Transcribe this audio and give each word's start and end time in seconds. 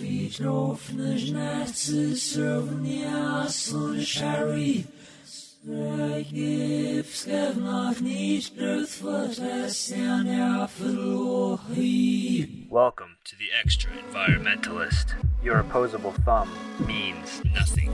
Friedhofen 0.00 1.18
Schnetze 1.18 2.16
Sovnia 2.16 3.46
Sun 3.50 4.00
Sharif 4.00 4.86
Gives 5.62 7.26
Gevnach 7.26 8.00
nicht 8.00 8.56
Truthful 8.56 9.28
Welcome 12.70 13.16
to 13.24 13.36
the 13.36 13.50
Extra 13.62 13.90
Environmentalist. 14.08 15.16
Your 15.42 15.58
opposable 15.58 16.14
thumb 16.24 16.48
means 16.86 17.42
nothing. 17.54 17.90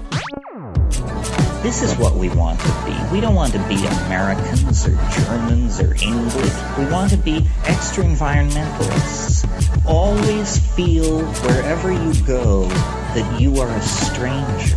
This 1.62 1.82
is 1.82 1.96
what 1.96 2.14
we 2.14 2.28
want 2.28 2.60
to 2.60 2.68
be. 2.84 3.12
We 3.12 3.20
don't 3.20 3.34
want 3.34 3.52
to 3.52 3.58
be 3.68 3.84
Americans 3.86 4.86
or 4.86 4.96
Germans 5.10 5.80
or 5.80 5.94
English. 5.94 6.52
We 6.78 6.86
want 6.86 7.10
to 7.10 7.16
be 7.16 7.46
extra 7.64 8.04
environmentalists. 8.04 9.44
Always 9.86 10.58
feel 10.58 11.20
wherever 11.24 11.92
you 11.92 12.14
go 12.24 12.68
that 12.68 13.40
you 13.40 13.60
are 13.60 13.68
a 13.68 13.82
stranger, 13.82 14.76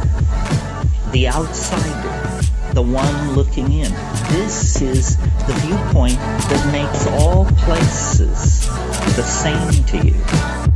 the 1.12 1.28
outsider, 1.28 2.42
the 2.74 2.82
one 2.82 3.34
looking 3.36 3.72
in. 3.72 3.92
This 4.32 4.82
is 4.82 5.18
the 5.18 5.54
viewpoint 5.62 6.18
that 6.18 6.70
makes 6.72 7.06
all 7.08 7.46
places 7.46 8.68
the 9.16 9.24
same 9.24 9.84
to 9.86 10.08
you. 10.08 10.69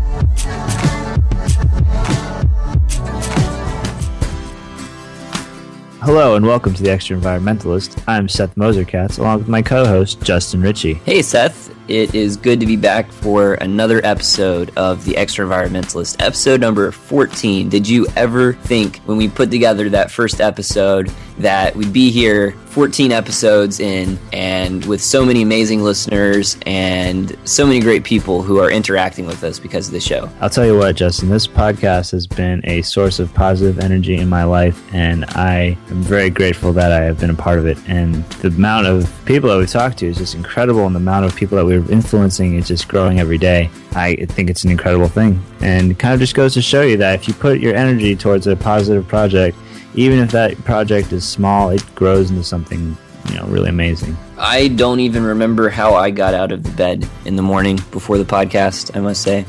Hello 6.03 6.35
and 6.35 6.45
welcome 6.45 6.73
to 6.73 6.83
the 6.83 6.89
Extraenvironmentalist. 6.89 8.03
I'm 8.09 8.27
Seth 8.27 8.55
Moserkatz, 8.55 9.19
along 9.19 9.37
with 9.37 9.47
my 9.47 9.61
co-host 9.61 10.21
Justin 10.21 10.61
Ritchie. 10.61 10.95
Hey, 10.95 11.21
Seth. 11.21 11.73
It 11.87 12.13
is 12.13 12.35
good 12.35 12.59
to 12.59 12.65
be 12.65 12.75
back 12.75 13.09
for 13.09 13.53
another 13.53 14.01
episode 14.03 14.71
of 14.75 15.05
The 15.05 15.13
Extraenvironmentalist, 15.13 16.21
episode 16.21 16.59
number 16.59 16.91
14. 16.91 17.69
Did 17.69 17.87
you 17.87 18.05
ever 18.17 18.51
think 18.51 18.97
when 19.05 19.17
we 19.17 19.29
put 19.29 19.49
together 19.49 19.89
that 19.91 20.11
first 20.11 20.41
episode 20.41 21.09
that 21.37 21.75
we'd 21.75 21.93
be 21.93 22.11
here 22.11 22.51
14 22.67 23.11
episodes 23.11 23.79
in 23.79 24.17
and 24.31 24.83
with 24.85 24.99
so 25.01 25.23
many 25.23 25.43
amazing 25.43 25.83
listeners 25.83 26.57
and 26.65 27.37
so 27.43 27.67
many 27.67 27.79
great 27.79 28.03
people 28.03 28.41
who 28.41 28.59
are 28.59 28.71
interacting 28.71 29.27
with 29.27 29.43
us 29.43 29.59
because 29.59 29.87
of 29.87 29.93
the 29.93 29.99
show? 29.99 30.27
I'll 30.41 30.49
tell 30.49 30.65
you 30.65 30.75
what, 30.75 30.95
Justin, 30.95 31.29
this 31.29 31.45
podcast 31.45 32.11
has 32.11 32.25
been 32.25 32.61
a 32.63 32.81
source 32.81 33.19
of 33.19 33.31
positive 33.33 33.79
energy 33.79 34.17
in 34.17 34.27
my 34.27 34.43
life, 34.43 34.81
and 34.93 35.25
I 35.29 35.77
am 35.89 36.01
very 36.01 36.29
grateful 36.31 36.73
that 36.73 36.91
I 36.91 37.01
have 37.01 37.19
been 37.19 37.29
a 37.29 37.35
part 37.35 37.59
of 37.59 37.67
it. 37.67 37.77
And 37.87 38.23
the 38.41 38.47
amount 38.47 38.87
of 38.87 39.11
people 39.25 39.49
that 39.49 39.57
we 39.57 39.67
talk 39.67 39.95
to 39.97 40.07
is 40.07 40.17
just 40.17 40.33
incredible, 40.33 40.85
and 40.85 40.95
the 40.95 40.99
amount 40.99 41.25
of 41.25 41.35
people 41.35 41.57
that 41.57 41.65
we're 41.65 41.89
influencing 41.91 42.55
is 42.55 42.67
just 42.67 42.87
growing 42.87 43.19
every 43.19 43.37
day. 43.37 43.69
I 43.91 44.15
think 44.15 44.49
it's 44.49 44.63
an 44.63 44.71
incredible 44.71 45.07
thing, 45.07 45.39
and 45.61 45.97
kind 45.99 46.13
of 46.13 46.19
just 46.19 46.33
goes 46.33 46.55
to 46.55 46.61
show 46.61 46.81
you 46.81 46.97
that 46.97 47.13
if 47.15 47.27
you 47.27 47.35
put 47.35 47.59
your 47.59 47.75
energy 47.75 48.15
towards 48.15 48.47
a 48.47 48.55
positive 48.55 49.07
project, 49.07 49.57
even 49.95 50.19
if 50.19 50.31
that 50.31 50.57
project 50.63 51.11
is 51.11 51.25
small, 51.25 51.69
it 51.69 51.83
grows 51.95 52.29
into 52.29 52.43
something 52.43 52.97
you 53.29 53.35
know 53.35 53.45
really 53.45 53.69
amazing. 53.69 54.17
I 54.37 54.67
don't 54.69 54.99
even 54.99 55.23
remember 55.23 55.69
how 55.69 55.95
I 55.95 56.09
got 56.09 56.33
out 56.33 56.51
of 56.51 56.63
the 56.63 56.71
bed 56.71 57.07
in 57.25 57.35
the 57.35 57.41
morning 57.43 57.79
before 57.91 58.17
the 58.17 58.25
podcast, 58.25 58.95
I 58.95 58.99
must 58.99 59.21
say. 59.21 59.45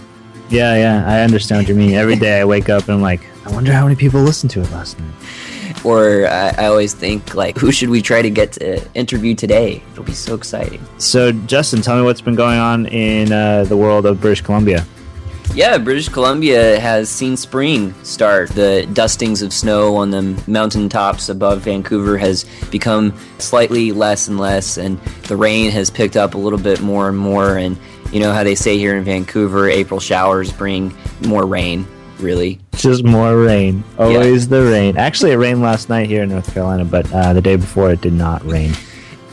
Yeah, 0.51 0.77
yeah, 0.77 1.05
I 1.07 1.23
understand 1.23 1.63
what 1.63 1.69
you 1.69 1.75
mean. 1.75 1.95
Every 1.95 2.17
day 2.17 2.41
I 2.41 2.45
wake 2.45 2.69
up 2.69 2.85
and 2.85 2.93
I'm 2.93 3.03
like, 3.03 3.21
I 3.47 3.51
wonder 3.51 3.73
how 3.73 3.85
many 3.85 3.97
people 3.97 4.21
listened 4.21 4.51
to 4.53 4.61
it 4.61 4.71
last 4.71 4.99
night. 5.01 5.85
Or 5.85 6.27
I, 6.27 6.55
I 6.57 6.67
always 6.67 6.95
think, 6.95 7.35
like, 7.35 7.59
who 7.59 7.73
should 7.73 7.91
we 7.91 8.01
try 8.01 8.23
to 8.23 8.31
get 8.31 8.53
to 8.53 8.81
interview 8.95 9.35
today? 9.35 9.83
It'll 9.93 10.05
be 10.05 10.13
so 10.13 10.35
exciting. 10.35 10.85
So, 10.99 11.33
Justin, 11.33 11.83
tell 11.83 11.97
me 11.97 12.03
what's 12.03 12.21
been 12.21 12.37
going 12.37 12.59
on 12.59 12.87
in 12.87 13.33
uh, 13.33 13.65
the 13.65 13.77
world 13.77 14.07
of 14.07 14.21
British 14.21 14.43
Columbia. 14.43 14.87
Yeah, 15.53 15.79
British 15.79 16.09
Columbia 16.09 16.81
has 16.81 17.09
seen 17.09 17.37
spring 17.37 17.95
start. 18.03 18.51
The 18.51 18.89
dustings 18.93 19.41
of 19.41 19.53
snow 19.53 19.97
on 19.97 20.11
the 20.11 20.43
mountaintops 20.49 21.29
above 21.29 21.61
Vancouver 21.61 22.19
has 22.19 22.45
become 22.71 23.17
slightly 23.39 23.93
less 23.93 24.27
and 24.27 24.39
less, 24.39 24.79
and 24.79 24.99
the 25.29 25.37
rain 25.37 25.71
has 25.71 25.91
picked 25.91 26.17
up 26.17 26.35
a 26.35 26.39
little 26.39 26.59
bit 26.59 26.81
more 26.81 27.09
and 27.09 27.17
more. 27.17 27.57
And 27.57 27.79
you 28.11 28.19
know 28.19 28.33
how 28.33 28.43
they 28.43 28.57
say 28.57 28.79
here 28.79 28.97
in 28.97 29.05
Vancouver, 29.05 29.69
April 29.69 30.01
showers 30.01 30.51
bring 30.51 30.93
more 31.25 31.47
rain, 31.47 31.87
really. 32.19 32.59
Just 32.75 33.05
more 33.05 33.37
rain. 33.37 33.85
Always 33.97 34.49
the 34.49 34.63
rain. 34.63 34.97
Actually, 34.97 35.33
it 35.33 35.37
rained 35.37 35.63
last 35.63 35.89
night 35.89 36.09
here 36.09 36.25
in 36.25 36.31
North 36.31 36.53
Carolina, 36.53 36.85
but 36.85 37.11
uh, 37.13 37.33
the 37.33 37.41
day 37.41 37.55
before 37.55 37.93
it 37.93 38.01
did 38.01 38.13
not 38.13 38.45
rain. 38.45 38.73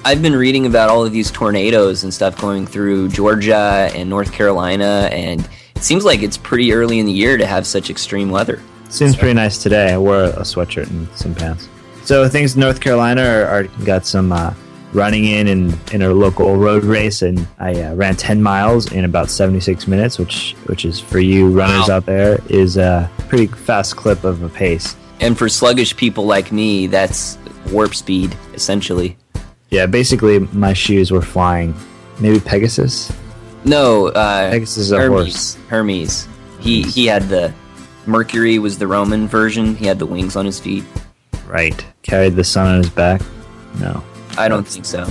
I've 0.05 0.21
been 0.21 0.35
reading 0.35 0.67
about 0.67 0.89
all 0.89 1.03
of 1.03 1.11
these 1.11 1.31
tornadoes 1.31 2.03
and 2.03 2.13
stuff 2.13 2.39
going 2.39 2.67
through 2.67 3.09
Georgia 3.09 3.89
and 3.95 4.07
North 4.07 4.31
Carolina, 4.31 5.09
and 5.11 5.47
it 5.81 5.85
seems 5.85 6.05
like 6.05 6.21
it's 6.21 6.37
pretty 6.37 6.71
early 6.73 6.99
in 6.99 7.07
the 7.07 7.11
year 7.11 7.37
to 7.37 7.45
have 7.47 7.65
such 7.65 7.89
extreme 7.89 8.29
weather. 8.29 8.61
Seems 8.89 9.15
pretty 9.15 9.33
nice 9.33 9.57
today. 9.63 9.91
I 9.93 9.97
wore 9.97 10.25
a 10.25 10.41
sweatshirt 10.41 10.87
and 10.91 11.07
some 11.15 11.33
pants. 11.33 11.67
So 12.03 12.29
things 12.29 12.53
in 12.53 12.61
North 12.61 12.79
Carolina 12.79 13.23
are, 13.23 13.45
are 13.47 13.63
got 13.83 14.05
some 14.05 14.31
uh, 14.31 14.53
running 14.93 15.25
in, 15.25 15.47
in 15.47 15.73
in 15.91 16.03
a 16.03 16.11
local 16.13 16.55
road 16.55 16.83
race, 16.83 17.23
and 17.23 17.47
I 17.57 17.81
uh, 17.81 17.95
ran 17.95 18.15
10 18.15 18.43
miles 18.43 18.91
in 18.91 19.05
about 19.05 19.31
76 19.31 19.87
minutes, 19.87 20.19
which 20.19 20.55
which 20.67 20.85
is 20.85 20.99
for 20.99 21.19
you 21.19 21.49
runners 21.49 21.89
Wow. 21.89 21.95
out 21.95 22.05
there 22.05 22.37
is 22.47 22.77
a 22.77 23.09
pretty 23.27 23.47
fast 23.47 23.95
clip 23.95 24.23
of 24.23 24.43
a 24.43 24.49
pace. 24.49 24.95
And 25.19 25.35
for 25.35 25.49
sluggish 25.49 25.95
people 25.97 26.27
like 26.27 26.51
me, 26.51 26.85
that's 26.85 27.39
warp 27.71 27.95
speed, 27.95 28.37
essentially. 28.53 29.17
Yeah, 29.71 29.87
basically 29.87 30.37
my 30.53 30.73
shoes 30.73 31.09
were 31.09 31.23
flying. 31.23 31.73
Maybe 32.19 32.39
Pegasus. 32.39 33.11
No, 33.63 34.07
uh, 34.07 34.51
Pegasus 34.51 34.77
is 34.77 34.91
a 34.91 34.97
Hermes. 34.97 35.55
Hermes. 35.67 36.27
He 36.59 36.83
he 36.83 37.05
had 37.05 37.23
the 37.23 37.53
Mercury 38.05 38.59
was 38.59 38.77
the 38.77 38.87
Roman 38.87 39.27
version. 39.27 39.75
He 39.75 39.85
had 39.85 39.99
the 39.99 40.05
wings 40.05 40.35
on 40.35 40.45
his 40.45 40.59
feet. 40.59 40.83
Right. 41.47 41.85
Carried 42.01 42.35
the 42.35 42.43
sun 42.43 42.67
on 42.67 42.77
his 42.77 42.89
back. 42.89 43.21
No. 43.79 44.03
I 44.37 44.47
don't 44.47 44.67
think 44.67 44.85
so. 44.85 45.05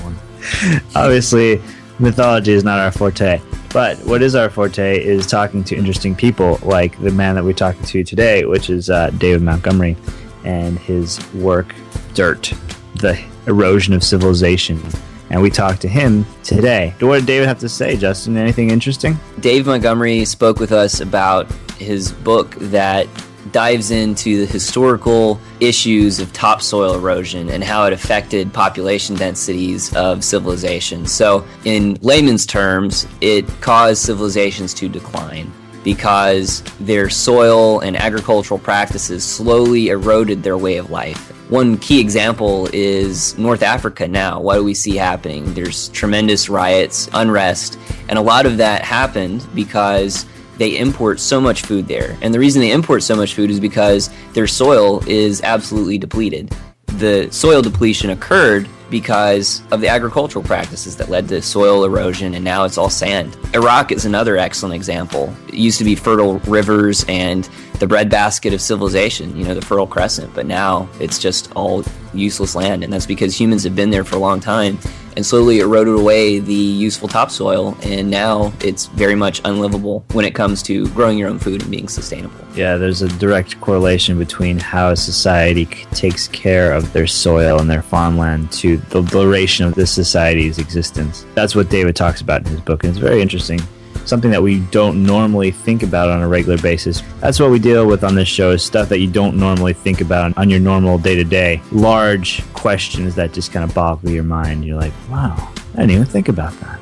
Obviously, 0.95 1.61
mythology 1.99 2.53
is 2.53 2.65
not 2.65 2.79
our 2.79 2.91
forte. 2.91 3.41
But 3.73 3.99
what 3.99 4.23
is 4.23 4.35
our 4.35 4.51
forte 4.51 5.01
is 5.01 5.27
talking 5.27 5.63
to 5.65 5.77
interesting 5.77 6.17
people 6.17 6.59
like 6.63 7.01
the 7.01 7.11
man 7.11 7.37
that 7.37 7.45
we're 7.45 7.53
talking 7.53 7.85
to 7.85 8.03
today, 8.03 8.45
which 8.45 8.69
is 8.69 8.91
uh, 8.91 9.11
David 9.11 9.43
Montgomery 9.43 9.97
and 10.45 10.79
his 10.79 11.21
work, 11.35 11.75
Dirt, 12.15 12.53
the 12.97 13.23
erosion 13.47 13.95
of 13.95 14.03
civilization. 14.03 14.83
And 15.31 15.41
we 15.41 15.49
talked 15.51 15.81
to 15.83 15.89
him 15.89 16.27
today. 16.43 16.95
What 16.99 17.21
did 17.21 17.27
David 17.27 17.47
have 17.49 17.61
to 17.61 17.69
say, 17.69 17.97
Justin? 17.97 18.37
Anything 18.37 18.71
interesting? 18.71 19.19
Dave 19.39 19.67
Montgomery 19.67 20.25
spoke 20.25 20.59
with 20.59 20.73
us 20.73 21.01
about 21.01 21.51
his 21.79 22.13
book 22.13 22.55
that 22.57 23.07
dives 23.53 23.91
into 23.91 24.45
the 24.45 24.53
historical 24.53 25.41
issues 25.61 26.21
of 26.21 26.33
topsoil 26.33 26.95
erosion 26.95 27.49
and 27.51 27.65
how 27.65 27.85
it 27.85 27.93
affected 27.93 28.53
population 28.53 29.17
densities 29.17 29.95
of 29.95 30.23
civilizations. 30.23 31.13
So, 31.13 31.47
in 31.65 31.95
layman's 32.03 32.45
terms, 32.45 33.07
it 33.21 33.47
caused 33.61 34.03
civilizations 34.03 34.75
to 34.75 34.89
decline 34.89 35.51
because 35.85 36.63
their 36.81 37.09
soil 37.09 37.81
and 37.81 37.97
agricultural 37.97 38.61
practices 38.61 39.25
slowly 39.25 39.89
eroded 39.89 40.43
their 40.43 40.59
way 40.59 40.77
of 40.77 40.91
life. 40.91 41.33
One 41.51 41.79
key 41.79 41.99
example 41.99 42.69
is 42.73 43.37
North 43.37 43.65
Africa 43.65 44.07
now. 44.07 44.41
What 44.41 44.55
do 44.55 44.63
we 44.63 44.73
see 44.73 44.95
happening? 44.95 45.53
There's 45.53 45.89
tremendous 45.89 46.49
riots, 46.49 47.11
unrest, 47.13 47.77
and 48.09 48.17
a 48.17 48.23
lot 48.23 48.47
of 48.47 48.57
that 48.59 48.83
happened 48.83 49.45
because 49.53 50.27
they 50.59 50.79
import 50.79 51.19
so 51.19 51.41
much 51.41 51.63
food 51.63 51.89
there. 51.89 52.17
And 52.23 52.33
the 52.33 52.39
reason 52.39 52.63
they 52.63 52.71
import 52.71 53.03
so 53.03 53.17
much 53.17 53.35
food 53.35 53.51
is 53.51 53.59
because 53.59 54.11
their 54.33 54.47
soil 54.47 55.03
is 55.09 55.43
absolutely 55.43 55.99
depleted. 55.99 56.55
The 56.87 57.29
soil 57.33 57.63
depletion 57.63 58.11
occurred 58.11 58.69
because 58.91 59.63
of 59.71 59.81
the 59.81 59.89
agricultural 59.89 60.45
practices 60.45 60.97
that 60.97 61.09
led 61.09 61.29
to 61.29 61.41
soil 61.41 61.85
erosion, 61.85 62.35
and 62.35 62.45
now 62.45 62.65
it's 62.65 62.77
all 62.77 62.91
sand. 62.91 63.37
Iraq 63.55 63.93
is 63.93 64.05
another 64.05 64.37
excellent 64.37 64.75
example. 64.75 65.35
It 65.49 65.55
used 65.55 65.79
to 65.79 65.85
be 65.85 65.95
fertile 65.95 66.39
rivers 66.41 67.05
and 67.09 67.49
the 67.79 67.87
breadbasket 67.87 68.53
of 68.53 68.61
civilization, 68.61 69.35
you 69.37 69.45
know, 69.45 69.55
the 69.55 69.63
Fertile 69.63 69.87
Crescent, 69.87 70.35
but 70.35 70.45
now 70.45 70.89
it's 71.01 71.19
just 71.19 71.51
all 71.53 71.83
useless 72.13 72.55
land, 72.55 72.85
and 72.85 72.93
that's 72.93 73.07
because 73.07 73.39
humans 73.39 73.65
have 73.65 73.75
been 73.75 73.91
there 73.91 74.05
for 74.05 74.17
a 74.17 74.19
long 74.19 74.41
time 74.41 74.79
and 75.17 75.27
slowly 75.27 75.59
eroded 75.59 75.95
away 75.95 76.39
the 76.39 76.55
useful 76.55 77.09
topsoil, 77.09 77.77
and 77.83 78.11
now 78.11 78.53
it's 78.61 78.87
very 78.87 79.15
much 79.15 79.41
unlivable 79.45 80.05
when 80.13 80.25
it 80.25 80.35
comes 80.35 80.63
to 80.63 80.89
growing 80.91 81.19
your 81.19 81.29
own 81.29 81.39
food 81.39 81.63
and 81.63 81.71
being 81.71 81.89
sustainable. 81.89 82.37
Yeah, 82.55 82.77
there's 82.77 83.03
a 83.03 83.09
direct 83.09 83.61
correlation 83.61 84.19
between 84.19 84.59
how 84.59 84.91
a 84.91 84.97
society 84.97 85.67
takes 85.93 86.29
care 86.29 86.73
of 86.73 86.93
their 86.93 87.07
soil 87.07 87.61
and 87.61 87.69
their 87.69 87.83
farmland 87.83 88.53
to 88.53 88.80
the 88.89 89.03
duration 89.03 89.67
of 89.67 89.75
this 89.75 89.93
society's 89.93 90.59
existence. 90.59 91.27
That's 91.35 91.55
what 91.55 91.69
David 91.69 91.97
talks 91.97 92.21
about 92.21 92.41
in 92.41 92.49
his 92.49 92.61
book, 92.61 92.85
and 92.85 92.91
it's 92.91 92.99
very 92.99 93.21
interesting. 93.21 93.61
Something 94.07 94.31
that 94.31 94.43
we 94.43 94.61
don't 94.71 95.05
normally 95.05 95.51
think 95.51 95.83
about 95.83 96.09
on 96.09 96.23
a 96.23 96.29
regular 96.29 96.59
basis. 96.59 97.03
That's 97.21 97.39
what 97.39 97.51
we 97.51 97.59
deal 97.59 97.87
with 97.87 98.03
on 98.03 98.15
this 98.15 98.29
show 98.29 98.51
is 98.51 98.65
stuff 98.65 98.89
that 98.89 98.99
you 98.99 99.11
don't 99.11 99.37
normally 99.37 99.75
think 99.75 100.01
about 100.01 100.37
on 100.39 100.49
your 100.49 100.59
normal 100.59 100.99
day 100.99 101.15
to 101.15 101.25
day. 101.25 101.61
Large 101.71 102.43
questions 102.55 103.15
that 103.17 103.33
just 103.33 103.53
kind 103.53 103.63
of 103.63 103.75
boggle 103.75 104.11
your 104.11 104.25
mind. 104.25 104.65
You're 104.65 104.81
like, 104.81 104.93
wow, 105.11 105.37
I 105.75 105.81
didn't 105.81 105.91
even 105.91 106.05
think 106.07 106.29
about 106.29 106.53
that. 106.61 106.81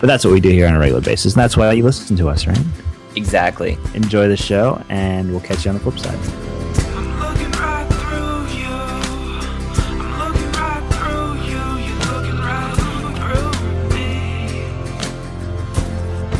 But 0.00 0.06
that's 0.06 0.24
what 0.24 0.32
we 0.32 0.40
do 0.40 0.50
here 0.50 0.66
on 0.66 0.74
a 0.74 0.78
regular 0.78 1.02
basis, 1.02 1.34
and 1.34 1.42
that's 1.42 1.56
why 1.56 1.70
you 1.72 1.84
listen 1.84 2.16
to 2.16 2.28
us, 2.28 2.46
right? 2.46 2.58
Exactly. 3.14 3.76
Enjoy 3.94 4.28
the 4.28 4.36
show, 4.36 4.82
and 4.88 5.30
we'll 5.30 5.40
catch 5.40 5.64
you 5.64 5.70
on 5.70 5.74
the 5.74 5.82
flip 5.82 5.98
side. 5.98 6.57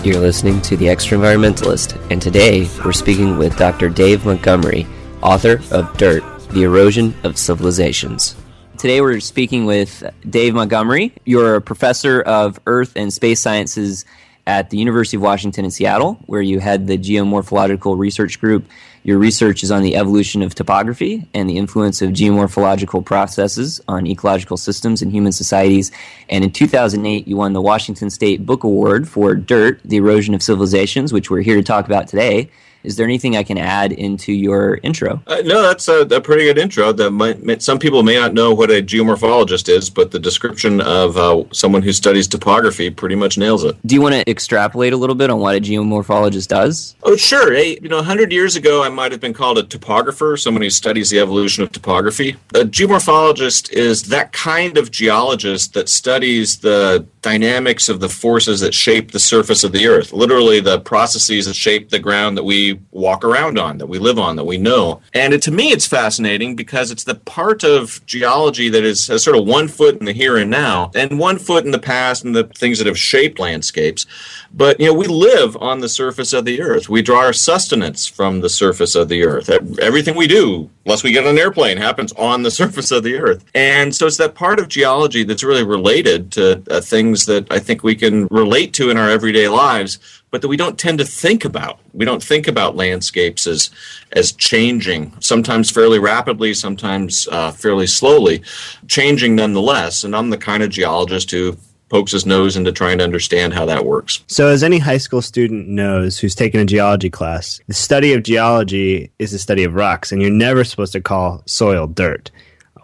You're 0.09 0.21
listening 0.21 0.63
to 0.63 0.75
The 0.75 0.87
Extraenvironmentalist, 0.87 2.11
and 2.11 2.21
today 2.23 2.67
we're 2.83 2.93
speaking 2.93 3.37
with 3.37 3.59
Dr. 3.59 3.91
Dave 3.91 4.25
Montgomery, 4.25 4.87
author 5.23 5.61
of 5.71 5.95
Dirt 5.99 6.23
The 6.49 6.63
Erosion 6.63 7.15
of 7.25 7.37
Civilizations. 7.37 8.35
Today 8.79 9.03
we're 9.03 9.21
speaking 9.21 9.67
with 9.67 10.03
Dave 10.31 10.55
Montgomery. 10.55 11.13
You're 11.27 11.57
a 11.57 11.61
professor 11.61 12.23
of 12.23 12.59
Earth 12.65 12.95
and 12.97 13.13
Space 13.13 13.41
Sciences 13.41 14.07
at 14.47 14.71
the 14.71 14.79
University 14.79 15.19
of 15.19 15.23
Washington 15.23 15.67
in 15.67 15.71
Seattle, 15.71 16.15
where 16.25 16.41
you 16.41 16.59
head 16.59 16.87
the 16.87 16.97
Geomorphological 16.97 17.99
Research 17.99 18.41
Group. 18.41 18.67
Your 19.09 19.17
research 19.17 19.63
is 19.63 19.71
on 19.71 19.83
the 19.83 19.97
evolution 19.97 20.43
of 20.43 20.55
topography 20.55 21.27
and 21.33 21.49
the 21.49 21.57
influence 21.57 22.03
of 22.03 22.11
geomorphological 22.11 23.03
processes 23.03 23.81
on 23.89 24.07
ecological 24.07 24.59
systems 24.59 25.01
and 25.01 25.11
human 25.11 25.33
societies. 25.33 25.91
And 26.29 26.45
in 26.45 26.51
2008, 26.51 27.27
you 27.27 27.39
won 27.39 27.55
the 27.55 27.63
Washington 27.63 28.11
State 28.11 28.45
Book 28.45 28.65
Award 28.65 29.09
for 29.09 29.35
Dirt, 29.35 29.81
The 29.83 29.97
Erosion 29.97 30.35
of 30.35 30.43
Civilizations, 30.43 31.11
which 31.11 31.31
we're 31.31 31.41
here 31.41 31.57
to 31.57 31.63
talk 31.63 31.87
about 31.87 32.07
today. 32.07 32.51
Is 32.89 32.97
there 32.97 33.05
anything 33.05 33.37
I 33.37 33.43
can 33.43 33.59
add 33.59 33.93
into 33.93 34.33
your 34.33 34.81
intro? 34.83 35.23
Uh, 35.27 35.43
no, 35.45 35.61
that's 35.61 35.89
a, 35.89 36.01
a, 36.07 36.23
pretty 36.23 36.45
good 36.45 36.57
intro. 36.57 36.91
That 36.91 37.11
might, 37.11 37.61
some 37.61 37.79
people 37.79 38.03
may 38.03 38.17
not 38.17 38.33
know 38.33 38.55
what 38.55 38.71
a 38.71 38.83
geomorphologist 38.83 39.69
is, 39.69 39.91
but 39.91 40.11
the 40.11 40.19
description 40.19 40.81
of 40.81 41.19
uh, 41.19 41.45
someone 41.53 41.83
who 41.83 41.93
studies 41.93 42.27
topography 42.27 42.89
pretty 42.89 43.15
much 43.15 43.37
nails 43.37 43.63
it. 43.63 43.77
Do 43.85 43.95
you 43.95 44.01
want 44.01 44.15
to 44.15 44.31
extrapolate 44.31 44.95
a 44.95 44.97
little 44.97 45.15
bit 45.15 45.29
on 45.29 45.39
what 45.39 45.55
a 45.55 45.61
geomorphologist 45.61 46.49
does? 46.49 46.97
Oh, 47.03 47.15
sure. 47.15 47.53
Hey, 47.53 47.79
you 47.83 47.91
know, 47.91 47.97
100 47.97 48.33
years 48.33 48.57
ago, 48.57 48.83
I 48.83 48.89
might 48.89 49.13
have 49.13 49.21
been 49.21 49.35
called 49.35 49.59
a 49.59 49.65
topographer, 49.65 50.39
someone 50.39 50.63
who 50.63 50.71
studies 50.71 51.11
the 51.11 51.21
evolution 51.21 51.63
of 51.63 51.71
topography. 51.71 52.37
A 52.55 52.65
geomorphologist 52.65 53.71
is 53.71 54.05
that 54.05 54.33
kind 54.33 54.79
of 54.79 54.91
geologist 54.91 55.75
that 55.75 55.91
studies 55.91 56.57
the 56.57 57.07
dynamics 57.21 57.91
of 57.91 58.01
the 58.01 58.09
forces 58.09 58.61
that 58.61 58.73
shape 58.73 59.11
the 59.11 59.19
surface 59.19 59.63
of 59.63 59.73
the 59.73 59.87
earth, 59.87 60.15
literally 60.15 60.61
the 60.61 60.81
processes 60.81 61.45
that 61.45 61.55
shape 61.55 61.91
the 61.91 61.99
ground 61.99 62.39
that 62.39 62.45
we 62.45 62.78
walk 62.91 63.25
around 63.25 63.59
on, 63.59 63.79
that 63.79 63.87
we 63.87 63.99
live 63.99 64.19
on, 64.19 64.37
that 64.37 64.45
we 64.45 64.59
know. 64.59 65.01
And 65.15 65.35
it, 65.35 65.43
to 65.43 65.51
me, 65.51 65.71
it's 65.71 65.87
fascinating 65.87 66.57
because 66.57 66.91
it's 66.91 67.05
the 67.05 67.15
part 67.15 67.65
of 67.65 68.05
geology 68.07 68.69
that 68.69 68.85
is 68.85 69.05
sort 69.05 69.37
of 69.37 69.47
one 69.47 69.69
foot 69.69 69.99
in 69.99 70.07
the 70.07 70.13
here 70.13 70.37
and 70.37 70.51
now 70.51 70.91
and 70.95 71.19
one 71.19 71.39
foot 71.39 71.65
in 71.65 71.71
the 71.71 71.79
past 71.79 72.25
and 72.25 72.35
the 72.35 72.45
things 72.45 72.79
that 72.79 72.87
have 72.87 72.99
shaped 72.99 73.39
landscapes. 73.39 74.07
But, 74.53 74.81
you 74.81 74.87
know, 74.87 74.95
we 74.95 75.07
live 75.07 75.57
on 75.57 75.81
the 75.81 75.89
surface 75.89 76.33
of 76.33 76.45
the 76.45 76.61
earth. 76.61 76.89
We 76.89 77.03
draw 77.03 77.21
our 77.21 77.33
sustenance 77.33 78.07
from 78.07 78.41
the 78.41 78.49
surface 78.49 78.95
of 78.95 79.09
the 79.09 79.25
earth. 79.25 79.51
Everything 79.81 80.17
we 80.17 80.27
do, 80.27 80.71
unless 80.85 81.03
we 81.03 81.13
get 81.13 81.25
on 81.25 81.31
an 81.31 81.39
airplane, 81.39 81.77
happens 81.77 82.13
on 82.13 82.43
the 82.43 82.51
surface 82.59 82.91
of 82.91 83.03
the 83.03 83.17
earth. 83.17 83.45
And 83.55 83.95
so 83.95 84.07
it's 84.07 84.17
that 84.17 84.35
part 84.35 84.59
of 84.59 84.69
geology 84.69 85.25
that's 85.25 85.45
really 85.45 85.65
related 85.65 86.33
to 86.33 86.63
uh, 86.71 86.81
things 86.81 87.27
that 87.27 87.51
I 87.53 87.59
think 87.59 87.83
we 87.83 87.95
can 87.95 88.27
relate 88.31 88.73
to 88.75 88.91
in 88.91 88.97
our 88.97 89.11
everyday 89.11 89.49
lives, 89.49 89.99
but 90.31 90.43
that 90.43 90.49
we 90.49 90.57
don't 90.57 90.79
tend 90.79 90.99
to 90.99 91.05
think 91.05 91.45
about. 91.45 91.79
We 91.93 92.05
don't 92.05 92.23
think 92.23 92.49
about 92.49 92.77
landscapes 92.77 93.47
as 93.47 93.71
as 94.13 94.33
changing, 94.33 95.13
sometimes 95.21 95.71
fairly 95.71 95.99
rapidly, 95.99 96.55
sometimes 96.55 97.29
uh, 97.31 97.51
fairly 97.51 97.87
slowly, 97.87 98.43
changing 98.87 99.37
nonetheless. 99.37 100.05
And 100.05 100.15
I'm 100.15 100.31
the 100.31 100.39
kind 100.39 100.63
of 100.63 100.71
geologist 100.71 101.31
who 101.31 101.57
pokes 101.89 102.13
his 102.13 102.27
nose 102.27 102.57
into 102.57 102.73
trying 102.73 102.99
to 102.99 103.05
understand 103.05 103.55
how 103.55 103.65
that 103.67 103.85
works. 103.85 104.23
So, 104.27 104.49
as 104.49 104.63
any 104.63 104.79
high 104.79 104.99
school 104.99 105.23
student 105.23 105.69
knows 105.69 106.19
who's 106.19 106.35
taken 106.35 106.61
a 106.61 106.65
geology 106.65 107.11
class, 107.11 107.61
the 107.67 107.75
study 107.75 108.13
of 108.13 108.23
geology 108.23 109.11
is 109.19 109.33
the 109.33 109.39
study 109.39 109.65
of 109.65 109.75
rocks, 109.75 110.13
and 110.13 110.21
you're 110.21 110.31
never 110.31 110.65
supposed 110.65 110.93
to 110.93 111.01
call 111.01 111.43
soil 111.47 111.87
dirt. 111.87 112.31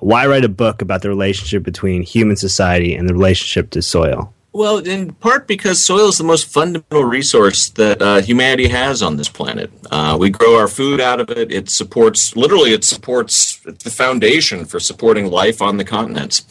Why 0.00 0.26
write 0.26 0.44
a 0.44 0.50
book 0.50 0.82
about 0.82 1.02
the 1.02 1.08
relationship 1.08 1.62
between 1.62 2.02
human 2.02 2.36
society 2.36 2.94
and 2.94 3.08
the 3.08 3.14
relationship 3.14 3.70
to 3.70 3.82
soil? 3.82 4.33
Well, 4.54 4.78
in 4.78 5.14
part 5.14 5.48
because 5.48 5.82
soil 5.82 6.10
is 6.10 6.18
the 6.18 6.22
most 6.22 6.46
fundamental 6.46 7.02
resource 7.02 7.70
that 7.70 8.00
uh, 8.00 8.20
humanity 8.22 8.68
has 8.68 9.02
on 9.02 9.16
this 9.16 9.28
planet. 9.28 9.68
Uh, 9.90 10.16
we 10.18 10.30
grow 10.30 10.56
our 10.56 10.68
food 10.68 11.00
out 11.00 11.18
of 11.18 11.28
it. 11.28 11.50
It 11.50 11.68
supports, 11.68 12.36
literally, 12.36 12.72
it 12.72 12.84
supports 12.84 13.58
the 13.64 13.90
foundation 13.90 14.64
for 14.64 14.78
supporting 14.78 15.26
life 15.26 15.60
on 15.60 15.76
the 15.76 15.84
continents. 15.84 16.44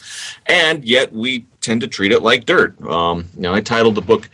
And 0.44 0.84
yet 0.84 1.14
we 1.14 1.46
tend 1.62 1.80
to 1.80 1.88
treat 1.88 2.12
it 2.12 2.20
like 2.20 2.44
dirt. 2.44 2.78
Um, 2.82 3.24
you 3.36 3.40
know, 3.40 3.54
I 3.54 3.62
titled 3.62 3.94
the 3.94 4.02
book 4.02 4.28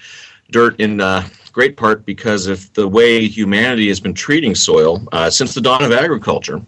Dirt 0.50 0.81
in 0.81 1.00
uh, 1.00 1.28
great 1.52 1.76
part 1.76 2.05
because 2.05 2.49
of 2.49 2.72
the 2.72 2.88
way 2.88 3.28
humanity 3.28 3.87
has 3.87 4.00
been 4.00 4.14
treating 4.14 4.56
soil 4.56 5.00
uh, 5.12 5.31
since 5.31 5.55
the 5.55 5.61
dawn 5.61 5.84
of 5.84 5.93
agriculture 5.93 6.61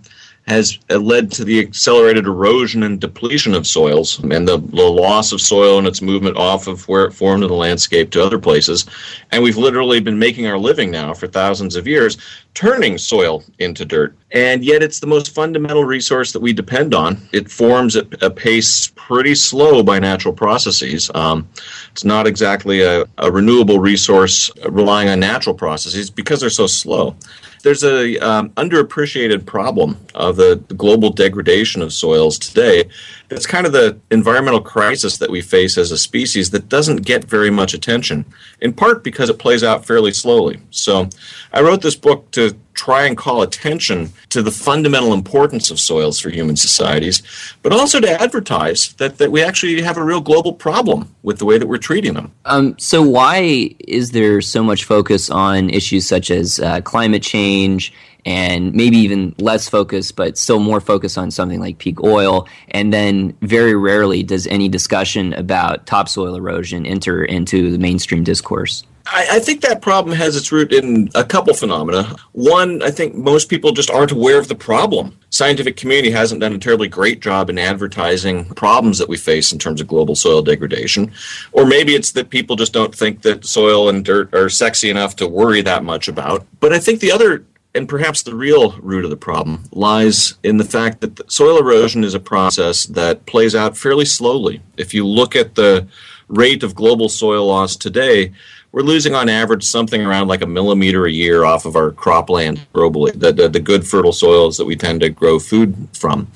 has 0.47 0.79
led 0.91 1.31
to 1.31 1.44
the 1.44 1.61
accelerated 1.61 2.27
erosion 2.27 2.83
and 2.83 3.00
depletion 3.00 3.55
of 3.55 3.67
soils 3.67 4.19
and 4.25 4.49
the, 4.49 4.59
the, 4.59 4.83
loss 4.83 5.31
of 5.33 5.41
soil 5.41 5.79
and 5.79 5.87
its 5.87 6.03
movement 6.03 6.37
off 6.37 6.67
of 6.67 6.87
where 6.89 7.05
it 7.05 7.12
formed 7.12 7.44
in 7.44 7.49
the 7.49 7.55
landscape 7.55 8.11
to 8.11 8.23
other 8.23 8.39
places. 8.39 8.87
And 9.31 9.43
we've 9.43 9.56
literally 9.56 10.00
been 10.00 10.19
making 10.19 10.47
our 10.47 10.59
living 10.59 10.91
now 10.91 11.15
for 11.15 11.29
thousands 11.29 11.77
of 11.77 11.87
years, 11.87 12.19
turning 12.55 12.99
soil 12.99 13.44
into 13.61 13.85
dirt. 13.85 14.17
And 14.33 14.65
yet 14.65 14.83
it's 14.83 14.99
the 14.99 15.06
most 15.06 15.33
fundamental 15.33 15.85
resource 15.85 16.33
that 16.33 16.43
we 16.43 16.53
depend 16.53 16.93
on. 16.93 17.21
It 17.33 17.50
forms 17.50 17.95
at 17.95 18.23
a 18.23 18.31
pace 18.31 18.93
pretty 18.97 19.37
slow 19.37 19.83
by 19.83 20.00
natural 20.00 20.35
processes. 20.35 21.11
Um, 21.15 21.49
it's 21.93 22.05
not 22.05 22.27
exactly 22.27 22.83
a, 22.83 23.05
a 23.19 23.31
renewable 23.31 23.79
resource 23.79 24.50
relying 24.69 25.09
on 25.09 25.21
natural 25.21 25.55
processes 25.55 26.11
because 26.11 26.41
they're 26.41 26.50
so 26.50 26.67
slow 26.67 27.15
there's 27.62 27.85
a 27.85 28.19
um, 28.19 28.50
underappreciated 28.50 29.47
problem 29.47 29.97
of 30.14 30.37
the 30.37 30.56
global 30.76 31.11
degradation 31.11 31.82
of 31.82 31.93
soils 31.93 32.38
today. 32.38 32.88
It's 33.32 33.46
kind 33.46 33.67
of 33.67 33.73
the 33.73 33.99
environmental 34.11 34.61
crisis 34.61 35.19
that 35.19 35.31
we 35.31 35.40
face 35.40 35.79
as 35.79 35.90
a 35.90 35.99
species 35.99 36.50
that 36.50 36.69
doesn't 36.69 37.05
get 37.05 37.25
very 37.25 37.50
much 37.50 37.75
attention, 37.75 38.25
in 38.61 38.73
part 38.73 39.02
because 39.02 39.29
it 39.29 39.38
plays 39.38 39.64
out 39.64 39.84
fairly 39.84 40.12
slowly. 40.12 40.61
So, 40.70 41.08
I 41.52 41.62
wrote 41.62 41.82
this 41.82 41.96
book 41.96 42.31
to 42.32 42.55
try 42.75 43.06
and 43.06 43.17
call 43.17 43.43
attention 43.43 44.12
to 44.31 44.43
the 44.43 44.50
fundamental 44.50 45.12
importance 45.12 45.70
of 45.70 45.79
soils 45.79 46.19
for 46.19 46.31
human 46.31 46.56
societies, 46.56 47.23
but 47.62 47.73
also 47.73 48.00
to 48.00 48.11
advertise 48.20 48.94
that, 48.94 49.19
that 49.19 49.31
we 49.31 49.43
actually 49.43 49.81
have 49.82 49.96
a 49.96 50.05
real 50.05 50.20
global 50.20 50.52
problem 50.52 51.14
with 51.23 51.38
the 51.38 51.44
way 51.44 51.58
that 51.58 51.67
we're 51.67 51.78
treating 51.78 52.14
them. 52.14 52.32
Um, 52.44 52.78
so, 52.78 53.02
why 53.02 53.75
is 53.81 54.12
there 54.12 54.40
so 54.40 54.62
much 54.62 54.85
focus 54.85 55.31
on 55.31 55.70
issues 55.70 56.06
such 56.06 56.31
as 56.31 56.61
uh, 56.61 56.81
climate 56.81 57.23
change? 57.23 57.93
And 58.25 58.73
maybe 58.75 58.97
even 58.99 59.35
less 59.38 59.69
focus, 59.69 60.12
but 60.12 60.38
still 60.38 60.61
more 60.61 60.81
focus 60.81 61.17
on 61.17 61.31
something 61.31 61.61
like 61.61 61.79
peak 61.79 62.02
oil. 62.02 62.47
And 62.69 62.93
then 62.93 63.37
very 63.43 63.75
rarely 63.75 64.23
does 64.23 64.47
any 64.47 64.69
discussion 64.69 65.33
about 65.35 65.87
topsoil 65.87 66.35
erosion 66.35 66.87
enter 66.87 67.25
into 67.25 67.71
the 67.71 67.79
mainstream 67.79 68.25
discourse. 68.25 68.85
I, 69.07 69.26
I, 69.33 69.38
think 69.41 69.62
that 69.62 69.83
problem 69.83 70.17
has 70.17 70.37
its 70.37 70.52
root 70.52 70.73
in 70.73 71.11
a 71.14 71.25
couple 71.25 71.55
phenomena. 71.55 72.17
One, 72.33 72.83
I 72.83 72.91
think 72.91 73.14
most 73.14 73.49
people 73.49 73.73
just 73.73 73.91
aren't 73.91 74.12
aware 74.12 74.38
of 74.38 74.49
the 74.49 74.55
problem. 74.55 75.19
Scientific 75.31 75.76
community 75.76 76.11
hasn't 76.11 76.41
done 76.41 76.52
a 76.52 76.59
terribly 76.59 76.88
great 76.88 77.21
job 77.21 77.50
in 77.50 77.59
advertising 77.59 78.45
problems 78.55 78.99
that 78.99 79.09
we 79.09 79.17
face 79.17 79.52
in 79.52 79.59
terms 79.59 79.81
of 79.81 79.88
global 79.88 80.14
soil 80.14 80.43
degradation. 80.43 81.12
Or 81.52 81.67
maybe 81.67 81.95
it's 81.95 82.12
that 82.12 82.31
people 82.31 82.55
just 82.55 82.73
don't 82.73 82.95
think 82.95 83.23
that 83.23 83.45
soil 83.45 83.88
and 83.88 84.05
dirt 84.05 84.33
are 84.35 84.49
sexy 84.49 84.88
enough 84.88 85.17
to 85.17 85.26
worry 85.26 85.62
that 85.62 85.85
much 85.85 86.07
about. 86.07 86.47
But 86.61 86.73
I 86.73 86.79
think 86.79 87.00
the 87.00 87.12
other 87.12 87.45
and 87.75 87.88
perhaps 87.88 88.23
the 88.23 88.35
real 88.35 88.73
root 88.79 89.05
of 89.05 89.11
the 89.11 89.17
problem 89.17 89.64
lies 89.73 90.35
in 90.43 90.59
the 90.59 90.64
fact 90.64 91.00
that 91.00 91.31
soil 91.31 91.59
erosion 91.59 92.05
is 92.05 92.14
a 92.14 92.21
process 92.21 92.85
that 92.85 93.25
plays 93.26 93.55
out 93.55 93.76
fairly 93.76 94.05
slowly. 94.05 94.61
If 94.76 94.93
you 94.93 95.07
look 95.07 95.35
at 95.35 95.55
the 95.55 95.87
rate 96.29 96.62
of 96.62 96.75
global 96.75 97.09
soil 97.09 97.47
loss 97.47 97.76
today, 97.76 98.33
we're 98.73 98.83
losing 98.83 99.14
on 99.14 99.29
average 99.29 99.64
something 99.64 100.05
around 100.05 100.29
like 100.29 100.43
a 100.43 100.47
millimeter 100.47 101.07
a 101.07 101.11
year 101.11 101.45
off 101.45 101.67
of 101.67 101.76
our 101.76 101.91
cropland 101.91 102.61
globally, 102.75 103.12
the, 103.19 103.33
the, 103.33 103.49
the 103.49 103.61
good 103.61 103.87
fertile 103.87 104.12
soils 104.12 104.57
that 104.57 104.64
we 104.64 104.76
tend 104.76 105.00
to 105.02 105.11
grow 105.11 105.38
food 105.38 105.88
from. 105.93 106.26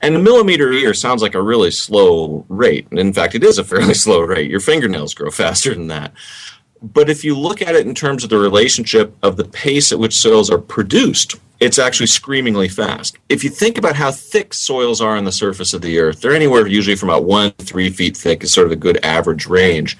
And 0.00 0.14
a 0.14 0.20
millimeter 0.20 0.70
a 0.70 0.76
year 0.76 0.94
sounds 0.94 1.20
like 1.20 1.34
a 1.34 1.42
really 1.42 1.70
slow 1.70 2.44
rate. 2.48 2.86
And 2.90 2.98
in 2.98 3.12
fact, 3.12 3.34
it 3.34 3.44
is 3.44 3.58
a 3.58 3.64
fairly 3.72 3.94
slow 3.94 4.20
rate. 4.20 4.50
Your 4.50 4.60
fingernails 4.60 5.14
grow 5.14 5.30
faster 5.30 5.74
than 5.74 5.88
that. 5.88 6.12
But 6.82 7.10
if 7.10 7.24
you 7.24 7.36
look 7.36 7.60
at 7.60 7.74
it 7.74 7.86
in 7.86 7.94
terms 7.94 8.24
of 8.24 8.30
the 8.30 8.38
relationship 8.38 9.14
of 9.22 9.36
the 9.36 9.44
pace 9.44 9.92
at 9.92 9.98
which 9.98 10.16
soils 10.16 10.50
are 10.50 10.58
produced, 10.58 11.36
it's 11.60 11.78
actually 11.78 12.06
screamingly 12.06 12.68
fast. 12.68 13.18
If 13.28 13.44
you 13.44 13.50
think 13.50 13.76
about 13.76 13.94
how 13.94 14.10
thick 14.10 14.54
soils 14.54 15.02
are 15.02 15.16
on 15.16 15.24
the 15.24 15.32
surface 15.32 15.74
of 15.74 15.82
the 15.82 15.98
earth, 15.98 16.20
they're 16.20 16.34
anywhere 16.34 16.66
usually 16.66 16.96
from 16.96 17.10
about 17.10 17.24
one 17.24 17.52
to 17.58 17.64
three 17.66 17.90
feet 17.90 18.16
thick 18.16 18.42
is 18.42 18.52
sort 18.52 18.66
of 18.66 18.72
a 18.72 18.76
good 18.76 19.04
average 19.04 19.46
range. 19.46 19.98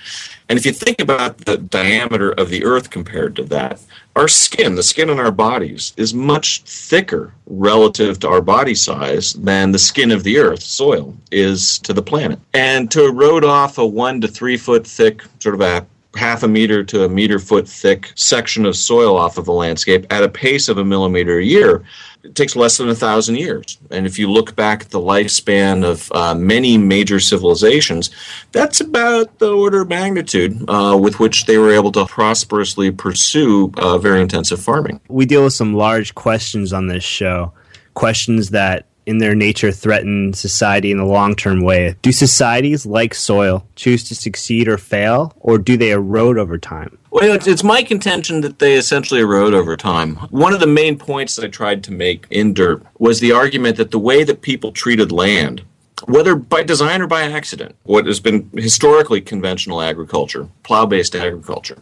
And 0.48 0.58
if 0.58 0.64
you 0.64 0.72
think 0.72 1.00
about 1.00 1.38
the 1.38 1.58
diameter 1.58 2.32
of 2.32 2.48
the 2.48 2.64
earth 2.64 2.88
compared 2.88 3.36
to 3.36 3.44
that, 3.44 3.80
our 4.16 4.26
skin, 4.26 4.74
the 4.74 4.82
skin 4.82 5.10
on 5.10 5.20
our 5.20 5.30
bodies, 5.30 5.92
is 5.96 6.14
much 6.14 6.62
thicker 6.62 7.34
relative 7.46 8.18
to 8.20 8.28
our 8.28 8.40
body 8.40 8.74
size 8.74 9.34
than 9.34 9.70
the 9.70 9.78
skin 9.78 10.10
of 10.10 10.24
the 10.24 10.38
earth, 10.38 10.62
soil, 10.62 11.14
is 11.30 11.78
to 11.80 11.92
the 11.92 12.02
planet. 12.02 12.40
And 12.54 12.90
to 12.90 13.04
erode 13.04 13.44
off 13.44 13.78
a 13.78 13.86
one 13.86 14.20
to 14.22 14.28
three 14.28 14.56
foot 14.56 14.86
thick, 14.86 15.22
sort 15.38 15.54
of 15.54 15.60
a 15.60 15.86
half 16.16 16.42
a 16.42 16.48
meter 16.48 16.82
to 16.84 17.04
a 17.04 17.08
meter 17.08 17.38
foot 17.38 17.68
thick 17.68 18.12
section 18.14 18.66
of 18.66 18.76
soil 18.76 19.16
off 19.16 19.38
of 19.38 19.48
a 19.48 19.52
landscape 19.52 20.06
at 20.10 20.24
a 20.24 20.28
pace 20.28 20.68
of 20.68 20.78
a 20.78 20.84
millimeter 20.84 21.38
a 21.38 21.44
year, 21.44 21.84
it 22.22 22.34
takes 22.34 22.56
less 22.56 22.76
than 22.76 22.88
a 22.88 22.94
thousand 22.94 23.36
years. 23.36 23.78
And 23.90 24.06
if 24.06 24.18
you 24.18 24.30
look 24.30 24.54
back 24.56 24.82
at 24.82 24.90
the 24.90 24.98
lifespan 24.98 25.84
of 25.84 26.10
uh, 26.12 26.34
many 26.34 26.76
major 26.76 27.20
civilizations, 27.20 28.10
that's 28.52 28.80
about 28.80 29.38
the 29.38 29.52
order 29.52 29.82
of 29.82 29.88
magnitude 29.88 30.68
uh, 30.68 30.98
with 31.00 31.20
which 31.20 31.46
they 31.46 31.58
were 31.58 31.72
able 31.72 31.92
to 31.92 32.04
prosperously 32.06 32.90
pursue 32.90 33.72
uh, 33.78 33.96
very 33.96 34.20
intensive 34.20 34.60
farming. 34.60 35.00
We 35.08 35.26
deal 35.26 35.44
with 35.44 35.54
some 35.54 35.74
large 35.74 36.14
questions 36.14 36.72
on 36.72 36.88
this 36.88 37.04
show, 37.04 37.52
questions 37.94 38.50
that 38.50 38.86
in 39.10 39.18
their 39.18 39.34
nature 39.34 39.72
threaten 39.72 40.32
society 40.32 40.92
in 40.92 40.98
the 40.98 41.04
long 41.04 41.34
term 41.34 41.60
way. 41.60 41.96
Do 42.00 42.12
societies 42.12 42.86
like 42.86 43.12
soil 43.12 43.66
choose 43.74 44.04
to 44.04 44.14
succeed 44.14 44.68
or 44.68 44.78
fail, 44.78 45.34
or 45.40 45.58
do 45.58 45.76
they 45.76 45.90
erode 45.90 46.38
over 46.38 46.56
time? 46.56 46.96
Well, 47.10 47.32
it's, 47.32 47.48
it's 47.48 47.64
my 47.64 47.82
contention 47.82 48.40
that 48.42 48.60
they 48.60 48.76
essentially 48.76 49.20
erode 49.20 49.52
over 49.52 49.76
time. 49.76 50.14
One 50.30 50.54
of 50.54 50.60
the 50.60 50.68
main 50.68 50.96
points 50.96 51.34
that 51.36 51.44
I 51.44 51.48
tried 51.48 51.82
to 51.84 51.92
make 51.92 52.26
in 52.30 52.54
Dirt 52.54 52.84
was 53.00 53.18
the 53.18 53.32
argument 53.32 53.76
that 53.78 53.90
the 53.90 53.98
way 53.98 54.22
that 54.22 54.42
people 54.42 54.70
treated 54.70 55.10
land, 55.10 55.62
whether 56.04 56.36
by 56.36 56.62
design 56.62 57.02
or 57.02 57.08
by 57.08 57.22
accident, 57.22 57.74
what 57.82 58.06
has 58.06 58.20
been 58.20 58.48
historically 58.54 59.20
conventional 59.20 59.82
agriculture, 59.82 60.48
plow 60.62 60.86
based 60.86 61.16
agriculture, 61.16 61.78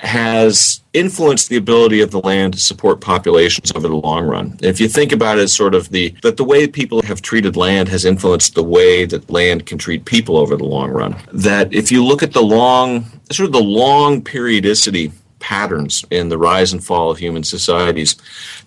has 0.00 0.80
influenced 0.94 1.50
the 1.50 1.56
ability 1.56 2.00
of 2.00 2.10
the 2.10 2.20
land 2.20 2.54
to 2.54 2.58
support 2.58 3.00
populations 3.00 3.70
over 3.72 3.86
the 3.86 3.94
long 3.94 4.24
run. 4.24 4.58
If 4.62 4.80
you 4.80 4.88
think 4.88 5.12
about 5.12 5.38
it 5.38 5.42
as 5.42 5.52
sort 5.52 5.74
of 5.74 5.90
the 5.90 6.14
that 6.22 6.36
the 6.36 6.44
way 6.44 6.66
people 6.66 7.02
have 7.02 7.20
treated 7.20 7.56
land 7.56 7.88
has 7.90 8.04
influenced 8.04 8.54
the 8.54 8.64
way 8.64 9.04
that 9.04 9.30
land 9.30 9.66
can 9.66 9.78
treat 9.78 10.04
people 10.06 10.36
over 10.36 10.56
the 10.56 10.64
long 10.64 10.90
run. 10.90 11.16
That 11.32 11.72
if 11.72 11.92
you 11.92 12.04
look 12.04 12.22
at 12.22 12.32
the 12.32 12.42
long 12.42 13.04
sort 13.30 13.46
of 13.46 13.52
the 13.52 13.62
long 13.62 14.22
periodicity 14.22 15.12
patterns 15.38 16.04
in 16.10 16.28
the 16.28 16.38
rise 16.38 16.72
and 16.72 16.84
fall 16.84 17.10
of 17.10 17.18
human 17.18 17.44
societies, 17.44 18.16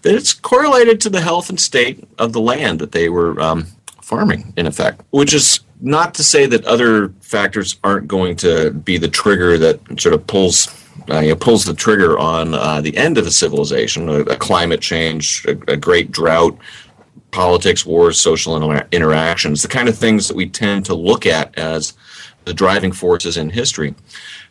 that 0.03 0.15
it's 0.15 0.33
correlated 0.33 1.01
to 1.01 1.09
the 1.09 1.21
health 1.21 1.49
and 1.49 1.59
state 1.59 2.07
of 2.19 2.33
the 2.33 2.41
land 2.41 2.79
that 2.79 2.91
they 2.91 3.09
were 3.09 3.39
um, 3.41 3.67
farming, 4.01 4.53
in 4.55 4.67
effect, 4.67 5.01
which 5.11 5.33
is 5.33 5.61
not 5.81 6.13
to 6.13 6.23
say 6.23 6.45
that 6.45 6.65
other 6.65 7.09
factors 7.21 7.77
aren't 7.83 8.07
going 8.07 8.35
to 8.37 8.71
be 8.71 8.97
the 8.97 9.07
trigger 9.07 9.57
that 9.57 9.79
sort 9.99 10.13
of 10.15 10.25
pulls 10.27 10.82
uh, 11.09 11.19
you 11.19 11.29
know, 11.29 11.35
pulls 11.35 11.65
the 11.65 11.73
trigger 11.73 12.17
on 12.17 12.53
uh, 12.53 12.81
the 12.81 12.95
end 12.95 13.17
of 13.17 13.27
a 13.27 13.31
civilization, 13.31 14.09
a, 14.09 14.19
a 14.21 14.35
climate 14.35 14.81
change, 14.81 15.45
a, 15.45 15.51
a, 15.71 15.77
great 15.77 16.11
drought, 16.11 16.57
politics, 17.31 17.85
wars, 17.85 18.19
social 18.19 18.55
inter- 18.55 18.87
interactions, 18.91 19.61
the 19.61 19.67
kind 19.67 19.89
of 19.89 19.97
things 19.97 20.27
that 20.27 20.37
we 20.37 20.47
tend 20.47 20.85
to 20.85 20.93
look 20.93 21.25
at 21.25 21.57
as 21.57 21.93
the 22.45 22.53
driving 22.53 22.91
forces 22.91 23.37
in 23.37 23.49
history. 23.49 23.95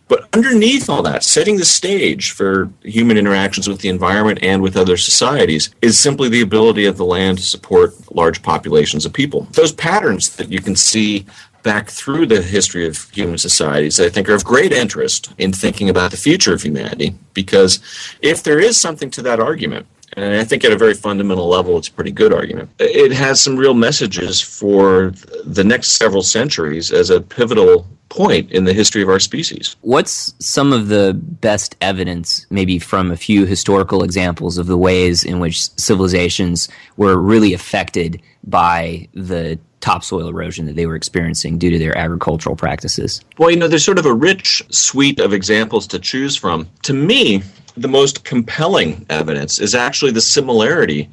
But 0.09 0.29
underneath 0.35 0.91
all 0.91 1.03
that, 1.05 1.23
setting 1.23 1.57
the 1.57 1.65
stage 1.65 2.33
for 2.33 2.71
human 2.83 3.17
interactions 3.17 3.67
with 3.67 3.81
the 3.81 3.89
environment 3.89 4.41
and 4.43 4.61
with 4.61 4.77
other 4.77 4.99
societies 4.99 5.75
is 5.81 5.99
simply 5.99 6.29
the 6.29 6.43
ability 6.43 6.85
of 6.85 6.99
the 6.99 7.05
land 7.05 7.39
to 7.39 7.45
support 7.45 7.95
large 8.15 8.43
populations 8.43 9.07
of 9.07 9.13
people. 9.15 9.47
Those 9.53 9.73
patterns 9.73 10.37
that 10.37 10.51
you 10.51 10.61
can 10.61 10.77
see 10.77 11.25
back 11.63 11.91
through 11.91 12.27
the 12.27 12.43
history 12.43 12.87
of 12.87 13.11
human 13.11 13.39
societies, 13.39 13.97
that 13.97 14.07
I 14.07 14.11
think 14.11 14.29
are 14.29 14.35
of 14.35 14.45
great 14.45 14.73
interest 14.73 15.33
in 15.39 15.53
thinking 15.53 15.89
about 15.89 16.11
the 16.11 16.17
future 16.17 16.53
of 16.53 16.63
humanity. 16.63 17.15
Because 17.35 17.81
if 18.21 18.43
there 18.43 18.59
is 18.59 18.81
something 18.81 19.11
to 19.13 19.23
that 19.23 19.41
argument, 19.41 19.87
and 20.15 20.35
I 20.35 20.45
think 20.45 20.65
at 20.65 20.73
a 20.73 20.77
very 20.77 20.95
fundamental 20.95 21.49
level, 21.49 21.79
it's 21.79 21.89
a 21.89 21.93
pretty 21.93 22.13
good 22.13 22.33
argument. 22.33 22.71
It 22.79 23.13
has 23.13 23.41
some 23.41 23.57
real 23.57 23.75
messages 23.75 24.41
for 24.41 25.15
the 25.45 25.65
next 25.65 25.93
several 25.93 26.23
centuries 26.23 26.93
as 26.93 27.09
a 27.09 27.21
pivotal 27.21 27.87
point 28.11 28.51
in 28.51 28.65
the 28.65 28.75
history 28.75 29.01
of 29.01 29.09
our 29.09 29.19
species. 29.19 29.75
What's 29.81 30.35
some 30.39 30.71
of 30.75 30.89
the 30.89 31.15
best 31.15 31.77
evidence, 31.81 32.47
maybe 32.51 32.79
from 32.79 33.11
a 33.11 33.17
few 33.17 33.47
historical 33.47 34.03
examples, 34.03 34.59
of 34.59 34.67
the 34.67 34.77
ways 34.77 35.25
in 35.25 35.41
which 35.41 35.71
civilizations 35.79 36.69
were 36.99 37.17
really 37.17 37.55
affected 37.55 38.21
by 38.45 39.09
the 39.15 39.59
topsoil 39.83 40.29
erosion 40.29 40.65
that 40.67 40.77
they 40.77 40.87
were 40.87 40.97
experiencing 40.97 41.59
due 41.59 41.71
to 41.71 41.79
their 41.79 41.97
agricultural 41.99 42.57
practices? 42.57 43.21
Well, 43.37 43.51
you 43.51 43.57
know, 43.57 43.69
there's 43.69 43.85
sort 43.85 43.99
of 43.99 44.07
a 44.07 44.15
rich 44.15 44.63
suite 44.71 45.21
of 45.21 45.35
examples 45.35 45.87
to 45.89 45.99
choose 45.99 46.37
from. 46.37 46.69
To 46.85 46.95
me, 46.95 47.43
the 47.77 47.89
most 47.89 48.25
compelling 48.25 49.05
evidence 49.11 49.59
is 49.59 49.75
actually 49.75 50.13
the 50.13 50.21
similarity 50.21 51.11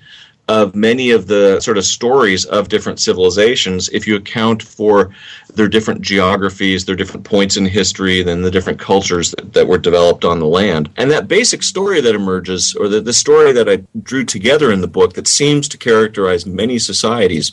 of 0.50 0.76
many 0.76 1.12
of 1.12 1.28
the 1.28 1.60
sort 1.60 1.78
of 1.78 1.86
stories 1.86 2.44
of 2.46 2.70
different 2.70 3.00
civilizations 3.00 3.88
if 3.90 4.08
you 4.08 4.16
account 4.16 4.64
for 4.64 5.14
their 5.54 5.68
different 5.68 6.02
geographies, 6.02 6.86
their 6.86 6.96
different 6.96 7.24
points 7.24 7.56
in 7.56 7.66
history, 7.68 8.24
then 8.24 8.42
the 8.42 8.50
different 8.50 8.80
cultures 8.80 9.30
that, 9.32 9.54
that 9.54 9.68
were 9.68 9.78
developed 9.78 10.26
on 10.26 10.40
the 10.40 10.48
land. 10.48 10.90
And 10.98 11.12
that 11.12 11.28
basic 11.28 11.62
story 11.62 12.02
that 12.02 12.16
emerges, 12.16 12.76
or 12.76 12.88
the, 12.88 13.00
the 13.00 13.14
story 13.14 13.52
that 13.52 13.70
I 13.70 13.84
drew 14.02 14.26
together 14.26 14.72
in 14.72 14.82
the 14.82 14.88
book 14.88 15.14
that 15.14 15.28
seems 15.28 15.68
to 15.70 15.78
characterize 15.78 16.48
many 16.48 16.80
societies, 16.80 17.52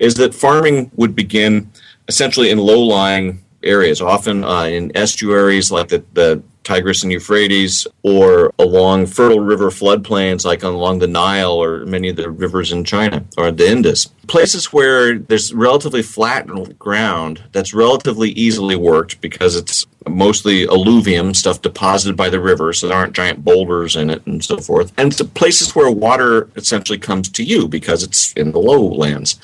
is 0.00 0.14
that 0.14 0.34
farming 0.34 0.90
would 0.96 1.14
begin 1.14 1.70
essentially 2.08 2.50
in 2.50 2.58
low 2.58 2.80
lying 2.80 3.44
areas, 3.62 4.00
often 4.00 4.42
uh, 4.42 4.64
in 4.64 4.90
estuaries 4.96 5.70
like 5.70 5.88
the, 5.88 6.02
the 6.14 6.42
Tigris 6.64 7.02
and 7.02 7.12
Euphrates, 7.12 7.86
or 8.02 8.52
along 8.58 9.06
fertile 9.06 9.40
river 9.40 9.70
floodplains 9.70 10.44
like 10.44 10.62
along 10.62 10.98
the 10.98 11.06
Nile 11.06 11.52
or 11.52 11.84
many 11.86 12.08
of 12.08 12.16
the 12.16 12.30
rivers 12.30 12.72
in 12.72 12.84
China 12.84 13.24
or 13.36 13.50
the 13.50 13.70
Indus. 13.70 14.06
Places 14.26 14.72
where 14.72 15.18
there's 15.18 15.52
relatively 15.54 16.02
flat 16.02 16.46
ground 16.78 17.42
that's 17.52 17.74
relatively 17.74 18.30
easily 18.30 18.76
worked 18.76 19.20
because 19.20 19.56
it's 19.56 19.86
mostly 20.08 20.66
alluvium 20.66 21.34
stuff 21.34 21.60
deposited 21.62 22.16
by 22.16 22.28
the 22.28 22.40
river, 22.40 22.72
so 22.72 22.88
there 22.88 22.96
aren't 22.96 23.12
giant 23.12 23.44
boulders 23.44 23.96
in 23.96 24.10
it 24.10 24.24
and 24.26 24.42
so 24.42 24.58
forth. 24.58 24.92
And 24.96 25.12
to 25.12 25.24
places 25.24 25.74
where 25.74 25.90
water 25.90 26.48
essentially 26.56 26.98
comes 26.98 27.28
to 27.30 27.44
you 27.44 27.68
because 27.68 28.02
it's 28.02 28.32
in 28.32 28.52
the 28.52 28.58
lowlands 28.58 29.38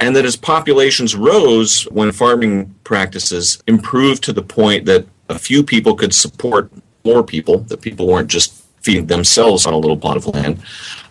and 0.00 0.16
that 0.16 0.24
as 0.24 0.34
populations 0.34 1.14
rose 1.14 1.82
when 1.90 2.10
farming 2.10 2.74
practices 2.84 3.62
improved 3.66 4.24
to 4.24 4.32
the 4.32 4.42
point 4.42 4.86
that 4.86 5.06
a 5.28 5.38
few 5.38 5.62
people 5.62 5.94
could 5.94 6.14
support 6.14 6.72
more 7.04 7.22
people, 7.22 7.58
that 7.58 7.82
people 7.82 8.06
weren't 8.06 8.28
just 8.28 8.64
feeding 8.80 9.06
themselves 9.06 9.66
on 9.66 9.74
a 9.74 9.78
little 9.78 9.96
plot 9.96 10.16
of 10.16 10.26
land. 10.26 10.60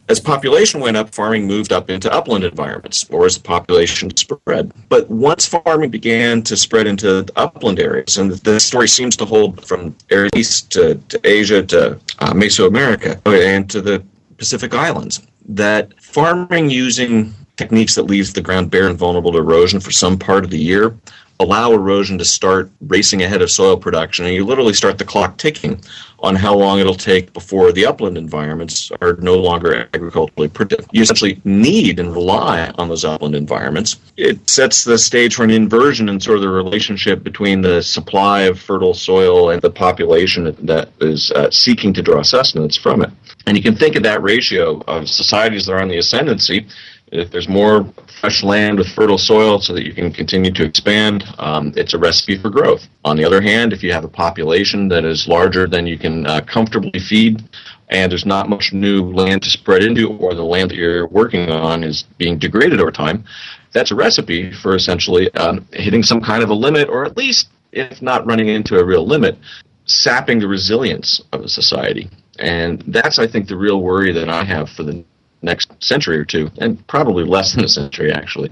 As 0.10 0.20
population 0.20 0.80
went 0.80 0.98
up, 0.98 1.14
farming 1.14 1.46
moved 1.46 1.72
up 1.72 1.88
into 1.88 2.12
upland 2.12 2.44
environments, 2.44 3.08
or 3.12 3.28
as 3.28 3.38
the 3.38 3.44
population 3.44 4.16
spread. 4.18 4.74
But 4.90 5.08
once 5.08 5.46
farming 5.46 5.92
began 5.92 6.42
to 6.44 6.58
spread 6.58 6.88
into 6.88 7.28
upland 7.36 7.80
areas, 7.80 8.18
and 8.18 8.32
the 8.32 8.60
story 8.60 8.88
seems 8.88 9.16
to 9.18 9.26
hold 9.26 9.64
from 9.64 9.96
east 10.36 10.72
to, 10.72 10.96
to 10.96 11.20
Asia 11.24 11.62
to 11.62 11.92
uh, 12.20 12.34
Mesoamerica 12.34 13.22
and 13.28 13.70
to 13.70 13.82
the 13.82 14.04
Pacific 14.38 14.74
Islands, 14.74 15.22
that 15.48 15.94
farming 16.02 16.72
using 16.72 17.36
techniques 17.60 17.96
that 17.96 18.04
leaves 18.04 18.32
the 18.32 18.42
ground 18.42 18.72
bare 18.72 18.88
and 18.88 18.98
vulnerable 18.98 19.34
to 19.34 19.38
erosion 19.38 19.82
for 19.82 19.92
some 19.92 20.18
part 20.18 20.46
of 20.46 20.50
the 20.50 20.58
year 20.58 20.96
allow 21.40 21.72
erosion 21.72 22.18
to 22.18 22.26
start 22.26 22.70
racing 22.82 23.24
ahead 23.24 23.42
of 23.42 23.50
soil 23.50 23.78
production 23.78 24.26
and 24.26 24.36
you 24.36 24.46
literally 24.46 24.74
start 24.74 24.98
the 24.98 25.06
clock 25.06 25.38
ticking 25.38 25.82
on 26.20 26.36
how 26.36 26.54
long 26.54 26.80
it'll 26.80 26.94
take 26.94 27.32
before 27.32 27.72
the 27.72 27.86
upland 27.86 28.18
environments 28.18 28.92
are 29.02 29.14
no 29.22 29.36
longer 29.36 29.88
agriculturally 29.94 30.50
productive. 30.50 30.90
You 30.92 31.02
essentially 31.02 31.40
need 31.46 31.98
and 31.98 32.12
rely 32.12 32.70
on 32.78 32.90
those 32.90 33.06
upland 33.06 33.36
environments. 33.36 33.98
It 34.18 34.50
sets 34.50 34.84
the 34.84 34.98
stage 34.98 35.36
for 35.36 35.46
an 35.46 35.50
inversion 35.50 36.10
in 36.10 36.20
sort 36.20 36.36
of 36.36 36.42
the 36.42 36.50
relationship 36.50 37.24
between 37.24 37.62
the 37.62 37.82
supply 37.82 38.42
of 38.42 38.60
fertile 38.60 38.94
soil 38.94 39.50
and 39.50 39.62
the 39.62 39.72
population 39.72 40.54
that 40.66 40.90
is 41.00 41.32
uh, 41.32 41.50
seeking 41.52 41.94
to 41.94 42.02
draw 42.02 42.22
sustenance 42.22 42.76
from 42.76 43.02
it. 43.02 43.12
And 43.46 43.56
you 43.56 43.64
can 43.64 43.76
think 43.76 43.96
of 43.96 44.04
that 44.04 44.22
ratio 44.22 44.82
of 44.88 45.08
societies 45.08 45.66
that 45.66 45.74
are 45.74 45.82
on 45.82 45.88
the 45.88 45.98
ascendancy 45.98 46.68
if 47.12 47.32
there's 47.32 47.50
more 47.50 47.86
fresh 48.20 48.44
land 48.44 48.78
with 48.78 48.88
fertile 48.90 49.18
soil 49.18 49.60
so 49.60 49.74
that 49.74 49.86
you 49.86 49.94
can 49.94 50.12
continue 50.12 50.52
to 50.52 50.64
expand, 50.64 51.24
um, 51.40 51.74
it's 51.76 51.94
a 51.94 51.98
recipe 51.98 52.38
for 52.38 52.50
growth. 52.50 52.88
On 53.06 53.16
the 53.18 53.26
other 53.26 53.42
hand, 53.42 53.74
if 53.74 53.84
you 53.84 53.92
have 53.92 54.04
a 54.04 54.10
population 54.10 54.88
that 54.90 55.06
is 55.06 55.28
larger 55.28 55.68
than 55.68 55.88
you 55.88 55.98
can 55.98 56.26
uh, 56.28 56.42
comfortably 56.42 57.00
feed, 57.00 57.44
and 57.90 58.12
there's 58.12 58.26
not 58.26 58.50
much 58.50 58.74
new 58.74 59.04
land 59.12 59.42
to 59.44 59.50
spread 59.50 59.84
into, 59.84 60.12
or 60.18 60.36
the 60.36 60.44
land 60.44 60.70
that 60.70 60.78
you're 60.78 61.08
working 61.08 61.50
on 61.52 61.84
is 61.84 62.04
being 62.18 62.38
degraded 62.38 62.80
over 62.80 62.92
time, 62.92 63.24
that's 63.72 63.92
a 63.92 63.96
recipe 63.96 64.52
for 64.52 64.76
essentially 64.76 65.34
um, 65.36 65.68
hitting 65.74 66.04
some 66.04 66.22
kind 66.22 66.44
of 66.44 66.50
a 66.50 66.54
limit, 66.54 66.90
or 66.90 67.06
at 67.06 67.18
least, 67.18 67.50
if 67.72 68.02
not 68.02 68.26
running 68.26 68.50
into 68.50 68.78
a 68.78 68.86
real 68.86 69.06
limit, 69.06 69.38
sapping 69.86 70.40
the 70.40 70.48
resilience 70.48 71.22
of 71.32 71.42
a 71.42 71.50
society. 71.50 72.10
And 72.38 72.84
that's, 72.88 73.20
I 73.20 73.28
think, 73.28 73.48
the 73.48 73.58
real 73.58 73.82
worry 73.82 74.12
that 74.14 74.30
I 74.30 74.44
have 74.44 74.70
for 74.70 74.84
the 74.84 75.04
next 75.42 75.72
century 75.82 76.18
or 76.18 76.26
two, 76.26 76.52
and 76.58 76.86
probably 76.88 77.24
less 77.24 77.54
than 77.54 77.64
a 77.64 77.70
century 77.70 78.12
actually, 78.12 78.52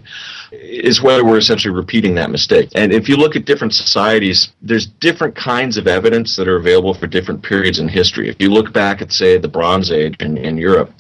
is 0.52 1.02
whether 1.02 1.26
we're 1.26 1.38
essentially 1.38 1.74
repeating 1.74 2.16
that 2.16 2.32
mistake. 2.32 2.70
And 2.76 2.94
if 2.94 3.10
you 3.10 3.18
look 3.18 3.36
at 3.36 3.46
different 3.46 3.74
societies, 3.74 4.50
there's 4.62 4.86
different 4.86 5.36
kinds 5.36 5.78
of 5.78 5.88
evidence 5.88 6.36
that 6.36 6.48
are 6.48 6.56
available 6.56 6.94
for 6.94 7.08
different 7.08 7.44
periods 7.44 7.80
in 7.80 7.88
history. 7.88 8.30
If 8.30 8.42
you 8.42 8.50
look 8.50 8.74
back 8.74 9.02
at, 9.02 9.12
say, 9.12 9.38
the 9.38 9.48
Bronze 9.48 9.92
Age 9.92 10.16
in, 10.20 10.38
in 10.38 10.58
Europe, 10.58 10.92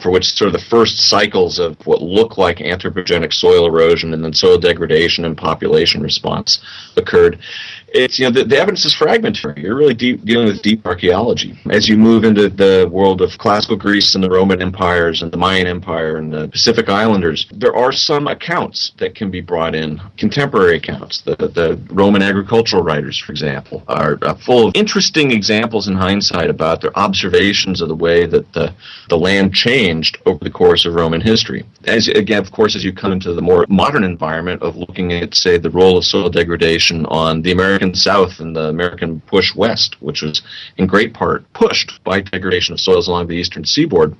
for 0.00 0.10
which 0.10 0.32
sort 0.34 0.46
of 0.46 0.52
the 0.52 0.66
first 0.66 0.98
cycles 0.98 1.58
of 1.58 1.76
what 1.86 2.02
look 2.02 2.38
like 2.38 2.58
anthropogenic 2.58 3.32
soil 3.32 3.66
erosion 3.66 4.14
and 4.14 4.24
then 4.24 4.32
soil 4.32 4.58
degradation 4.58 5.24
and 5.24 5.36
population 5.36 6.02
response 6.02 6.60
occurred 6.96 7.38
it's 7.92 8.18
you 8.18 8.26
know 8.26 8.30
the, 8.30 8.44
the, 8.44 8.56
evidence 8.56 8.84
is 8.84 8.94
fragmentary. 8.94 9.60
You're 9.60 9.76
really 9.76 9.94
deep, 9.94 10.24
dealing 10.24 10.46
with 10.46 10.62
deep 10.62 10.86
archaeology. 10.86 11.58
As 11.70 11.88
you 11.88 11.96
move 11.96 12.24
into 12.24 12.48
the 12.48 12.88
world 12.90 13.20
of 13.20 13.36
classical 13.38 13.76
Greece 13.76 14.14
and 14.14 14.22
the 14.22 14.30
Roman 14.30 14.62
empires 14.62 15.22
and 15.22 15.32
the 15.32 15.36
Mayan 15.36 15.66
Empire 15.66 16.16
and 16.16 16.32
the 16.32 16.48
Pacific 16.48 16.88
Islanders, 16.88 17.46
there 17.52 17.74
are 17.74 17.92
some 17.92 18.26
accounts 18.26 18.92
that 18.98 19.14
can 19.14 19.30
be 19.30 19.40
brought 19.40 19.74
in, 19.74 20.00
contemporary 20.16 20.76
accounts. 20.76 21.22
The 21.22 21.36
the 21.36 21.80
Roman 21.92 22.22
agricultural 22.22 22.82
writers, 22.82 23.18
for 23.18 23.32
example, 23.32 23.82
are 23.88 24.18
full 24.36 24.68
of 24.68 24.76
interesting 24.76 25.32
examples 25.32 25.88
in 25.88 25.94
hindsight 25.94 26.50
about 26.50 26.80
their 26.80 26.96
observations 26.98 27.80
of 27.80 27.88
the 27.88 27.96
way 27.96 28.26
that 28.26 28.52
the 28.52 28.74
the 29.08 29.18
land 29.18 29.54
changed 29.54 30.18
over 30.26 30.42
the 30.42 30.50
course 30.50 30.86
of 30.86 30.94
Roman 30.94 31.20
history. 31.20 31.64
As 31.84 32.08
again, 32.08 32.40
of 32.40 32.52
course, 32.52 32.76
as 32.76 32.84
you 32.84 32.92
come 32.92 33.12
into 33.12 33.34
the 33.34 33.42
more 33.42 33.66
modern 33.68 34.04
environment 34.04 34.62
of 34.62 34.76
looking 34.76 35.12
at, 35.12 35.34
say, 35.34 35.56
the 35.58 35.70
role 35.70 35.96
of 35.96 36.04
soil 36.04 36.28
degradation 36.28 37.06
on 37.06 37.42
the 37.42 37.52
American 37.52 37.79
American 37.80 37.98
South 37.98 38.40
and 38.40 38.54
the 38.54 38.68
American 38.68 39.20
push 39.22 39.54
west, 39.54 40.00
which 40.02 40.20
was 40.20 40.42
in 40.76 40.86
great 40.86 41.14
part 41.14 41.50
pushed 41.54 42.02
by 42.04 42.20
degradation 42.20 42.74
of 42.74 42.80
soils 42.80 43.08
along 43.08 43.26
the 43.26 43.36
eastern 43.36 43.64
seaboard. 43.64 44.14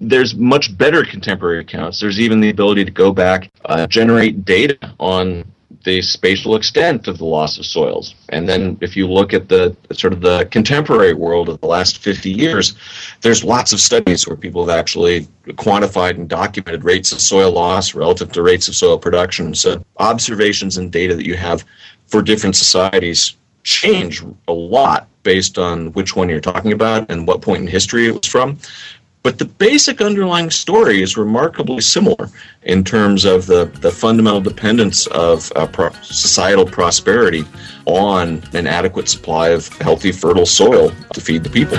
There's 0.00 0.34
much 0.34 0.76
better 0.78 1.04
contemporary 1.04 1.60
accounts. 1.60 2.00
There's 2.00 2.18
even 2.18 2.40
the 2.40 2.48
ability 2.48 2.86
to 2.86 2.90
go 2.90 3.12
back, 3.12 3.50
uh, 3.66 3.86
generate 3.86 4.46
data 4.46 4.78
on 4.98 5.44
the 5.84 6.00
spatial 6.00 6.54
extent 6.54 7.08
of 7.08 7.18
the 7.18 7.24
loss 7.24 7.58
of 7.58 7.66
soils. 7.66 8.14
And 8.28 8.48
then 8.48 8.78
if 8.80 8.96
you 8.96 9.06
look 9.08 9.34
at 9.34 9.48
the 9.48 9.76
sort 9.92 10.12
of 10.12 10.20
the 10.20 10.46
contemporary 10.50 11.12
world 11.12 11.48
of 11.48 11.60
the 11.60 11.66
last 11.66 11.98
50 11.98 12.30
years, 12.30 12.74
there's 13.20 13.42
lots 13.42 13.72
of 13.72 13.80
studies 13.80 14.26
where 14.26 14.36
people 14.36 14.64
have 14.64 14.78
actually 14.78 15.26
quantified 15.48 16.12
and 16.16 16.28
documented 16.28 16.84
rates 16.84 17.10
of 17.12 17.20
soil 17.20 17.50
loss 17.52 17.94
relative 17.94 18.30
to 18.32 18.42
rates 18.42 18.68
of 18.68 18.76
soil 18.76 18.96
production. 18.96 19.54
So 19.54 19.84
observations 19.98 20.76
and 20.76 20.90
data 20.90 21.16
that 21.16 21.26
you 21.26 21.36
have 21.36 21.64
for 22.12 22.20
different 22.20 22.54
societies 22.54 23.36
change 23.64 24.22
a 24.46 24.52
lot 24.52 25.08
based 25.22 25.56
on 25.56 25.92
which 25.94 26.14
one 26.14 26.28
you're 26.28 26.40
talking 26.40 26.72
about 26.72 27.10
and 27.10 27.26
what 27.26 27.40
point 27.40 27.62
in 27.62 27.66
history 27.66 28.06
it 28.06 28.12
was 28.12 28.26
from. 28.26 28.58
But 29.22 29.38
the 29.38 29.46
basic 29.46 30.02
underlying 30.02 30.50
story 30.50 31.00
is 31.00 31.16
remarkably 31.16 31.80
similar 31.80 32.28
in 32.64 32.84
terms 32.84 33.24
of 33.24 33.46
the, 33.46 33.64
the 33.80 33.90
fundamental 33.90 34.42
dependence 34.42 35.06
of 35.06 35.50
uh, 35.56 35.66
pro- 35.68 35.92
societal 36.02 36.66
prosperity 36.66 37.46
on 37.86 38.42
an 38.52 38.66
adequate 38.66 39.08
supply 39.08 39.48
of 39.48 39.68
healthy, 39.78 40.12
fertile 40.12 40.44
soil 40.44 40.92
to 41.14 41.20
feed 41.20 41.44
the 41.44 41.50
people. 41.50 41.78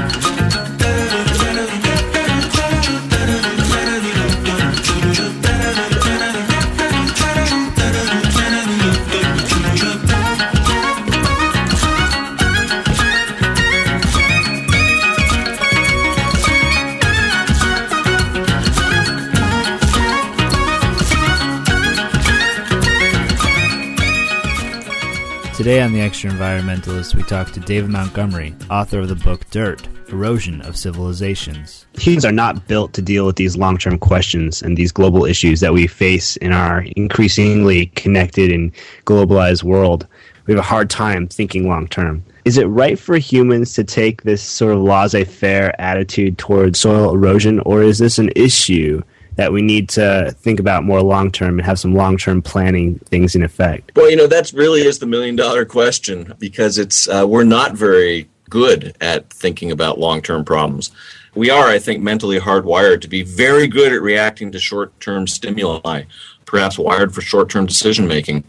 Today 25.63 25.81
on 25.81 25.93
The 25.93 25.99
Extraenvironmentalist, 25.99 27.15
we 27.15 27.23
talk 27.23 27.51
to 27.51 27.61
David 27.61 27.89
Montgomery, 27.89 28.53
author 28.69 28.99
of 28.99 29.07
the 29.07 29.15
book 29.15 29.49
Dirt 29.49 29.87
Erosion 30.09 30.59
of 30.63 30.75
Civilizations. 30.75 31.85
Humans 31.97 32.25
are 32.25 32.33
not 32.33 32.67
built 32.67 32.91
to 32.91 33.01
deal 33.01 33.25
with 33.25 33.37
these 33.37 33.55
long 33.55 33.77
term 33.77 33.97
questions 33.97 34.61
and 34.61 34.75
these 34.75 34.91
global 34.91 35.23
issues 35.23 35.61
that 35.61 35.71
we 35.71 35.87
face 35.87 36.35
in 36.35 36.51
our 36.51 36.81
increasingly 36.97 37.85
connected 37.95 38.51
and 38.51 38.73
globalized 39.05 39.63
world. 39.63 40.05
We 40.47 40.53
have 40.53 40.59
a 40.59 40.67
hard 40.67 40.89
time 40.89 41.29
thinking 41.29 41.69
long 41.69 41.87
term. 41.87 42.25
Is 42.43 42.57
it 42.57 42.65
right 42.65 42.99
for 42.99 43.15
humans 43.15 43.73
to 43.75 43.85
take 43.85 44.23
this 44.23 44.43
sort 44.43 44.75
of 44.75 44.81
laissez 44.81 45.23
faire 45.23 45.79
attitude 45.79 46.37
towards 46.37 46.77
soil 46.77 47.13
erosion, 47.15 47.61
or 47.61 47.81
is 47.81 47.99
this 47.99 48.19
an 48.19 48.31
issue 48.35 49.01
that 49.35 49.51
we 49.51 49.61
need 49.61 49.89
to 49.89 50.35
think 50.39 50.59
about 50.59 50.83
more 50.83 51.01
long 51.01 51.31
term 51.31 51.59
and 51.59 51.65
have 51.65 51.79
some 51.79 51.95
long 51.95 52.17
term 52.17 52.41
planning 52.41 52.99
things 52.99 53.35
in 53.35 53.43
effect? 53.43 53.91
Well, 53.95 54.09
you 54.09 54.15
know, 54.15 54.27
that 54.27 54.51
really 54.53 54.81
is 54.81 54.99
the 54.99 55.05
million 55.05 55.35
dollar 55.35 55.65
question 55.65 56.33
because 56.39 56.77
it's 56.77 57.07
uh, 57.07 57.25
we're 57.27 57.43
not 57.43 57.73
very 57.73 58.29
good 58.49 58.95
at 59.01 59.31
thinking 59.31 59.71
about 59.71 59.99
long 59.99 60.21
term 60.21 60.45
problems. 60.45 60.91
We 61.35 61.49
are, 61.49 61.67
I 61.67 61.79
think, 61.79 62.03
mentally 62.03 62.39
hardwired 62.39 63.01
to 63.01 63.07
be 63.07 63.23
very 63.23 63.67
good 63.67 63.91
at 63.91 64.01
reacting 64.01 64.51
to 64.51 64.59
short 64.59 64.97
term 64.99 65.25
stimuli, 65.25 66.03
perhaps 66.45 66.77
wired 66.77 67.13
for 67.13 67.21
short 67.21 67.49
term 67.49 67.65
decision 67.65 68.07
making. 68.07 68.43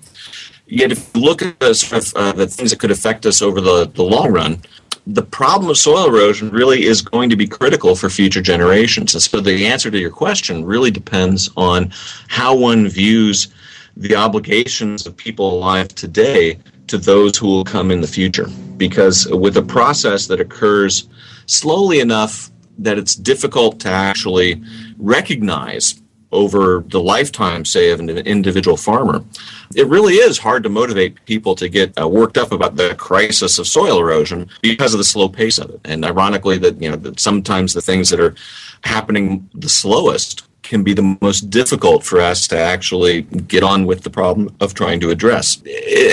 Yet, 0.66 0.92
if 0.92 1.10
you 1.14 1.22
look 1.22 1.42
at 1.42 1.58
the, 1.60 1.74
sort 1.74 2.06
of, 2.06 2.14
uh, 2.14 2.32
the 2.32 2.46
things 2.46 2.70
that 2.70 2.80
could 2.80 2.90
affect 2.90 3.26
us 3.26 3.42
over 3.42 3.60
the, 3.60 3.86
the 3.86 4.02
long 4.02 4.32
run, 4.32 4.62
the 5.06 5.22
problem 5.22 5.70
of 5.70 5.76
soil 5.76 6.08
erosion 6.08 6.50
really 6.50 6.84
is 6.84 7.02
going 7.02 7.28
to 7.28 7.36
be 7.36 7.46
critical 7.46 7.94
for 7.94 8.08
future 8.08 8.40
generations. 8.40 9.14
And 9.14 9.22
so 9.22 9.40
the 9.40 9.66
answer 9.66 9.90
to 9.90 9.98
your 9.98 10.10
question 10.10 10.64
really 10.64 10.90
depends 10.90 11.50
on 11.56 11.92
how 12.28 12.56
one 12.56 12.88
views 12.88 13.48
the 13.96 14.16
obligations 14.16 15.06
of 15.06 15.16
people 15.16 15.52
alive 15.52 15.88
today 15.88 16.58
to 16.86 16.98
those 16.98 17.36
who 17.36 17.46
will 17.46 17.64
come 17.64 17.90
in 17.90 18.00
the 18.00 18.06
future. 18.06 18.46
Because 18.76 19.26
with 19.28 19.56
a 19.56 19.62
process 19.62 20.26
that 20.28 20.40
occurs 20.40 21.08
slowly 21.46 22.00
enough 22.00 22.50
that 22.78 22.98
it's 22.98 23.14
difficult 23.14 23.80
to 23.80 23.88
actually 23.88 24.62
recognize 24.98 26.02
over 26.34 26.84
the 26.88 27.00
lifetime, 27.00 27.64
say, 27.64 27.90
of 27.90 28.00
an 28.00 28.10
individual 28.10 28.76
farmer, 28.76 29.24
it 29.74 29.86
really 29.86 30.14
is 30.14 30.38
hard 30.38 30.62
to 30.64 30.68
motivate 30.68 31.24
people 31.24 31.54
to 31.54 31.68
get 31.68 31.98
uh, 32.00 32.08
worked 32.08 32.36
up 32.36 32.52
about 32.52 32.76
the 32.76 32.94
crisis 32.96 33.58
of 33.58 33.66
soil 33.66 33.98
erosion 33.98 34.48
because 34.60 34.92
of 34.92 34.98
the 34.98 35.04
slow 35.04 35.28
pace 35.28 35.58
of 35.58 35.70
it. 35.70 35.80
And 35.84 36.04
ironically, 36.04 36.58
that 36.58 36.80
you 36.82 36.90
know, 36.90 36.96
that 36.96 37.20
sometimes 37.20 37.72
the 37.72 37.80
things 37.80 38.10
that 38.10 38.20
are 38.20 38.34
happening 38.82 39.48
the 39.54 39.68
slowest 39.68 40.46
can 40.64 40.82
be 40.82 40.94
the 40.94 41.16
most 41.20 41.50
difficult 41.50 42.02
for 42.02 42.20
us 42.20 42.48
to 42.48 42.58
actually 42.58 43.22
get 43.22 43.62
on 43.62 43.86
with 43.86 44.02
the 44.02 44.10
problem 44.10 44.54
of 44.60 44.74
trying 44.74 44.98
to 44.98 45.10
address. 45.10 45.62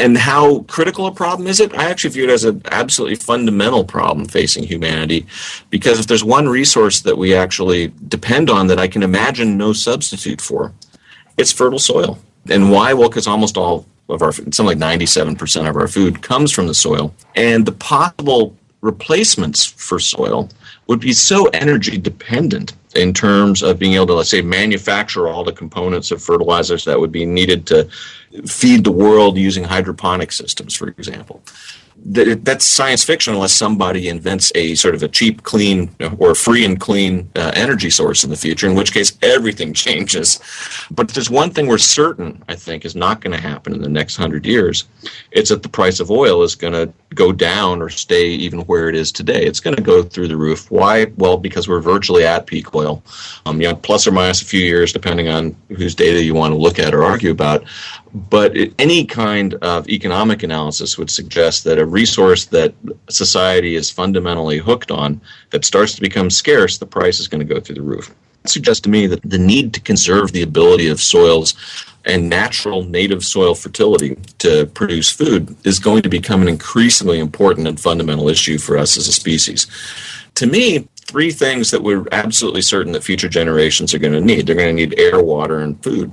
And 0.04 0.18
how 0.18 0.60
critical 0.64 1.08
a 1.08 1.12
problem 1.12 1.48
is 1.48 1.60
it? 1.60 1.74
I 1.76 1.90
actually 1.90 2.12
view 2.12 2.26
it 2.26 2.30
as 2.30 2.44
an 2.44 2.62
absolutely 2.66 3.16
fundamental 3.16 3.84
problem 3.84 4.26
facing 4.26 4.64
humanity 4.66 5.26
because 5.70 6.00
if 6.00 6.08
there's 6.08 6.24
one 6.24 6.48
resource 6.48 7.02
that 7.02 7.18
we 7.18 7.34
actually 7.34 7.94
depend 8.08 8.50
on 8.50 8.68
that 8.68 8.80
I 8.80 8.88
can 8.88 9.02
imagine 9.02 9.58
no 9.58 9.74
substitute 9.74 10.42
for, 10.42 10.74
it's 11.38 11.52
fertile 11.52 11.80
soil. 11.80 12.20
And 12.50 12.72
why? 12.72 12.94
Well, 12.94 13.10
because 13.10 13.28
almost 13.28 13.58
all 13.58 13.86
of 14.10 14.22
our, 14.22 14.32
something 14.32 14.66
like 14.66 14.78
97% 14.78 15.70
of 15.70 15.76
our 15.78 15.88
food 15.88 16.22
comes 16.22 16.52
from 16.52 16.68
the 16.68 16.74
soil. 16.74 17.14
And 17.36 17.66
the 17.66 17.72
possible 17.72 18.56
replacements 18.82 19.66
for 19.66 20.00
soil 20.00 20.50
would 20.92 21.00
be 21.00 21.14
so 21.14 21.46
energy 21.54 21.98
dependent 21.98 22.74
in 22.96 23.14
terms 23.14 23.64
of 23.64 23.80
being 23.80 23.94
able 23.94 24.08
to, 24.08 24.14
let's 24.14 24.30
say, 24.30 24.42
manufacture 24.42 25.30
all 25.30 25.42
the 25.42 25.54
components 25.54 26.12
of 26.12 26.22
fertilizers 26.22 26.84
that 26.84 27.00
would 27.00 27.14
be 27.14 27.26
needed 27.26 27.66
to 27.66 27.88
feed 28.46 28.84
the 28.84 28.92
world 28.92 29.38
using 29.38 29.64
hydroponic 29.64 30.34
systems, 30.34 30.76
for 30.76 30.90
example 30.90 31.42
that, 32.04 32.44
that's 32.44 32.66
science 32.66 33.04
fiction 33.04 33.34
unless 33.34 33.54
somebody 33.54 34.08
invents 34.08 34.52
a 34.56 34.76
sort 34.76 34.96
of 34.96 35.04
a 35.04 35.08
cheap, 35.08 35.44
clean, 35.44 35.90
or 36.18 36.36
free 36.36 36.66
and 36.66 36.80
clean 36.80 37.30
uh, 37.36 37.52
energy 37.54 37.90
source 37.90 38.24
in 38.24 38.30
the 38.30 38.36
future, 38.36 38.68
in 38.68 38.76
which 38.76 38.94
case 38.94 39.18
everything 39.22 39.74
changes. 39.86 40.40
But 40.90 41.10
there's 41.10 41.30
one 41.30 41.52
thing 41.52 41.68
we're 41.68 41.78
certain, 41.78 42.44
I 42.50 42.56
think, 42.56 42.86
is 42.86 42.96
not 42.96 43.22
going 43.22 43.36
to 43.36 43.42
happen 43.42 43.74
in 43.74 43.82
the 43.82 43.90
next 43.90 44.16
hundred 44.16 44.46
years. 44.46 44.86
It's 45.32 45.50
that 45.50 45.64
the 45.64 45.70
price 45.70 46.00
of 46.00 46.12
oil 46.12 46.44
is 46.44 46.56
going 46.56 46.74
to 46.74 46.92
go 47.14 47.32
down 47.32 47.82
or 47.82 47.90
stay 47.90 48.28
even 48.28 48.62
where 48.62 48.88
it 48.88 48.96
is 48.96 49.12
today. 49.12 49.44
It's 49.44 49.60
going 49.60 49.76
to 49.76 49.82
go 49.82 50.02
through 50.02 50.30
the 50.30 50.38
roof. 50.38 50.72
Why? 50.72 51.06
Well, 51.18 51.38
because 51.38 51.68
we're 51.68 51.82
virtually 51.82 52.26
at 52.26 52.48
peak 52.48 52.74
oil, 52.74 53.04
um, 53.46 53.62
you 53.62 53.68
know, 53.68 53.76
plus 53.76 54.08
or 54.08 54.12
minus 54.12 54.42
a 54.42 54.46
few 54.46 54.62
years, 54.62 54.94
depending 54.94 55.28
on 55.28 55.56
whose 55.70 55.94
data 55.94 56.24
you 56.24 56.34
want 56.34 56.54
to 56.54 56.58
look 56.58 56.80
at 56.80 56.94
or 56.94 57.04
argue 57.04 57.32
about. 57.32 57.66
But 58.14 58.56
it, 58.56 58.74
any 58.80 59.06
kind 59.06 59.56
of 59.56 59.90
economic 59.90 60.44
analysis 60.44 60.98
would 60.98 61.10
suggest 61.10 61.64
that 61.66 61.80
a 61.80 61.86
resource 61.86 62.46
that 62.46 62.74
society 63.10 63.76
is 63.76 63.90
fundamentally 63.90 64.58
hooked 64.58 64.92
on 64.92 65.20
that 65.50 65.66
starts 65.66 65.96
to 65.96 66.02
become 66.02 66.30
scarce, 66.30 66.78
the 66.78 66.86
price 66.86 67.20
is 67.20 67.28
going 67.28 67.46
to 67.46 67.54
go 67.54 67.60
through 67.60 67.76
the 67.76 67.82
roof. 67.82 68.14
It 68.44 68.50
suggests 68.50 68.82
to 68.82 68.90
me 68.90 69.06
that 69.08 69.22
the 69.24 69.38
need 69.38 69.74
to 69.74 69.82
conserve 69.82 70.32
the 70.32 70.42
ability 70.42 70.88
of 70.88 71.00
soils 71.00 71.54
and 72.06 72.30
natural 72.30 72.84
native 72.84 73.24
soil 73.24 73.56
fertility 73.56 74.16
to 74.40 74.66
produce 74.68 75.12
food 75.12 75.56
is 75.66 75.80
going 75.80 76.02
to 76.02 76.10
become 76.10 76.42
an 76.42 76.48
increasingly 76.48 77.20
important 77.20 77.68
and 77.68 77.80
fundamental 77.80 78.30
issue 78.30 78.58
for 78.58 78.78
us 78.78 78.98
as 78.98 79.08
a 79.08 79.14
species. 79.14 79.68
To 80.36 80.48
me, 80.48 80.88
three 81.06 81.32
things 81.32 81.72
that 81.72 81.84
we're 81.84 82.06
absolutely 82.12 82.62
certain 82.62 82.94
that 82.94 83.04
future 83.04 83.28
generations 83.28 83.94
are 83.94 84.00
going 84.00 84.14
to 84.14 84.22
need. 84.22 84.48
They're 84.48 84.56
going 84.56 84.76
to 84.76 84.88
need 84.88 84.98
air, 84.98 85.22
water, 85.22 85.60
and 85.60 85.82
food. 85.84 86.12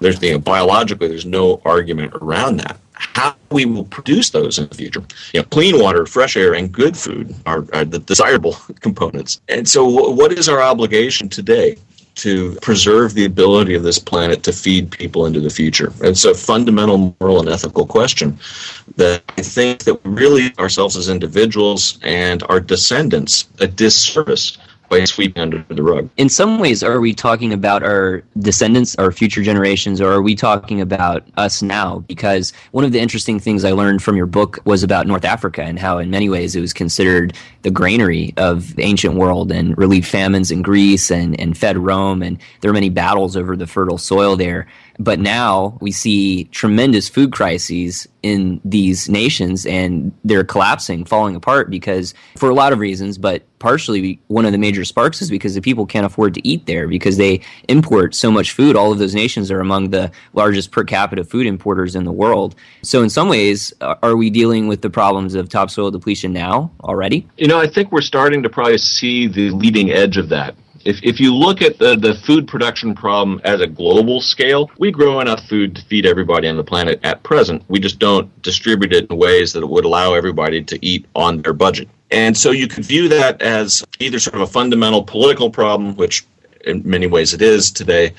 There's 0.00 0.20
you 0.22 0.32
know, 0.32 0.38
biologically, 0.38 1.08
there's 1.08 1.26
no 1.26 1.62
argument 1.64 2.14
around 2.20 2.58
that. 2.58 2.78
How 2.92 3.34
we 3.50 3.64
will 3.64 3.84
produce 3.84 4.30
those 4.30 4.58
in 4.58 4.68
the 4.68 4.74
future. 4.74 5.02
You 5.32 5.40
know, 5.40 5.46
clean 5.46 5.80
water, 5.80 6.04
fresh 6.04 6.36
air, 6.36 6.54
and 6.54 6.70
good 6.70 6.96
food 6.96 7.34
are, 7.46 7.64
are 7.72 7.84
the 7.84 8.00
desirable 8.00 8.52
components. 8.80 9.40
And 9.48 9.68
so, 9.68 9.86
what 9.86 10.32
is 10.32 10.48
our 10.48 10.60
obligation 10.60 11.28
today? 11.28 11.78
To 12.16 12.56
preserve 12.62 13.14
the 13.14 13.24
ability 13.24 13.74
of 13.74 13.82
this 13.82 13.98
planet 13.98 14.42
to 14.42 14.52
feed 14.52 14.90
people 14.90 15.26
into 15.26 15.40
the 15.40 15.50
future. 15.50 15.92
It's 16.00 16.24
a 16.24 16.34
fundamental 16.34 17.16
moral 17.20 17.40
and 17.40 17.48
ethical 17.48 17.86
question 17.86 18.38
that 18.96 19.22
I 19.38 19.42
think 19.42 19.84
that 19.84 20.04
we 20.04 20.10
really 20.10 20.54
ourselves 20.58 20.96
as 20.96 21.08
individuals 21.08 21.98
and 22.02 22.42
our 22.48 22.60
descendants 22.60 23.48
a 23.60 23.66
disservice 23.66 24.58
sweeping 25.04 25.40
under 25.40 25.64
the 25.68 25.82
rug. 25.82 26.08
In 26.16 26.28
some 26.28 26.58
ways, 26.58 26.82
are 26.82 27.00
we 27.00 27.14
talking 27.14 27.52
about 27.52 27.82
our 27.82 28.22
descendants, 28.38 28.96
our 28.96 29.12
future 29.12 29.42
generations, 29.42 30.00
or 30.00 30.12
are 30.12 30.22
we 30.22 30.34
talking 30.34 30.80
about 30.80 31.24
us 31.36 31.62
now? 31.62 32.00
Because 32.00 32.52
one 32.72 32.84
of 32.84 32.92
the 32.92 33.00
interesting 33.00 33.38
things 33.38 33.64
I 33.64 33.72
learned 33.72 34.02
from 34.02 34.16
your 34.16 34.26
book 34.26 34.58
was 34.64 34.82
about 34.82 35.06
North 35.06 35.24
Africa 35.24 35.62
and 35.62 35.78
how, 35.78 35.98
in 35.98 36.10
many 36.10 36.28
ways, 36.28 36.56
it 36.56 36.60
was 36.60 36.72
considered 36.72 37.34
the 37.62 37.70
granary 37.70 38.34
of 38.36 38.74
the 38.76 38.82
ancient 38.82 39.14
world 39.14 39.52
and 39.52 39.76
relieved 39.78 40.06
famines 40.06 40.50
in 40.50 40.62
Greece 40.62 41.10
and, 41.10 41.38
and 41.38 41.56
fed 41.56 41.78
Rome. 41.78 42.22
And 42.22 42.38
there 42.60 42.70
were 42.70 42.74
many 42.74 42.90
battles 42.90 43.36
over 43.36 43.56
the 43.56 43.66
fertile 43.66 43.98
soil 43.98 44.36
there. 44.36 44.66
But 44.98 45.18
now 45.18 45.78
we 45.80 45.92
see 45.92 46.44
tremendous 46.44 47.08
food 47.08 47.32
crises 47.32 48.08
in 48.22 48.60
these 48.64 49.08
nations 49.08 49.64
and 49.64 50.12
they're 50.24 50.44
collapsing, 50.44 51.04
falling 51.04 51.34
apart 51.36 51.70
because 51.70 52.12
for 52.36 52.50
a 52.50 52.54
lot 52.54 52.72
of 52.72 52.78
reasons, 52.78 53.16
but 53.16 53.42
partially 53.58 54.20
one 54.26 54.44
of 54.44 54.52
the 54.52 54.58
major 54.58 54.84
sparks 54.84 55.22
is 55.22 55.30
because 55.30 55.54
the 55.54 55.60
people 55.60 55.86
can't 55.86 56.06
afford 56.06 56.34
to 56.34 56.46
eat 56.46 56.66
there 56.66 56.88
because 56.88 57.16
they 57.16 57.40
import 57.68 58.14
so 58.14 58.30
much 58.30 58.50
food. 58.50 58.76
All 58.76 58.92
of 58.92 58.98
those 58.98 59.14
nations 59.14 59.50
are 59.50 59.60
among 59.60 59.90
the 59.90 60.10
largest 60.32 60.70
per 60.70 60.84
capita 60.84 61.24
food 61.24 61.46
importers 61.46 61.94
in 61.94 62.04
the 62.04 62.12
world. 62.12 62.54
So 62.82 63.02
in 63.02 63.10
some 63.10 63.28
ways, 63.28 63.72
are 63.80 64.16
we 64.16 64.30
dealing 64.30 64.68
with 64.68 64.82
the 64.82 64.90
problems 64.90 65.34
of 65.34 65.48
topsoil 65.48 65.90
depletion 65.90 66.32
now 66.32 66.70
already? 66.82 67.28
You 67.36 67.48
know, 67.48 67.60
I 67.60 67.66
think 67.66 67.92
we're 67.92 68.00
starting 68.00 68.42
to 68.42 68.50
probably 68.50 68.78
see 68.78 69.26
the 69.26 69.50
leading 69.50 69.90
edge 69.90 70.16
of 70.16 70.28
that. 70.30 70.54
If, 70.84 71.02
if 71.02 71.20
you 71.20 71.34
look 71.34 71.60
at 71.60 71.78
the, 71.78 71.96
the 71.96 72.14
food 72.14 72.48
production 72.48 72.94
problem 72.94 73.40
at 73.44 73.60
a 73.60 73.66
global 73.66 74.20
scale, 74.20 74.70
we 74.78 74.90
grow 74.90 75.20
enough 75.20 75.46
food 75.46 75.76
to 75.76 75.82
feed 75.82 76.06
everybody 76.06 76.48
on 76.48 76.56
the 76.56 76.64
planet 76.64 77.00
at 77.02 77.22
present. 77.22 77.62
We 77.68 77.80
just 77.80 77.98
don't 77.98 78.42
distribute 78.42 78.92
it 78.92 79.10
in 79.10 79.16
ways 79.16 79.52
that 79.52 79.66
would 79.66 79.84
allow 79.84 80.14
everybody 80.14 80.62
to 80.64 80.78
eat 80.84 81.06
on 81.14 81.42
their 81.42 81.52
budget. 81.52 81.88
And 82.10 82.36
so 82.36 82.50
you 82.50 82.66
could 82.66 82.84
view 82.84 83.08
that 83.08 83.40
as 83.42 83.84
either 84.00 84.18
sort 84.18 84.36
of 84.36 84.42
a 84.42 84.46
fundamental 84.46 85.02
political 85.02 85.50
problem, 85.50 85.96
which 85.96 86.24
in 86.64 86.82
many 86.84 87.06
ways 87.06 87.32
it 87.34 87.42
is 87.42 87.70
today. 87.70 88.12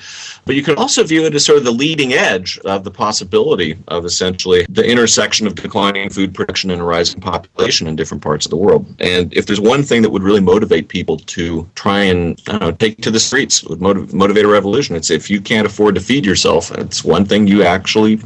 But 0.44 0.54
you 0.54 0.62
can 0.62 0.76
also 0.76 1.04
view 1.04 1.24
it 1.24 1.34
as 1.34 1.44
sort 1.44 1.58
of 1.58 1.64
the 1.64 1.70
leading 1.70 2.12
edge 2.12 2.58
of 2.64 2.84
the 2.84 2.90
possibility 2.90 3.78
of 3.88 4.04
essentially 4.04 4.66
the 4.68 4.84
intersection 4.84 5.46
of 5.46 5.54
declining 5.54 6.10
food 6.10 6.34
production 6.34 6.70
and 6.70 6.80
a 6.80 6.84
rising 6.84 7.20
population 7.20 7.86
in 7.86 7.96
different 7.96 8.22
parts 8.22 8.46
of 8.46 8.50
the 8.50 8.56
world. 8.56 8.86
And 8.98 9.32
if 9.32 9.46
there's 9.46 9.60
one 9.60 9.82
thing 9.82 10.02
that 10.02 10.10
would 10.10 10.22
really 10.22 10.40
motivate 10.40 10.88
people 10.88 11.18
to 11.18 11.68
try 11.74 12.02
and 12.02 12.40
know, 12.48 12.72
take 12.72 13.00
to 13.02 13.10
the 13.10 13.20
streets, 13.20 13.62
would 13.64 13.80
motiv- 13.80 14.12
motivate 14.12 14.44
a 14.44 14.48
revolution, 14.48 14.96
it's 14.96 15.10
if 15.10 15.30
you 15.30 15.40
can't 15.40 15.66
afford 15.66 15.94
to 15.94 16.00
feed 16.00 16.26
yourself, 16.26 16.70
it's 16.72 17.04
one 17.04 17.24
thing 17.24 17.46
you 17.46 17.62
actually 17.62 18.20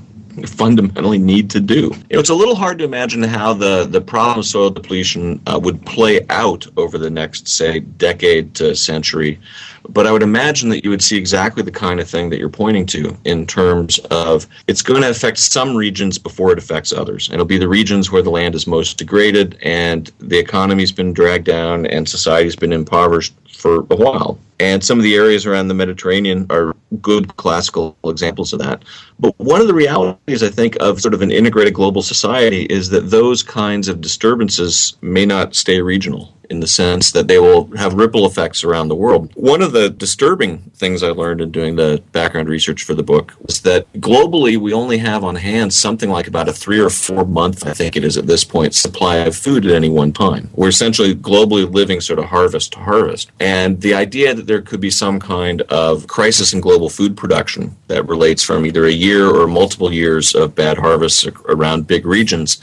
fundamentally 0.44 1.18
need 1.18 1.48
to 1.50 1.60
do. 1.60 1.94
You 2.10 2.16
know, 2.16 2.20
it's 2.20 2.28
a 2.28 2.34
little 2.34 2.54
hard 2.54 2.78
to 2.78 2.84
imagine 2.84 3.22
how 3.22 3.54
the, 3.54 3.86
the 3.86 4.00
problem 4.00 4.40
of 4.40 4.46
soil 4.46 4.70
depletion 4.70 5.40
uh, 5.46 5.58
would 5.62 5.84
play 5.86 6.26
out 6.28 6.66
over 6.76 6.98
the 6.98 7.10
next, 7.10 7.48
say, 7.48 7.80
decade 7.80 8.54
to 8.56 8.76
century. 8.76 9.38
But 9.88 10.06
I 10.06 10.12
would 10.12 10.22
imagine 10.22 10.68
that 10.70 10.84
you 10.84 10.90
would 10.90 11.02
see 11.02 11.16
exactly 11.16 11.62
the 11.62 11.70
kind 11.70 12.00
of 12.00 12.08
thing 12.08 12.30
that 12.30 12.38
you're 12.38 12.48
pointing 12.48 12.86
to 12.86 13.16
in 13.24 13.46
terms 13.46 13.98
of 14.10 14.46
it's 14.66 14.82
going 14.82 15.02
to 15.02 15.10
affect 15.10 15.38
some 15.38 15.76
regions 15.76 16.18
before 16.18 16.52
it 16.52 16.58
affects 16.58 16.92
others. 16.92 17.28
And 17.28 17.34
it'll 17.34 17.46
be 17.46 17.58
the 17.58 17.68
regions 17.68 18.10
where 18.10 18.22
the 18.22 18.30
land 18.30 18.54
is 18.54 18.66
most 18.66 18.98
degraded 18.98 19.58
and 19.62 20.10
the 20.18 20.38
economy's 20.38 20.92
been 20.92 21.12
dragged 21.12 21.44
down 21.46 21.86
and 21.86 22.08
society's 22.08 22.56
been 22.56 22.72
impoverished 22.72 23.34
for 23.52 23.78
a 23.90 23.96
while. 23.96 24.38
And 24.58 24.82
some 24.82 24.98
of 24.98 25.02
the 25.02 25.14
areas 25.14 25.46
around 25.46 25.68
the 25.68 25.74
Mediterranean 25.74 26.46
are 26.50 26.74
good 27.02 27.36
classical 27.36 27.96
examples 28.04 28.52
of 28.52 28.58
that. 28.60 28.84
But 29.18 29.38
one 29.38 29.60
of 29.60 29.66
the 29.66 29.74
realities, 29.74 30.42
I 30.42 30.48
think, 30.48 30.76
of 30.80 31.00
sort 31.00 31.14
of 31.14 31.22
an 31.22 31.30
integrated 31.30 31.74
global 31.74 32.02
society 32.02 32.64
is 32.64 32.90
that 32.90 33.10
those 33.10 33.42
kinds 33.42 33.88
of 33.88 34.00
disturbances 34.00 34.96
may 35.02 35.26
not 35.26 35.54
stay 35.54 35.80
regional 35.80 36.36
in 36.50 36.60
the 36.60 36.66
sense 36.66 37.12
that 37.12 37.28
they 37.28 37.38
will 37.38 37.66
have 37.76 37.94
ripple 37.94 38.26
effects 38.26 38.64
around 38.64 38.88
the 38.88 38.94
world. 38.94 39.30
One 39.34 39.62
of 39.62 39.72
the 39.72 39.90
disturbing 39.90 40.58
things 40.74 41.02
I 41.02 41.08
learned 41.08 41.40
in 41.40 41.50
doing 41.50 41.76
the 41.76 42.02
background 42.12 42.48
research 42.48 42.84
for 42.84 42.94
the 42.94 43.02
book 43.02 43.34
was 43.40 43.62
that 43.62 43.90
globally 43.94 44.56
we 44.56 44.72
only 44.72 44.98
have 44.98 45.24
on 45.24 45.36
hand 45.36 45.72
something 45.72 46.10
like 46.10 46.26
about 46.26 46.48
a 46.48 46.52
three 46.52 46.78
or 46.78 46.90
four 46.90 47.24
month, 47.24 47.66
I 47.66 47.72
think 47.72 47.96
it 47.96 48.04
is 48.04 48.16
at 48.16 48.26
this 48.26 48.44
point, 48.44 48.74
supply 48.74 49.16
of 49.16 49.36
food 49.36 49.66
at 49.66 49.72
any 49.72 49.88
one 49.88 50.12
time. 50.12 50.50
We're 50.54 50.68
essentially 50.68 51.14
globally 51.14 51.70
living 51.72 52.00
sort 52.00 52.18
of 52.18 52.26
harvest 52.26 52.72
to 52.74 52.78
harvest. 52.80 53.30
And 53.40 53.80
the 53.80 53.94
idea 53.94 54.34
that 54.34 54.45
there 54.46 54.62
could 54.62 54.80
be 54.80 54.90
some 54.90 55.18
kind 55.20 55.62
of 55.62 56.06
crisis 56.06 56.52
in 56.52 56.60
global 56.60 56.88
food 56.88 57.16
production 57.16 57.76
that 57.88 58.06
relates 58.06 58.42
from 58.42 58.64
either 58.64 58.86
a 58.86 58.90
year 58.90 59.28
or 59.28 59.46
multiple 59.46 59.92
years 59.92 60.34
of 60.34 60.54
bad 60.54 60.78
harvests 60.78 61.26
around 61.48 61.86
big 61.86 62.06
regions 62.06 62.58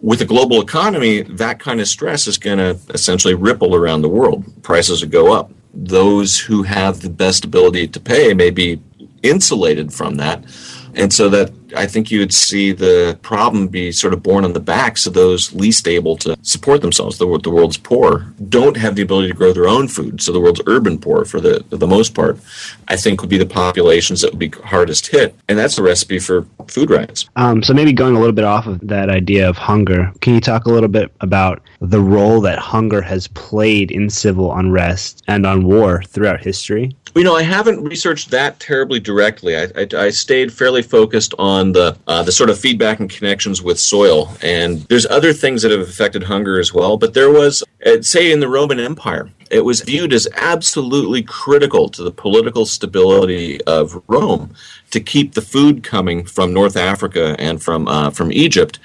with 0.00 0.20
a 0.20 0.24
global 0.24 0.62
economy, 0.62 1.22
that 1.22 1.58
kind 1.58 1.80
of 1.80 1.88
stress 1.88 2.26
is 2.26 2.38
going 2.38 2.58
to 2.58 2.78
essentially 2.94 3.34
ripple 3.34 3.74
around 3.74 4.02
the 4.02 4.08
world. 4.08 4.44
Prices 4.62 5.02
will 5.02 5.10
go 5.10 5.32
up. 5.32 5.50
Those 5.74 6.38
who 6.38 6.62
have 6.62 7.00
the 7.00 7.10
best 7.10 7.44
ability 7.44 7.88
to 7.88 8.00
pay 8.00 8.32
may 8.32 8.50
be 8.50 8.80
insulated 9.22 9.92
from 9.92 10.16
that. 10.16 10.44
And 10.98 11.12
so 11.12 11.28
that 11.28 11.52
I 11.76 11.86
think 11.86 12.10
you 12.10 12.18
would 12.18 12.34
see 12.34 12.72
the 12.72 13.18
problem 13.22 13.68
be 13.68 13.92
sort 13.92 14.12
of 14.12 14.22
born 14.22 14.44
on 14.44 14.52
the 14.52 14.60
backs 14.60 15.06
of 15.06 15.14
those 15.14 15.54
least 15.54 15.86
able 15.86 16.16
to 16.18 16.36
support 16.42 16.80
themselves. 16.80 17.18
The, 17.18 17.38
the 17.42 17.50
world's 17.50 17.76
poor 17.76 18.32
don't 18.48 18.76
have 18.76 18.96
the 18.96 19.02
ability 19.02 19.28
to 19.28 19.34
grow 19.34 19.52
their 19.52 19.68
own 19.68 19.86
food, 19.88 20.20
so 20.20 20.32
the 20.32 20.40
world's 20.40 20.60
urban 20.66 20.98
poor, 20.98 21.24
for 21.24 21.40
the 21.40 21.64
for 21.70 21.76
the 21.76 21.86
most 21.86 22.14
part, 22.14 22.38
I 22.88 22.96
think 22.96 23.20
would 23.20 23.30
be 23.30 23.38
the 23.38 23.46
populations 23.46 24.22
that 24.22 24.30
would 24.30 24.38
be 24.38 24.48
hardest 24.64 25.06
hit, 25.06 25.34
and 25.48 25.58
that's 25.58 25.78
a 25.78 25.82
recipe 25.82 26.18
for 26.18 26.46
food 26.66 26.90
riots. 26.90 27.28
Um, 27.36 27.62
so 27.62 27.72
maybe 27.74 27.92
going 27.92 28.16
a 28.16 28.18
little 28.18 28.34
bit 28.34 28.44
off 28.44 28.66
of 28.66 28.80
that 28.80 29.08
idea 29.08 29.48
of 29.48 29.56
hunger, 29.56 30.12
can 30.20 30.34
you 30.34 30.40
talk 30.40 30.66
a 30.66 30.70
little 30.70 30.88
bit 30.88 31.12
about 31.20 31.62
the 31.80 32.00
role 32.00 32.40
that 32.40 32.58
hunger 32.58 33.02
has 33.02 33.28
played 33.28 33.90
in 33.90 34.10
civil 34.10 34.54
unrest 34.54 35.22
and 35.28 35.46
on 35.46 35.64
war 35.64 36.02
throughout 36.02 36.40
history? 36.40 36.96
You 37.18 37.24
know, 37.24 37.34
I 37.34 37.42
haven't 37.42 37.82
researched 37.82 38.30
that 38.30 38.60
terribly 38.60 39.00
directly. 39.00 39.56
I, 39.56 39.64
I, 39.74 39.88
I 39.92 40.10
stayed 40.10 40.52
fairly 40.52 40.82
focused 40.82 41.34
on 41.36 41.72
the 41.72 41.98
uh, 42.06 42.22
the 42.22 42.30
sort 42.30 42.48
of 42.48 42.60
feedback 42.60 43.00
and 43.00 43.10
connections 43.10 43.60
with 43.60 43.80
soil, 43.80 44.32
and 44.40 44.82
there's 44.82 45.04
other 45.04 45.32
things 45.32 45.62
that 45.62 45.72
have 45.72 45.80
affected 45.80 46.22
hunger 46.22 46.60
as 46.60 46.72
well. 46.72 46.96
But 46.96 47.14
there 47.14 47.32
was, 47.32 47.64
uh, 47.84 48.02
say, 48.02 48.30
in 48.30 48.38
the 48.38 48.46
Roman 48.46 48.78
Empire, 48.78 49.32
it 49.50 49.64
was 49.64 49.80
viewed 49.80 50.12
as 50.12 50.28
absolutely 50.36 51.24
critical 51.24 51.88
to 51.88 52.04
the 52.04 52.12
political 52.12 52.64
stability 52.64 53.60
of 53.62 54.00
Rome 54.06 54.54
to 54.92 55.00
keep 55.00 55.34
the 55.34 55.42
food 55.42 55.82
coming 55.82 56.24
from 56.24 56.54
North 56.54 56.76
Africa 56.76 57.34
and 57.40 57.60
from 57.60 57.88
uh, 57.88 58.10
from 58.10 58.30
Egypt 58.30 58.78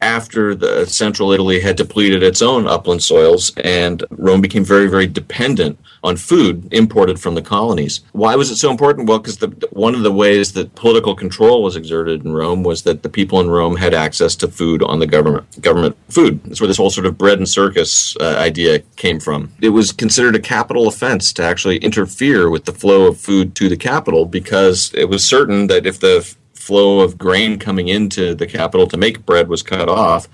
after 0.00 0.54
the 0.54 0.86
central 0.86 1.32
Italy 1.32 1.60
had 1.60 1.76
depleted 1.76 2.22
its 2.22 2.42
own 2.42 2.66
upland 2.66 3.02
soils 3.02 3.52
and 3.58 4.04
Rome 4.10 4.40
became 4.40 4.64
very, 4.64 4.88
very 4.88 5.06
dependent 5.06 5.78
on 6.04 6.16
food 6.16 6.68
imported 6.72 7.18
from 7.20 7.34
the 7.34 7.42
colonies. 7.42 8.00
Why 8.12 8.36
was 8.36 8.50
it 8.50 8.56
so 8.56 8.70
important? 8.70 9.08
Well, 9.08 9.18
because 9.18 9.40
one 9.72 9.94
of 9.94 10.02
the 10.02 10.12
ways 10.12 10.52
that 10.52 10.74
political 10.74 11.14
control 11.14 11.62
was 11.62 11.76
exerted 11.76 12.24
in 12.24 12.32
Rome 12.32 12.62
was 12.62 12.82
that 12.82 13.02
the 13.02 13.08
people 13.08 13.40
in 13.40 13.50
Rome 13.50 13.76
had 13.76 13.94
access 13.94 14.36
to 14.36 14.48
food 14.48 14.82
on 14.82 15.00
the 15.00 15.06
government 15.06 15.60
government 15.60 15.96
food. 16.08 16.42
That's 16.44 16.60
where 16.60 16.68
this 16.68 16.76
whole 16.76 16.90
sort 16.90 17.06
of 17.06 17.18
bread 17.18 17.38
and 17.38 17.48
circus 17.48 18.16
uh, 18.16 18.36
idea 18.38 18.80
came 18.96 19.20
from. 19.20 19.52
It 19.60 19.70
was 19.70 19.92
considered 19.92 20.36
a 20.36 20.40
capital 20.40 20.86
offense 20.86 21.32
to 21.34 21.42
actually 21.42 21.78
interfere 21.78 22.48
with 22.48 22.64
the 22.64 22.72
flow 22.72 23.06
of 23.06 23.18
food 23.18 23.54
to 23.56 23.68
the 23.68 23.76
capital 23.76 24.24
because 24.24 24.92
it 24.94 25.08
was 25.08 25.24
certain 25.24 25.66
that 25.66 25.86
if 25.86 26.00
the 26.00 26.34
flow 26.68 27.00
of 27.00 27.16
grain 27.16 27.58
coming 27.58 27.88
into 27.88 28.34
the 28.34 28.46
capital 28.46 28.86
to 28.86 28.98
make 28.98 29.24
bread 29.24 29.48
was 29.48 29.62
cut 29.62 29.88
off, 29.88 30.28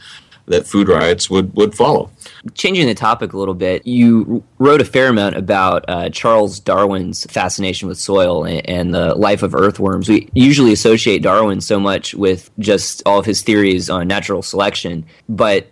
that 0.46 0.66
food 0.66 0.88
riots 0.88 1.30
would, 1.30 1.54
would 1.54 1.76
follow. 1.76 2.10
Changing 2.54 2.88
the 2.88 2.94
topic 2.94 3.32
a 3.32 3.38
little 3.38 3.54
bit, 3.54 3.86
you 3.86 4.42
wrote 4.58 4.80
a 4.80 4.84
fair 4.84 5.08
amount 5.10 5.36
about 5.36 5.84
uh, 5.86 6.10
Charles 6.10 6.58
Darwin's 6.58 7.24
fascination 7.30 7.86
with 7.86 7.98
soil 7.98 8.44
and, 8.44 8.68
and, 8.68 8.94
the 8.94 9.14
life 9.14 9.44
of 9.44 9.54
earthworms. 9.54 10.08
We 10.08 10.28
usually 10.34 10.72
associate 10.72 11.22
Darwin 11.22 11.60
so 11.60 11.78
much 11.78 12.14
with 12.14 12.50
just 12.58 13.00
all 13.06 13.20
of 13.20 13.26
his 13.26 13.42
theories 13.42 13.88
on 13.88 14.08
natural 14.08 14.42
selection, 14.42 15.06
but 15.28 15.70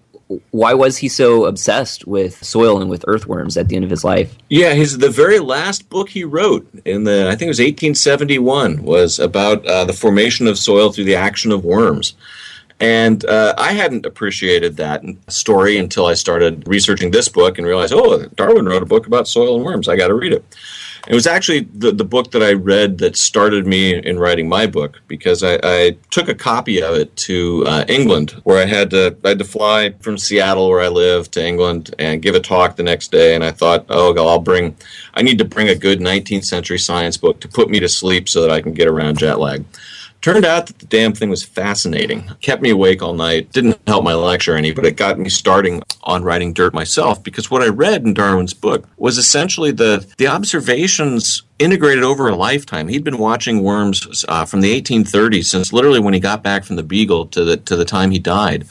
why 0.50 0.74
was 0.74 0.98
he 0.98 1.08
so 1.08 1.46
obsessed 1.46 2.06
with 2.06 2.42
soil 2.44 2.80
and 2.80 2.88
with 2.88 3.04
earthworms 3.06 3.56
at 3.56 3.68
the 3.68 3.76
end 3.76 3.84
of 3.84 3.90
his 3.90 4.04
life? 4.04 4.36
Yeah, 4.48 4.74
his 4.74 4.98
the 4.98 5.10
very 5.10 5.38
last 5.38 5.88
book 5.88 6.08
he 6.08 6.24
wrote 6.24 6.68
in 6.84 7.04
the 7.04 7.26
I 7.28 7.30
think 7.30 7.42
it 7.42 7.48
was 7.48 7.58
1871 7.58 8.82
was 8.82 9.18
about 9.18 9.66
uh, 9.66 9.84
the 9.84 9.92
formation 9.92 10.46
of 10.46 10.58
soil 10.58 10.92
through 10.92 11.04
the 11.04 11.16
action 11.16 11.52
of 11.52 11.64
worms. 11.64 12.14
And 12.80 13.24
uh, 13.26 13.54
I 13.58 13.74
hadn't 13.74 14.06
appreciated 14.06 14.76
that 14.78 15.04
story 15.28 15.78
until 15.78 16.06
I 16.06 16.14
started 16.14 16.66
researching 16.66 17.12
this 17.12 17.28
book 17.28 17.56
and 17.56 17.64
realized, 17.64 17.92
oh, 17.94 18.26
Darwin 18.34 18.66
wrote 18.66 18.82
a 18.82 18.86
book 18.86 19.06
about 19.06 19.28
soil 19.28 19.54
and 19.54 19.64
worms. 19.64 19.88
I 19.88 19.94
got 19.94 20.08
to 20.08 20.14
read 20.14 20.32
it. 20.32 20.44
It 21.08 21.14
was 21.14 21.26
actually 21.26 21.60
the, 21.60 21.90
the 21.90 22.04
book 22.04 22.30
that 22.30 22.42
I 22.44 22.52
read 22.52 22.98
that 22.98 23.16
started 23.16 23.66
me 23.66 23.94
in 23.94 24.20
writing 24.20 24.48
my 24.48 24.66
book 24.66 25.00
because 25.08 25.42
I, 25.42 25.58
I 25.62 25.96
took 26.10 26.28
a 26.28 26.34
copy 26.34 26.80
of 26.80 26.94
it 26.94 27.14
to 27.16 27.64
uh, 27.66 27.84
England 27.88 28.40
where 28.44 28.62
I 28.62 28.66
had 28.66 28.90
to 28.90 29.16
I 29.24 29.30
had 29.30 29.38
to 29.40 29.44
fly 29.44 29.94
from 30.00 30.16
Seattle 30.16 30.68
where 30.68 30.80
I 30.80 30.88
live 30.88 31.28
to 31.32 31.44
England 31.44 31.92
and 31.98 32.22
give 32.22 32.36
a 32.36 32.40
talk 32.40 32.76
the 32.76 32.84
next 32.84 33.10
day 33.10 33.34
and 33.34 33.42
I 33.42 33.50
thought 33.50 33.86
oh 33.88 34.16
I'll 34.16 34.38
bring 34.38 34.76
I 35.14 35.22
need 35.22 35.38
to 35.38 35.44
bring 35.44 35.68
a 35.68 35.74
good 35.74 35.98
19th 35.98 36.44
century 36.44 36.78
science 36.78 37.16
book 37.16 37.40
to 37.40 37.48
put 37.48 37.68
me 37.68 37.80
to 37.80 37.88
sleep 37.88 38.28
so 38.28 38.40
that 38.40 38.50
I 38.50 38.62
can 38.62 38.72
get 38.72 38.86
around 38.86 39.18
jet 39.18 39.40
lag. 39.40 39.64
Turned 40.22 40.44
out 40.44 40.68
that 40.68 40.78
the 40.78 40.86
damn 40.86 41.14
thing 41.14 41.30
was 41.30 41.42
fascinating. 41.42 42.30
Kept 42.40 42.62
me 42.62 42.70
awake 42.70 43.02
all 43.02 43.12
night. 43.12 43.50
Didn't 43.50 43.76
help 43.88 44.04
my 44.04 44.14
lecture 44.14 44.56
any, 44.56 44.72
but 44.72 44.86
it 44.86 44.96
got 44.96 45.18
me 45.18 45.28
starting 45.28 45.82
on 46.04 46.22
writing 46.22 46.52
dirt 46.52 46.72
myself 46.72 47.20
because 47.24 47.50
what 47.50 47.60
I 47.60 47.66
read 47.66 48.04
in 48.04 48.14
Darwin's 48.14 48.54
book 48.54 48.88
was 48.96 49.18
essentially 49.18 49.72
the 49.72 50.06
the 50.18 50.28
observations 50.28 51.42
integrated 51.58 52.04
over 52.04 52.28
a 52.28 52.36
lifetime. 52.36 52.86
He'd 52.86 53.02
been 53.02 53.18
watching 53.18 53.64
worms 53.64 54.24
uh, 54.28 54.44
from 54.44 54.60
the 54.60 54.80
1830s 54.80 55.46
since 55.46 55.72
literally 55.72 55.98
when 55.98 56.14
he 56.14 56.20
got 56.20 56.44
back 56.44 56.62
from 56.62 56.76
the 56.76 56.84
Beagle 56.84 57.26
to 57.26 57.44
the 57.44 57.56
to 57.56 57.74
the 57.74 57.84
time 57.84 58.12
he 58.12 58.20
died, 58.20 58.66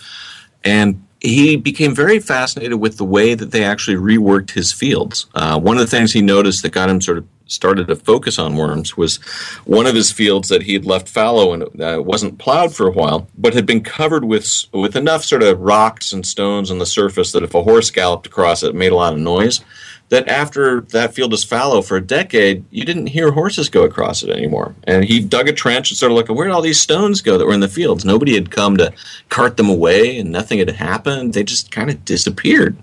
and 0.64 1.06
he 1.20 1.58
became 1.58 1.94
very 1.94 2.20
fascinated 2.20 2.80
with 2.80 2.96
the 2.96 3.04
way 3.04 3.36
that 3.36 3.52
they 3.52 3.66
actually 3.66 3.98
reworked 3.98 4.52
his 4.52 4.72
fields. 4.72 5.28
Uh, 5.36 5.60
one 5.60 5.78
of 5.78 5.82
the 5.82 5.96
things 5.96 6.14
he 6.14 6.22
noticed 6.22 6.64
that 6.64 6.72
got 6.72 6.90
him 6.90 7.02
sort 7.02 7.18
of 7.18 7.28
started 7.52 7.88
to 7.88 7.96
focus 7.96 8.40
on 8.40 8.56
worms 8.56 8.96
was 8.96 9.18
one 9.66 9.86
of 9.86 9.96
his 9.96 10.12
fields 10.12 10.50
that 10.50 10.64
he 10.64 10.74
had 10.74 10.86
left 10.86 11.10
fallow 11.10 11.54
and 11.54 11.82
uh, 11.82 12.02
wasn't 12.02 12.40
plowed 12.40 12.74
for 12.74 12.88
a 12.88 12.92
while, 12.92 13.28
but 13.38 13.54
had 13.54 13.66
been 13.66 13.84
covered 13.84 14.26
with 14.26 14.66
with 14.74 14.96
enough 14.96 15.24
sort 15.24 15.44
of 15.44 15.60
rocks 15.60 16.14
and 16.14 16.26
stones 16.26 16.72
on 16.72 16.80
the 16.80 16.86
surface 16.86 17.32
that 17.32 17.44
if 17.44 17.54
a 17.54 17.64
horse 17.64 17.92
galloped 17.92 18.28
across 18.28 18.64
it, 18.64 18.70
it 18.70 18.76
made 18.76 18.92
a 18.92 18.96
lot 18.96 19.14
of 19.14 19.20
noise. 19.20 19.62
That 20.10 20.28
after 20.28 20.82
that 20.90 21.14
field 21.14 21.32
was 21.32 21.46
fallow 21.46 21.82
for 21.82 21.96
a 21.96 22.02
decade, 22.02 22.66
you 22.70 22.84
didn't 22.84 23.08
hear 23.08 23.32
horses 23.32 23.70
go 23.70 23.84
across 23.84 24.24
it 24.24 24.30
anymore. 24.30 24.76
And 24.84 25.06
he 25.06 25.22
dug 25.22 25.48
a 25.48 25.54
trench 25.54 25.90
and 25.90 25.98
started 25.98 26.16
looking, 26.16 26.36
where 26.36 26.48
did 26.48 26.54
all 26.54 26.62
these 26.62 26.82
stones 26.82 27.22
go 27.22 27.38
that 27.38 27.46
were 27.46 27.54
in 27.54 27.62
the 27.62 27.70
fields? 27.70 28.04
Nobody 28.04 28.34
had 28.34 28.52
come 28.52 28.76
to 28.76 28.92
cart 29.30 29.56
them 29.56 29.70
away, 29.70 30.20
and 30.20 30.30
nothing 30.30 30.60
had 30.60 30.70
happened. 30.70 31.34
They 31.34 31.44
just 31.44 31.72
kind 31.72 31.90
of 31.90 32.04
disappeared 32.04 32.76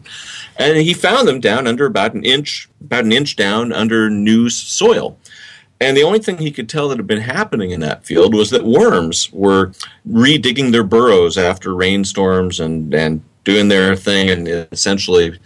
and 0.59 0.77
he 0.77 0.93
found 0.93 1.29
them 1.29 1.41
down 1.41 1.67
under 1.67 1.87
about 1.87 2.15
an 2.15 2.25
inch, 2.25 2.69
about 2.81 3.05
an 3.05 3.13
inch 3.13 3.37
down 3.37 3.73
under 3.73 4.11
new 4.11 4.51
soil. 4.51 5.17
And 5.81 5.97
the 5.97 6.03
only 6.03 6.19
thing 6.19 6.39
he 6.39 6.51
could 6.51 6.69
tell 6.69 6.89
that 6.89 6.99
had 6.99 7.07
been 7.07 7.21
happening 7.21 7.71
in 7.71 7.81
that 7.81 8.05
field 8.05 8.35
was 8.35 8.51
that 8.51 8.65
worms 8.65 9.33
were 9.33 9.73
redigging 10.09 10.73
their 10.73 10.83
burrows 10.83 11.39
after 11.39 11.73
rainstorms 11.73 12.59
and, 12.59 12.93
and 12.93 13.23
doing 13.45 13.69
their 13.69 13.95
thing 13.95 14.29
and 14.29 14.49
essentially 14.73 15.39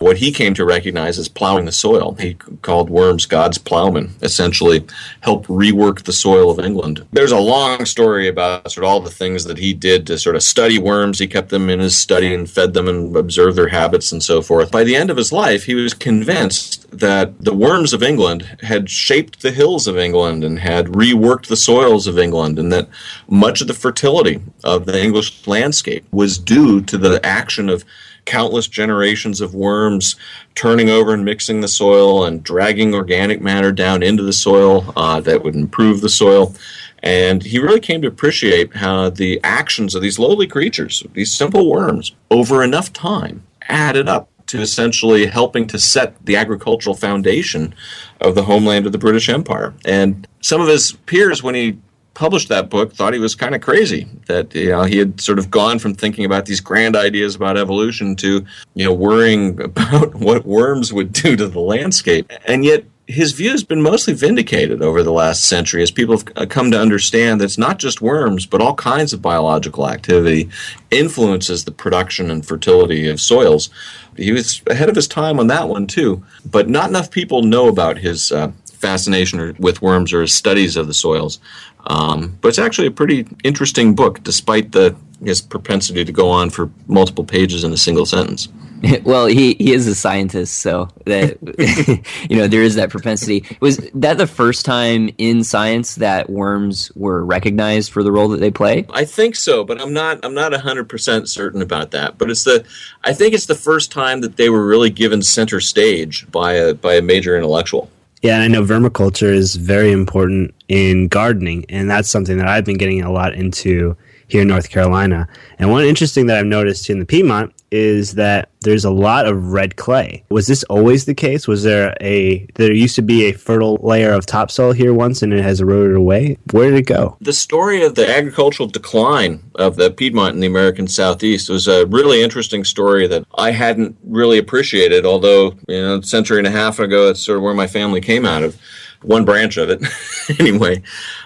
what 0.00 0.16
he 0.16 0.32
came 0.32 0.54
to 0.54 0.64
recognize 0.64 1.18
as 1.18 1.28
plowing 1.28 1.66
the 1.66 1.72
soil. 1.72 2.16
He 2.18 2.32
called 2.62 2.88
worms 2.88 3.26
God's 3.26 3.58
plowmen, 3.58 4.14
essentially 4.22 4.86
helped 5.20 5.46
rework 5.46 6.04
the 6.04 6.12
soil 6.12 6.50
of 6.50 6.58
England. 6.58 7.06
There's 7.12 7.32
a 7.32 7.38
long 7.38 7.84
story 7.84 8.26
about 8.26 8.72
sort 8.72 8.84
of 8.84 8.90
all 8.90 9.00
the 9.00 9.10
things 9.10 9.44
that 9.44 9.58
he 9.58 9.74
did 9.74 10.06
to 10.06 10.18
sort 10.18 10.36
of 10.36 10.42
study 10.42 10.78
worms. 10.78 11.18
He 11.18 11.26
kept 11.26 11.50
them 11.50 11.68
in 11.68 11.80
his 11.80 11.98
study 11.98 12.32
and 12.32 12.50
fed 12.50 12.72
them 12.72 12.88
and 12.88 13.14
observed 13.14 13.58
their 13.58 13.68
habits 13.68 14.10
and 14.10 14.22
so 14.22 14.40
forth. 14.40 14.70
By 14.70 14.84
the 14.84 14.96
end 14.96 15.10
of 15.10 15.18
his 15.18 15.32
life, 15.32 15.64
he 15.64 15.74
was 15.74 15.92
convinced 15.92 16.90
that 16.98 17.38
the 17.38 17.54
worms 17.54 17.92
of 17.92 18.02
England 18.02 18.56
had 18.62 18.88
shaped 18.88 19.42
the 19.42 19.50
hills 19.50 19.86
of 19.86 19.98
England 19.98 20.44
and 20.44 20.60
had 20.60 20.86
reworked 20.86 21.48
the 21.48 21.56
soils 21.56 22.06
of 22.06 22.18
England, 22.18 22.58
and 22.58 22.72
that 22.72 22.88
much 23.28 23.60
of 23.60 23.66
the 23.66 23.74
fertility 23.74 24.40
of 24.64 24.86
the 24.86 24.98
English 24.98 25.46
landscape 25.46 26.06
was 26.10 26.38
due 26.38 26.80
to 26.80 26.96
the 26.96 27.24
action 27.24 27.68
of 27.68 27.84
countless 28.24 28.66
generations 28.66 29.40
of 29.40 29.54
worms 29.54 30.16
turning 30.54 30.88
over 30.88 31.12
and 31.14 31.24
mixing 31.24 31.60
the 31.60 31.68
soil 31.68 32.24
and 32.24 32.42
dragging 32.42 32.94
organic 32.94 33.40
matter 33.40 33.72
down 33.72 34.02
into 34.02 34.22
the 34.22 34.32
soil 34.32 34.92
uh, 34.96 35.20
that 35.20 35.42
would 35.42 35.54
improve 35.54 36.00
the 36.00 36.08
soil. 36.08 36.54
And 37.02 37.42
he 37.42 37.58
really 37.58 37.80
came 37.80 38.02
to 38.02 38.08
appreciate 38.08 38.76
how 38.76 39.10
the 39.10 39.40
actions 39.42 39.94
of 39.94 40.02
these 40.02 40.18
lowly 40.18 40.46
creatures, 40.46 41.02
these 41.14 41.32
simple 41.32 41.70
worms, 41.70 42.14
over 42.30 42.62
enough 42.62 42.92
time 42.92 43.42
added 43.68 44.08
up 44.08 44.28
to 44.46 44.60
essentially 44.60 45.26
helping 45.26 45.66
to 45.68 45.78
set 45.78 46.14
the 46.26 46.36
agricultural 46.36 46.96
foundation 46.96 47.72
of 48.20 48.34
the 48.34 48.42
homeland 48.42 48.84
of 48.84 48.92
the 48.92 48.98
British 48.98 49.28
Empire. 49.28 49.72
And 49.84 50.26
some 50.40 50.60
of 50.60 50.66
his 50.66 50.92
peers, 51.06 51.42
when 51.42 51.54
he 51.54 51.78
published 52.14 52.48
that 52.48 52.68
book 52.68 52.92
thought 52.92 53.12
he 53.12 53.18
was 53.18 53.34
kind 53.34 53.54
of 53.54 53.60
crazy 53.60 54.08
that 54.26 54.54
you 54.54 54.70
know 54.70 54.82
he 54.82 54.98
had 54.98 55.20
sort 55.20 55.38
of 55.38 55.50
gone 55.50 55.78
from 55.78 55.94
thinking 55.94 56.24
about 56.24 56.46
these 56.46 56.60
grand 56.60 56.96
ideas 56.96 57.34
about 57.34 57.56
evolution 57.56 58.16
to 58.16 58.44
you 58.74 58.84
know 58.84 58.92
worrying 58.92 59.60
about 59.62 60.14
what 60.14 60.44
worms 60.44 60.92
would 60.92 61.12
do 61.12 61.36
to 61.36 61.46
the 61.46 61.60
landscape. 61.60 62.30
And 62.46 62.64
yet 62.64 62.84
his 63.06 63.32
view 63.32 63.50
has 63.50 63.64
been 63.64 63.82
mostly 63.82 64.14
vindicated 64.14 64.82
over 64.82 65.02
the 65.02 65.12
last 65.12 65.44
century 65.44 65.82
as 65.82 65.90
people 65.90 66.16
have 66.16 66.48
come 66.48 66.70
to 66.70 66.80
understand 66.80 67.40
that 67.40 67.46
it's 67.46 67.58
not 67.58 67.78
just 67.78 68.00
worms 68.00 68.46
but 68.46 68.60
all 68.60 68.74
kinds 68.74 69.12
of 69.12 69.20
biological 69.20 69.88
activity 69.88 70.48
influences 70.92 71.64
the 71.64 71.72
production 71.72 72.30
and 72.30 72.46
fertility 72.46 73.08
of 73.08 73.20
soils. 73.20 73.70
He 74.16 74.32
was 74.32 74.62
ahead 74.68 74.88
of 74.88 74.96
his 74.96 75.08
time 75.08 75.40
on 75.40 75.48
that 75.48 75.68
one 75.68 75.86
too. 75.86 76.24
But 76.44 76.68
not 76.68 76.88
enough 76.88 77.10
people 77.10 77.42
know 77.42 77.68
about 77.68 77.98
his 77.98 78.30
uh, 78.30 78.52
fascination 78.80 79.54
with 79.58 79.82
worms 79.82 80.12
or 80.12 80.22
his 80.22 80.32
studies 80.32 80.76
of 80.76 80.86
the 80.86 80.94
soils 80.94 81.38
um, 81.86 82.38
but 82.40 82.48
it's 82.48 82.58
actually 82.58 82.86
a 82.86 82.92
pretty 82.92 83.26
interesting 83.44 83.94
book, 83.94 84.22
despite 84.22 84.72
the 84.72 84.94
his 85.24 85.40
propensity 85.40 86.04
to 86.04 86.12
go 86.12 86.30
on 86.30 86.48
for 86.48 86.70
multiple 86.86 87.24
pages 87.24 87.62
in 87.62 87.72
a 87.72 87.76
single 87.76 88.06
sentence. 88.06 88.48
well, 89.04 89.26
he, 89.26 89.54
he 89.54 89.72
is 89.72 89.86
a 89.86 89.94
scientist, 89.94 90.58
so 90.58 90.88
that 91.04 91.36
you 92.30 92.36
know 92.36 92.48
there 92.48 92.62
is 92.62 92.76
that 92.76 92.90
propensity. 92.90 93.44
Was 93.60 93.76
that 93.94 94.16
the 94.16 94.26
first 94.26 94.64
time 94.64 95.10
in 95.18 95.44
science 95.44 95.96
that 95.96 96.30
worms 96.30 96.90
were 96.94 97.24
recognized 97.24 97.92
for 97.92 98.02
the 98.02 98.10
role 98.10 98.28
that 98.28 98.40
they 98.40 98.50
play? 98.50 98.86
I 98.90 99.04
think 99.04 99.36
so, 99.36 99.64
but 99.64 99.80
I'm 99.80 99.92
not 99.92 100.24
I'm 100.24 100.34
not 100.34 100.54
hundred 100.54 100.88
percent 100.88 101.28
certain 101.28 101.62
about 101.62 101.90
that. 101.90 102.16
But 102.16 102.30
it's 102.30 102.44
the 102.44 102.64
I 103.04 103.12
think 103.12 103.34
it's 103.34 103.46
the 103.46 103.54
first 103.54 103.92
time 103.92 104.22
that 104.22 104.36
they 104.36 104.48
were 104.48 104.66
really 104.66 104.90
given 104.90 105.22
center 105.22 105.60
stage 105.60 106.30
by 106.30 106.54
a 106.54 106.74
by 106.74 106.94
a 106.94 107.02
major 107.02 107.36
intellectual. 107.36 107.90
Yeah, 108.22 108.34
and 108.34 108.42
I 108.42 108.48
know 108.48 108.62
vermiculture 108.62 109.32
is 109.32 109.56
very 109.56 109.92
important 109.92 110.54
in 110.68 111.08
gardening, 111.08 111.64
and 111.70 111.88
that's 111.90 112.08
something 112.08 112.36
that 112.36 112.48
I've 112.48 112.66
been 112.66 112.76
getting 112.76 113.00
a 113.02 113.10
lot 113.10 113.34
into 113.34 113.96
here 114.28 114.42
in 114.42 114.48
North 114.48 114.68
Carolina. 114.68 115.26
And 115.58 115.70
one 115.70 115.84
interesting 115.84 116.26
that 116.26 116.36
I've 116.36 116.46
noticed 116.46 116.90
in 116.90 116.98
the 116.98 117.06
Piedmont 117.06 117.54
is 117.70 118.14
that 118.14 118.50
there's 118.60 118.84
a 118.84 118.90
lot 118.90 119.26
of 119.26 119.52
red 119.52 119.76
clay. 119.76 120.24
Was 120.30 120.46
this 120.46 120.62
always 120.64 121.04
the 121.04 121.14
case? 121.14 121.48
Was 121.48 121.62
there 121.62 121.96
a 122.00 122.46
there 122.56 122.72
used 122.72 122.96
to 122.96 123.02
be 123.02 123.24
a 123.24 123.32
fertile 123.32 123.78
layer 123.82 124.12
of 124.12 124.26
topsoil 124.26 124.72
here 124.72 124.92
once 124.92 125.22
and 125.22 125.32
it 125.32 125.42
has 125.42 125.60
eroded 125.60 125.96
away? 125.96 126.36
Where 126.52 126.70
did 126.70 126.78
it 126.78 126.86
go? 126.86 127.16
The 127.20 127.32
story 127.32 127.82
of 127.82 127.94
the 127.94 128.08
agricultural 128.08 128.68
decline 128.68 129.42
of 129.54 129.76
the 129.76 129.90
Piedmont 129.90 130.34
and 130.34 130.42
the 130.42 130.46
American 130.46 130.88
Southeast 130.88 131.48
was 131.48 131.68
a 131.68 131.86
really 131.86 132.22
interesting 132.22 132.64
story 132.64 133.06
that 133.06 133.24
I 133.36 133.52
hadn't 133.52 133.96
really 134.04 134.38
appreciated, 134.38 135.06
although, 135.06 135.54
you 135.68 135.80
know, 135.80 135.98
a 135.98 136.02
century 136.02 136.38
and 136.38 136.46
a 136.46 136.50
half 136.50 136.78
ago 136.78 137.08
it's 137.08 137.24
sort 137.24 137.38
of 137.38 137.42
where 137.42 137.54
my 137.54 137.66
family 137.66 138.00
came 138.00 138.26
out 138.26 138.42
of. 138.42 138.60
One 139.02 139.24
branch 139.24 139.56
of 139.56 139.70
it. 139.70 139.82
anyway, 140.38 140.82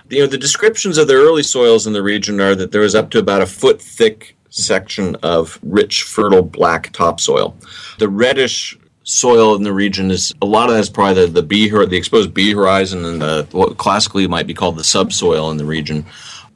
you 0.09 0.21
know, 0.21 0.29
the 0.29 0.39
descriptions 0.39 0.97
of 0.97 1.09
the 1.09 1.15
early 1.15 1.43
soils 1.43 1.89
in 1.89 1.93
the 1.93 2.05
region 2.05 2.41
are 2.41 2.55
that 2.55 2.71
there 2.71 2.83
was 2.83 2.95
up 2.95 3.11
to 3.11 3.19
about 3.19 3.43
a 3.43 3.47
foot 3.47 3.83
thick 3.83 4.34
section 4.55 5.17
of 5.17 5.59
rich, 5.63 6.05
fertile 6.05 6.43
black 6.43 6.93
topsoil. 6.93 7.57
The 7.99 8.09
reddish 8.09 8.79
soil 9.03 9.55
in 9.55 9.65
the 9.65 9.73
region 9.73 10.11
is 10.11 10.33
a 10.41 10.47
lot 10.47 10.71
of 10.71 10.77
that's 10.77 10.89
probably 10.89 11.27
the, 11.27 11.33
the 11.33 11.43
B 11.43 11.69
the 11.69 11.97
exposed 11.97 12.33
B 12.33 12.53
horizon 12.53 13.05
and 13.05 13.21
the 13.21 13.47
what 13.53 13.77
classically 13.77 14.27
might 14.27 14.47
be 14.47 14.55
called 14.55 14.77
the 14.77 14.85
subsoil 14.85 15.51
in 15.51 15.57
the 15.57 15.65
region. 15.65 16.07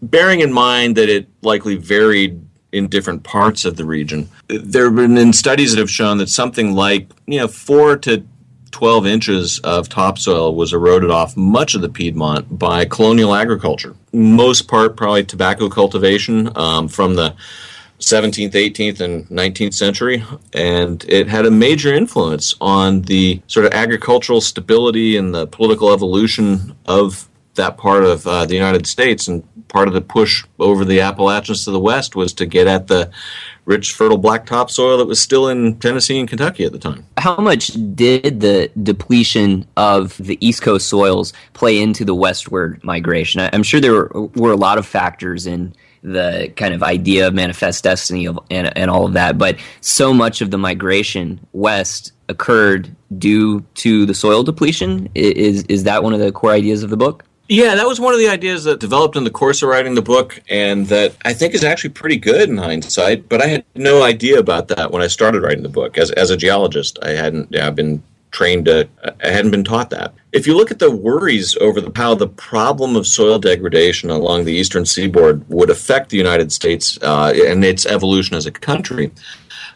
Bearing 0.01 0.41
in 0.41 0.53
mind 0.53 0.97
that 0.97 1.09
it 1.09 1.29
likely 1.43 1.77
varied 1.77 2.41
in 2.71 2.89
different 2.89 3.25
parts 3.25 3.65
of 3.65 3.77
the 3.77 3.85
region. 3.85 4.29
There 4.47 4.85
have 4.85 4.95
been 4.95 5.33
studies 5.33 5.73
that 5.73 5.81
have 5.81 5.91
shown 5.91 6.19
that 6.19 6.29
something 6.29 6.75
like 6.75 7.11
you 7.27 7.41
know 7.41 7.49
four 7.49 7.97
to 7.99 8.25
12 8.71 9.07
inches 9.07 9.59
of 9.61 9.89
topsoil 9.89 10.55
was 10.55 10.73
eroded 10.73 11.11
off 11.11 11.37
much 11.37 11.75
of 11.75 11.81
the 11.81 11.89
Piedmont 11.89 12.59
by 12.59 12.85
colonial 12.85 13.35
agriculture. 13.35 13.97
Most 14.13 14.69
part, 14.69 14.97
probably 14.97 15.25
tobacco 15.25 15.69
cultivation 15.69 16.57
um, 16.57 16.87
from 16.87 17.15
the 17.15 17.35
17th, 17.99 18.53
18th, 18.53 19.01
and 19.01 19.27
19th 19.29 19.75
century, 19.75 20.25
and 20.53 21.05
it 21.09 21.29
had 21.29 21.47
a 21.47 21.51
major 21.51 21.93
influence 21.93 22.55
on 22.61 23.03
the 23.03 23.43
sort 23.49 23.67
of 23.67 23.73
agricultural 23.73 24.41
stability 24.41 25.17
and 25.17 25.35
the 25.35 25.47
political 25.47 25.93
evolution 25.93 26.77
of 26.87 27.29
that 27.55 27.77
part 27.77 28.05
of 28.05 28.27
uh, 28.27 28.47
the 28.47 28.55
United 28.55 28.87
States. 28.87 29.27
And 29.27 29.43
part 29.69 29.89
of 29.89 29.95
the 29.95 30.01
push 30.01 30.45
over 30.59 30.85
the 30.85 31.01
Appalachians 31.01 31.65
to 31.65 31.71
the 31.71 31.81
west 31.81 32.17
was 32.17 32.33
to 32.35 32.47
get 32.47 32.67
at 32.67 32.87
the 32.87 33.11
rich, 33.67 33.93
fertile 33.93 34.17
black 34.17 34.47
topsoil 34.47 34.97
that 34.97 35.07
was 35.07 35.21
still 35.21 35.49
in 35.49 35.79
Tennessee 35.79 36.19
and 36.19 36.29
Kentucky 36.29 36.65
at 36.65 36.73
the 36.73 36.79
time. 36.79 37.05
How 37.19 37.37
much 37.37 37.73
did 37.95 38.41
the 38.41 38.71
depletion 38.83 39.67
of 39.77 40.17
the 40.17 40.39
East 40.45 40.63
Coast 40.63 40.89
soils 40.89 41.35
play 41.53 41.81
into 41.81 42.05
the 42.05 42.15
westward 42.15 42.83
migration? 42.83 43.41
I'm 43.53 43.63
sure 43.63 43.81
there 43.81 43.93
were, 43.93 44.31
were 44.35 44.53
a 44.53 44.57
lot 44.57 44.79
of 44.79 44.87
factors 44.87 45.47
in 45.47 45.75
the 46.03 46.53
kind 46.57 46.75
of 46.75 46.83
idea 46.83 47.29
of 47.29 47.35
manifest 47.35 47.85
destiny 47.85 48.27
of, 48.27 48.39
and, 48.51 48.77
and 48.77 48.91
all 48.91 49.07
of 49.07 49.13
that, 49.15 49.39
but 49.39 49.57
so 49.81 50.13
much 50.13 50.41
of 50.41 50.51
the 50.51 50.59
migration 50.59 51.41
west 51.53 52.13
occurred 52.29 52.95
due 53.17 53.61
to 53.75 54.07
the 54.07 54.15
soil 54.15 54.43
depletion. 54.43 55.09
Is 55.15 55.63
is 55.65 55.85
that 55.85 56.03
one 56.03 56.13
of 56.13 56.21
the 56.21 56.33
core 56.33 56.53
ideas 56.53 56.83
of 56.83 56.91
the 56.91 56.97
book? 56.97 57.25
Yeah, 57.49 57.75
that 57.77 57.87
was 57.87 57.99
one 57.99 58.13
of 58.13 58.21
the 58.21 58.29
ideas 58.29 58.65
that 58.65 58.79
developed 58.79 59.17
in 59.17 59.25
the 59.25 59.31
course 59.31 59.63
of 59.63 59.71
writing 59.71 59.95
the 59.95 60.03
book, 60.03 60.39
and 60.51 60.87
that 60.89 61.17
I 61.25 61.33
think 61.33 61.55
is 61.55 61.65
actually 61.65 61.91
pretty 61.91 62.19
good 62.19 62.51
in 62.51 62.59
hindsight. 62.59 63.29
But 63.29 63.41
I 63.41 63.47
had 63.47 63.65
no 63.75 64.03
idea 64.03 64.39
about 64.39 64.69
that 64.69 64.91
when 64.91 65.01
I 65.01 65.07
started 65.07 65.43
writing 65.43 65.63
the 65.63 65.71
book. 65.71 65.97
As 65.97 66.11
as 66.13 66.31
a 66.31 66.37
geologist, 66.37 66.99
I 67.03 67.11
hadn't. 67.11 67.57
I've 67.57 67.75
been 67.75 68.03
trained 68.31 68.67
to. 68.67 68.89
I 69.23 69.29
hadn't 69.29 69.51
been 69.51 69.65
taught 69.65 69.91
that. 69.91 70.15
If 70.33 70.47
you 70.47 70.57
look 70.57 70.71
at 70.71 70.79
the 70.79 70.91
worries 70.91 71.57
over 71.61 71.81
the, 71.81 71.93
how 71.95 72.15
the 72.15 72.29
problem 72.29 72.97
of 72.97 73.07
soil 73.07 73.39
degradation 73.39 74.11
along 74.11 74.45
the 74.45 74.53
eastern 74.53 74.85
seaboard 74.85 75.49
would 75.49 75.71
affect 75.71 76.11
the 76.11 76.17
United 76.17 76.53
States 76.53 76.99
uh, 77.03 77.33
and 77.35 77.65
its 77.65 77.87
evolution 77.87 78.37
as 78.37 78.47
a 78.47 78.51
country, 78.51 79.11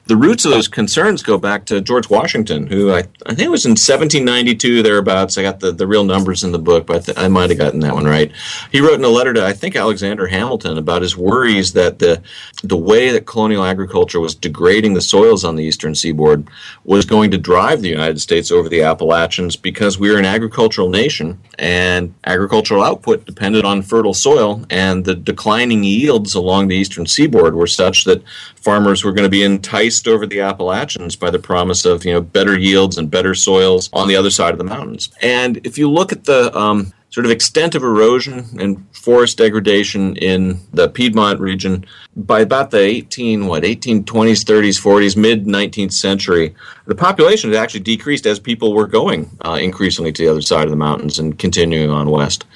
the 0.06 0.16
roots 0.16 0.44
of 0.44 0.50
those 0.50 0.66
concerns 0.66 1.22
go 1.22 1.38
back 1.38 1.64
to 1.66 1.80
George 1.80 2.10
Washington, 2.10 2.66
who 2.66 2.92
I, 2.92 3.04
I 3.24 3.34
think 3.34 3.46
it 3.46 3.50
was 3.50 3.64
in 3.64 3.72
1792 3.72 4.82
thereabouts. 4.82 5.38
I 5.38 5.42
got 5.42 5.60
the, 5.60 5.70
the 5.70 5.86
real 5.86 6.02
numbers 6.02 6.42
in 6.42 6.50
the 6.50 6.58
book, 6.58 6.86
but 6.86 6.96
I, 6.96 7.00
th- 7.00 7.18
I 7.18 7.28
might 7.28 7.50
have 7.50 7.58
gotten 7.58 7.80
that 7.80 7.94
one 7.94 8.04
right. 8.04 8.32
He 8.72 8.80
wrote 8.80 8.98
in 8.98 9.04
a 9.04 9.08
letter 9.08 9.32
to 9.32 9.46
I 9.46 9.52
think 9.52 9.76
Alexander 9.76 10.26
Hamilton 10.26 10.76
about 10.76 11.02
his 11.02 11.16
worries 11.16 11.72
that 11.74 12.00
the 12.00 12.20
the 12.64 12.76
way 12.76 13.10
that 13.10 13.26
colonial 13.26 13.62
agriculture 13.64 14.18
was 14.18 14.34
degrading 14.34 14.94
the 14.94 15.00
soils 15.00 15.44
on 15.44 15.54
the 15.54 15.62
eastern 15.62 15.94
seaboard 15.94 16.48
was 16.82 17.04
going 17.04 17.30
to 17.30 17.38
drive 17.38 17.80
the 17.80 17.88
United 17.88 18.20
States 18.20 18.50
over 18.50 18.68
the 18.68 18.82
Appalachians 18.82 19.54
because 19.54 19.98
we 19.98 20.10
were 20.10 20.18
an 20.18 20.24
agricultural 20.24 20.88
nation 20.88 21.40
and 21.60 22.12
agricultural 22.24 22.82
output 22.82 23.24
depended 23.24 23.64
on 23.64 23.82
fertile 23.82 24.14
soil 24.14 24.64
and 24.68 25.04
the 25.04 25.14
declining 25.14 25.84
yields 25.84 26.34
along 26.34 26.66
the 26.66 26.76
eastern 26.76 27.06
seaboard 27.06 27.54
were 27.54 27.68
such 27.68 28.04
that 28.04 28.22
farmers 28.56 29.04
were 29.04 29.12
going 29.12 29.24
to 29.24 29.30
be 29.30 29.42
enticed 29.42 29.91
over 30.08 30.26
the 30.26 30.40
Appalachians 30.40 31.16
by 31.16 31.30
the 31.30 31.38
promise 31.38 31.84
of 31.84 32.04
you 32.04 32.12
know 32.12 32.20
better 32.20 32.58
yields 32.58 32.98
and 32.98 33.10
better 33.10 33.34
soils 33.34 33.90
on 33.92 34.08
the 34.08 34.16
other 34.16 34.30
side 34.30 34.52
of 34.52 34.58
the 34.58 34.64
mountains. 34.64 35.10
And 35.20 35.58
if 35.64 35.78
you 35.78 35.90
look 35.90 36.12
at 36.12 36.24
the 36.24 36.56
um, 36.56 36.92
sort 37.10 37.26
of 37.26 37.30
extent 37.30 37.74
of 37.74 37.82
erosion 37.82 38.46
and 38.58 38.84
forest 38.96 39.38
degradation 39.38 40.16
in 40.16 40.58
the 40.72 40.88
Piedmont 40.88 41.40
region 41.40 41.84
by 42.16 42.40
about 42.40 42.70
the 42.70 42.80
18 42.80 43.46
what 43.46 43.62
1820s 43.64 44.44
30s 44.44 44.80
40s 44.80 45.16
mid 45.16 45.46
19th 45.46 45.92
century 45.92 46.54
the 46.86 46.94
population 46.94 47.50
had 47.50 47.62
actually 47.62 47.80
decreased 47.80 48.26
as 48.26 48.38
people 48.38 48.72
were 48.72 48.86
going 48.86 49.30
uh, 49.44 49.58
increasingly 49.60 50.12
to 50.12 50.22
the 50.22 50.30
other 50.30 50.40
side 50.40 50.64
of 50.64 50.70
the 50.70 50.76
mountains 50.76 51.18
and 51.18 51.38
continuing 51.38 51.90
on 51.90 52.10
west 52.10 52.46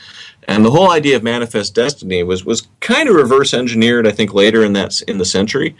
and 0.48 0.64
the 0.64 0.70
whole 0.70 0.90
idea 0.90 1.16
of 1.16 1.22
manifest 1.22 1.74
destiny 1.74 2.22
was 2.22 2.44
was 2.44 2.68
kind 2.80 3.08
of 3.08 3.16
reverse 3.16 3.52
engineered, 3.52 4.06
I 4.06 4.12
think, 4.12 4.32
later 4.32 4.64
in 4.64 4.72
that 4.74 5.00
in 5.02 5.18
the 5.18 5.24
century. 5.24 5.76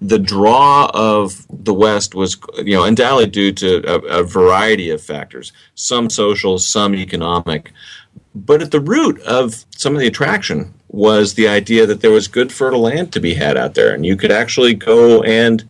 The 0.00 0.18
draw 0.18 0.90
of 0.94 1.46
the 1.50 1.74
West 1.74 2.14
was, 2.14 2.36
you 2.58 2.76
know, 2.76 2.84
undoubtedly 2.84 3.26
due 3.26 3.52
to 3.52 3.82
a, 3.86 4.20
a 4.20 4.22
variety 4.22 4.90
of 4.90 5.02
factors, 5.02 5.52
some 5.74 6.08
social, 6.08 6.58
some 6.58 6.94
economic. 6.94 7.72
But 8.34 8.62
at 8.62 8.70
the 8.70 8.80
root 8.80 9.20
of 9.22 9.64
some 9.76 9.94
of 9.94 10.00
the 10.00 10.06
attraction 10.06 10.72
was 10.88 11.34
the 11.34 11.48
idea 11.48 11.84
that 11.86 12.00
there 12.00 12.12
was 12.12 12.28
good 12.28 12.52
fertile 12.52 12.80
land 12.80 13.12
to 13.12 13.20
be 13.20 13.34
had 13.34 13.56
out 13.56 13.74
there, 13.74 13.92
and 13.92 14.06
you 14.06 14.16
could 14.16 14.30
actually 14.30 14.74
go 14.74 15.22
and, 15.22 15.68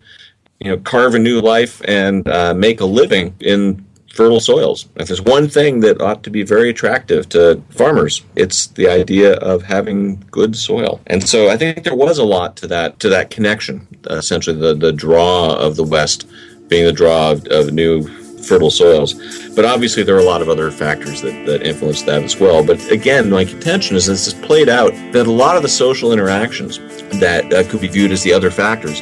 you 0.60 0.70
know, 0.70 0.76
carve 0.78 1.14
a 1.14 1.18
new 1.18 1.40
life 1.40 1.80
and 1.86 2.28
uh, 2.28 2.52
make 2.52 2.80
a 2.80 2.84
living 2.84 3.34
in 3.40 3.84
fertile 4.12 4.40
soils. 4.40 4.88
If 4.96 5.08
there's 5.08 5.22
one 5.22 5.48
thing 5.48 5.80
that 5.80 6.00
ought 6.00 6.22
to 6.24 6.30
be 6.30 6.42
very 6.42 6.70
attractive 6.70 7.28
to 7.30 7.62
farmers, 7.70 8.22
it's 8.36 8.66
the 8.68 8.88
idea 8.88 9.34
of 9.34 9.62
having 9.62 10.24
good 10.30 10.56
soil. 10.56 11.00
And 11.06 11.28
so 11.28 11.48
I 11.48 11.56
think 11.56 11.84
there 11.84 11.94
was 11.94 12.18
a 12.18 12.24
lot 12.24 12.56
to 12.56 12.66
that 12.68 13.00
to 13.00 13.08
that 13.10 13.30
connection. 13.30 13.86
Uh, 14.10 14.14
essentially, 14.14 14.56
the 14.56 14.74
the 14.74 14.92
draw 14.92 15.54
of 15.54 15.76
the 15.76 15.84
West 15.84 16.26
being 16.68 16.84
the 16.84 16.92
draw 16.92 17.32
of, 17.32 17.46
of 17.46 17.72
new 17.72 18.06
fertile 18.42 18.70
soils. 18.70 19.14
But 19.54 19.64
obviously, 19.64 20.02
there 20.02 20.16
are 20.16 20.20
a 20.20 20.24
lot 20.24 20.42
of 20.42 20.48
other 20.48 20.70
factors 20.70 21.22
that, 21.22 21.46
that 21.46 21.62
influence 21.62 22.02
that 22.02 22.22
as 22.22 22.38
well. 22.38 22.64
But 22.64 22.90
again, 22.90 23.30
my 23.30 23.44
contention 23.44 23.96
is 23.96 24.06
this 24.06 24.26
is 24.26 24.34
played 24.34 24.68
out 24.68 24.92
that 25.12 25.26
a 25.26 25.32
lot 25.32 25.56
of 25.56 25.62
the 25.62 25.68
social 25.68 26.12
interactions 26.12 26.78
that 27.20 27.52
uh, 27.52 27.68
could 27.68 27.80
be 27.80 27.88
viewed 27.88 28.12
as 28.12 28.22
the 28.22 28.32
other 28.32 28.50
factors 28.50 29.00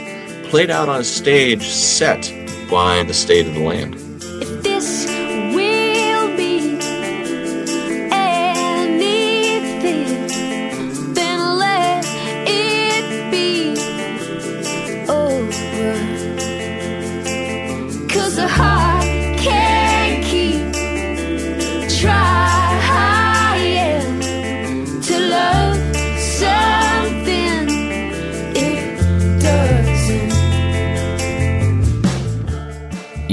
played 0.48 0.70
out 0.70 0.88
on 0.88 1.00
a 1.00 1.04
stage 1.04 1.66
set 1.66 2.32
by 2.70 3.02
the 3.04 3.14
state 3.14 3.46
of 3.46 3.54
the 3.54 3.62
land. 3.62 4.05
This 4.76 5.15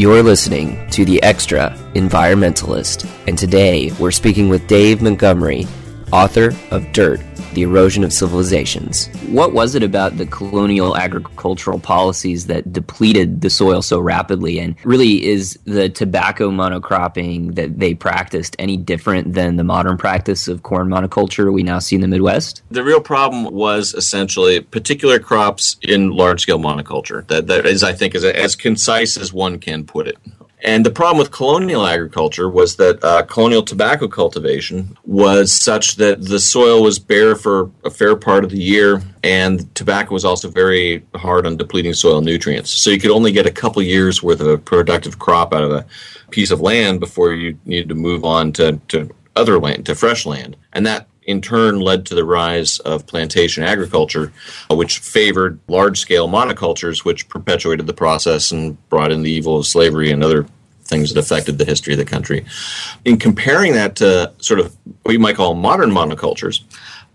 You're 0.03 0.21
listening 0.21 0.85
to 0.89 1.05
The 1.05 1.23
Extra 1.23 1.77
Environmentalist, 1.95 3.09
and 3.25 3.37
today 3.37 3.89
we're 3.93 4.11
speaking 4.11 4.49
with 4.49 4.67
Dave 4.67 5.01
Montgomery, 5.01 5.65
author 6.11 6.51
of 6.71 6.91
Dirt 6.91 7.21
The 7.53 7.63
Erosion 7.63 8.03
of 8.03 8.11
Civilizations. 8.11 9.07
What 9.27 9.53
was 9.53 9.75
it 9.75 9.83
about 9.83 10.17
the 10.17 10.25
colonial 10.25 10.97
agricultural 10.97 11.79
policies 11.79 12.47
that 12.47 12.71
depleted 12.73 13.41
the 13.41 13.49
soil 13.49 13.81
so 13.81 13.99
rapidly? 13.99 14.59
And 14.59 14.75
really, 14.83 15.25
is 15.25 15.59
the 15.65 15.89
tobacco 15.89 16.49
monocropping 16.49 17.55
that 17.55 17.79
they 17.79 17.93
practiced 17.93 18.55
any 18.59 18.77
different 18.77 19.33
than 19.33 19.55
the 19.55 19.63
modern 19.63 19.97
practice 19.97 20.47
of 20.47 20.63
corn 20.63 20.89
monoculture 20.89 21.51
we 21.53 21.63
now 21.63 21.79
see 21.79 21.95
in 21.95 22.01
the 22.01 22.07
Midwest? 22.07 22.61
The 22.71 22.83
real 22.83 23.01
problem 23.01 23.53
was 23.53 23.93
essentially 23.93 24.61
particular 24.61 25.19
crops 25.19 25.77
in 25.81 26.11
large 26.11 26.41
scale 26.41 26.59
monoculture. 26.59 27.25
That, 27.27 27.47
that 27.47 27.65
is, 27.65 27.83
I 27.83 27.93
think, 27.93 28.15
is 28.15 28.23
as 28.23 28.55
concise 28.55 29.17
as 29.17 29.31
one 29.31 29.59
can 29.59 29.85
put 29.85 30.07
it. 30.07 30.17
And 30.63 30.85
the 30.85 30.91
problem 30.91 31.17
with 31.17 31.31
colonial 31.31 31.85
agriculture 31.85 32.49
was 32.49 32.77
that 32.77 33.03
uh, 33.03 33.23
colonial 33.23 33.63
tobacco 33.63 34.07
cultivation 34.07 34.97
was 35.03 35.51
such 35.51 35.97
that 35.97 36.21
the 36.21 36.39
soil 36.39 36.81
was 36.81 36.99
bare 36.99 37.35
for 37.35 37.69
a 37.83 37.89
fair 37.89 38.15
part 38.15 38.45
of 38.45 38.49
the 38.49 38.61
year, 38.61 39.01
and 39.23 39.73
tobacco 39.75 40.13
was 40.13 40.23
also 40.23 40.49
very 40.49 41.03
hard 41.15 41.45
on 41.45 41.57
depleting 41.57 41.93
soil 41.93 42.21
nutrients. 42.21 42.71
So 42.71 42.91
you 42.91 42.99
could 42.99 43.11
only 43.11 43.33
get 43.33 43.45
a 43.45 43.51
couple 43.51 43.81
years 43.81 44.23
worth 44.23 44.39
of 44.39 44.47
a 44.47 44.57
productive 44.57 45.19
crop 45.19 45.53
out 45.53 45.65
of 45.65 45.71
a 45.73 45.85
piece 46.31 46.49
of 46.49 46.61
land 46.61 47.01
before 47.01 47.33
you 47.33 47.59
needed 47.65 47.89
to 47.89 47.95
move 47.95 48.23
on 48.23 48.53
to, 48.53 48.79
to 48.87 49.09
other 49.35 49.59
land, 49.59 49.85
to 49.87 49.95
fresh 49.95 50.25
land. 50.25 50.55
And 50.71 50.85
that 50.85 51.07
in 51.25 51.41
turn 51.41 51.79
led 51.79 52.05
to 52.05 52.15
the 52.15 52.25
rise 52.25 52.79
of 52.79 53.07
plantation 53.07 53.63
agriculture, 53.63 54.31
uh, 54.69 54.75
which 54.75 54.99
favored 54.99 55.59
large 55.67 55.99
scale 55.99 56.27
monocultures, 56.27 57.05
which 57.05 57.29
perpetuated 57.29 57.87
the 57.87 57.93
process 57.93 58.51
and 58.51 58.77
brought 58.89 59.11
in 59.11 59.23
the 59.23 59.31
evil 59.31 59.57
of 59.57 59.65
slavery 59.65 60.11
and 60.11 60.23
other 60.23 60.45
things 60.85 61.13
that 61.13 61.19
affected 61.19 61.57
the 61.57 61.65
history 61.65 61.93
of 61.93 61.99
the 61.99 62.05
country. 62.05 62.45
In 63.05 63.17
comparing 63.17 63.73
that 63.73 63.95
to 63.97 64.31
sort 64.39 64.59
of 64.59 64.75
what 65.03 65.13
you 65.13 65.19
might 65.19 65.35
call 65.35 65.53
modern 65.53 65.91
monocultures, 65.91 66.63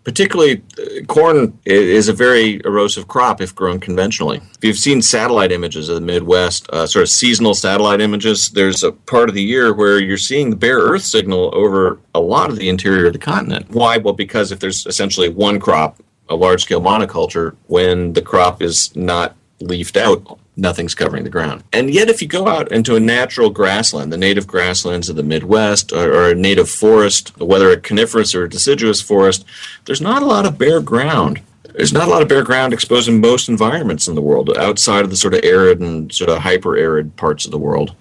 particularly 0.04 0.62
uh, 0.78 1.04
corn 1.04 1.58
is 1.66 2.08
a 2.08 2.12
very 2.14 2.62
erosive 2.64 3.08
crop 3.08 3.42
if 3.42 3.54
grown 3.54 3.78
conventionally. 3.78 4.38
If 4.56 4.64
you've 4.64 4.78
seen 4.78 5.02
satellite 5.02 5.52
images 5.52 5.90
of 5.90 5.96
the 5.96 6.00
Midwest, 6.00 6.68
uh, 6.70 6.86
sort 6.86 7.02
of 7.02 7.10
seasonal 7.10 7.52
satellite 7.52 8.00
images, 8.00 8.48
there's 8.50 8.82
a 8.82 8.92
part 8.92 9.28
of 9.28 9.34
the 9.34 9.42
year 9.42 9.74
where 9.74 9.98
you're 9.98 10.16
seeing 10.16 10.48
the 10.48 10.56
bare 10.56 10.78
earth 10.78 11.02
signal 11.02 11.54
over 11.54 11.98
a 12.14 12.20
lot 12.20 12.48
of 12.48 12.56
the 12.56 12.70
interior 12.70 13.08
of 13.08 13.12
the 13.12 13.18
continent. 13.18 13.70
Why? 13.70 13.98
Well, 13.98 14.14
because 14.14 14.50
if 14.50 14.60
there's 14.60 14.86
essentially 14.86 15.28
one 15.28 15.60
crop, 15.60 16.00
a 16.30 16.34
large 16.34 16.62
scale 16.62 16.80
monoculture, 16.80 17.56
when 17.66 18.14
the 18.14 18.22
crop 18.22 18.62
is 18.62 18.94
not 18.96 19.36
leafed 19.60 19.98
out, 19.98 20.38
nothing's 20.58 20.94
covering 20.94 21.24
the 21.24 21.30
ground. 21.30 21.62
And 21.72 21.90
yet, 21.90 22.08
if 22.10 22.20
you 22.20 22.28
go 22.28 22.48
out 22.48 22.70
into 22.72 22.96
a 22.96 23.00
natural 23.00 23.50
grassland, 23.50 24.12
the 24.12 24.18
native 24.18 24.46
grasslands 24.46 25.08
of 25.08 25.16
the 25.16 25.22
Midwest, 25.22 25.92
or, 25.92 26.12
or 26.12 26.30
a 26.30 26.34
native 26.34 26.68
forest, 26.68 27.38
whether 27.38 27.70
a 27.70 27.80
coniferous 27.80 28.34
or 28.34 28.44
a 28.44 28.50
deciduous 28.50 29.00
forest, 29.00 29.44
there's 29.84 30.00
not 30.00 30.22
a 30.22 30.26
lot 30.26 30.44
of 30.44 30.58
bare 30.58 30.80
ground. 30.80 31.40
There's 31.72 31.92
not 31.92 32.08
a 32.08 32.10
lot 32.10 32.22
of 32.22 32.28
bare 32.28 32.42
ground 32.42 32.72
exposed 32.72 33.08
in 33.08 33.20
most 33.20 33.48
environments 33.48 34.08
in 34.08 34.16
the 34.16 34.22
world 34.22 34.50
outside 34.56 35.04
of 35.04 35.10
the 35.10 35.16
sort 35.16 35.34
of 35.34 35.44
arid 35.44 35.80
and 35.80 36.12
sort 36.12 36.30
of 36.30 36.38
hyper 36.38 36.76
arid 36.76 37.14
parts 37.16 37.44
of 37.44 37.52
the 37.52 37.58
world. 37.58 37.94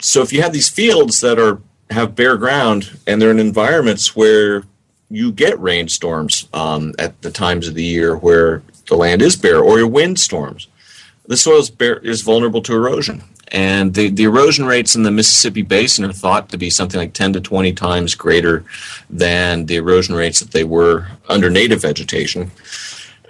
So 0.00 0.20
if 0.20 0.32
you 0.32 0.42
have 0.42 0.52
these 0.52 0.68
fields 0.68 1.20
that 1.20 1.38
are 1.38 1.60
have 1.90 2.14
bare 2.14 2.36
ground 2.36 2.98
and 3.06 3.20
they're 3.20 3.30
in 3.30 3.38
environments 3.38 4.16
where 4.16 4.64
you 5.10 5.30
get 5.30 5.58
rainstorms 5.60 6.48
um, 6.54 6.94
at 6.98 7.20
the 7.22 7.30
times 7.30 7.68
of 7.68 7.74
the 7.74 7.84
year 7.84 8.16
where 8.16 8.62
the 8.88 8.96
land 8.96 9.22
is 9.22 9.36
bare, 9.36 9.60
or 9.60 9.78
your 9.78 9.88
windstorms, 9.88 10.68
the 11.26 11.36
soil 11.36 11.62
is, 12.02 12.22
vulnerable 12.22 12.62
to 12.62 12.74
erosion. 12.74 13.22
And 13.48 13.94
the, 13.94 14.08
the 14.08 14.24
erosion 14.24 14.64
rates 14.64 14.96
in 14.96 15.02
the 15.02 15.10
Mississippi 15.10 15.62
Basin 15.62 16.04
are 16.04 16.12
thought 16.12 16.48
to 16.48 16.58
be 16.58 16.70
something 16.70 16.98
like 16.98 17.12
10 17.12 17.34
to 17.34 17.40
20 17.40 17.72
times 17.74 18.14
greater 18.14 18.64
than 19.10 19.66
the 19.66 19.76
erosion 19.76 20.14
rates 20.14 20.40
that 20.40 20.52
they 20.52 20.64
were 20.64 21.06
under 21.28 21.50
native 21.50 21.82
vegetation. 21.82 22.50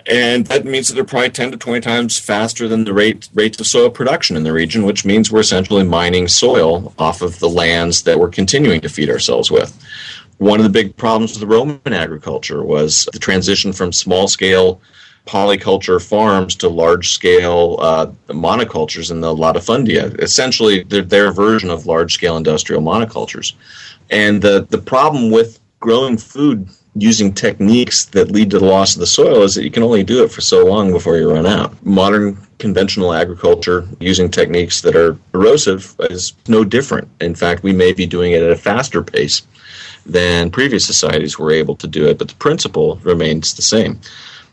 And 0.07 0.47
that 0.47 0.65
means 0.65 0.89
that 0.89 0.95
they're 0.95 1.05
probably 1.05 1.31
10 1.31 1.53
to 1.53 1.57
20 1.57 1.81
times 1.81 2.19
faster 2.19 2.67
than 2.67 2.85
the 2.85 2.93
rate 2.93 3.29
rates 3.35 3.61
of 3.61 3.67
soil 3.67 3.91
production 3.91 4.37
in 4.37 4.43
the 4.43 4.53
region, 4.53 4.85
which 4.85 5.05
means 5.05 5.31
we're 5.31 5.41
essentially 5.41 5.85
mining 5.85 6.29
soil 6.29 6.93
off 6.99 7.23
of 7.23 7.39
the 7.39 7.49
lands 7.49 8.03
that 8.03 8.19
we're 8.19 8.29
continuing 8.29 8.81
to 8.81 8.89
feed 8.89 9.11
ourselves 9.11 9.51
with. 9.51 9.79
One 10.39 10.59
of 10.59 10.65
the 10.65 10.71
big 10.71 10.97
problems 10.97 11.39
with 11.39 11.49
Roman 11.49 11.93
agriculture 11.93 12.65
was 12.65 13.09
the 13.13 13.19
transition 13.19 13.73
from 13.73 13.93
small 13.93 14.27
scale 14.27 14.81
polyculture 15.27 16.03
farms 16.05 16.55
to 16.57 16.69
large 16.69 17.13
scale 17.13 17.77
uh, 17.81 18.07
monocultures 18.29 19.11
in 19.11 19.21
the 19.21 19.35
latifundia. 19.35 20.19
Essentially, 20.21 20.83
their 20.85 21.33
version 21.33 21.71
of 21.71 21.87
large 21.87 22.15
scale 22.15 22.37
industrial 22.37 22.83
monocultures. 22.83 23.55
And 24.11 24.43
the, 24.43 24.67
the 24.69 24.79
problem 24.79 25.31
with 25.31 25.61
growing 25.81 26.19
food 26.19 26.69
using 26.95 27.33
techniques 27.33 28.05
that 28.07 28.31
lead 28.31 28.51
to 28.51 28.59
the 28.59 28.65
loss 28.65 28.95
of 28.95 29.01
the 29.01 29.07
soil 29.07 29.43
is 29.43 29.55
that 29.55 29.65
you 29.65 29.71
can 29.71 29.83
only 29.83 30.05
do 30.05 30.23
it 30.23 30.31
for 30.31 30.43
so 30.43 30.67
long 30.67 30.93
before 30.93 31.17
you 31.17 31.31
run 31.31 31.47
out. 31.47 31.75
Modern 31.85 32.37
conventional 32.59 33.15
agriculture 33.15 33.89
using 33.99 34.31
techniques 34.31 34.83
that 34.83 34.95
are 34.95 35.17
erosive 35.33 35.97
is 36.11 36.35
no 36.49 36.65
different. 36.65 37.09
In 37.21 37.35
fact, 37.35 37.63
we 37.63 37.73
may 37.73 37.93
be 37.93 38.07
doing 38.07 38.33
it 38.33 38.43
at 38.43 38.51
a 38.51 38.57
faster 38.57 39.03
pace 39.03 39.43
than 40.05 40.51
previous 40.51 40.85
societies 40.85 41.39
were 41.39 41.51
able 41.51 41.77
to 41.77 41.87
do 41.87 42.07
it, 42.07 42.19
but 42.19 42.29
the 42.29 42.35
principle 42.35 42.97
remains 43.05 43.55
the 43.55 43.63
same. 43.63 43.99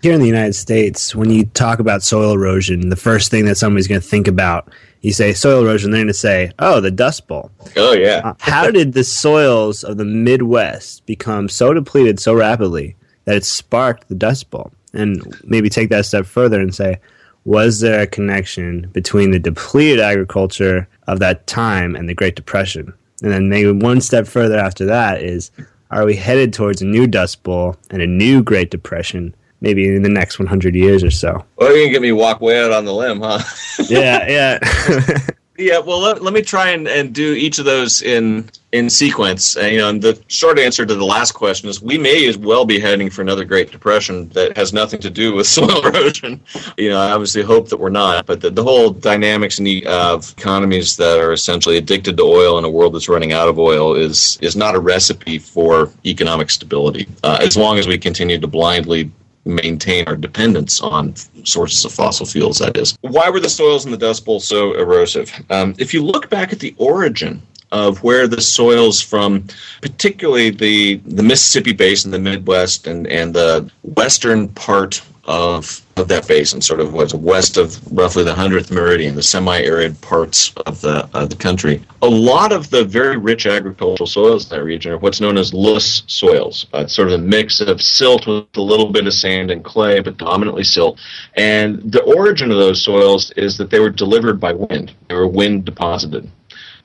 Here 0.02 0.14
in 0.14 0.22
the 0.22 0.28
United 0.28 0.54
States, 0.54 1.14
when 1.14 1.30
you 1.30 1.46
talk 1.46 1.80
about 1.80 2.04
soil 2.04 2.32
erosion, 2.32 2.88
the 2.88 2.96
first 2.96 3.30
thing 3.30 3.44
that 3.46 3.58
somebody's 3.58 3.88
going 3.88 4.00
to 4.00 4.08
think 4.08 4.30
about, 4.30 4.72
you 5.02 5.12
say 5.12 5.34
soil 5.34 5.66
erosion, 5.66 5.92
they're 5.92 6.00
going 6.00 6.08
to 6.08 6.14
say, 6.14 6.54
oh, 6.60 6.80
the 6.80 6.90
Dust 6.90 7.28
Bowl. 7.28 7.52
Oh, 7.76 7.92
yeah. 7.92 8.22
Uh, 8.24 8.34
how 8.40 8.72
did 8.72 8.94
the 8.94 9.04
soils 9.04 9.84
of 9.84 9.98
the 9.98 10.06
Midwest 10.06 11.06
become 11.06 11.50
so 11.50 11.74
depleted 11.74 12.18
so 12.22 12.34
rapidly 12.34 12.96
that 13.26 13.36
it 13.36 13.44
sparked 13.44 14.08
the 14.08 14.16
Dust 14.16 14.50
Bowl? 14.50 14.72
And 14.94 15.22
maybe 15.44 15.70
take 15.70 15.90
that 15.90 16.00
a 16.00 16.04
step 16.06 16.26
further 16.26 16.62
and 16.62 16.74
say, 16.74 17.02
was 17.44 17.82
there 17.82 18.00
a 18.00 18.08
connection 18.08 18.90
between 18.94 19.32
the 19.32 19.40
depleted 19.40 20.00
agriculture 20.00 20.88
of 21.08 21.20
that 21.20 21.46
time 21.46 21.98
and 21.98 22.08
the 22.08 22.16
Great 22.16 22.38
Depression? 22.38 22.94
And 23.22 23.34
then 23.34 23.50
maybe 23.50 23.72
one 23.72 24.00
step 24.00 24.28
further 24.28 24.58
after 24.58 24.86
that 24.86 25.22
is, 25.22 25.52
are 25.92 26.06
we 26.06 26.16
headed 26.16 26.54
towards 26.54 26.82
a 26.82 26.86
new 26.86 27.06
Dust 27.06 27.44
Bowl 27.44 27.76
and 27.90 28.02
a 28.02 28.08
new 28.08 28.42
Great 28.42 28.72
Depression? 28.72 29.36
Maybe 29.62 29.88
in 29.94 30.04
the 30.04 30.10
next 30.10 30.40
100 30.40 30.74
years 30.74 31.04
or 31.04 31.12
so. 31.12 31.44
Well, 31.58 31.70
you're 31.70 31.80
gonna 31.86 31.92
get 31.92 32.02
me 32.02 32.12
walk 32.14 32.40
way 32.42 32.64
out 32.64 32.72
on 32.72 32.86
the 32.86 32.94
limb, 32.94 33.22
huh? 33.22 33.40
Yeah, 33.90 34.28
yeah. 34.28 35.18
Yeah, 35.60 35.80
well, 35.80 36.00
let, 36.00 36.24
let 36.24 36.34
me 36.34 36.42
try 36.42 36.70
and, 36.70 36.88
and 36.88 37.14
do 37.14 37.34
each 37.34 37.60
of 37.60 37.66
those 37.66 38.02
in 38.02 38.50
in 38.72 38.90
sequence. 38.90 39.58
And, 39.58 39.74
you 39.74 39.80
know, 39.80 39.90
and 39.90 40.02
the 40.02 40.18
short 40.28 40.58
answer 40.58 40.86
to 40.86 40.96
the 40.96 41.04
last 41.04 41.34
question 41.34 41.68
is 41.68 41.82
we 41.82 41.98
may 41.98 42.28
as 42.28 42.38
well 42.38 42.64
be 42.66 42.80
heading 42.80 43.10
for 43.10 43.22
another 43.22 43.44
Great 43.44 43.72
Depression 43.72 44.30
that 44.30 44.56
has 44.56 44.72
nothing 44.72 45.02
to 45.02 45.10
do 45.10 45.34
with 45.34 45.48
soil 45.58 45.86
erosion. 45.86 46.40
You 46.78 46.92
know, 46.92 47.00
I 47.02 47.12
obviously 47.12 47.42
hope 47.42 47.68
that 47.70 47.78
we're 47.78 47.90
not, 47.90 48.26
but 48.26 48.40
the, 48.40 48.52
the 48.52 48.64
whole 48.64 48.92
dynamics 48.92 49.58
and 49.58 49.68
the- 49.68 49.86
of 49.88 50.34
economies 50.38 50.96
that 50.96 51.20
are 51.20 51.34
essentially 51.34 51.76
addicted 51.76 52.16
to 52.18 52.24
oil 52.24 52.58
in 52.58 52.64
a 52.64 52.70
world 52.70 52.94
that's 52.96 53.10
running 53.10 53.34
out 53.34 53.50
of 53.50 53.60
oil 53.60 53.96
is 53.96 54.38
is 54.42 54.56
not 54.56 54.76
a 54.76 54.80
recipe 54.80 55.40
for 55.40 55.92
economic 56.06 56.50
stability. 56.52 57.06
Uh, 57.24 57.40
as 57.42 57.58
long 57.58 57.78
as 57.80 57.86
we 57.88 57.98
continue 57.98 58.40
to 58.40 58.48
blindly 58.48 59.12
maintain 59.46 60.06
our 60.08 60.16
dependence 60.16 60.82
on 60.82 61.16
sources 61.44 61.86
of 61.86 61.92
fossil 61.92 62.26
fuels, 62.26 62.60
that 62.60 62.78
is. 62.78 62.98
Why 63.02 63.30
were 63.30 63.40
the 63.40 63.50
soils 63.50 63.86
in 63.86 63.92
the 63.92 63.98
Dust 63.98 64.26
Bowl 64.26 64.40
so 64.40 64.74
erosive? 64.74 65.32
Um, 65.50 65.76
if 65.78 65.94
you 65.94 66.04
look 66.04 66.30
back 66.30 66.54
at 66.54 66.60
the 66.60 66.76
origin 66.78 67.42
of 67.72 68.04
where 68.04 68.28
the 68.28 68.42
soils 68.42 69.02
from, 69.02 69.48
particularly 69.82 70.50
the, 70.50 70.96
the 71.06 71.24
Mississippi 71.24 71.74
Basin, 71.74 72.12
the 72.12 72.20
Midwest, 72.20 72.88
and, 72.88 73.08
and 73.08 73.34
the 73.34 73.70
western 73.84 74.50
part 74.50 75.02
of, 75.30 75.82
of 75.96 76.08
that 76.08 76.28
basin, 76.28 76.60
sort 76.60 76.80
of 76.80 76.92
what's 76.92 77.14
west 77.14 77.56
of 77.56 77.80
roughly 77.96 78.24
the 78.24 78.34
100th 78.34 78.72
meridian, 78.72 79.14
the 79.14 79.22
semi-arid 79.22 80.02
parts 80.02 80.52
of 80.66 80.82
the, 80.82 81.08
of 81.14 81.30
the 81.30 81.36
country. 81.36 81.84
A 82.02 82.08
lot 82.08 82.52
of 82.52 82.72
the 82.72 82.84
very 82.84 83.16
rich 83.16 83.46
agricultural 83.46 84.08
soils 84.08 84.50
in 84.50 84.58
that 84.58 84.64
region 84.64 84.92
are 84.92 84.98
what's 84.98 85.22
known 85.22 85.38
as 85.38 85.54
loess 85.54 86.02
soils. 86.08 86.66
Uh, 86.74 86.80
it's 86.80 86.96
sort 86.96 87.10
of 87.10 87.14
a 87.14 87.24
mix 87.24 87.62
of 87.62 87.80
silt 87.80 88.26
with 88.26 88.48
a 88.56 88.62
little 88.62 88.92
bit 88.92 89.06
of 89.06 89.14
sand 89.14 89.52
and 89.52 89.64
clay, 89.64 90.00
but 90.00 90.18
dominantly 90.18 90.64
silt. 90.64 91.00
And 91.36 91.92
the 91.92 92.02
origin 92.02 92.50
of 92.50 92.58
those 92.58 92.82
soils 92.82 93.30
is 93.38 93.56
that 93.58 93.70
they 93.70 93.80
were 93.80 93.92
delivered 93.92 94.40
by 94.40 94.54
wind. 94.54 94.96
They 95.08 95.16
were 95.16 95.28
wind 95.28 95.64
deposited 95.64 96.30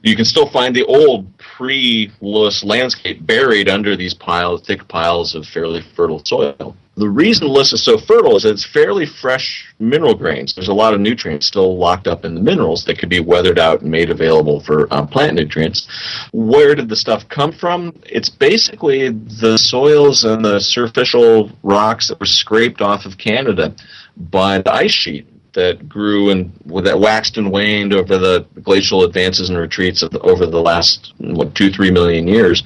you 0.02 0.14
can 0.14 0.26
still 0.26 0.46
find 0.50 0.76
the 0.76 0.84
old 0.84 1.38
pre-loess 1.38 2.62
landscape 2.62 3.26
buried 3.26 3.70
under 3.70 3.96
these 3.96 4.12
piles, 4.12 4.60
thick 4.60 4.86
piles 4.86 5.34
of 5.34 5.46
fairly 5.46 5.80
fertile 5.96 6.22
soil. 6.26 6.76
The 6.96 7.08
reason 7.08 7.48
loess 7.48 7.72
is 7.72 7.82
so 7.82 7.98
fertile 7.98 8.36
is 8.36 8.44
that 8.44 8.50
it's 8.50 8.64
fairly 8.64 9.04
fresh 9.04 9.74
mineral 9.80 10.14
grains. 10.14 10.54
There's 10.54 10.68
a 10.68 10.74
lot 10.74 10.94
of 10.94 11.00
nutrients 11.00 11.46
still 11.46 11.76
locked 11.76 12.06
up 12.06 12.24
in 12.24 12.36
the 12.36 12.40
minerals 12.40 12.84
that 12.84 12.98
could 12.98 13.08
be 13.08 13.18
weathered 13.18 13.58
out 13.58 13.80
and 13.80 13.90
made 13.90 14.10
available 14.10 14.60
for 14.60 14.92
um, 14.94 15.08
plant 15.08 15.34
nutrients. 15.34 15.88
Where 16.32 16.76
did 16.76 16.88
the 16.88 16.96
stuff 16.96 17.28
come 17.28 17.50
from? 17.50 18.00
It's 18.06 18.28
basically 18.28 19.08
the 19.08 19.58
soils 19.58 20.24
and 20.24 20.44
the 20.44 20.60
superficial 20.60 21.50
rocks 21.64 22.08
that 22.08 22.20
were 22.20 22.26
scraped 22.26 22.80
off 22.80 23.06
of 23.06 23.18
Canada 23.18 23.74
by 24.16 24.58
the 24.58 24.72
ice 24.72 24.92
sheet 24.92 25.26
that 25.54 25.88
grew 25.88 26.30
and 26.30 26.52
that 26.84 26.98
waxed 26.98 27.36
and 27.36 27.50
waned 27.50 27.92
over 27.92 28.18
the 28.18 28.46
glacial 28.62 29.04
advances 29.04 29.48
and 29.48 29.58
retreats 29.58 30.00
the, 30.00 30.18
over 30.20 30.46
the 30.46 30.60
last 30.60 31.14
what 31.18 31.54
two 31.54 31.70
three 31.70 31.90
million 31.90 32.28
years, 32.28 32.62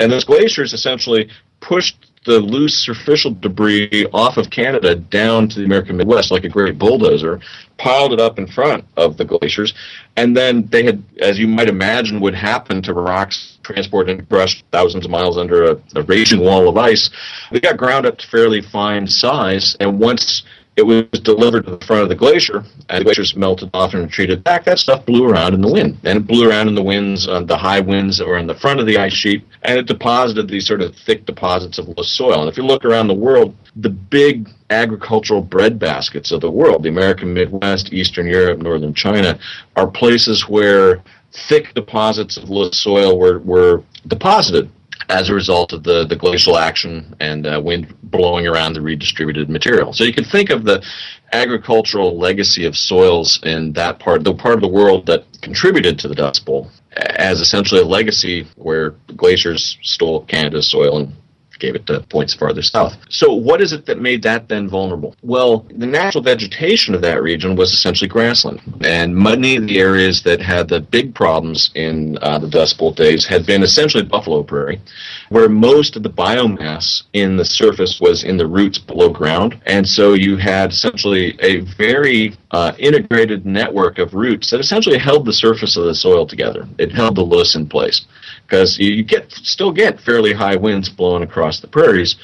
and 0.00 0.10
those 0.10 0.24
glaciers 0.24 0.72
essentially 0.72 1.30
pushed 1.60 2.10
the 2.24 2.40
loose 2.40 2.76
superficial 2.76 3.32
debris 3.32 4.06
off 4.12 4.36
of 4.36 4.50
Canada 4.50 4.94
down 4.94 5.48
to 5.48 5.58
the 5.58 5.64
American 5.64 5.96
Midwest 5.96 6.30
like 6.30 6.44
a 6.44 6.48
great 6.48 6.78
bulldozer, 6.78 7.40
piled 7.76 8.12
it 8.12 8.20
up 8.20 8.38
in 8.38 8.46
front 8.46 8.84
of 8.96 9.16
the 9.16 9.24
glaciers, 9.24 9.74
and 10.16 10.36
then 10.36 10.66
they 10.68 10.84
had, 10.84 11.02
as 11.20 11.38
you 11.38 11.46
might 11.46 11.68
imagine, 11.68 12.20
would 12.20 12.34
happen 12.34 12.80
to 12.82 12.94
rocks 12.94 13.58
transported 13.62 14.18
and 14.18 14.28
crushed 14.28 14.64
thousands 14.72 15.04
of 15.04 15.10
miles 15.10 15.36
under 15.36 15.72
a, 15.72 15.80
a 15.94 16.02
raging 16.02 16.40
wall 16.40 16.68
of 16.68 16.76
ice. 16.76 17.10
They 17.50 17.60
got 17.60 17.76
ground 17.76 18.06
up 18.06 18.18
to 18.18 18.26
fairly 18.26 18.62
fine 18.62 19.06
size, 19.06 19.76
and 19.80 19.98
once 19.98 20.44
it 20.76 20.82
was 20.82 21.04
delivered 21.20 21.66
to 21.66 21.76
the 21.76 21.86
front 21.86 22.02
of 22.02 22.08
the 22.08 22.14
glacier, 22.14 22.64
and 22.88 23.00
the 23.00 23.04
glaciers 23.04 23.36
melted 23.36 23.70
off 23.74 23.94
and 23.94 24.02
retreated 24.02 24.42
back. 24.42 24.64
That 24.64 24.78
stuff 24.78 25.06
blew 25.06 25.28
around 25.28 25.54
in 25.54 25.60
the 25.60 25.70
wind, 25.72 25.98
and 26.02 26.18
it 26.18 26.26
blew 26.26 26.48
around 26.48 26.66
in 26.68 26.74
the 26.74 26.82
winds, 26.82 27.28
on 27.28 27.46
the 27.46 27.56
high 27.56 27.80
winds 27.80 28.18
that 28.18 28.26
were 28.26 28.38
in 28.38 28.48
the 28.48 28.56
front 28.56 28.80
of 28.80 28.86
the 28.86 28.98
ice 28.98 29.12
sheet, 29.12 29.44
and 29.62 29.78
it 29.78 29.86
deposited 29.86 30.48
these 30.48 30.66
sort 30.66 30.80
of 30.80 30.96
thick 30.96 31.26
deposits 31.26 31.78
of 31.78 31.88
loess 31.88 32.08
soil. 32.08 32.40
And 32.40 32.48
if 32.48 32.56
you 32.56 32.64
look 32.64 32.84
around 32.84 33.06
the 33.06 33.14
world, 33.14 33.54
the 33.76 33.90
big 33.90 34.50
agricultural 34.70 35.44
breadbaskets 35.44 36.32
of 36.32 36.40
the 36.40 36.50
world, 36.50 36.82
the 36.82 36.88
American 36.88 37.32
Midwest, 37.32 37.92
Eastern 37.92 38.26
Europe, 38.26 38.58
Northern 38.58 38.94
China, 38.94 39.38
are 39.76 39.86
places 39.86 40.48
where 40.48 41.02
thick 41.48 41.72
deposits 41.74 42.36
of 42.36 42.50
loess 42.50 42.78
soil 42.78 43.18
were, 43.18 43.38
were 43.40 43.82
deposited 44.08 44.70
as 45.08 45.28
a 45.28 45.34
result 45.34 45.72
of 45.72 45.82
the, 45.82 46.06
the 46.06 46.16
glacial 46.16 46.56
action 46.56 47.14
and 47.20 47.46
uh, 47.46 47.60
wind 47.62 47.94
blowing 48.02 48.46
around 48.46 48.72
the 48.72 48.80
redistributed 48.80 49.50
material. 49.50 49.92
So 49.92 50.04
you 50.04 50.12
can 50.12 50.24
think 50.24 50.50
of 50.50 50.64
the 50.64 50.84
agricultural 51.32 52.18
legacy 52.18 52.64
of 52.64 52.76
soils 52.76 53.40
in 53.42 53.72
that 53.72 53.98
part, 53.98 54.24
the 54.24 54.34
part 54.34 54.54
of 54.54 54.60
the 54.60 54.68
world 54.68 55.06
that 55.06 55.24
contributed 55.42 55.98
to 55.98 56.08
the 56.08 56.14
Dust 56.14 56.44
Bowl, 56.44 56.70
as 56.96 57.40
essentially 57.40 57.80
a 57.80 57.84
legacy 57.84 58.46
where 58.56 58.90
glaciers 59.16 59.78
stole 59.82 60.24
Canada's 60.26 60.68
soil 60.70 60.98
and 60.98 61.12
gave 61.58 61.74
it 61.74 61.86
to 61.86 62.00
points 62.00 62.34
farther 62.34 62.62
south. 62.62 62.96
So, 63.08 63.32
what 63.32 63.60
is 63.60 63.72
it 63.72 63.86
that 63.86 64.00
made 64.00 64.22
that 64.22 64.48
then 64.48 64.68
vulnerable? 64.68 65.14
Well, 65.22 65.66
the 65.70 65.86
natural 65.86 66.22
vegetation 66.22 66.94
of 66.94 67.02
that 67.02 67.22
region 67.22 67.56
was 67.56 67.72
essentially 67.72 68.08
grassland, 68.08 68.60
and 68.82 69.14
many 69.14 69.56
of 69.56 69.66
the 69.66 69.78
areas 69.78 70.22
that 70.22 70.40
had 70.40 70.68
the 70.68 70.80
big 70.80 71.14
problems 71.14 71.70
in 71.74 72.18
uh, 72.22 72.38
the 72.38 72.48
Dust 72.48 72.78
Bowl 72.78 72.92
days 72.92 73.26
had 73.26 73.46
been 73.46 73.62
essentially 73.62 74.02
buffalo 74.04 74.42
prairie, 74.42 74.80
where 75.28 75.48
most 75.48 75.96
of 75.96 76.02
the 76.02 76.10
biomass 76.10 77.02
in 77.12 77.36
the 77.36 77.44
surface 77.44 78.00
was 78.00 78.24
in 78.24 78.36
the 78.36 78.46
roots 78.46 78.78
below 78.78 79.10
ground, 79.10 79.60
and 79.66 79.86
so 79.88 80.14
you 80.14 80.36
had 80.36 80.70
essentially 80.70 81.36
a 81.40 81.60
very 81.76 82.36
uh, 82.50 82.72
integrated 82.78 83.44
network 83.46 83.98
of 83.98 84.14
roots 84.14 84.50
that 84.50 84.60
essentially 84.60 84.98
held 84.98 85.24
the 85.24 85.32
surface 85.32 85.76
of 85.76 85.84
the 85.84 85.94
soil 85.94 86.26
together. 86.26 86.68
It 86.78 86.92
held 86.92 87.16
the 87.16 87.22
loess 87.22 87.54
in 87.54 87.66
place 87.66 88.06
because 88.46 88.78
you 88.78 89.02
get 89.02 89.32
still 89.32 89.72
get 89.72 90.00
fairly 90.00 90.32
high 90.32 90.56
winds 90.56 90.88
blowing 90.88 91.22
across 91.22 91.60
the 91.60 91.68
prairies. 91.68 92.16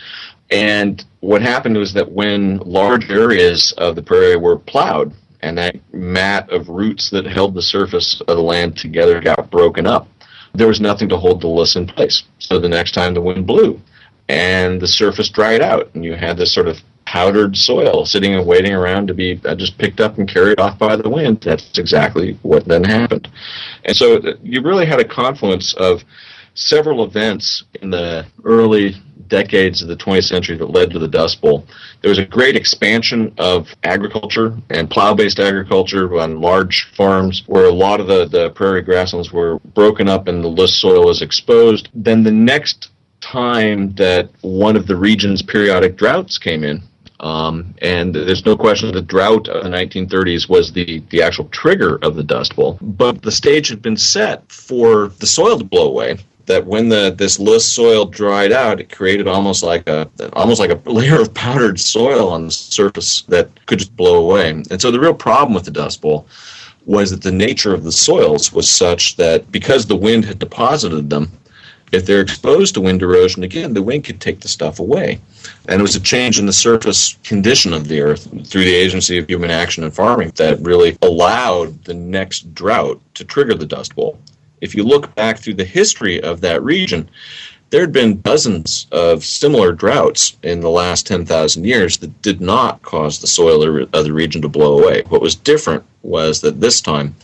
And 0.51 1.05
what 1.21 1.43
happened 1.43 1.77
was 1.77 1.93
that 1.95 2.11
when 2.11 2.59
large 2.59 3.09
areas 3.11 3.73
of 3.73 3.95
the 3.95 4.03
prairie 4.03 4.37
were 4.37 4.59
plowed, 4.59 5.12
and 5.43 5.57
that 5.59 5.77
mat 5.93 6.51
of 6.51 6.68
roots 6.68 7.11
that 7.11 7.25
held 7.25 7.55
the 7.55 7.62
surface 7.62 8.21
of 8.21 8.37
the 8.37 8.43
land 8.43 8.77
together 8.77 9.21
got 9.21 9.51
broken 9.51 9.87
up, 9.87 10.09
there 10.55 10.68
was 10.68 10.81
nothing 10.81 11.09
to 11.09 11.16
hold 11.16 11.41
the 11.41 11.47
loess 11.47 11.77
in 11.77 11.87
place. 11.87 12.25
So 12.39 12.59
the 12.59 12.68
next 12.68 12.93
time 12.93 13.14
the 13.14 13.21
wind 13.21 13.47
blew, 13.47 13.81
and 14.29 14.81
the 14.81 14.89
surface 14.89 15.29
dried 15.29 15.62
out, 15.62 15.91
and 15.95 16.05
you 16.05 16.14
had 16.14 16.37
this 16.37 16.53
sort 16.53 16.68
of 16.68 16.81
powdered 17.11 17.57
soil 17.57 18.07
sitting 18.07 18.37
and 18.37 18.47
waiting 18.47 18.73
around 18.73 19.09
to 19.09 19.15
be 19.15 19.41
uh, 19.45 19.53
just 19.53 19.77
picked 19.79 19.99
up 20.01 20.17
and 20.17 20.29
carried 20.29 20.61
off 20.61 20.79
by 20.79 20.95
the 20.95 21.11
wind. 21.11 21.41
That's 21.41 21.77
exactly 21.77 22.39
what 22.43 22.67
then 22.67 22.85
happened. 22.85 23.27
And 23.85 23.97
so 23.97 24.19
uh, 24.19 24.35
you 24.45 24.63
really 24.63 24.87
had 24.87 25.01
a 25.01 25.05
confluence 25.05 25.75
of 25.75 26.05
several 26.55 27.03
events 27.03 27.65
in 27.83 27.91
the 27.91 28.27
early 28.45 28.95
decades 29.27 29.83
of 29.83 29.89
the 29.89 29.97
20th 29.97 30.29
century 30.29 30.57
that 30.57 30.71
led 30.71 30.93
to 30.93 31.01
the 31.01 31.09
Dust 31.09 31.41
Bowl. 31.41 31.67
There 32.01 32.11
was 32.11 32.21
a 32.21 32.25
great 32.25 32.55
expansion 32.55 33.35
of 33.39 33.67
agriculture 33.83 34.57
and 34.71 34.89
plow-based 34.89 35.41
agriculture 35.41 36.21
on 36.21 36.41
large 36.41 36.93
farms 36.97 37.43
where 37.47 37.65
a 37.65 37.73
lot 37.73 37.99
of 37.99 38.07
the, 38.07 38.27
the 38.27 38.51
prairie 38.51 38.83
grasslands 38.83 39.33
were 39.33 39.59
broken 39.75 40.09
up 40.09 40.29
and 40.29 40.45
the 40.45 40.49
loess 40.49 40.75
soil 40.75 41.07
was 41.07 41.23
exposed. 41.23 41.89
Then 41.93 42.23
the 42.23 42.31
next 42.31 42.91
time 43.21 43.95
that 43.97 44.31
one 44.43 44.77
of 44.77 44.87
the 44.87 44.97
region's 44.97 45.43
periodic 45.43 45.97
droughts 45.97 46.39
came 46.39 46.63
in, 46.63 46.85
um, 47.21 47.75
and 47.83 48.14
there's 48.14 48.47
no 48.47 48.57
question 48.57 48.93
the 48.93 49.03
drought 49.03 49.47
of 49.49 49.62
the 49.62 49.68
1930s 49.68 50.49
was 50.49 50.73
the, 50.73 51.01
the 51.11 51.23
actual 51.23 51.45
trigger 51.49 51.97
of 51.97 52.16
the 52.16 52.23
Dust 52.23 52.57
Bowl. 52.57 52.79
But 52.81 53.23
the 53.23 53.31
stage 53.31 53.68
had 53.68 53.83
been 53.83 53.97
set 53.97 54.51
for 54.51 55.09
the 55.18 55.27
soil 55.27 55.59
to 55.59 55.64
blow 55.64 55.87
away. 55.87 56.18
That 56.47 56.66
when 56.66 56.89
the 56.89 57.14
this 57.16 57.39
loose 57.39 57.71
soil 57.71 58.07
dried 58.07 58.51
out, 58.51 58.81
it 58.81 58.91
created 58.91 59.29
almost 59.29 59.62
like 59.62 59.89
a 59.89 60.11
almost 60.33 60.59
like 60.59 60.71
a 60.71 60.91
layer 60.91 61.21
of 61.21 61.33
powdered 61.33 61.79
soil 61.79 62.29
on 62.29 62.47
the 62.47 62.51
surface 62.51 63.23
that 63.29 63.66
could 63.66 63.79
just 63.79 63.95
blow 63.95 64.16
away. 64.16 64.51
And 64.51 64.81
so 64.81 64.91
the 64.91 64.99
real 64.99 65.14
problem 65.14 65.55
with 65.55 65.64
the 65.64 65.71
Dust 65.71 66.01
Bowl 66.01 66.27
was 66.87 67.11
that 67.11 67.23
the 67.23 67.31
nature 67.31 67.73
of 67.73 67.85
the 67.85 67.93
soils 67.93 68.53
was 68.53 68.68
such 68.68 69.16
that 69.16 69.53
because 69.53 69.87
the 69.87 69.95
wind 69.95 70.25
had 70.25 70.41
deposited 70.41 71.09
them, 71.09 71.31
if 71.93 72.07
they're 72.07 72.20
exposed 72.20 72.74
to 72.74 72.80
wind 72.80 73.03
erosion 73.03 73.43
again, 73.43 73.74
the 73.74 73.82
wind 73.82 74.05
could 74.05 74.20
take 74.20 74.41
the 74.41 74.49
stuff 74.49 74.78
away. 74.78 75.20
And 75.68 75.80
it 75.80 75.82
was 75.82 75.97
a 75.97 76.01
change 76.01 76.38
in 76.38 76.47
the 76.47 76.53
surface 76.53 77.16
condition 77.24 77.72
of 77.72 77.88
the 77.88 78.01
earth 78.01 78.24
through 78.47 78.64
the 78.64 78.74
agency 78.74 79.18
of 79.18 79.28
human 79.28 79.51
action 79.51 79.84
and 79.84 79.95
farming 79.95 80.32
that 80.36 80.61
really 80.61 80.97
allowed 81.03 81.84
the 81.84 81.95
next 81.95 82.55
drought 82.55 83.01
to 83.14 83.24
trigger 83.24 83.55
the 83.55 83.66
Dust 83.66 83.95
Bowl. 83.95 84.18
If 84.61 84.74
you 84.74 84.84
look 84.84 85.14
back 85.14 85.38
through 85.38 85.55
the 85.55 85.64
history 85.64 86.22
of 86.22 86.41
that 86.43 86.62
region, 86.62 87.09
there 87.70 87.80
had 87.80 87.93
been 87.93 88.20
dozens 88.20 88.86
of 88.91 89.24
similar 89.24 89.72
droughts 89.72 90.36
in 90.43 90.61
the 90.61 90.70
last 90.70 91.07
10,000 91.07 91.64
years 91.64 91.99
that 91.99 92.20
did 92.20 92.41
not 92.41 92.82
cause 92.82 93.20
the 93.20 93.28
soil 93.28 93.86
of 93.93 94.05
the 94.05 94.12
region 94.12 94.43
to 94.43 94.49
blow 94.49 94.78
away. 94.78 95.03
What 95.09 95.22
was 95.22 95.36
different 95.36 95.84
was 96.03 96.41
that 96.41 96.61
this 96.61 96.80
time 96.80 97.14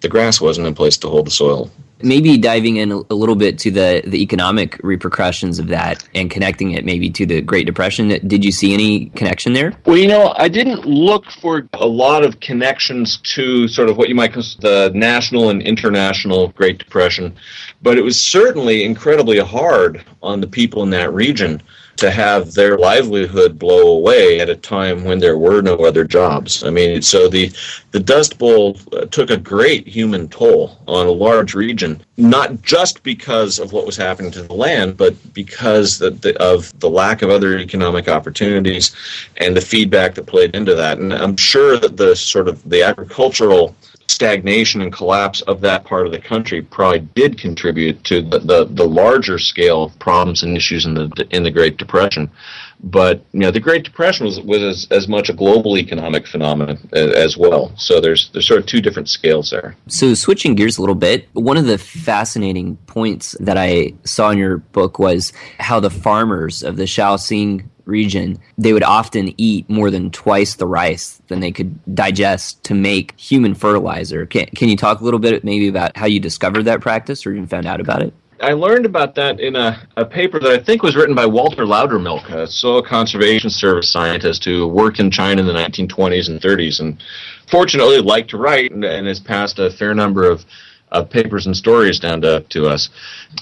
the 0.00 0.08
grass 0.08 0.40
wasn't 0.40 0.66
in 0.66 0.74
place 0.74 0.96
to 0.98 1.08
hold 1.08 1.26
the 1.26 1.30
soil 1.30 1.70
maybe 2.02 2.36
diving 2.36 2.76
in 2.76 2.92
a, 2.92 3.00
a 3.10 3.14
little 3.14 3.34
bit 3.34 3.58
to 3.58 3.70
the 3.70 4.02
the 4.06 4.22
economic 4.22 4.78
repercussions 4.82 5.58
of 5.58 5.68
that 5.68 6.06
and 6.14 6.30
connecting 6.30 6.72
it 6.72 6.84
maybe 6.84 7.10
to 7.10 7.26
the 7.26 7.40
Great 7.40 7.66
Depression. 7.66 8.08
Did 8.26 8.44
you 8.44 8.52
see 8.52 8.74
any 8.74 9.06
connection 9.10 9.52
there? 9.52 9.72
Well, 9.86 9.96
you 9.96 10.08
know, 10.08 10.34
I 10.36 10.48
didn't 10.48 10.84
look 10.84 11.30
for 11.30 11.68
a 11.74 11.86
lot 11.86 12.24
of 12.24 12.40
connections 12.40 13.18
to 13.18 13.68
sort 13.68 13.88
of 13.88 13.96
what 13.96 14.08
you 14.08 14.14
might 14.14 14.32
call 14.32 14.42
the 14.60 14.92
national 14.94 15.50
and 15.50 15.62
international 15.62 16.48
Great 16.48 16.78
Depression, 16.78 17.34
but 17.82 17.98
it 17.98 18.02
was 18.02 18.20
certainly 18.20 18.84
incredibly 18.84 19.38
hard 19.38 20.04
on 20.22 20.40
the 20.40 20.46
people 20.46 20.82
in 20.82 20.90
that 20.90 21.12
region 21.12 21.62
to 21.96 22.10
have 22.10 22.54
their 22.54 22.76
livelihood 22.76 23.58
blow 23.58 23.96
away 23.96 24.40
at 24.40 24.48
a 24.48 24.56
time 24.56 25.04
when 25.04 25.18
there 25.18 25.38
were 25.38 25.62
no 25.62 25.76
other 25.76 26.04
jobs. 26.04 26.62
I 26.64 26.70
mean, 26.70 27.02
so 27.02 27.28
the 27.28 27.52
the 27.92 28.00
Dust 28.00 28.38
Bowl 28.38 28.78
uh, 28.92 29.06
took 29.06 29.30
a 29.30 29.36
great 29.36 29.86
human 29.86 30.28
toll 30.28 30.78
on 30.86 31.06
a 31.06 31.10
large 31.10 31.54
region, 31.54 32.02
not 32.18 32.60
just 32.60 33.02
because 33.02 33.58
of 33.58 33.72
what 33.72 33.86
was 33.86 33.96
happening 33.96 34.30
to 34.32 34.42
the 34.42 34.52
land, 34.52 34.96
but 34.96 35.14
because 35.32 35.98
the, 35.98 36.10
the, 36.10 36.38
of 36.42 36.78
the 36.80 36.90
lack 36.90 37.22
of 37.22 37.30
other 37.30 37.56
economic 37.56 38.08
opportunities 38.08 38.94
and 39.38 39.56
the 39.56 39.60
feedback 39.62 40.14
that 40.14 40.26
played 40.26 40.54
into 40.54 40.74
that. 40.74 40.98
And 40.98 41.12
I'm 41.12 41.36
sure 41.36 41.78
that 41.78 41.96
the 41.96 42.14
sort 42.14 42.48
of 42.48 42.68
the 42.68 42.82
agricultural 42.82 43.74
stagnation 44.08 44.80
and 44.80 44.92
collapse 44.92 45.40
of 45.42 45.60
that 45.60 45.84
part 45.84 46.06
of 46.06 46.12
the 46.12 46.18
country 46.18 46.62
probably 46.62 47.00
did 47.00 47.38
contribute 47.38 48.02
to 48.04 48.22
the, 48.22 48.38
the, 48.38 48.64
the 48.64 48.86
larger 48.86 49.38
scale 49.38 49.90
problems 49.98 50.42
and 50.42 50.56
issues 50.56 50.86
in 50.86 50.94
the 50.94 51.26
in 51.30 51.42
the 51.42 51.50
Great 51.50 51.76
Depression. 51.76 52.30
But 52.82 53.24
you 53.32 53.40
know, 53.40 53.50
the 53.50 53.60
Great 53.60 53.84
Depression 53.84 54.26
was 54.26 54.40
was 54.40 54.62
as, 54.62 54.88
as 54.90 55.08
much 55.08 55.28
a 55.28 55.32
global 55.32 55.76
economic 55.76 56.26
phenomenon 56.26 56.78
as, 56.92 57.36
well. 57.36 57.72
So 57.76 58.00
there's 58.00 58.30
there's 58.30 58.46
sort 58.46 58.60
of 58.60 58.66
two 58.66 58.80
different 58.80 59.08
scales 59.08 59.50
there. 59.50 59.76
So 59.88 60.14
switching 60.14 60.54
gears 60.54 60.78
a 60.78 60.80
little 60.80 60.94
bit, 60.94 61.28
one 61.32 61.56
of 61.56 61.66
the 61.66 61.78
fascinating 61.78 62.76
points 62.86 63.36
that 63.40 63.58
I 63.58 63.92
saw 64.04 64.30
in 64.30 64.38
your 64.38 64.58
book 64.58 64.98
was 64.98 65.32
how 65.58 65.80
the 65.80 65.90
farmers 65.90 66.62
of 66.62 66.76
the 66.76 66.84
Shaoxing 66.84 67.66
region, 67.86 68.38
they 68.58 68.72
would 68.72 68.82
often 68.82 69.32
eat 69.40 69.68
more 69.70 69.90
than 69.90 70.10
twice 70.10 70.54
the 70.54 70.66
rice 70.66 71.20
than 71.28 71.40
they 71.40 71.52
could 71.52 71.78
digest 71.94 72.62
to 72.64 72.74
make 72.74 73.18
human 73.18 73.54
fertilizer. 73.54 74.26
Can, 74.26 74.46
can 74.46 74.68
you 74.68 74.76
talk 74.76 75.00
a 75.00 75.04
little 75.04 75.20
bit 75.20 75.44
maybe 75.44 75.68
about 75.68 75.96
how 75.96 76.06
you 76.06 76.20
discovered 76.20 76.64
that 76.64 76.80
practice 76.80 77.26
or 77.26 77.32
even 77.32 77.46
found 77.46 77.66
out 77.66 77.80
about 77.80 78.02
it? 78.02 78.12
I 78.40 78.52
learned 78.52 78.84
about 78.84 79.14
that 79.14 79.40
in 79.40 79.56
a, 79.56 79.88
a 79.96 80.04
paper 80.04 80.38
that 80.40 80.52
I 80.52 80.62
think 80.62 80.82
was 80.82 80.94
written 80.94 81.14
by 81.14 81.24
Walter 81.24 81.64
Lowdermilk, 81.64 82.28
a 82.28 82.46
soil 82.46 82.82
conservation 82.82 83.48
service 83.48 83.90
scientist 83.90 84.44
who 84.44 84.68
worked 84.68 85.00
in 85.00 85.10
China 85.10 85.40
in 85.40 85.46
the 85.46 85.54
1920s 85.54 86.28
and 86.28 86.40
30s, 86.40 86.80
and 86.80 87.02
fortunately 87.48 87.98
liked 88.00 88.30
to 88.30 88.36
write 88.36 88.72
and, 88.72 88.84
and 88.84 89.06
has 89.06 89.20
passed 89.20 89.58
a 89.58 89.70
fair 89.70 89.94
number 89.94 90.30
of 90.30 90.44
of 90.92 91.10
papers 91.10 91.46
and 91.46 91.56
stories 91.56 91.98
down 91.98 92.20
to, 92.20 92.40
to 92.48 92.66
us. 92.66 92.90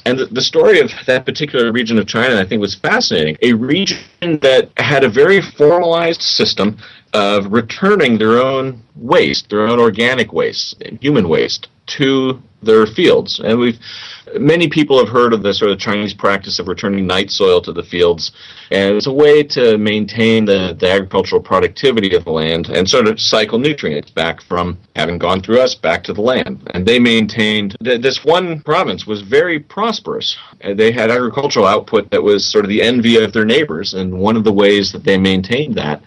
And 0.04 0.18
the, 0.18 0.26
the, 0.26 0.40
story 0.40 0.80
of 0.80 0.90
that 1.06 1.26
particular 1.26 1.70
region 1.72 1.98
of 1.98 2.06
China, 2.06 2.40
I 2.40 2.44
think, 2.44 2.60
was 2.60 2.74
fascinating. 2.74 3.36
A 3.42 3.52
region 3.52 3.98
that 4.40 4.70
had 4.78 5.04
a 5.04 5.08
very 5.08 5.42
formalized 5.42 6.22
system 6.22 6.78
of 7.12 7.52
returning 7.52 8.18
their 8.18 8.42
own 8.42 8.82
waste, 8.96 9.50
their 9.50 9.66
own 9.66 9.78
organic 9.78 10.32
waste, 10.32 10.82
human 11.00 11.28
waste, 11.28 11.68
to 11.86 12.42
their 12.62 12.86
fields. 12.86 13.40
And 13.40 13.58
we've 13.58 13.78
many 14.38 14.68
people 14.68 14.98
have 14.98 15.08
heard 15.08 15.32
of 15.32 15.42
the 15.42 15.52
sort 15.52 15.70
of 15.70 15.78
Chinese 15.78 16.14
practice 16.14 16.58
of 16.58 16.66
returning 16.66 17.06
night 17.06 17.30
soil 17.30 17.60
to 17.60 17.72
the 17.72 17.82
fields, 17.82 18.32
and 18.70 18.96
it's 18.96 19.06
a 19.06 19.12
way 19.12 19.42
to 19.42 19.78
maintain 19.78 20.44
the, 20.44 20.76
the 20.78 20.90
agricultural 20.90 21.42
productivity 21.42 22.14
of 22.14 22.24
the 22.24 22.30
land 22.30 22.68
and 22.68 22.88
sort 22.88 23.06
of 23.06 23.20
cycle 23.20 23.58
nutrients 23.58 24.10
back 24.10 24.40
from 24.42 24.78
having 24.96 25.18
gone 25.18 25.42
through 25.42 25.60
us 25.60 25.74
back 25.74 26.02
to 26.04 26.12
the 26.12 26.22
land. 26.22 26.68
And 26.72 26.86
they 26.86 26.98
maintained 26.98 27.76
th- 27.84 28.00
this 28.00 28.24
one 28.24 28.60
province 28.60 29.06
was 29.06 29.20
very 29.22 29.58
prosperous. 29.58 30.36
They 30.62 30.92
had 30.92 31.10
agricultural 31.10 31.66
output 31.66 32.10
that 32.10 32.22
was 32.22 32.50
sort 32.50 32.64
of 32.64 32.70
the 32.70 32.82
envy 32.82 33.22
of 33.22 33.32
their 33.32 33.44
neighbors, 33.44 33.94
and 33.94 34.18
one 34.18 34.36
of 34.36 34.44
the 34.44 34.52
ways 34.52 34.92
that 34.92 35.04
they 35.04 35.18
maintained 35.18 35.74
that 35.76 36.02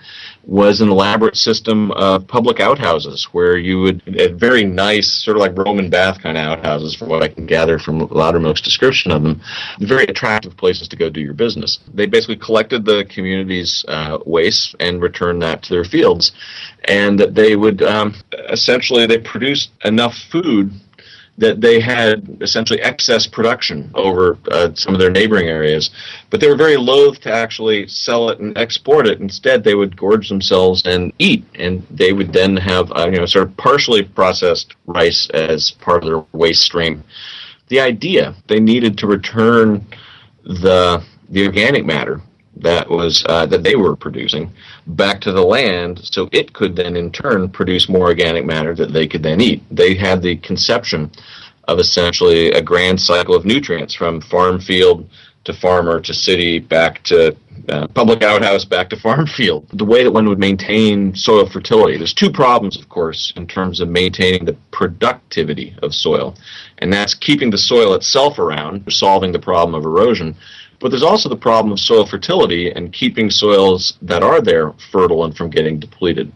was 0.47 0.79
an 0.79 0.87
elaborate 0.87 1.35
system 1.35 1.91
of 1.91 2.25
public 2.25 2.61
outhouses 2.61 3.25
where 3.33 3.57
you 3.57 3.81
would 3.81 4.01
very 4.39 4.63
nice, 4.63 5.11
sort 5.11 5.35
of 5.35 5.41
like 5.41 5.57
Roman 5.57 5.89
bath 5.89 6.21
kind 6.21 6.37
of 6.37 6.59
outhouses, 6.59 6.95
from 6.95 7.09
what 7.09 7.21
I 7.21 7.27
can 7.27 7.45
gather 7.45 7.77
from 7.77 8.07
Lowdermilk's 8.07 8.61
description 8.61 9.11
of 9.11 9.23
them. 9.23 9.41
Very 9.81 10.05
attractive 10.05 10.55
places 10.55 10.87
to 10.87 10.95
go 10.95 11.09
do 11.09 11.19
your 11.19 11.33
business. 11.33 11.79
They 11.93 12.05
basically 12.05 12.37
collected 12.37 12.85
the 12.85 13.05
community's 13.09 13.83
uh, 13.89 14.19
waste 14.25 14.73
and 14.79 15.01
returned 15.01 15.41
that 15.41 15.63
to 15.63 15.73
their 15.73 15.83
fields, 15.83 16.31
and 16.85 17.19
they 17.19 17.57
would 17.57 17.83
um, 17.83 18.15
essentially 18.49 19.05
they 19.05 19.17
produced 19.17 19.71
enough 19.83 20.15
food 20.31 20.71
that 21.37 21.61
they 21.61 21.79
had 21.79 22.39
essentially 22.41 22.81
excess 22.81 23.27
production 23.27 23.91
over 23.93 24.37
uh, 24.51 24.73
some 24.73 24.93
of 24.93 24.99
their 24.99 25.11
neighboring 25.11 25.47
areas, 25.47 25.91
but 26.29 26.39
they 26.39 26.49
were 26.49 26.55
very 26.55 26.77
loath 26.77 27.19
to 27.21 27.31
actually 27.31 27.87
sell 27.87 28.29
it 28.29 28.39
and 28.39 28.57
export 28.57 29.07
it. 29.07 29.19
Instead, 29.19 29.63
they 29.63 29.75
would 29.75 29.95
gorge 29.95 30.29
themselves 30.29 30.81
and 30.85 31.13
eat, 31.19 31.45
and 31.55 31.85
they 31.91 32.11
would 32.11 32.33
then 32.33 32.57
have 32.57 32.91
uh, 32.91 33.07
you 33.11 33.19
know 33.19 33.25
sort 33.25 33.47
of 33.47 33.55
partially 33.57 34.03
processed 34.03 34.75
rice 34.87 35.29
as 35.29 35.71
part 35.71 36.03
of 36.03 36.09
their 36.09 36.25
waste 36.31 36.63
stream. 36.63 37.03
The 37.67 37.81
idea 37.81 38.33
they 38.47 38.59
needed 38.59 38.97
to 38.99 39.07
return 39.07 39.85
the 40.43 41.03
the 41.29 41.45
organic 41.45 41.85
matter 41.85 42.21
that 42.61 42.89
was 42.89 43.23
uh, 43.27 43.45
that 43.45 43.63
they 43.63 43.75
were 43.75 43.95
producing 43.95 44.51
back 44.87 45.21
to 45.21 45.31
the 45.31 45.41
land 45.41 45.99
so 46.03 46.29
it 46.31 46.53
could 46.53 46.75
then 46.75 46.95
in 46.95 47.11
turn 47.11 47.49
produce 47.49 47.89
more 47.89 48.07
organic 48.07 48.45
matter 48.45 48.73
that 48.75 48.93
they 48.93 49.07
could 49.07 49.23
then 49.23 49.41
eat. 49.41 49.63
They 49.71 49.95
had 49.95 50.21
the 50.21 50.37
conception 50.37 51.11
of 51.67 51.79
essentially 51.79 52.51
a 52.51 52.61
grand 52.61 52.99
cycle 53.01 53.35
of 53.35 53.45
nutrients 53.45 53.93
from 53.93 54.21
farm 54.21 54.59
field 54.59 55.09
to 55.43 55.53
farmer 55.53 55.99
to 56.01 56.13
city 56.13 56.59
back 56.59 57.03
to 57.03 57.35
uh, 57.69 57.87
public 57.87 58.21
outhouse 58.21 58.65
back 58.65 58.89
to 58.89 58.97
farm 58.97 59.25
field. 59.37 59.67
The 59.73 59.85
way 59.85 60.03
that 60.03 60.11
one 60.11 60.27
would 60.27 60.39
maintain 60.39 61.15
soil 61.15 61.49
fertility. 61.49 61.97
There's 61.97 62.13
two 62.13 62.31
problems 62.31 62.77
of 62.77 62.89
course 62.89 63.33
in 63.35 63.47
terms 63.47 63.79
of 63.79 63.89
maintaining 63.89 64.45
the 64.45 64.57
productivity 64.71 65.75
of 65.83 65.93
soil 65.93 66.35
and 66.79 66.91
that's 66.91 67.13
keeping 67.13 67.49
the 67.49 67.57
soil 67.57 67.93
itself 67.93 68.39
around 68.39 68.91
solving 68.91 69.31
the 69.31 69.39
problem 69.39 69.75
of 69.75 69.85
erosion 69.85 70.35
but 70.79 70.89
there's 70.89 71.03
also 71.03 71.29
the 71.29 71.35
problem 71.35 71.71
of 71.71 71.79
soil 71.79 72.05
fertility 72.05 72.71
and 72.71 72.93
keeping 72.93 73.29
soils 73.29 73.97
that 74.01 74.23
are 74.23 74.41
there 74.41 74.73
fertile 74.91 75.25
and 75.25 75.35
from 75.35 75.49
getting 75.49 75.79
depleted. 75.79 76.31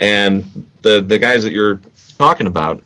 And 0.00 0.68
the 0.82 1.00
the 1.00 1.18
guys 1.18 1.42
that 1.42 1.52
you're 1.52 1.80
talking 2.18 2.46
about 2.46 2.82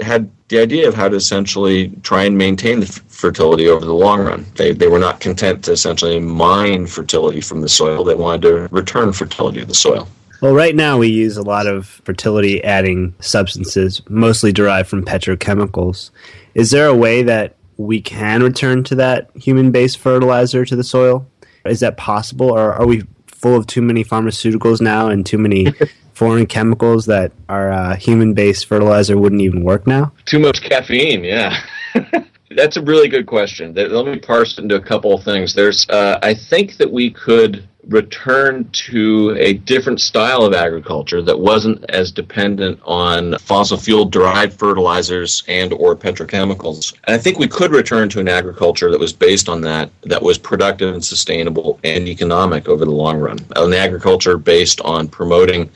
had 0.00 0.30
the 0.48 0.58
idea 0.58 0.88
of 0.88 0.94
how 0.94 1.08
to 1.08 1.16
essentially 1.16 1.90
try 2.02 2.24
and 2.24 2.36
maintain 2.36 2.80
the 2.80 2.86
f- 2.86 3.02
fertility 3.08 3.68
over 3.68 3.84
the 3.84 3.94
long 3.94 4.20
run. 4.20 4.46
They, 4.56 4.72
they 4.72 4.88
were 4.88 4.98
not 4.98 5.20
content 5.20 5.64
to 5.64 5.72
essentially 5.72 6.20
mine 6.20 6.86
fertility 6.86 7.40
from 7.40 7.60
the 7.60 7.68
soil. 7.68 8.04
They 8.04 8.14
wanted 8.14 8.42
to 8.42 8.68
return 8.70 9.12
fertility 9.12 9.60
to 9.60 9.66
the 9.66 9.74
soil. 9.74 10.08
Well, 10.40 10.54
right 10.54 10.74
now 10.74 10.98
we 10.98 11.08
use 11.08 11.36
a 11.36 11.42
lot 11.42 11.66
of 11.66 11.86
fertility 11.86 12.62
adding 12.64 13.14
substances, 13.20 14.02
mostly 14.08 14.52
derived 14.52 14.88
from 14.88 15.04
petrochemicals. 15.04 16.10
Is 16.54 16.70
there 16.70 16.86
a 16.86 16.94
way 16.94 17.22
that 17.22 17.56
we 17.76 18.00
can 18.00 18.42
return 18.42 18.84
to 18.84 18.94
that 18.96 19.30
human 19.34 19.70
based 19.70 19.98
fertilizer 19.98 20.64
to 20.64 20.76
the 20.76 20.84
soil? 20.84 21.26
Is 21.64 21.80
that 21.80 21.96
possible, 21.96 22.50
or 22.50 22.72
are 22.72 22.86
we 22.86 23.04
full 23.26 23.56
of 23.56 23.66
too 23.66 23.82
many 23.82 24.04
pharmaceuticals 24.04 24.80
now 24.80 25.08
and 25.08 25.24
too 25.24 25.38
many 25.38 25.66
foreign 26.14 26.46
chemicals 26.46 27.06
that 27.06 27.32
our 27.48 27.70
uh, 27.70 27.96
human-based 27.96 28.66
fertilizer 28.66 29.18
wouldn't 29.18 29.42
even 29.42 29.62
work 29.64 29.86
now? 29.86 30.12
Too 30.24 30.38
much 30.38 30.62
caffeine, 30.62 31.24
yeah. 31.24 31.60
That's 32.50 32.76
a 32.76 32.82
really 32.82 33.08
good 33.08 33.26
question. 33.26 33.74
Let 33.74 34.06
me 34.06 34.18
parse 34.18 34.56
it 34.56 34.62
into 34.62 34.76
a 34.76 34.80
couple 34.80 35.12
of 35.12 35.24
things. 35.24 35.54
There's, 35.54 35.88
uh, 35.90 36.18
I 36.22 36.34
think 36.34 36.76
that 36.76 36.90
we 36.90 37.10
could 37.10 37.68
return 37.88 38.68
to 38.72 39.36
a 39.38 39.54
different 39.54 40.00
style 40.00 40.42
of 40.42 40.54
agriculture 40.54 41.20
that 41.22 41.38
wasn't 41.38 41.84
as 41.90 42.10
dependent 42.10 42.80
on 42.84 43.36
fossil 43.38 43.76
fuel 43.76 44.04
derived 44.04 44.52
fertilizers 44.58 45.42
and 45.48 45.72
or 45.74 45.94
petrochemicals. 45.94 46.94
And 47.04 47.14
I 47.14 47.18
think 47.18 47.38
we 47.38 47.48
could 47.48 47.72
return 47.72 48.08
to 48.10 48.20
an 48.20 48.28
agriculture 48.28 48.90
that 48.90 49.00
was 49.00 49.12
based 49.12 49.48
on 49.48 49.60
that, 49.62 49.90
that 50.02 50.22
was 50.22 50.38
productive 50.38 50.94
and 50.94 51.04
sustainable 51.04 51.78
and 51.84 52.08
economic 52.08 52.68
over 52.68 52.84
the 52.84 52.90
long 52.90 53.18
run. 53.18 53.38
An 53.56 53.74
agriculture 53.74 54.38
based 54.38 54.80
on 54.80 55.08
promoting 55.08 55.70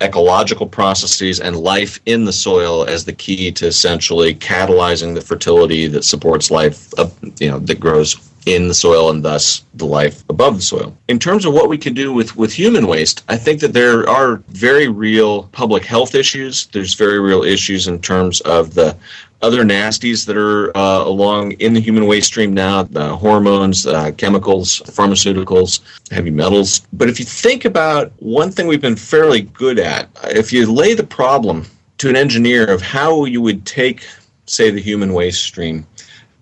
ecological 0.00 0.66
processes 0.66 1.40
and 1.40 1.56
life 1.56 2.00
in 2.06 2.24
the 2.24 2.32
soil 2.32 2.84
as 2.84 3.04
the 3.04 3.12
key 3.12 3.52
to 3.52 3.66
essentially 3.66 4.34
catalyzing 4.34 5.14
the 5.14 5.20
fertility 5.20 5.86
that 5.86 6.04
supports 6.04 6.50
life, 6.50 6.92
uh, 6.98 7.08
you 7.38 7.48
know, 7.48 7.58
that 7.60 7.78
grows 7.78 8.31
in 8.46 8.68
the 8.68 8.74
soil 8.74 9.10
and 9.10 9.24
thus 9.24 9.64
the 9.74 9.86
life 9.86 10.24
above 10.28 10.56
the 10.56 10.62
soil. 10.62 10.96
In 11.08 11.18
terms 11.18 11.44
of 11.44 11.54
what 11.54 11.68
we 11.68 11.78
can 11.78 11.94
do 11.94 12.12
with, 12.12 12.36
with 12.36 12.52
human 12.52 12.86
waste, 12.86 13.24
I 13.28 13.36
think 13.36 13.60
that 13.60 13.72
there 13.72 14.08
are 14.08 14.36
very 14.48 14.88
real 14.88 15.44
public 15.44 15.84
health 15.84 16.14
issues. 16.14 16.66
There's 16.66 16.94
very 16.94 17.20
real 17.20 17.42
issues 17.42 17.86
in 17.86 18.00
terms 18.00 18.40
of 18.42 18.74
the 18.74 18.96
other 19.42 19.64
nasties 19.64 20.24
that 20.26 20.36
are 20.36 20.76
uh, 20.76 21.04
along 21.04 21.52
in 21.52 21.74
the 21.74 21.80
human 21.80 22.06
waste 22.06 22.28
stream 22.28 22.54
now 22.54 22.84
hormones, 23.16 23.86
uh, 23.86 24.12
chemicals, 24.12 24.80
pharmaceuticals, 24.86 25.80
heavy 26.10 26.30
metals. 26.30 26.86
But 26.92 27.08
if 27.08 27.18
you 27.18 27.26
think 27.26 27.64
about 27.64 28.12
one 28.20 28.50
thing 28.52 28.68
we've 28.68 28.80
been 28.80 28.96
fairly 28.96 29.42
good 29.42 29.78
at, 29.78 30.08
if 30.24 30.52
you 30.52 30.70
lay 30.70 30.94
the 30.94 31.04
problem 31.04 31.66
to 31.98 32.08
an 32.08 32.16
engineer 32.16 32.66
of 32.66 32.82
how 32.82 33.24
you 33.24 33.40
would 33.40 33.66
take, 33.66 34.06
say, 34.46 34.70
the 34.70 34.80
human 34.80 35.12
waste 35.12 35.42
stream 35.42 35.86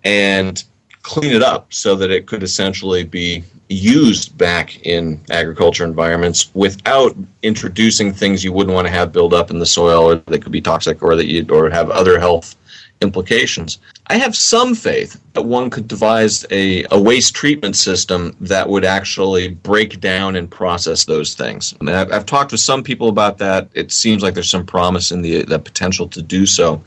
and 0.03 0.63
clean 1.03 1.31
it 1.31 1.41
up 1.41 1.71
so 1.73 1.95
that 1.95 2.11
it 2.11 2.27
could 2.27 2.43
essentially 2.43 3.03
be 3.03 3.43
used 3.69 4.37
back 4.37 4.85
in 4.85 5.19
agriculture 5.29 5.85
environments 5.85 6.51
without 6.53 7.15
introducing 7.41 8.13
things 8.13 8.43
you 8.43 8.51
wouldn't 8.51 8.73
want 8.73 8.85
to 8.85 8.91
have 8.91 9.11
build 9.11 9.33
up 9.33 9.49
in 9.49 9.59
the 9.59 9.65
soil 9.65 10.11
or 10.11 10.15
that 10.15 10.41
could 10.41 10.51
be 10.51 10.61
toxic 10.61 11.01
or 11.01 11.15
that 11.15 11.27
you 11.27 11.45
or 11.49 11.69
have 11.69 11.89
other 11.89 12.19
health 12.19 12.55
implications. 13.01 13.79
I 14.07 14.17
have 14.17 14.35
some 14.35 14.75
faith 14.75 15.19
that 15.33 15.41
one 15.41 15.69
could 15.69 15.87
devise 15.87 16.45
a, 16.51 16.85
a 16.91 17.01
waste 17.01 17.33
treatment 17.33 17.75
system 17.75 18.35
that 18.41 18.69
would 18.69 18.85
actually 18.85 19.49
break 19.49 19.99
down 19.99 20.35
and 20.35 20.49
process 20.49 21.05
those 21.05 21.33
things. 21.33 21.73
I 21.79 21.83
mean, 21.83 21.95
I've, 21.95 22.11
I've 22.11 22.25
talked 22.25 22.51
with 22.51 22.61
some 22.61 22.83
people 22.83 23.09
about 23.09 23.37
that. 23.39 23.69
It 23.73 23.91
seems 23.91 24.21
like 24.21 24.33
there's 24.33 24.49
some 24.49 24.65
promise 24.65 25.11
in 25.11 25.21
the, 25.21 25.43
the 25.43 25.59
potential 25.59 26.07
to 26.09 26.21
do 26.21 26.45
so. 26.45 26.83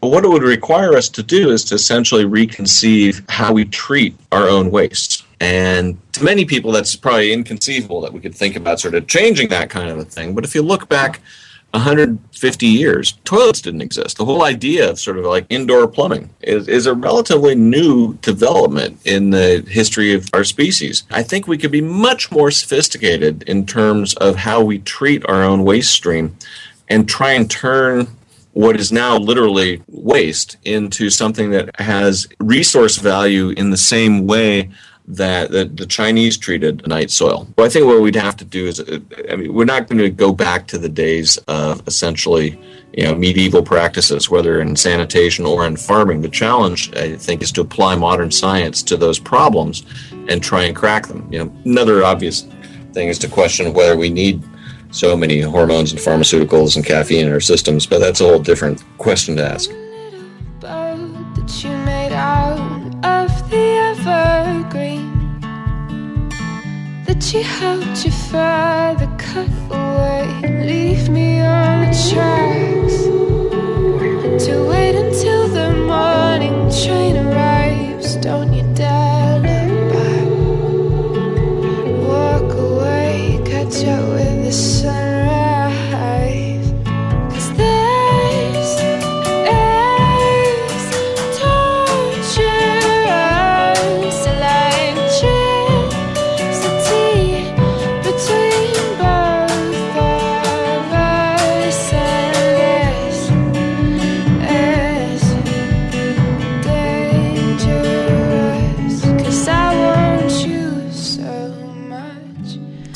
But 0.00 0.08
what 0.08 0.24
it 0.24 0.28
would 0.28 0.42
require 0.42 0.94
us 0.94 1.08
to 1.10 1.22
do 1.22 1.50
is 1.50 1.64
to 1.64 1.74
essentially 1.74 2.24
reconceive 2.24 3.28
how 3.30 3.52
we 3.52 3.64
treat 3.66 4.16
our 4.32 4.48
own 4.48 4.70
waste. 4.70 5.24
And 5.40 5.98
to 6.12 6.24
many 6.24 6.44
people, 6.44 6.72
that's 6.72 6.96
probably 6.96 7.32
inconceivable 7.32 8.00
that 8.02 8.12
we 8.12 8.20
could 8.20 8.34
think 8.34 8.56
about 8.56 8.80
sort 8.80 8.94
of 8.94 9.06
changing 9.06 9.48
that 9.48 9.70
kind 9.70 9.90
of 9.90 9.98
a 9.98 10.04
thing. 10.04 10.34
But 10.34 10.44
if 10.44 10.54
you 10.54 10.62
look 10.62 10.88
back 10.88 11.20
150 11.72 12.66
years, 12.66 13.12
toilets 13.24 13.60
didn't 13.60 13.80
exist. 13.80 14.16
The 14.16 14.24
whole 14.24 14.42
idea 14.42 14.90
of 14.90 14.98
sort 14.98 15.18
of 15.18 15.24
like 15.24 15.46
indoor 15.48 15.86
plumbing 15.86 16.30
is, 16.40 16.66
is 16.66 16.86
a 16.86 16.94
relatively 16.94 17.54
new 17.54 18.14
development 18.14 19.00
in 19.04 19.30
the 19.30 19.64
history 19.68 20.12
of 20.12 20.28
our 20.32 20.44
species. 20.44 21.04
I 21.10 21.22
think 21.22 21.46
we 21.46 21.58
could 21.58 21.70
be 21.70 21.80
much 21.80 22.32
more 22.32 22.50
sophisticated 22.50 23.44
in 23.44 23.66
terms 23.66 24.14
of 24.14 24.36
how 24.36 24.62
we 24.62 24.78
treat 24.78 25.24
our 25.26 25.42
own 25.42 25.62
waste 25.62 25.92
stream 25.92 26.36
and 26.88 27.08
try 27.08 27.32
and 27.32 27.48
turn 27.48 28.08
what 28.52 28.78
is 28.78 28.90
now 28.90 29.16
literally 29.16 29.82
waste 29.88 30.56
into 30.64 31.10
something 31.10 31.50
that 31.50 31.78
has 31.80 32.28
resource 32.40 32.96
value 32.96 33.50
in 33.50 33.70
the 33.70 33.76
same 33.76 34.26
way 34.26 34.70
that, 35.06 35.50
that 35.50 35.76
the 35.76 35.86
Chinese 35.86 36.36
treated 36.36 36.86
night 36.86 37.10
soil. 37.10 37.48
I 37.58 37.68
think 37.68 37.86
what 37.86 38.00
we'd 38.00 38.16
have 38.16 38.36
to 38.36 38.44
do 38.44 38.66
is, 38.66 38.80
uh, 38.80 39.00
I 39.30 39.36
mean, 39.36 39.52
we're 39.52 39.64
not 39.64 39.88
going 39.88 39.98
to 39.98 40.10
go 40.10 40.32
back 40.32 40.66
to 40.68 40.78
the 40.78 40.88
days 40.88 41.36
of 41.48 41.86
essentially, 41.86 42.60
you 42.92 43.04
know, 43.04 43.14
medieval 43.14 43.62
practices, 43.62 44.30
whether 44.30 44.60
in 44.60 44.76
sanitation 44.76 45.46
or 45.46 45.66
in 45.66 45.76
farming. 45.76 46.22
The 46.22 46.28
challenge, 46.28 46.94
I 46.96 47.16
think, 47.16 47.42
is 47.42 47.52
to 47.52 47.60
apply 47.60 47.96
modern 47.96 48.30
science 48.30 48.82
to 48.84 48.96
those 48.96 49.18
problems 49.18 49.84
and 50.28 50.42
try 50.42 50.64
and 50.64 50.76
crack 50.76 51.06
them. 51.06 51.28
You 51.32 51.44
know, 51.44 51.56
another 51.64 52.04
obvious 52.04 52.46
thing 52.92 53.08
is 53.08 53.18
to 53.20 53.28
question 53.28 53.72
whether 53.72 53.96
we 53.96 54.10
need 54.10 54.42
so 54.90 55.16
many 55.16 55.40
hormones 55.40 55.92
and 55.92 56.00
pharmaceuticals 56.00 56.76
and 56.76 56.84
caffeine 56.84 57.26
in 57.26 57.32
our 57.32 57.40
systems, 57.40 57.86
but 57.86 57.98
that's 57.98 58.20
a 58.20 58.24
whole 58.24 58.38
different 58.38 58.82
question 58.98 59.36
to 59.36 59.44
ask. 59.44 59.70
cut 69.32 69.48
away 69.70 70.66
leave 70.66 71.08
me 71.08 71.40
on 71.40 71.80
the 71.82 71.92
tracks. 72.10 73.04
To 74.44 74.68
wait 74.68 74.99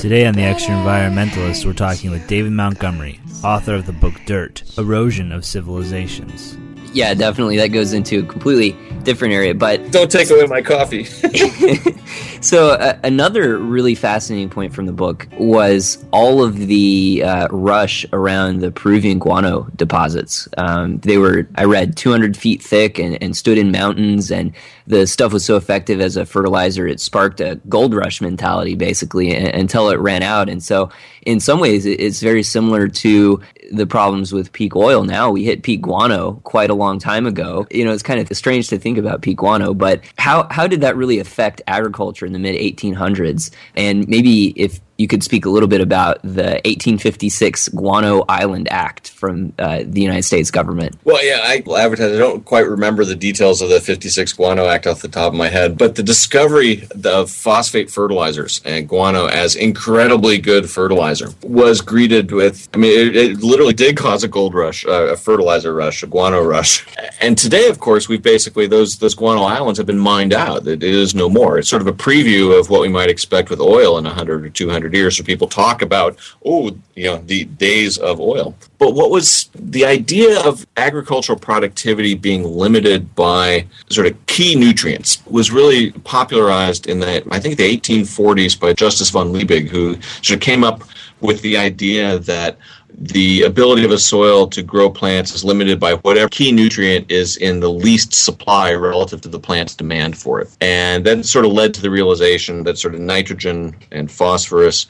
Today 0.04 0.26
on 0.26 0.34
The 0.34 0.42
Extraenvironmentalist, 0.42 1.64
we're 1.64 1.72
talking 1.72 2.10
with 2.10 2.28
David 2.28 2.52
Montgomery, 2.52 3.18
author 3.42 3.74
of 3.74 3.86
the 3.86 3.92
book 3.94 4.12
Dirt 4.26 4.62
Erosion 4.76 5.32
of 5.32 5.46
Civilizations. 5.46 6.58
Yeah, 6.92 7.14
definitely. 7.14 7.56
That 7.56 7.68
goes 7.68 7.94
into 7.94 8.18
a 8.18 8.22
completely 8.22 8.76
different 9.04 9.32
area. 9.32 9.54
But 9.54 9.92
Don't 9.92 10.10
take 10.10 10.28
away 10.28 10.44
my 10.44 10.60
coffee. 10.60 11.04
so 12.44 12.70
uh, 12.70 12.98
another 13.02 13.58
really 13.58 13.94
fascinating 13.94 14.50
point 14.50 14.74
from 14.74 14.86
the 14.86 14.92
book 14.92 15.26
was 15.38 16.04
all 16.12 16.44
of 16.44 16.56
the 16.58 17.22
uh, 17.24 17.48
rush 17.50 18.04
around 18.12 18.60
the 18.60 18.70
Peruvian 18.70 19.18
guano 19.18 19.68
deposits. 19.76 20.46
Um, 20.58 20.98
they 20.98 21.18
were, 21.18 21.48
I 21.54 21.64
read, 21.64 21.96
200 21.96 22.36
feet 22.36 22.62
thick 22.62 22.98
and, 22.98 23.20
and 23.22 23.36
stood 23.36 23.58
in 23.58 23.72
mountains, 23.72 24.30
and 24.30 24.52
the 24.86 25.06
stuff 25.06 25.32
was 25.32 25.44
so 25.44 25.56
effective 25.56 26.00
as 26.00 26.16
a 26.16 26.26
fertilizer, 26.26 26.86
it 26.86 27.00
sparked 27.00 27.40
a 27.40 27.60
gold 27.68 27.94
rush 27.94 28.20
mentality 28.20 28.74
basically 28.74 29.32
a- 29.32 29.52
until 29.52 29.88
it 29.88 29.98
ran 29.98 30.22
out. 30.22 30.48
And 30.48 30.62
so, 30.62 30.90
in 31.22 31.40
some 31.40 31.58
ways, 31.58 31.86
it's 31.86 32.20
very 32.20 32.42
similar 32.42 32.88
to 32.88 33.40
the 33.72 33.86
problems 33.86 34.32
with 34.32 34.52
peak 34.52 34.76
oil 34.76 35.04
now. 35.04 35.30
We 35.30 35.44
hit 35.44 35.62
peak 35.62 35.80
guano 35.80 36.34
quite 36.44 36.68
a 36.68 36.74
long 36.74 36.98
time 36.98 37.26
ago. 37.26 37.66
You 37.70 37.84
know, 37.86 37.92
it's 37.92 38.02
kind 38.02 38.20
of 38.20 38.36
strange 38.36 38.68
to 38.68 38.78
think 38.78 38.98
about 38.98 39.22
peak 39.22 39.38
guano, 39.38 39.72
but 39.72 40.02
how, 40.18 40.46
how 40.50 40.66
did 40.66 40.82
that 40.82 40.96
really 40.96 41.18
affect 41.18 41.62
agriculture 41.66 42.28
the 42.34 42.38
mid 42.38 42.60
1800s? 42.60 43.50
And 43.74 44.06
maybe 44.08 44.48
if 44.60 44.80
you 44.98 45.08
could 45.08 45.22
speak 45.22 45.44
a 45.44 45.50
little 45.50 45.68
bit 45.68 45.80
about 45.80 46.22
the 46.22 46.60
1856 46.64 47.70
Guano 47.70 48.24
Island 48.28 48.68
Act 48.70 49.08
from 49.24 49.54
uh, 49.58 49.82
the 49.86 50.02
United 50.02 50.22
States 50.22 50.50
government. 50.50 50.94
Well, 51.04 51.24
yeah, 51.24 51.40
I 51.42 51.62
advertise. 51.82 52.12
I 52.12 52.18
don't 52.18 52.44
quite 52.44 52.68
remember 52.68 53.06
the 53.06 53.14
details 53.14 53.62
of 53.62 53.70
the 53.70 53.80
56 53.80 54.34
Guano 54.34 54.66
Act 54.66 54.86
off 54.86 55.00
the 55.00 55.08
top 55.08 55.32
of 55.32 55.38
my 55.38 55.48
head, 55.48 55.78
but 55.78 55.94
the 55.94 56.02
discovery 56.02 56.86
of 57.06 57.30
phosphate 57.30 57.90
fertilizers 57.90 58.60
and 58.66 58.86
guano 58.86 59.26
as 59.26 59.56
incredibly 59.56 60.36
good 60.36 60.68
fertilizer 60.68 61.30
was 61.42 61.80
greeted 61.80 62.32
with, 62.32 62.68
I 62.74 62.76
mean, 62.76 62.92
it, 62.92 63.16
it 63.16 63.42
literally 63.42 63.72
did 63.72 63.96
cause 63.96 64.24
a 64.24 64.28
gold 64.28 64.52
rush, 64.52 64.84
uh, 64.84 65.14
a 65.14 65.16
fertilizer 65.16 65.74
rush, 65.74 66.02
a 66.02 66.06
guano 66.06 66.42
rush. 66.42 66.86
And 67.22 67.38
today, 67.38 67.68
of 67.68 67.80
course, 67.80 68.06
we've 68.06 68.22
basically, 68.22 68.66
those, 68.66 68.98
those 68.98 69.14
guano 69.14 69.44
islands 69.44 69.78
have 69.78 69.86
been 69.86 69.98
mined 69.98 70.34
out. 70.34 70.66
It 70.66 70.82
is 70.82 71.14
no 71.14 71.30
more. 71.30 71.58
It's 71.58 71.70
sort 71.70 71.80
of 71.80 71.88
a 71.88 71.92
preview 71.94 72.58
of 72.58 72.68
what 72.68 72.82
we 72.82 72.88
might 72.88 73.08
expect 73.08 73.48
with 73.48 73.60
oil 73.60 73.96
in 73.96 74.04
100 74.04 74.44
or 74.44 74.50
200 74.50 74.92
years. 74.92 75.16
So 75.16 75.24
people 75.24 75.48
talk 75.48 75.80
about, 75.80 76.18
oh, 76.44 76.76
you 76.94 77.04
know, 77.04 77.16
the 77.16 77.44
days 77.44 77.96
of 77.96 78.20
oil. 78.20 78.54
But 78.84 78.92
what 78.92 79.10
was 79.10 79.48
the 79.54 79.86
idea 79.86 80.38
of 80.46 80.66
agricultural 80.76 81.38
productivity 81.38 82.14
being 82.14 82.44
limited 82.44 83.14
by 83.14 83.64
sort 83.88 84.06
of 84.06 84.26
key 84.26 84.54
nutrients 84.54 85.22
was 85.26 85.50
really 85.50 85.92
popularized 85.92 86.86
in 86.86 87.00
the, 87.00 87.26
I 87.30 87.40
think, 87.40 87.56
the 87.56 87.78
1840s 87.78 88.60
by 88.60 88.74
Justus 88.74 89.08
von 89.08 89.32
Liebig, 89.32 89.68
who 89.68 89.98
sort 90.20 90.32
of 90.32 90.40
came 90.40 90.64
up 90.64 90.84
with 91.22 91.40
the 91.40 91.56
idea 91.56 92.18
that 92.18 92.58
the 92.90 93.44
ability 93.44 93.86
of 93.86 93.90
a 93.90 93.96
soil 93.98 94.46
to 94.48 94.62
grow 94.62 94.90
plants 94.90 95.34
is 95.34 95.46
limited 95.46 95.80
by 95.80 95.94
whatever 95.94 96.28
key 96.28 96.52
nutrient 96.52 97.10
is 97.10 97.38
in 97.38 97.60
the 97.60 97.70
least 97.70 98.12
supply 98.12 98.74
relative 98.74 99.22
to 99.22 99.30
the 99.30 99.40
plant's 99.40 99.74
demand 99.74 100.16
for 100.16 100.42
it. 100.42 100.54
And 100.60 101.06
that 101.06 101.24
sort 101.24 101.46
of 101.46 101.52
led 101.52 101.72
to 101.72 101.80
the 101.80 101.90
realization 101.90 102.64
that 102.64 102.76
sort 102.76 102.94
of 102.94 103.00
nitrogen 103.00 103.74
and 103.92 104.10
phosphorus 104.10 104.86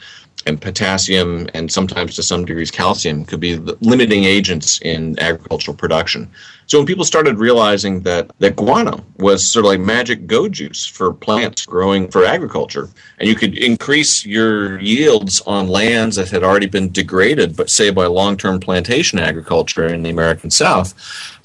and 0.46 0.60
potassium 0.60 1.48
and 1.54 1.70
sometimes 1.70 2.14
to 2.16 2.22
some 2.22 2.44
degrees 2.44 2.70
calcium 2.70 3.24
could 3.24 3.40
be 3.40 3.54
the 3.54 3.76
limiting 3.80 4.24
agents 4.24 4.80
in 4.82 5.18
agricultural 5.18 5.76
production. 5.76 6.30
So 6.66 6.78
when 6.78 6.86
people 6.86 7.04
started 7.04 7.38
realizing 7.38 8.00
that, 8.02 8.30
that 8.38 8.56
guano 8.56 9.04
was 9.18 9.46
sort 9.46 9.66
of 9.66 9.70
like 9.70 9.80
magic 9.80 10.26
go 10.26 10.48
juice 10.48 10.86
for 10.86 11.12
plants 11.12 11.66
growing 11.66 12.08
for 12.08 12.24
agriculture, 12.24 12.88
and 13.18 13.28
you 13.28 13.34
could 13.34 13.58
increase 13.58 14.24
your 14.24 14.80
yields 14.80 15.40
on 15.46 15.68
lands 15.68 16.16
that 16.16 16.30
had 16.30 16.42
already 16.42 16.66
been 16.66 16.90
degraded, 16.90 17.56
but 17.56 17.68
say 17.70 17.90
by 17.90 18.06
long-term 18.06 18.60
plantation 18.60 19.18
agriculture 19.18 19.86
in 19.86 20.02
the 20.02 20.10
American 20.10 20.50
South, 20.50 20.94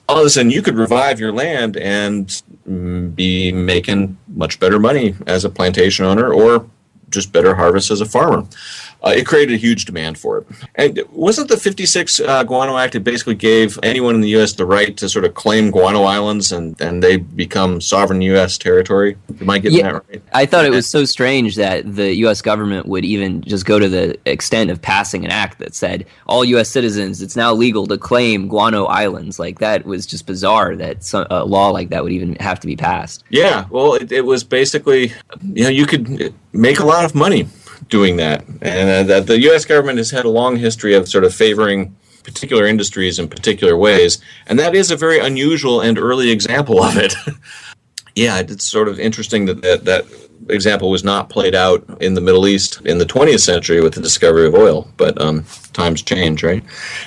all 0.07 0.19
of 0.19 0.25
a 0.25 0.29
sudden 0.29 0.51
you 0.51 0.61
could 0.61 0.75
revive 0.75 1.19
your 1.19 1.31
land 1.31 1.77
and 1.77 2.41
be 3.15 3.51
making 3.51 4.17
much 4.27 4.59
better 4.59 4.79
money 4.79 5.15
as 5.27 5.45
a 5.45 5.49
plantation 5.49 6.05
owner 6.05 6.33
or 6.33 6.65
just 7.09 7.31
better 7.31 7.55
harvest 7.55 7.91
as 7.91 8.01
a 8.01 8.05
farmer 8.05 8.45
uh, 9.05 9.09
it 9.15 9.25
created 9.25 9.53
a 9.53 9.57
huge 9.57 9.85
demand 9.85 10.17
for 10.17 10.39
it. 10.39 10.47
And 10.75 11.01
wasn't 11.11 11.47
the 11.49 11.57
56 11.57 12.19
uh, 12.19 12.43
Guano 12.43 12.77
Act, 12.77 12.95
it 12.95 13.01
basically 13.01 13.35
gave 13.35 13.79
anyone 13.83 14.15
in 14.15 14.21
the 14.21 14.29
U.S. 14.29 14.53
the 14.53 14.65
right 14.65 14.95
to 14.97 15.07
sort 15.07 15.25
of 15.25 15.33
claim 15.35 15.71
guano 15.71 16.03
islands 16.03 16.51
and, 16.51 16.79
and 16.81 17.01
they 17.01 17.17
become 17.17 17.79
sovereign 17.81 18.21
U.S. 18.23 18.57
territory? 18.57 19.17
Am 19.39 19.49
I 19.49 19.59
getting 19.59 19.79
Yeah. 19.79 19.93
that 19.93 20.03
right? 20.09 20.21
I 20.33 20.45
thought 20.45 20.65
it 20.65 20.71
was 20.71 20.87
so 20.87 21.05
strange 21.05 21.55
that 21.55 21.95
the 21.95 22.13
U.S. 22.17 22.41
government 22.41 22.87
would 22.87 23.05
even 23.05 23.41
just 23.41 23.65
go 23.65 23.79
to 23.79 23.87
the 23.87 24.17
extent 24.25 24.69
of 24.69 24.81
passing 24.81 25.23
an 25.25 25.31
act 25.31 25.59
that 25.59 25.73
said 25.75 26.05
all 26.27 26.43
U.S. 26.43 26.69
citizens, 26.69 27.21
it's 27.21 27.35
now 27.35 27.53
legal 27.53 27.87
to 27.87 27.97
claim 27.97 28.47
guano 28.47 28.85
islands. 28.85 29.39
Like 29.39 29.59
that 29.59 29.85
was 29.85 30.05
just 30.05 30.25
bizarre 30.25 30.75
that 30.75 31.03
some, 31.03 31.25
a 31.29 31.45
law 31.45 31.69
like 31.69 31.89
that 31.89 32.03
would 32.03 32.11
even 32.11 32.35
have 32.35 32.59
to 32.59 32.67
be 32.67 32.75
passed. 32.75 33.23
Yeah, 33.29 33.65
well, 33.69 33.93
it, 33.93 34.11
it 34.11 34.25
was 34.25 34.43
basically, 34.43 35.13
you 35.53 35.63
know, 35.63 35.69
you 35.69 35.85
could 35.85 36.33
make 36.51 36.79
a 36.79 36.85
lot 36.85 37.05
of 37.05 37.15
money 37.15 37.47
doing 37.87 38.17
that. 38.17 38.45
And 38.61 38.89
uh, 38.89 39.03
that 39.03 39.27
the 39.27 39.39
U.S. 39.41 39.65
government 39.65 39.97
has 39.97 40.11
had 40.11 40.25
a 40.25 40.29
long 40.29 40.57
history 40.57 40.93
of 40.93 41.07
sort 41.07 41.23
of 41.23 41.33
favoring 41.33 41.95
particular 42.23 42.65
industries 42.65 43.19
in 43.19 43.27
particular 43.27 43.77
ways. 43.77 44.19
And 44.47 44.59
that 44.59 44.75
is 44.75 44.91
a 44.91 44.95
very 44.95 45.19
unusual 45.19 45.81
and 45.81 45.97
early 45.97 46.29
example 46.29 46.83
of 46.83 46.97
it. 46.97 47.15
yeah, 48.15 48.39
it's 48.39 48.65
sort 48.65 48.87
of 48.87 48.99
interesting 48.99 49.45
that, 49.45 49.61
that 49.61 49.85
that 49.85 50.05
example 50.49 50.89
was 50.89 51.03
not 51.03 51.29
played 51.29 51.55
out 51.55 51.85
in 52.01 52.13
the 52.13 52.21
Middle 52.21 52.47
East 52.47 52.81
in 52.85 52.97
the 52.97 53.05
20th 53.05 53.41
century 53.41 53.81
with 53.81 53.93
the 53.93 54.01
discovery 54.01 54.47
of 54.47 54.55
oil. 54.55 54.87
But 54.97 55.19
um, 55.21 55.45
times 55.73 56.01
change, 56.01 56.43
right? 56.43 56.63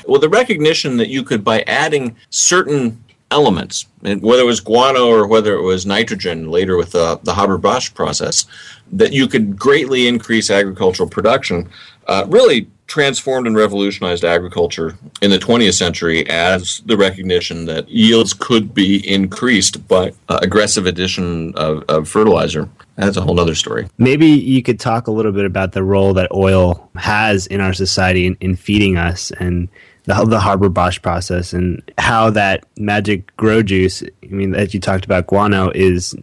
Well, 0.06 0.20
the 0.20 0.28
recognition 0.28 0.96
that 0.96 1.08
you 1.08 1.22
could, 1.22 1.44
by 1.44 1.62
adding 1.66 2.16
certain 2.30 3.02
elements, 3.32 3.86
and 4.04 4.22
whether 4.22 4.42
it 4.42 4.46
was 4.46 4.60
guano 4.60 5.08
or 5.08 5.26
whether 5.26 5.54
it 5.54 5.62
was 5.62 5.86
nitrogen 5.86 6.50
later 6.50 6.76
with 6.76 6.92
the, 6.92 7.18
the 7.24 7.34
Haber-Bosch 7.34 7.94
process, 7.94 8.46
that 8.92 9.12
you 9.12 9.26
could 9.26 9.58
greatly 9.58 10.06
increase 10.06 10.50
agricultural 10.50 11.08
production, 11.08 11.68
uh, 12.06 12.26
really 12.28 12.68
transformed 12.86 13.46
and 13.46 13.56
revolutionized 13.56 14.22
agriculture 14.22 14.98
in 15.22 15.30
the 15.30 15.38
20th 15.38 15.72
century 15.72 16.28
as 16.28 16.82
the 16.84 16.96
recognition 16.96 17.64
that 17.64 17.88
yields 17.88 18.34
could 18.34 18.74
be 18.74 18.96
increased 19.10 19.88
by 19.88 20.12
uh, 20.28 20.38
aggressive 20.42 20.84
addition 20.84 21.54
of, 21.54 21.82
of 21.88 22.06
fertilizer. 22.06 22.68
That's 22.96 23.16
a 23.16 23.22
whole 23.22 23.40
other 23.40 23.54
story. 23.54 23.88
Maybe 23.96 24.26
you 24.26 24.62
could 24.62 24.78
talk 24.78 25.06
a 25.06 25.10
little 25.10 25.32
bit 25.32 25.46
about 25.46 25.72
the 25.72 25.82
role 25.82 26.12
that 26.14 26.30
oil 26.32 26.90
has 26.96 27.46
in 27.46 27.62
our 27.62 27.72
society 27.72 28.26
in, 28.26 28.36
in 28.42 28.56
feeding 28.56 28.98
us 28.98 29.30
and 29.40 29.68
the, 30.04 30.24
the 30.24 30.40
Haber-Bosch 30.40 31.00
process 31.00 31.52
and 31.52 31.82
how 31.98 32.30
that 32.30 32.64
magic 32.76 33.34
grow 33.36 33.62
juice, 33.62 34.02
I 34.02 34.26
mean, 34.26 34.54
as 34.54 34.74
you 34.74 34.80
talked 34.80 35.04
about, 35.04 35.26
guano 35.26 35.70
is 35.74 36.14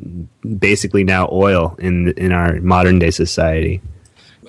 basically 0.57 1.03
now 1.03 1.29
oil 1.31 1.75
in, 1.79 2.11
in 2.13 2.31
our 2.31 2.59
modern 2.61 2.99
day 2.99 3.11
society. 3.11 3.81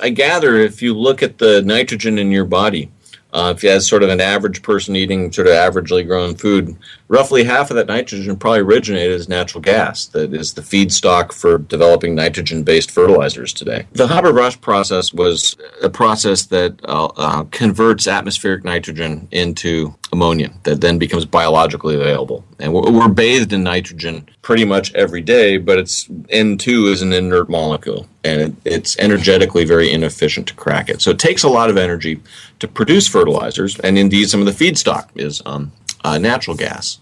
I 0.02 0.10
gather 0.10 0.56
if 0.56 0.82
you 0.82 0.94
look 0.94 1.22
at 1.22 1.38
the 1.38 1.62
nitrogen 1.62 2.18
in 2.18 2.30
your 2.30 2.44
body, 2.44 2.90
uh, 3.32 3.52
if 3.54 3.62
you 3.62 3.70
have 3.70 3.82
sort 3.82 4.02
of 4.02 4.08
an 4.08 4.20
average 4.20 4.62
person 4.62 4.96
eating 4.96 5.30
sort 5.30 5.46
of 5.46 5.52
averagely 5.52 6.06
grown 6.06 6.34
food, 6.34 6.76
roughly 7.10 7.42
half 7.42 7.70
of 7.70 7.76
that 7.76 7.88
nitrogen 7.88 8.36
probably 8.36 8.60
originated 8.60 9.12
as 9.12 9.28
natural 9.28 9.60
gas 9.60 10.06
that 10.06 10.32
is 10.32 10.54
the 10.54 10.62
feedstock 10.62 11.32
for 11.32 11.58
developing 11.58 12.14
nitrogen 12.14 12.62
based 12.62 12.90
fertilizers 12.90 13.52
today. 13.52 13.84
The 13.92 14.06
Haber-Bosch 14.06 14.60
process 14.60 15.12
was 15.12 15.56
a 15.82 15.90
process 15.90 16.46
that 16.46 16.80
uh, 16.84 17.06
uh, 17.16 17.44
converts 17.50 18.06
atmospheric 18.06 18.62
nitrogen 18.64 19.26
into 19.32 19.92
ammonia 20.12 20.52
that 20.62 20.80
then 20.80 20.98
becomes 20.98 21.24
biologically 21.24 21.96
available. 21.96 22.44
And 22.60 22.72
we're, 22.72 22.90
we're 22.90 23.08
bathed 23.08 23.52
in 23.52 23.64
nitrogen 23.64 24.28
pretty 24.42 24.64
much 24.64 24.94
every 24.94 25.20
day, 25.20 25.56
but 25.56 25.78
it's 25.78 26.06
N2 26.06 26.92
is 26.92 27.02
an 27.02 27.12
inert 27.12 27.50
molecule 27.50 28.06
and 28.24 28.40
it, 28.40 28.54
it's 28.64 28.98
energetically 28.98 29.64
very 29.64 29.90
inefficient 29.90 30.46
to 30.48 30.54
crack 30.54 30.88
it. 30.88 31.00
So 31.00 31.10
it 31.10 31.18
takes 31.18 31.42
a 31.42 31.48
lot 31.48 31.70
of 31.70 31.76
energy 31.76 32.20
to 32.58 32.68
produce 32.68 33.08
fertilizers, 33.08 33.78
and 33.80 33.96
indeed, 33.96 34.28
some 34.28 34.40
of 34.40 34.46
the 34.46 34.64
feedstock 34.64 35.08
is 35.14 35.40
um, 35.46 35.72
uh, 36.04 36.18
natural 36.18 36.56
gas. 36.56 36.98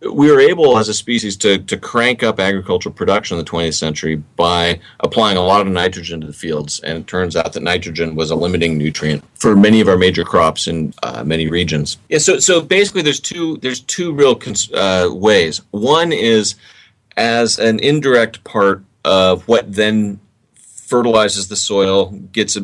We 0.00 0.30
were 0.30 0.40
able 0.40 0.78
as 0.78 0.88
a 0.88 0.94
species 0.94 1.36
to, 1.38 1.58
to 1.58 1.76
crank 1.78 2.22
up 2.22 2.38
agricultural 2.38 2.94
production 2.94 3.38
in 3.38 3.44
the 3.44 3.50
20th 3.50 3.74
century 3.74 4.16
by 4.16 4.78
applying 5.00 5.38
a 5.38 5.42
lot 5.42 5.62
of 5.62 5.68
nitrogen 5.68 6.20
to 6.20 6.26
the 6.26 6.34
fields, 6.34 6.80
and 6.80 6.98
it 6.98 7.06
turns 7.06 7.34
out 7.34 7.54
that 7.54 7.62
nitrogen 7.62 8.14
was 8.14 8.30
a 8.30 8.36
limiting 8.36 8.76
nutrient 8.76 9.24
for 9.36 9.56
many 9.56 9.80
of 9.80 9.88
our 9.88 9.96
major 9.96 10.22
crops 10.22 10.68
in 10.68 10.92
uh, 11.02 11.24
many 11.24 11.48
regions. 11.48 11.96
Yeah, 12.10 12.18
so 12.18 12.38
so 12.38 12.60
basically, 12.60 13.02
there's 13.02 13.20
two 13.20 13.56
there's 13.58 13.80
two 13.80 14.12
real 14.12 14.34
cons- 14.34 14.70
uh, 14.72 15.08
ways. 15.10 15.62
One 15.70 16.12
is 16.12 16.56
as 17.16 17.58
an 17.58 17.80
indirect 17.80 18.44
part 18.44 18.84
of 19.04 19.48
what 19.48 19.72
then 19.72 20.20
fertilizes 20.86 21.48
the 21.48 21.56
soil, 21.56 22.10
gets 22.32 22.56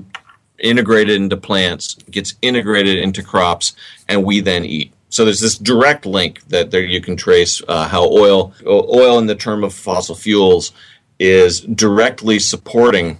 integrated 0.58 1.16
into 1.16 1.36
plants, 1.36 1.94
gets 2.10 2.34
integrated 2.40 2.98
into 2.98 3.22
crops, 3.22 3.74
and 4.08 4.24
we 4.24 4.40
then 4.40 4.64
eat. 4.64 4.91
So 5.12 5.26
there's 5.26 5.40
this 5.40 5.58
direct 5.58 6.06
link 6.06 6.40
that 6.48 6.70
there 6.70 6.80
you 6.82 7.02
can 7.02 7.16
trace 7.18 7.60
uh, 7.68 7.86
how 7.86 8.04
oil, 8.08 8.54
oil 8.66 9.18
in 9.18 9.26
the 9.26 9.34
term 9.34 9.62
of 9.62 9.74
fossil 9.74 10.14
fuels, 10.14 10.72
is 11.18 11.60
directly 11.60 12.38
supporting 12.38 13.18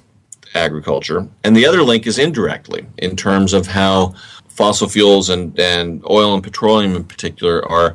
agriculture, 0.54 1.28
and 1.44 1.54
the 1.54 1.66
other 1.66 1.82
link 1.82 2.06
is 2.06 2.18
indirectly 2.18 2.86
in 2.96 3.14
terms 3.14 3.52
of 3.52 3.66
how 3.66 4.14
fossil 4.48 4.88
fuels 4.88 5.28
and, 5.28 5.58
and 5.60 6.02
oil 6.08 6.32
and 6.32 6.42
petroleum 6.42 6.96
in 6.96 7.04
particular 7.04 7.62
are 7.70 7.94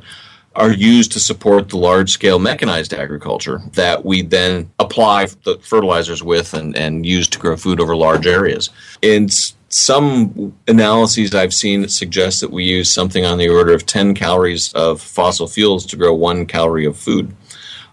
are 0.55 0.71
used 0.71 1.11
to 1.11 1.19
support 1.19 1.69
the 1.69 1.77
large 1.77 2.11
scale 2.11 2.39
mechanized 2.39 2.93
agriculture 2.93 3.61
that 3.73 4.03
we 4.05 4.23
then 4.23 4.71
apply 4.79 5.27
the 5.43 5.57
fertilizers 5.61 6.23
with 6.23 6.53
and, 6.55 6.75
and 6.75 7.05
use 7.05 7.27
to 7.27 7.37
grow 7.37 7.55
food 7.55 7.79
over 7.79 7.95
large 7.95 8.25
areas. 8.25 8.71
In 9.03 9.25
s- 9.25 9.53
some 9.69 10.55
analyses 10.67 11.35
I've 11.35 11.53
seen 11.53 11.87
suggest 11.89 12.41
that 12.41 12.51
we 12.51 12.63
use 12.63 12.91
something 12.91 13.25
on 13.25 13.37
the 13.37 13.49
order 13.49 13.73
of 13.73 13.85
10 13.85 14.13
calories 14.13 14.71
of 14.73 15.01
fossil 15.01 15.47
fuels 15.47 15.85
to 15.87 15.97
grow 15.97 16.13
one 16.13 16.45
calorie 16.45 16.85
of 16.85 16.97
food. 16.97 17.35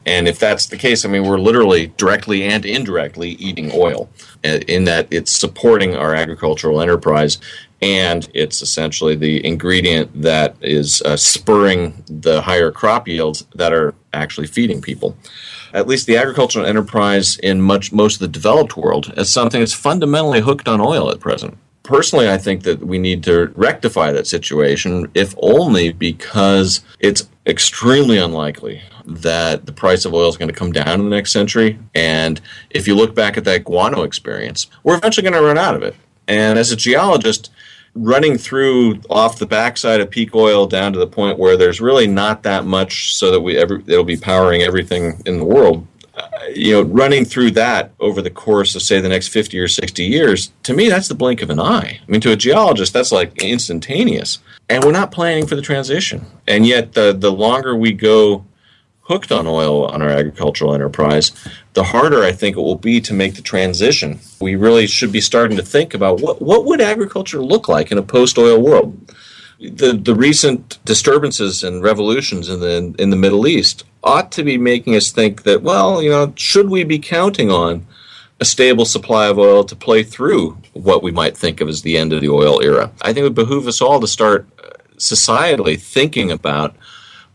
And 0.06 0.28
if 0.28 0.38
that's 0.38 0.66
the 0.66 0.76
case, 0.76 1.04
I 1.04 1.08
mean, 1.08 1.26
we're 1.26 1.38
literally 1.38 1.88
directly 1.96 2.42
and 2.44 2.64
indirectly 2.66 3.30
eating 3.30 3.70
oil 3.72 4.10
uh, 4.44 4.60
in 4.68 4.84
that 4.84 5.08
it's 5.10 5.32
supporting 5.32 5.96
our 5.96 6.14
agricultural 6.14 6.80
enterprise 6.80 7.38
and 7.80 8.30
it's 8.32 8.62
essentially 8.62 9.14
the 9.14 9.44
ingredient 9.44 10.22
that 10.22 10.56
is 10.62 11.02
uh, 11.02 11.16
spurring 11.16 12.02
the 12.06 12.40
higher 12.40 12.70
crop 12.70 13.06
yields 13.06 13.46
that 13.54 13.74
are 13.74 13.94
actually 14.14 14.46
feeding 14.46 14.80
people. 14.80 15.16
At 15.74 15.86
least 15.86 16.06
the 16.06 16.16
agricultural 16.16 16.64
enterprise 16.64 17.36
in 17.38 17.60
much 17.60 17.92
most 17.92 18.14
of 18.14 18.20
the 18.20 18.28
developed 18.28 18.76
world 18.76 19.12
is 19.18 19.30
something 19.30 19.60
that's 19.60 19.74
fundamentally 19.74 20.40
hooked 20.40 20.68
on 20.68 20.80
oil 20.80 21.10
at 21.10 21.20
present. 21.20 21.58
Personally, 21.84 22.30
I 22.30 22.38
think 22.38 22.62
that 22.62 22.80
we 22.80 22.98
need 22.98 23.22
to 23.24 23.52
rectify 23.54 24.10
that 24.10 24.26
situation, 24.26 25.10
if 25.14 25.34
only 25.42 25.92
because 25.92 26.80
it's 26.98 27.28
extremely 27.46 28.16
unlikely 28.16 28.82
that 29.04 29.66
the 29.66 29.72
price 29.72 30.06
of 30.06 30.14
oil 30.14 30.30
is 30.30 30.38
going 30.38 30.48
to 30.48 30.54
come 30.54 30.72
down 30.72 30.98
in 30.98 31.04
the 31.04 31.14
next 31.14 31.30
century. 31.30 31.78
And 31.94 32.40
if 32.70 32.88
you 32.88 32.94
look 32.94 33.14
back 33.14 33.36
at 33.36 33.44
that 33.44 33.64
guano 33.64 34.02
experience, 34.02 34.66
we're 34.82 34.96
eventually 34.96 35.28
going 35.28 35.40
to 35.40 35.46
run 35.46 35.58
out 35.58 35.76
of 35.76 35.82
it. 35.82 35.94
And 36.26 36.58
as 36.58 36.72
a 36.72 36.76
geologist, 36.76 37.50
running 37.94 38.38
through 38.38 39.00
off 39.10 39.38
the 39.38 39.46
backside 39.46 40.00
of 40.00 40.10
peak 40.10 40.34
oil 40.34 40.66
down 40.66 40.92
to 40.94 40.98
the 40.98 41.06
point 41.06 41.38
where 41.38 41.56
there's 41.56 41.82
really 41.82 42.06
not 42.06 42.42
that 42.42 42.64
much 42.64 43.14
so 43.14 43.30
that 43.30 43.40
we 43.40 43.56
ever 43.56 43.76
it'll 43.86 44.02
be 44.04 44.16
powering 44.16 44.62
everything 44.62 45.22
in 45.26 45.38
the 45.38 45.44
world 45.44 45.86
you 46.54 46.72
know, 46.72 46.82
running 46.82 47.24
through 47.24 47.52
that 47.52 47.92
over 48.00 48.22
the 48.22 48.30
course 48.30 48.74
of, 48.74 48.82
say, 48.82 49.00
the 49.00 49.08
next 49.08 49.28
50 49.28 49.58
or 49.58 49.68
60 49.68 50.04
years, 50.04 50.52
to 50.64 50.74
me, 50.74 50.88
that's 50.88 51.08
the 51.08 51.14
blink 51.14 51.42
of 51.42 51.50
an 51.50 51.60
eye. 51.60 52.00
I 52.00 52.10
mean, 52.10 52.20
to 52.22 52.32
a 52.32 52.36
geologist, 52.36 52.92
that's 52.92 53.12
like 53.12 53.42
instantaneous. 53.42 54.38
And 54.68 54.84
we're 54.84 54.92
not 54.92 55.12
planning 55.12 55.46
for 55.46 55.56
the 55.56 55.62
transition. 55.62 56.26
And 56.46 56.66
yet, 56.66 56.92
the, 56.92 57.12
the 57.12 57.32
longer 57.32 57.76
we 57.76 57.92
go 57.92 58.44
hooked 59.04 59.30
on 59.30 59.46
oil 59.46 59.86
on 59.86 60.00
our 60.00 60.08
agricultural 60.08 60.74
enterprise, 60.74 61.30
the 61.74 61.84
harder 61.84 62.22
I 62.24 62.32
think 62.32 62.56
it 62.56 62.60
will 62.60 62.76
be 62.76 63.00
to 63.02 63.12
make 63.12 63.34
the 63.34 63.42
transition. 63.42 64.18
We 64.40 64.56
really 64.56 64.86
should 64.86 65.12
be 65.12 65.20
starting 65.20 65.56
to 65.58 65.62
think 65.62 65.92
about 65.92 66.20
what, 66.20 66.40
what 66.40 66.64
would 66.64 66.80
agriculture 66.80 67.42
look 67.42 67.68
like 67.68 67.92
in 67.92 67.98
a 67.98 68.02
post 68.02 68.38
oil 68.38 68.60
world? 68.60 69.14
The, 69.70 69.92
the 69.92 70.14
recent 70.14 70.84
disturbances 70.84 71.64
and 71.64 71.82
revolutions 71.82 72.48
in 72.48 72.60
the, 72.60 72.94
in 72.98 73.10
the 73.10 73.16
Middle 73.16 73.46
East 73.46 73.84
ought 74.02 74.30
to 74.32 74.44
be 74.44 74.58
making 74.58 74.94
us 74.94 75.10
think 75.10 75.44
that, 75.44 75.62
well, 75.62 76.02
you 76.02 76.10
know, 76.10 76.32
should 76.36 76.68
we 76.68 76.84
be 76.84 76.98
counting 76.98 77.50
on 77.50 77.86
a 78.40 78.44
stable 78.44 78.84
supply 78.84 79.26
of 79.28 79.38
oil 79.38 79.64
to 79.64 79.76
play 79.76 80.02
through 80.02 80.58
what 80.74 81.02
we 81.02 81.10
might 81.10 81.36
think 81.36 81.60
of 81.60 81.68
as 81.68 81.82
the 81.82 81.96
end 81.96 82.12
of 82.12 82.20
the 82.20 82.28
oil 82.28 82.60
era? 82.62 82.90
I 83.00 83.06
think 83.06 83.18
it 83.18 83.22
would 83.24 83.34
behoove 83.34 83.66
us 83.66 83.80
all 83.80 84.00
to 84.00 84.06
start 84.06 84.46
uh, 84.62 84.70
societally 84.96 85.80
thinking 85.80 86.30
about 86.30 86.76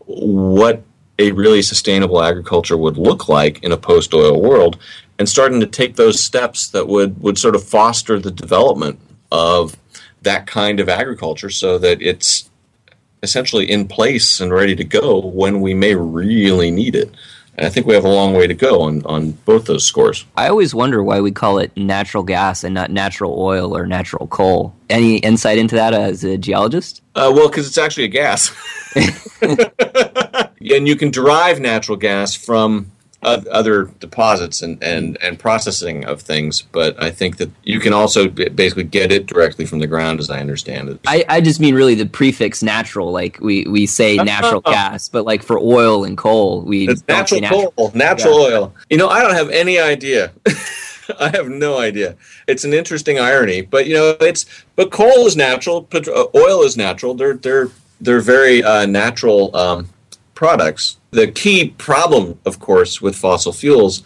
what 0.06 0.82
a 1.18 1.32
really 1.32 1.62
sustainable 1.62 2.22
agriculture 2.22 2.76
would 2.76 2.96
look 2.96 3.28
like 3.28 3.62
in 3.62 3.72
a 3.72 3.76
post 3.76 4.14
oil 4.14 4.40
world 4.40 4.78
and 5.18 5.28
starting 5.28 5.60
to 5.60 5.66
take 5.66 5.96
those 5.96 6.20
steps 6.20 6.68
that 6.68 6.88
would, 6.88 7.20
would 7.20 7.38
sort 7.38 7.54
of 7.54 7.62
foster 7.62 8.18
the 8.18 8.30
development 8.30 8.98
of 9.30 9.76
that 10.22 10.46
kind 10.46 10.80
of 10.80 10.88
agriculture 10.88 11.50
so 11.50 11.78
that 11.78 12.00
it's 12.02 12.50
essentially 13.22 13.70
in 13.70 13.86
place 13.86 14.40
and 14.40 14.52
ready 14.52 14.74
to 14.76 14.84
go 14.84 15.20
when 15.20 15.60
we 15.60 15.74
may 15.74 15.94
really 15.94 16.70
need 16.70 16.94
it. 16.94 17.14
And 17.56 17.66
I 17.66 17.68
think 17.70 17.86
we 17.86 17.94
have 17.94 18.04
a 18.04 18.08
long 18.08 18.32
way 18.32 18.46
to 18.46 18.54
go 18.54 18.82
on, 18.82 19.04
on 19.04 19.32
both 19.32 19.66
those 19.66 19.84
scores. 19.84 20.24
I 20.36 20.48
always 20.48 20.74
wonder 20.74 21.02
why 21.02 21.20
we 21.20 21.30
call 21.30 21.58
it 21.58 21.76
natural 21.76 22.22
gas 22.22 22.64
and 22.64 22.74
not 22.74 22.90
natural 22.90 23.38
oil 23.38 23.76
or 23.76 23.86
natural 23.86 24.28
coal. 24.28 24.74
Any 24.88 25.18
insight 25.18 25.58
into 25.58 25.74
that 25.74 25.92
as 25.92 26.24
a 26.24 26.38
geologist? 26.38 27.02
Uh, 27.14 27.30
well, 27.34 27.48
because 27.48 27.66
it's 27.66 27.76
actually 27.76 28.04
a 28.04 28.08
gas. 28.08 28.50
and 29.42 30.88
you 30.88 30.96
can 30.96 31.10
derive 31.10 31.60
natural 31.60 31.98
gas 31.98 32.34
from 32.34 32.90
other 33.22 33.84
deposits 34.00 34.62
and, 34.62 34.82
and, 34.82 35.18
and 35.22 35.38
processing 35.38 36.04
of 36.06 36.22
things, 36.22 36.62
but 36.62 37.00
I 37.02 37.10
think 37.10 37.36
that 37.36 37.50
you 37.62 37.78
can 37.78 37.92
also 37.92 38.28
basically 38.28 38.84
get 38.84 39.12
it 39.12 39.26
directly 39.26 39.66
from 39.66 39.78
the 39.78 39.86
ground, 39.86 40.20
as 40.20 40.30
I 40.30 40.40
understand 40.40 40.88
it. 40.88 41.00
I, 41.06 41.24
I 41.28 41.40
just 41.40 41.60
mean 41.60 41.74
really 41.74 41.94
the 41.94 42.06
prefix 42.06 42.62
natural. 42.62 43.12
Like 43.12 43.38
we, 43.40 43.64
we 43.64 43.86
say 43.86 44.16
natural 44.16 44.62
gas, 44.62 45.08
but 45.08 45.26
like 45.26 45.42
for 45.42 45.58
oil 45.58 46.04
and 46.04 46.16
coal, 46.16 46.62
we 46.62 46.88
It's 46.88 47.02
don't 47.02 47.42
natural 47.42 47.72
coal, 47.72 47.92
natural 47.94 48.34
oil. 48.34 48.74
You 48.88 48.96
know, 48.96 49.08
I 49.08 49.20
don't 49.22 49.34
have 49.34 49.50
any 49.50 49.78
idea. 49.78 50.32
I 51.18 51.30
have 51.30 51.48
no 51.48 51.78
idea. 51.78 52.16
It's 52.46 52.64
an 52.64 52.72
interesting 52.72 53.18
irony, 53.18 53.62
but 53.62 53.86
you 53.86 53.94
know, 53.94 54.16
it's 54.20 54.46
but 54.76 54.90
coal 54.90 55.26
is 55.26 55.36
natural, 55.36 55.88
uh, 55.92 56.24
oil 56.34 56.62
is 56.62 56.76
natural. 56.76 57.14
They're 57.14 57.34
they're 57.34 57.68
they're 58.00 58.20
very 58.20 58.62
uh, 58.62 58.86
natural 58.86 59.54
um, 59.56 59.88
products. 60.40 60.96
The 61.10 61.30
key 61.30 61.74
problem, 61.76 62.40
of 62.46 62.58
course, 62.58 63.02
with 63.02 63.14
fossil 63.14 63.52
fuels 63.52 64.02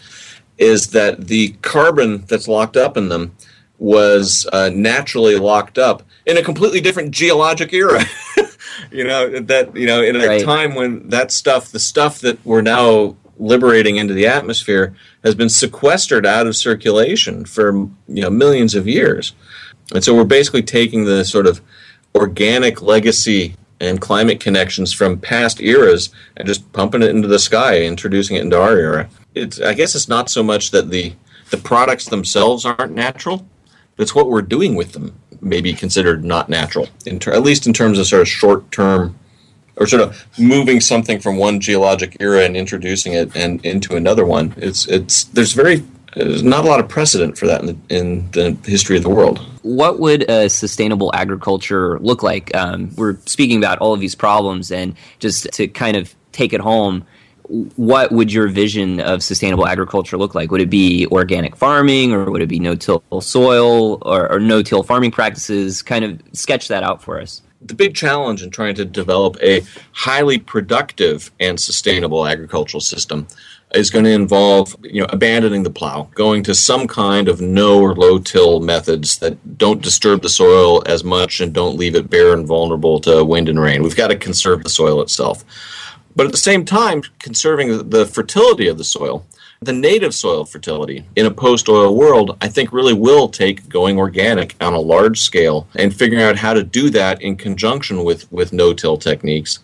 is 0.58 0.88
that 0.88 1.28
the 1.28 1.50
carbon 1.62 2.24
that's 2.26 2.48
locked 2.48 2.76
up 2.76 2.96
in 2.96 3.08
them 3.08 3.36
was 3.78 4.44
uh, 4.52 4.68
naturally 4.74 5.36
locked 5.36 5.78
up 5.78 6.02
in 6.26 6.36
a 6.36 6.42
completely 6.42 6.80
different 6.80 7.12
geologic 7.12 7.72
era. 7.72 8.02
you 8.90 9.04
know 9.04 9.38
that 9.38 9.76
you 9.76 9.86
know 9.86 10.02
in 10.02 10.16
a 10.16 10.26
Right. 10.26 10.44
time 10.44 10.74
when 10.74 11.08
that 11.10 11.30
stuff, 11.30 11.70
the 11.70 11.78
stuff 11.78 12.18
that 12.22 12.44
we're 12.44 12.62
now 12.62 13.14
liberating 13.38 13.94
into 13.94 14.12
the 14.12 14.26
atmosphere, 14.26 14.92
has 15.22 15.36
been 15.36 15.48
sequestered 15.48 16.26
out 16.26 16.48
of 16.48 16.56
circulation 16.56 17.44
for 17.44 17.70
you 18.08 18.22
know 18.22 18.30
millions 18.30 18.74
of 18.74 18.88
years, 18.88 19.34
and 19.94 20.02
so 20.02 20.12
we're 20.12 20.24
basically 20.24 20.62
taking 20.64 21.04
the 21.04 21.24
sort 21.24 21.46
of 21.46 21.60
organic 22.16 22.82
legacy 22.82 23.54
and 23.84 24.00
climate 24.00 24.40
connections 24.40 24.92
from 24.92 25.18
past 25.18 25.60
eras 25.60 26.10
and 26.36 26.46
just 26.46 26.72
pumping 26.72 27.02
it 27.02 27.10
into 27.10 27.28
the 27.28 27.38
sky, 27.38 27.82
introducing 27.82 28.36
it 28.36 28.42
into 28.42 28.60
our 28.60 28.76
era. 28.76 29.08
It's 29.34 29.60
I 29.60 29.74
guess 29.74 29.94
it's 29.94 30.08
not 30.08 30.30
so 30.30 30.42
much 30.42 30.70
that 30.70 30.90
the 30.90 31.14
the 31.50 31.56
products 31.56 32.06
themselves 32.06 32.64
aren't 32.64 32.94
natural, 32.94 33.46
it's 33.98 34.14
what 34.14 34.28
we're 34.28 34.42
doing 34.42 34.74
with 34.74 34.92
them 34.92 35.14
may 35.40 35.60
be 35.60 35.74
considered 35.74 36.24
not 36.24 36.48
natural, 36.48 36.88
ter- 37.20 37.32
at 37.32 37.42
least 37.42 37.66
in 37.66 37.72
terms 37.72 37.98
of 37.98 38.06
sort 38.06 38.22
of 38.22 38.28
short 38.28 38.70
term 38.72 39.18
or 39.76 39.86
sort 39.86 40.02
of 40.02 40.26
moving 40.38 40.80
something 40.80 41.20
from 41.20 41.36
one 41.36 41.60
geologic 41.60 42.16
era 42.20 42.44
and 42.44 42.56
introducing 42.56 43.12
it 43.12 43.34
and 43.36 43.64
into 43.64 43.96
another 43.96 44.24
one. 44.24 44.54
It's 44.56 44.86
it's 44.88 45.24
there's 45.24 45.52
very 45.52 45.84
there's 46.16 46.42
not 46.42 46.64
a 46.64 46.68
lot 46.68 46.80
of 46.80 46.88
precedent 46.88 47.36
for 47.36 47.46
that 47.46 47.60
in 47.62 47.66
the, 47.66 47.96
in 47.96 48.30
the 48.32 48.56
history 48.64 48.96
of 48.96 49.02
the 49.02 49.10
world. 49.10 49.38
what 49.62 49.98
would 49.98 50.28
a 50.30 50.48
sustainable 50.48 51.10
agriculture 51.14 51.98
look 52.00 52.22
like? 52.22 52.54
Um, 52.54 52.90
we're 52.96 53.16
speaking 53.26 53.58
about 53.58 53.78
all 53.78 53.92
of 53.92 54.00
these 54.00 54.14
problems, 54.14 54.70
and 54.70 54.94
just 55.18 55.50
to 55.52 55.68
kind 55.68 55.96
of 55.96 56.14
take 56.32 56.52
it 56.52 56.60
home, 56.60 57.04
what 57.76 58.10
would 58.10 58.32
your 58.32 58.48
vision 58.48 59.00
of 59.00 59.22
sustainable 59.22 59.66
agriculture 59.66 60.16
look 60.16 60.34
like? 60.34 60.50
Would 60.50 60.62
it 60.62 60.70
be 60.70 61.06
organic 61.08 61.56
farming, 61.56 62.12
or 62.12 62.30
would 62.30 62.42
it 62.42 62.48
be 62.48 62.58
no-till 62.58 63.02
soil, 63.20 63.98
or, 64.02 64.30
or 64.32 64.40
no-till 64.40 64.82
farming 64.82 65.10
practices? 65.10 65.82
Kind 65.82 66.04
of 66.04 66.22
sketch 66.32 66.68
that 66.68 66.82
out 66.82 67.02
for 67.02 67.20
us. 67.20 67.42
the 67.60 67.74
big 67.74 67.94
challenge 67.94 68.42
in 68.42 68.50
trying 68.50 68.74
to 68.74 68.84
develop 68.84 69.36
a 69.42 69.62
highly 69.92 70.38
productive 70.38 71.32
and 71.40 71.58
sustainable 71.58 72.26
agricultural 72.26 72.80
system 72.80 73.26
is 73.74 73.90
going 73.90 74.04
to 74.04 74.10
involve 74.10 74.76
you 74.82 75.00
know 75.00 75.08
abandoning 75.10 75.62
the 75.62 75.70
plow 75.70 76.08
going 76.14 76.42
to 76.42 76.54
some 76.54 76.86
kind 76.86 77.28
of 77.28 77.40
no 77.40 77.80
or 77.80 77.94
low 77.94 78.18
till 78.18 78.60
methods 78.60 79.18
that 79.18 79.58
don't 79.58 79.82
disturb 79.82 80.22
the 80.22 80.28
soil 80.28 80.82
as 80.86 81.04
much 81.04 81.40
and 81.40 81.52
don't 81.52 81.76
leave 81.76 81.94
it 81.94 82.10
bare 82.10 82.32
and 82.32 82.46
vulnerable 82.46 83.00
to 83.00 83.24
wind 83.24 83.48
and 83.48 83.60
rain 83.60 83.82
we've 83.82 83.96
got 83.96 84.08
to 84.08 84.16
conserve 84.16 84.62
the 84.62 84.70
soil 84.70 85.00
itself 85.00 85.44
but 86.16 86.26
at 86.26 86.32
the 86.32 86.38
same 86.38 86.64
time 86.64 87.02
conserving 87.18 87.90
the- 87.90 88.06
fertility 88.06 88.68
of 88.68 88.78
the 88.78 88.84
soil 88.84 89.26
the 89.64 89.72
native 89.72 90.14
soil 90.14 90.44
fertility 90.44 91.06
in 91.16 91.26
a 91.26 91.30
post 91.30 91.68
oil 91.68 91.96
world, 91.96 92.36
I 92.40 92.48
think 92.48 92.72
really 92.72 92.92
will 92.92 93.28
take 93.28 93.68
going 93.68 93.98
organic 93.98 94.54
on 94.60 94.74
a 94.74 94.78
large 94.78 95.20
scale 95.20 95.66
and 95.76 95.94
figuring 95.94 96.22
out 96.22 96.36
how 96.36 96.54
to 96.54 96.62
do 96.62 96.90
that 96.90 97.22
in 97.22 97.36
conjunction 97.36 98.04
with, 98.04 98.30
with 98.30 98.52
no 98.52 98.74
till 98.74 98.96
techniques. 98.96 99.60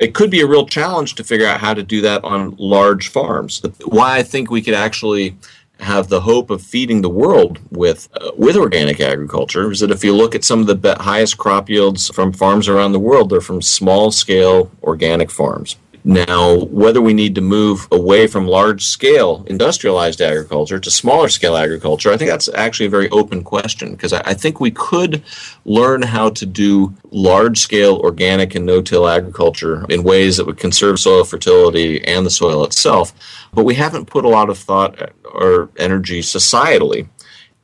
It 0.00 0.14
could 0.14 0.30
be 0.30 0.40
a 0.40 0.46
real 0.46 0.66
challenge 0.66 1.14
to 1.16 1.24
figure 1.24 1.46
out 1.46 1.60
how 1.60 1.74
to 1.74 1.82
do 1.82 2.00
that 2.00 2.24
on 2.24 2.56
large 2.58 3.08
farms. 3.08 3.62
Why 3.84 4.16
I 4.16 4.22
think 4.22 4.50
we 4.50 4.62
could 4.62 4.74
actually 4.74 5.36
have 5.78 6.08
the 6.08 6.20
hope 6.20 6.50
of 6.50 6.62
feeding 6.62 7.02
the 7.02 7.08
world 7.08 7.58
with 7.70 8.08
uh, 8.14 8.30
with 8.36 8.56
organic 8.56 9.00
agriculture 9.00 9.70
is 9.70 9.80
that 9.80 9.90
if 9.90 10.04
you 10.04 10.14
look 10.14 10.34
at 10.34 10.44
some 10.44 10.60
of 10.60 10.82
the 10.82 10.96
highest 11.00 11.38
crop 11.38 11.68
yields 11.70 12.08
from 12.08 12.32
farms 12.32 12.68
around 12.68 12.92
the 12.92 12.98
world, 12.98 13.30
they're 13.30 13.40
from 13.40 13.62
small 13.62 14.10
scale 14.10 14.70
organic 14.82 15.30
farms. 15.30 15.76
Now, 16.04 16.64
whether 16.64 17.02
we 17.02 17.12
need 17.12 17.34
to 17.34 17.40
move 17.40 17.86
away 17.92 18.26
from 18.26 18.46
large 18.46 18.84
scale 18.84 19.44
industrialized 19.48 20.20
agriculture 20.22 20.78
to 20.78 20.90
smaller 20.90 21.28
scale 21.28 21.56
agriculture, 21.56 22.10
I 22.10 22.16
think 22.16 22.30
that's 22.30 22.48
actually 22.54 22.86
a 22.86 22.90
very 22.90 23.10
open 23.10 23.44
question 23.44 23.92
because 23.92 24.12
I, 24.12 24.34
think 24.34 24.60
we 24.60 24.70
could 24.70 25.22
learn 25.66 26.00
how 26.00 26.30
to 26.30 26.46
do 26.46 26.94
large 27.10 27.58
scale 27.58 27.96
organic 27.96 28.54
and 28.54 28.64
no 28.64 28.80
till 28.80 29.06
agriculture 29.06 29.84
in 29.90 30.02
ways 30.02 30.38
that 30.38 30.46
would 30.46 30.56
conserve 30.56 30.98
soil 30.98 31.24
fertility 31.24 32.02
and 32.06 32.24
the 32.24 32.30
soil 32.30 32.64
itself. 32.64 33.12
But 33.52 33.64
we 33.64 33.74
haven't 33.74 34.06
put 34.06 34.24
a 34.24 34.28
lot 34.28 34.48
of 34.48 34.56
thought 34.56 35.12
or 35.24 35.68
energy 35.76 36.22
societally 36.22 37.08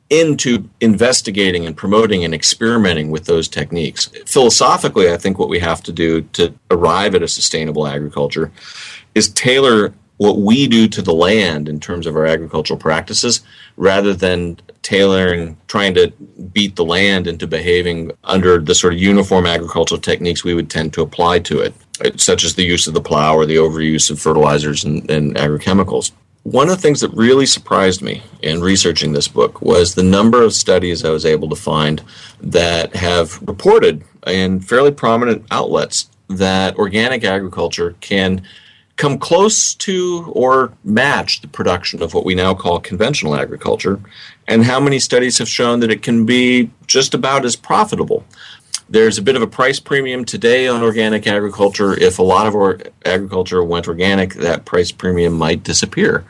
into 0.09 0.69
investigating 0.79 1.65
and 1.65 1.75
promoting 1.75 2.23
and 2.23 2.33
experimenting 2.33 3.11
with 3.11 3.25
those 3.25 3.47
techniques. 3.47 4.05
Philosophically, 4.25 5.11
I 5.11 5.17
think 5.17 5.37
what 5.37 5.49
we 5.49 5.59
have 5.59 5.83
to 5.83 5.91
do 5.91 6.21
to 6.33 6.53
arrive 6.71 7.13
at 7.13 7.23
a 7.23 7.27
sustainable 7.27 7.87
agriculture 7.87 8.51
is 9.15 9.29
tailor 9.29 9.93
what 10.17 10.37
we 10.39 10.67
do 10.67 10.87
to 10.87 11.01
the 11.01 11.13
land 11.13 11.69
in 11.69 11.79
terms 11.79 12.07
of 12.07 12.15
our 12.15 12.25
agricultural 12.25 12.79
practices 12.79 13.41
rather 13.75 14.13
than 14.13 14.59
tailoring, 14.81 15.57
trying 15.67 15.93
to 15.93 16.11
beat 16.53 16.75
the 16.75 16.85
land 16.85 17.27
into 17.27 17.45
behaving 17.45 18.11
under 18.23 18.57
the 18.57 18.73
sort 18.73 18.93
of 18.93 18.99
uniform 18.99 19.45
agricultural 19.45 19.99
techniques 19.99 20.43
we 20.43 20.53
would 20.53 20.69
tend 20.69 20.93
to 20.93 21.01
apply 21.01 21.39
to 21.39 21.59
it, 21.59 21.73
such 22.19 22.43
as 22.43 22.55
the 22.55 22.63
use 22.63 22.87
of 22.87 22.93
the 22.93 23.01
plow 23.01 23.35
or 23.35 23.45
the 23.45 23.57
overuse 23.57 24.09
of 24.09 24.19
fertilizers 24.19 24.83
and, 24.83 25.09
and 25.11 25.35
agrochemicals. 25.35 26.11
One 26.47 26.69
of 26.69 26.77
the 26.77 26.81
things 26.81 27.01
that 27.01 27.09
really 27.09 27.45
surprised 27.45 28.01
me 28.01 28.23
in 28.41 28.61
researching 28.61 29.11
this 29.11 29.27
book 29.27 29.61
was 29.61 29.95
the 29.95 30.01
number 30.01 30.43
of 30.43 30.53
studies 30.53 31.03
I 31.03 31.09
was 31.09 31.25
able 31.25 31.49
to 31.49 31.57
find 31.57 32.01
that 32.39 32.95
have 32.95 33.45
reported 33.45 34.05
in 34.25 34.61
fairly 34.61 34.91
prominent 34.91 35.45
outlets 35.51 36.09
that 36.29 36.77
organic 36.77 37.25
agriculture 37.25 37.97
can 37.99 38.43
come 38.95 39.19
close 39.19 39.73
to 39.75 40.31
or 40.33 40.71
match 40.85 41.41
the 41.41 41.49
production 41.49 42.01
of 42.01 42.13
what 42.13 42.23
we 42.23 42.33
now 42.33 42.53
call 42.53 42.79
conventional 42.79 43.35
agriculture, 43.35 43.99
and 44.47 44.63
how 44.63 44.79
many 44.79 44.99
studies 44.99 45.39
have 45.39 45.49
shown 45.49 45.81
that 45.81 45.91
it 45.91 46.01
can 46.01 46.25
be 46.25 46.71
just 46.87 47.13
about 47.13 47.43
as 47.43 47.57
profitable. 47.57 48.23
There's 48.89 49.17
a 49.17 49.21
bit 49.21 49.35
of 49.35 49.41
a 49.41 49.47
price 49.47 49.79
premium 49.79 50.23
today 50.25 50.67
on 50.67 50.81
organic 50.81 51.27
agriculture. 51.27 51.93
If 51.93 52.19
a 52.19 52.23
lot 52.23 52.47
of 52.47 52.55
our 52.55 52.79
agriculture 53.05 53.63
went 53.63 53.87
organic, 53.87 54.35
that 54.35 54.65
price 54.65 54.91
premium 54.91 55.33
might 55.33 55.63
disappear. 55.63 56.23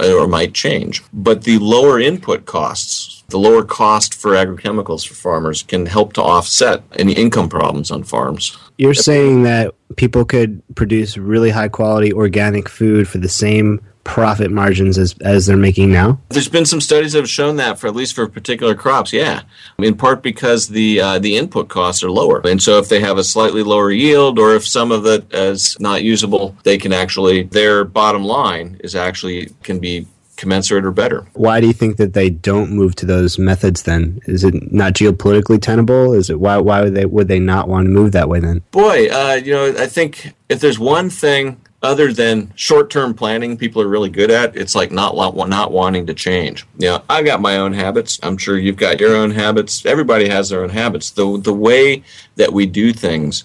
uh, 0.00 0.12
or 0.12 0.26
might 0.28 0.54
change. 0.54 1.02
But 1.12 1.44
the 1.44 1.58
lower 1.58 1.98
input 1.98 2.46
costs, 2.46 3.24
the 3.28 3.38
lower 3.38 3.64
cost 3.64 4.14
for 4.14 4.32
agrochemicals 4.32 5.06
for 5.06 5.14
farmers 5.14 5.62
can 5.62 5.86
help 5.86 6.12
to 6.14 6.22
offset 6.22 6.82
any 6.96 7.12
income 7.12 7.48
problems 7.48 7.90
on 7.90 8.04
farms. 8.04 8.56
You're 8.76 8.94
saying 8.94 9.42
that 9.42 9.74
people 9.96 10.24
could 10.24 10.62
produce 10.76 11.18
really 11.18 11.50
high 11.50 11.68
quality 11.68 12.12
organic 12.12 12.68
food 12.68 13.08
for 13.08 13.18
the 13.18 13.28
same 13.28 13.80
profit 14.08 14.50
margins 14.50 14.96
as, 14.96 15.14
as 15.20 15.46
they're 15.46 15.56
making 15.56 15.92
now? 15.92 16.18
There's 16.30 16.48
been 16.48 16.64
some 16.64 16.80
studies 16.80 17.12
that 17.12 17.20
have 17.20 17.28
shown 17.28 17.56
that 17.56 17.78
for 17.78 17.86
at 17.86 17.94
least 17.94 18.14
for 18.14 18.26
particular 18.26 18.74
crops, 18.74 19.12
yeah. 19.12 19.42
In 19.78 19.96
part 19.96 20.22
because 20.22 20.68
the 20.68 21.00
uh, 21.00 21.18
the 21.18 21.36
input 21.36 21.68
costs 21.68 22.02
are 22.02 22.10
lower, 22.10 22.40
and 22.44 22.60
so 22.62 22.78
if 22.78 22.88
they 22.88 23.00
have 23.00 23.18
a 23.18 23.24
slightly 23.24 23.62
lower 23.62 23.92
yield, 23.92 24.38
or 24.38 24.54
if 24.54 24.66
some 24.66 24.90
of 24.90 25.04
it 25.06 25.32
is 25.32 25.78
not 25.78 26.02
usable, 26.02 26.56
they 26.64 26.78
can 26.78 26.92
actually 26.92 27.42
their 27.42 27.84
bottom 27.84 28.24
line 28.24 28.80
is 28.82 28.96
actually 28.96 29.50
can 29.62 29.78
be 29.78 30.06
commensurate 30.36 30.86
or 30.86 30.92
better. 30.92 31.26
Why 31.34 31.60
do 31.60 31.66
you 31.66 31.72
think 31.74 31.98
that 31.98 32.14
they 32.14 32.30
don't 32.30 32.70
move 32.70 32.94
to 32.96 33.06
those 33.06 33.38
methods 33.38 33.82
then? 33.82 34.20
Is 34.26 34.42
it 34.42 34.72
not 34.72 34.94
geopolitically 34.94 35.60
tenable? 35.60 36.14
Is 36.14 36.30
it 36.30 36.40
why 36.40 36.56
why 36.56 36.82
would 36.82 36.94
they 36.94 37.04
would 37.04 37.28
they 37.28 37.40
not 37.40 37.68
want 37.68 37.84
to 37.84 37.90
move 37.90 38.12
that 38.12 38.30
way 38.30 38.40
then? 38.40 38.62
Boy, 38.70 39.08
uh, 39.08 39.34
you 39.34 39.52
know, 39.52 39.74
I 39.76 39.86
think 39.86 40.32
if 40.48 40.60
there's 40.60 40.78
one 40.78 41.10
thing 41.10 41.60
other 41.82 42.12
than 42.12 42.52
short-term 42.56 43.14
planning 43.14 43.56
people 43.56 43.80
are 43.80 43.88
really 43.88 44.10
good 44.10 44.30
at 44.30 44.56
it's 44.56 44.74
like 44.74 44.90
not 44.90 45.14
not 45.48 45.72
wanting 45.72 46.06
to 46.06 46.14
change. 46.14 46.66
Know 46.78 47.02
i've 47.08 47.24
got 47.24 47.40
my 47.40 47.56
own 47.56 47.72
habits. 47.72 48.18
I'm 48.22 48.38
sure 48.38 48.58
you've 48.58 48.76
got 48.76 49.00
your 49.00 49.14
own 49.14 49.30
habits. 49.30 49.86
Everybody 49.86 50.28
has 50.28 50.48
their 50.48 50.62
own 50.62 50.70
habits. 50.70 51.10
The 51.10 51.38
the 51.38 51.54
way 51.54 52.02
that 52.36 52.52
we 52.52 52.66
do 52.66 52.92
things 52.92 53.44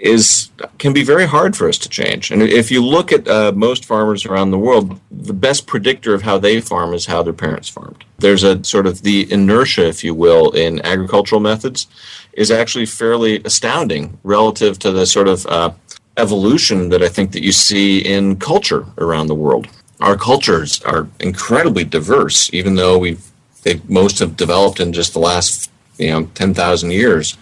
is 0.00 0.50
can 0.78 0.92
be 0.92 1.02
very 1.02 1.26
hard 1.26 1.56
for 1.56 1.68
us 1.68 1.78
to 1.78 1.88
change. 1.88 2.30
And 2.30 2.42
if 2.42 2.70
you 2.70 2.84
look 2.84 3.12
at 3.12 3.26
uh, 3.26 3.52
most 3.54 3.84
farmers 3.84 4.24
around 4.24 4.50
the 4.50 4.58
world 4.58 5.00
the 5.10 5.32
best 5.32 5.66
predictor 5.66 6.14
of 6.14 6.22
how 6.22 6.38
they 6.38 6.60
farm 6.60 6.94
is 6.94 7.06
how 7.06 7.22
their 7.22 7.32
parents 7.32 7.68
farmed. 7.68 8.04
There's 8.18 8.42
a 8.42 8.62
sort 8.64 8.86
of 8.86 9.02
the 9.02 9.30
inertia 9.32 9.86
if 9.86 10.02
you 10.02 10.14
will 10.14 10.50
in 10.50 10.84
agricultural 10.84 11.40
methods 11.40 11.86
is 12.32 12.50
actually 12.50 12.86
fairly 12.86 13.42
astounding 13.44 14.18
relative 14.22 14.78
to 14.80 14.92
the 14.92 15.06
sort 15.06 15.28
of 15.28 15.46
uh, 15.46 15.70
evolution 16.18 16.88
that 16.90 17.02
I 17.02 17.08
think 17.08 17.32
that 17.32 17.42
you 17.42 17.52
see 17.52 18.00
in 18.00 18.36
culture 18.36 18.84
around 18.98 19.28
the 19.28 19.34
world. 19.34 19.68
Our 20.00 20.16
cultures 20.16 20.82
are 20.82 21.08
incredibly 21.20 21.84
diverse, 21.84 22.52
even 22.52 22.74
though 22.74 22.98
we've 22.98 23.24
they 23.62 23.80
most 23.88 24.18
have 24.20 24.36
developed 24.36 24.80
in 24.80 24.92
just 24.92 25.12
the 25.12 25.18
last 25.18 25.70
you 25.98 26.10
know 26.10 26.26
ten 26.34 26.54
thousand 26.54 26.92
years, 26.92 27.36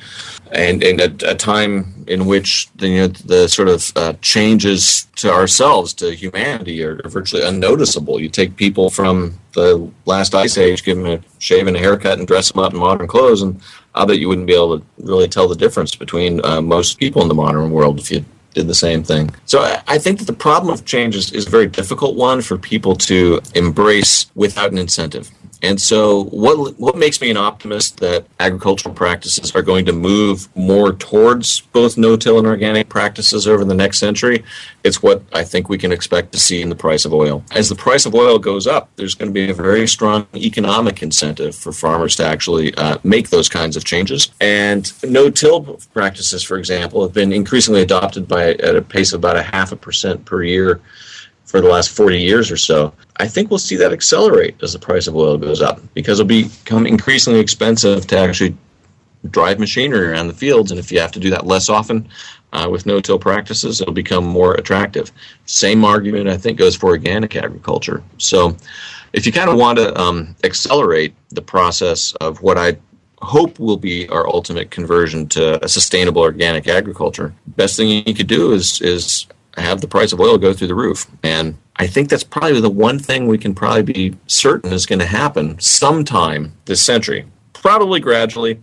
and 0.52 0.82
in 0.82 1.00
a, 1.00 1.30
a, 1.30 1.34
time 1.34 2.04
in 2.06 2.24
which 2.26 2.68
the 2.76 2.88
you 2.88 3.00
know, 3.00 3.08
the 3.08 3.48
sort 3.48 3.68
of 3.68 3.92
uh, 3.96 4.14
changes 4.22 5.06
to 5.16 5.30
ourselves 5.30 5.92
to 5.94 6.14
humanity 6.14 6.82
are, 6.82 7.00
are, 7.04 7.10
virtually 7.10 7.42
unnoticeable. 7.42 8.20
You 8.20 8.30
take 8.30 8.56
people 8.56 8.88
from 8.88 9.38
the 9.52 9.90
last 10.06 10.34
ice 10.34 10.56
age, 10.56 10.84
give 10.84 10.96
them 10.96 11.06
a 11.06 11.20
shave 11.38 11.66
and 11.66 11.76
a 11.76 11.80
haircut, 11.80 12.18
and 12.18 12.26
dress 12.26 12.50
them 12.50 12.62
up 12.62 12.72
in 12.72 12.78
modern 12.78 13.06
clothes, 13.06 13.42
and 13.42 13.60
I 13.94 14.06
bet 14.06 14.18
you 14.18 14.28
wouldn't 14.28 14.46
be 14.46 14.54
able 14.54 14.78
to 14.78 14.86
really 14.98 15.28
tell 15.28 15.48
the 15.48 15.56
difference 15.56 15.94
between 15.94 16.42
uh, 16.44 16.62
most 16.62 16.98
people 16.98 17.20
in 17.20 17.28
the 17.28 17.34
modern 17.34 17.70
world 17.70 17.98
if 18.00 18.10
you 18.10 18.24
did 18.56 18.66
the 18.66 18.74
same 18.74 19.02
thing. 19.04 19.30
So 19.44 19.60
I 19.86 19.98
think 19.98 20.18
that 20.18 20.24
the 20.24 20.32
problem 20.32 20.72
of 20.72 20.86
change 20.86 21.14
is, 21.14 21.30
is 21.32 21.46
a 21.46 21.50
very 21.50 21.66
difficult 21.66 22.16
one 22.16 22.40
for 22.40 22.56
people 22.56 22.96
to 23.10 23.40
embrace 23.54 24.30
without 24.34 24.72
an 24.72 24.78
incentive. 24.78 25.30
And 25.62 25.80
so, 25.80 26.24
what 26.24 26.78
what 26.78 26.96
makes 26.96 27.20
me 27.20 27.30
an 27.30 27.36
optimist 27.36 27.98
that 27.98 28.26
agricultural 28.40 28.94
practices 28.94 29.54
are 29.54 29.62
going 29.62 29.86
to 29.86 29.92
move 29.92 30.54
more 30.56 30.92
towards 30.92 31.60
both 31.60 31.96
no-till 31.96 32.38
and 32.38 32.46
organic 32.46 32.88
practices 32.88 33.46
over 33.48 33.64
the 33.64 33.74
next 33.74 33.98
century? 33.98 34.44
It's 34.84 35.02
what 35.02 35.22
I 35.32 35.44
think 35.44 35.68
we 35.68 35.78
can 35.78 35.92
expect 35.92 36.32
to 36.32 36.38
see 36.38 36.60
in 36.60 36.68
the 36.68 36.76
price 36.76 37.04
of 37.04 37.14
oil. 37.14 37.42
As 37.52 37.68
the 37.68 37.74
price 37.74 38.06
of 38.06 38.14
oil 38.14 38.38
goes 38.38 38.66
up, 38.66 38.90
there's 38.96 39.14
going 39.14 39.30
to 39.30 39.32
be 39.32 39.50
a 39.50 39.54
very 39.54 39.88
strong 39.88 40.26
economic 40.34 41.02
incentive 41.02 41.54
for 41.54 41.72
farmers 41.72 42.16
to 42.16 42.26
actually 42.26 42.74
uh, 42.74 42.98
make 43.02 43.30
those 43.30 43.48
kinds 43.48 43.76
of 43.76 43.84
changes. 43.84 44.30
And 44.40 44.92
no-till 45.02 45.80
practices, 45.94 46.42
for 46.42 46.58
example, 46.58 47.02
have 47.02 47.14
been 47.14 47.32
increasingly 47.32 47.82
adopted 47.82 48.28
by 48.28 48.50
at 48.50 48.76
a 48.76 48.82
pace 48.82 49.12
of 49.12 49.20
about 49.20 49.36
a 49.36 49.42
half 49.42 49.72
a 49.72 49.76
percent 49.76 50.24
per 50.24 50.42
year 50.42 50.80
for 51.46 51.60
the 51.60 51.68
last 51.68 51.90
40 51.90 52.20
years 52.20 52.50
or 52.50 52.56
so. 52.56 52.92
I 53.18 53.28
think 53.28 53.50
we'll 53.50 53.58
see 53.58 53.76
that 53.76 53.92
accelerate 53.92 54.56
as 54.62 54.72
the 54.72 54.78
price 54.78 55.06
of 55.06 55.16
oil 55.16 55.38
goes 55.38 55.62
up 55.62 55.80
because 55.94 56.20
it'll 56.20 56.28
become 56.28 56.86
increasingly 56.86 57.40
expensive 57.40 58.06
to 58.08 58.18
actually 58.18 58.54
drive 59.30 59.58
machinery 59.58 60.08
around 60.08 60.28
the 60.28 60.34
fields. 60.34 60.70
And 60.70 60.78
if 60.78 60.92
you 60.92 61.00
have 61.00 61.12
to 61.12 61.20
do 61.20 61.30
that 61.30 61.46
less 61.46 61.68
often 61.68 62.08
uh, 62.52 62.68
with 62.70 62.84
no 62.84 63.00
till 63.00 63.18
practices, 63.18 63.80
it'll 63.80 63.94
become 63.94 64.24
more 64.24 64.54
attractive. 64.54 65.12
Same 65.46 65.84
argument, 65.84 66.28
I 66.28 66.36
think, 66.36 66.58
goes 66.58 66.76
for 66.76 66.88
organic 66.88 67.36
agriculture. 67.36 68.02
So 68.18 68.56
if 69.12 69.24
you 69.24 69.32
kind 69.32 69.48
of 69.48 69.56
want 69.56 69.78
to 69.78 69.98
um, 69.98 70.36
accelerate 70.44 71.14
the 71.30 71.42
process 71.42 72.12
of 72.16 72.42
what 72.42 72.58
I 72.58 72.76
hope 73.22 73.58
will 73.58 73.78
be 73.78 74.08
our 74.08 74.26
ultimate 74.28 74.70
conversion 74.70 75.26
to 75.28 75.64
a 75.64 75.68
sustainable 75.68 76.22
organic 76.22 76.68
agriculture, 76.68 77.34
best 77.56 77.76
thing 77.76 77.88
you 77.88 78.14
could 78.14 78.26
do 78.26 78.52
is 78.52 78.80
is 78.82 79.26
have 79.62 79.80
the 79.80 79.88
price 79.88 80.12
of 80.12 80.20
oil 80.20 80.38
go 80.38 80.52
through 80.52 80.68
the 80.68 80.74
roof. 80.74 81.06
And 81.22 81.56
I 81.76 81.86
think 81.86 82.08
that's 82.08 82.24
probably 82.24 82.60
the 82.60 82.70
one 82.70 82.98
thing 82.98 83.26
we 83.26 83.38
can 83.38 83.54
probably 83.54 83.82
be 83.82 84.16
certain 84.26 84.72
is 84.72 84.86
going 84.86 84.98
to 84.98 85.06
happen 85.06 85.58
sometime 85.60 86.52
this 86.66 86.82
century. 86.82 87.26
Probably 87.52 88.00
gradually, 88.00 88.60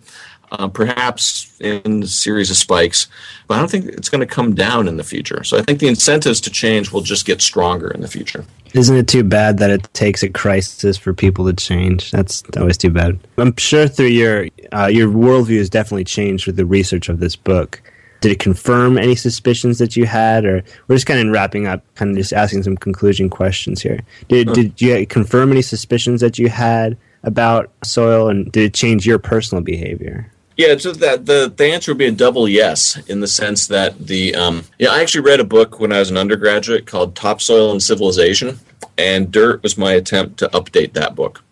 uh, 0.51 0.67
perhaps 0.67 1.59
in 1.59 2.03
a 2.03 2.07
series 2.07 2.49
of 2.51 2.57
spikes, 2.57 3.07
but 3.47 3.55
I 3.55 3.59
don't 3.59 3.69
think 3.71 3.85
it's 3.85 4.09
going 4.09 4.21
to 4.21 4.27
come 4.27 4.53
down 4.53 4.87
in 4.87 4.97
the 4.97 5.03
future. 5.03 5.43
So 5.43 5.57
I 5.57 5.61
think 5.61 5.79
the 5.79 5.87
incentives 5.87 6.39
to 6.41 6.49
change 6.49 6.91
will 6.91 7.01
just 7.01 7.25
get 7.25 7.41
stronger 7.41 7.89
in 7.89 8.01
the 8.01 8.07
future. 8.07 8.45
Isn't 8.73 8.97
it 8.97 9.07
too 9.07 9.23
bad 9.23 9.59
that 9.59 9.69
it 9.69 9.91
takes 9.93 10.23
a 10.23 10.29
crisis 10.29 10.97
for 10.97 11.13
people 11.13 11.45
to 11.45 11.53
change? 11.53 12.11
That's 12.11 12.43
always 12.57 12.77
too 12.77 12.89
bad. 12.89 13.19
I'm 13.37 13.55
sure 13.57 13.87
through 13.87 14.07
your 14.07 14.47
uh, 14.71 14.87
your 14.87 15.09
worldview 15.09 15.57
has 15.57 15.69
definitely 15.69 16.05
changed 16.05 16.47
with 16.47 16.55
the 16.55 16.65
research 16.65 17.07
of 17.09 17.19
this 17.19 17.35
book 17.35 17.81
did 18.24 18.32
it 18.32 18.39
confirm 18.39 18.97
any 18.97 19.15
suspicions 19.15 19.80
that 19.80 19.97
you 19.97 20.05
had? 20.05 20.45
Or 20.45 20.63
we're 20.88 20.95
just 20.95 21.05
kind 21.05 21.19
of 21.19 21.34
wrapping 21.34 21.67
up 21.67 21.84
kind 21.95 22.11
of 22.11 22.17
just 22.17 22.32
asking 22.32 22.63
some 22.63 22.78
conclusion 22.78 23.30
questions 23.30 23.82
here. 23.82 23.99
Did, 24.30 24.53
did 24.53 24.82
you 24.82 25.05
confirm 25.05 25.51
any 25.51 25.61
suspicions 25.61 26.21
that 26.21 26.39
you 26.39 26.47
had 26.47 26.97
about 27.24 27.69
soil 27.84 28.30
and 28.30 28.49
did 28.49 28.63
it 28.63 28.74
change 28.74 29.05
your 29.05 29.19
personal 29.19 29.61
behavior? 29.61 30.32
Yeah, 30.55 30.78
so 30.78 30.93
that 30.93 31.26
the, 31.26 31.51
the 31.53 31.65
answer 31.65 31.91
would 31.91 31.97
be 31.97 32.05
a 32.05 32.11
double 32.11 32.47
yes 32.47 32.97
in 33.07 33.19
the 33.19 33.28
sense 33.28 33.67
that 33.67 33.99
the 33.99 34.36
um, 34.36 34.63
yeah 34.80 34.91
I 34.91 35.01
actually 35.01 35.26
read 35.26 35.41
a 35.41 35.43
book 35.43 35.82
when 35.82 35.91
I 35.91 35.99
was 35.99 36.09
an 36.09 36.15
undergraduate 36.15 36.86
called 36.86 37.15
Topsoil 37.17 37.71
and 37.71 37.84
Civilization, 37.84 38.59
and 38.97 39.32
Dirt 39.32 39.61
was 39.63 39.78
my 39.78 39.93
attempt 39.93 40.38
to 40.39 40.47
update 40.49 40.93
that 40.93 41.13
book 41.13 41.43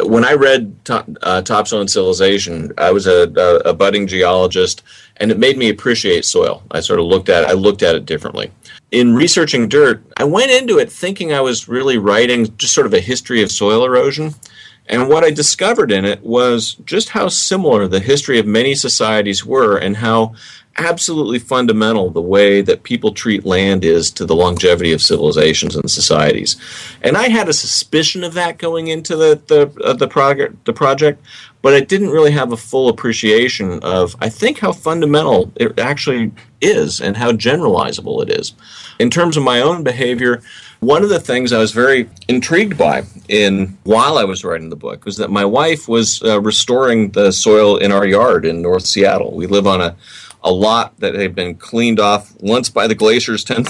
when 0.00 0.24
I 0.24 0.34
read 0.34 0.84
Top, 0.84 1.08
uh, 1.22 1.42
Topsoil 1.42 1.86
Civilization, 1.88 2.72
I 2.76 2.92
was 2.92 3.06
a, 3.06 3.32
a, 3.36 3.70
a, 3.70 3.74
budding 3.74 4.06
geologist, 4.06 4.82
and 5.16 5.30
it 5.30 5.38
made 5.38 5.56
me 5.56 5.68
appreciate 5.68 6.24
soil. 6.24 6.62
I 6.70 6.80
sort 6.80 7.00
of 7.00 7.06
looked 7.06 7.28
at 7.28 7.44
it, 7.44 7.50
I 7.50 7.52
looked 7.52 7.82
at 7.82 7.94
it 7.94 8.04
differently. 8.04 8.50
In 8.90 9.14
researching 9.14 9.68
dirt, 9.68 10.04
I 10.16 10.24
went 10.24 10.50
into 10.50 10.78
it 10.78 10.92
thinking 10.92 11.32
I 11.32 11.40
was 11.40 11.68
really 11.68 11.98
writing 11.98 12.56
just 12.56 12.74
sort 12.74 12.86
of 12.86 12.94
a 12.94 13.00
history 13.00 13.42
of 13.42 13.50
soil 13.50 13.84
erosion. 13.84 14.34
And 14.88 15.08
what 15.08 15.24
I 15.24 15.30
discovered 15.30 15.90
in 15.90 16.04
it 16.04 16.22
was 16.22 16.74
just 16.84 17.08
how 17.08 17.28
similar 17.28 17.88
the 17.88 17.98
history 17.98 18.38
of 18.38 18.46
many 18.46 18.74
societies 18.74 19.44
were 19.44 19.78
and 19.78 19.96
how 19.96 20.34
absolutely 20.78 21.38
fundamental 21.38 22.10
the 22.10 22.20
way 22.20 22.60
that 22.60 22.82
people 22.82 23.12
treat 23.12 23.44
land 23.44 23.84
is 23.84 24.10
to 24.12 24.24
the 24.24 24.36
longevity 24.36 24.92
of 24.92 25.02
civilizations 25.02 25.76
and 25.76 25.90
societies. 25.90 26.56
And 27.02 27.16
I 27.16 27.28
had 27.28 27.48
a 27.48 27.52
suspicion 27.52 28.24
of 28.24 28.34
that 28.34 28.58
going 28.58 28.88
into 28.88 29.16
the 29.16 29.40
the 29.46 29.84
uh, 29.84 29.94
the 29.94 30.08
project 30.08 30.64
the 30.64 30.72
project, 30.72 31.22
but 31.62 31.74
I 31.74 31.80
didn't 31.80 32.10
really 32.10 32.32
have 32.32 32.52
a 32.52 32.56
full 32.56 32.88
appreciation 32.88 33.80
of 33.82 34.16
I 34.20 34.28
think 34.28 34.58
how 34.58 34.72
fundamental 34.72 35.52
it 35.56 35.78
actually 35.78 36.32
is 36.60 37.00
and 37.00 37.16
how 37.16 37.32
generalizable 37.32 38.22
it 38.22 38.30
is. 38.30 38.54
In 38.98 39.10
terms 39.10 39.36
of 39.36 39.42
my 39.42 39.60
own 39.60 39.82
behavior, 39.82 40.42
one 40.80 41.02
of 41.02 41.08
the 41.08 41.20
things 41.20 41.52
I 41.52 41.58
was 41.58 41.72
very 41.72 42.08
intrigued 42.28 42.76
by 42.78 43.04
in 43.28 43.76
while 43.84 44.18
I 44.18 44.24
was 44.24 44.44
writing 44.44 44.70
the 44.70 44.76
book 44.76 45.04
was 45.04 45.16
that 45.16 45.30
my 45.30 45.44
wife 45.44 45.88
was 45.88 46.22
uh, 46.22 46.40
restoring 46.40 47.10
the 47.10 47.32
soil 47.32 47.76
in 47.76 47.92
our 47.92 48.06
yard 48.06 48.44
in 48.44 48.62
North 48.62 48.86
Seattle. 48.86 49.34
We 49.34 49.46
live 49.46 49.66
on 49.66 49.80
a 49.80 49.96
a 50.46 50.52
lot 50.52 50.98
that 51.00 51.16
had 51.16 51.34
been 51.34 51.56
cleaned 51.56 51.98
off 51.98 52.32
once 52.40 52.70
by 52.70 52.86
the 52.86 52.94
glaciers 52.94 53.42
10, 53.42 53.64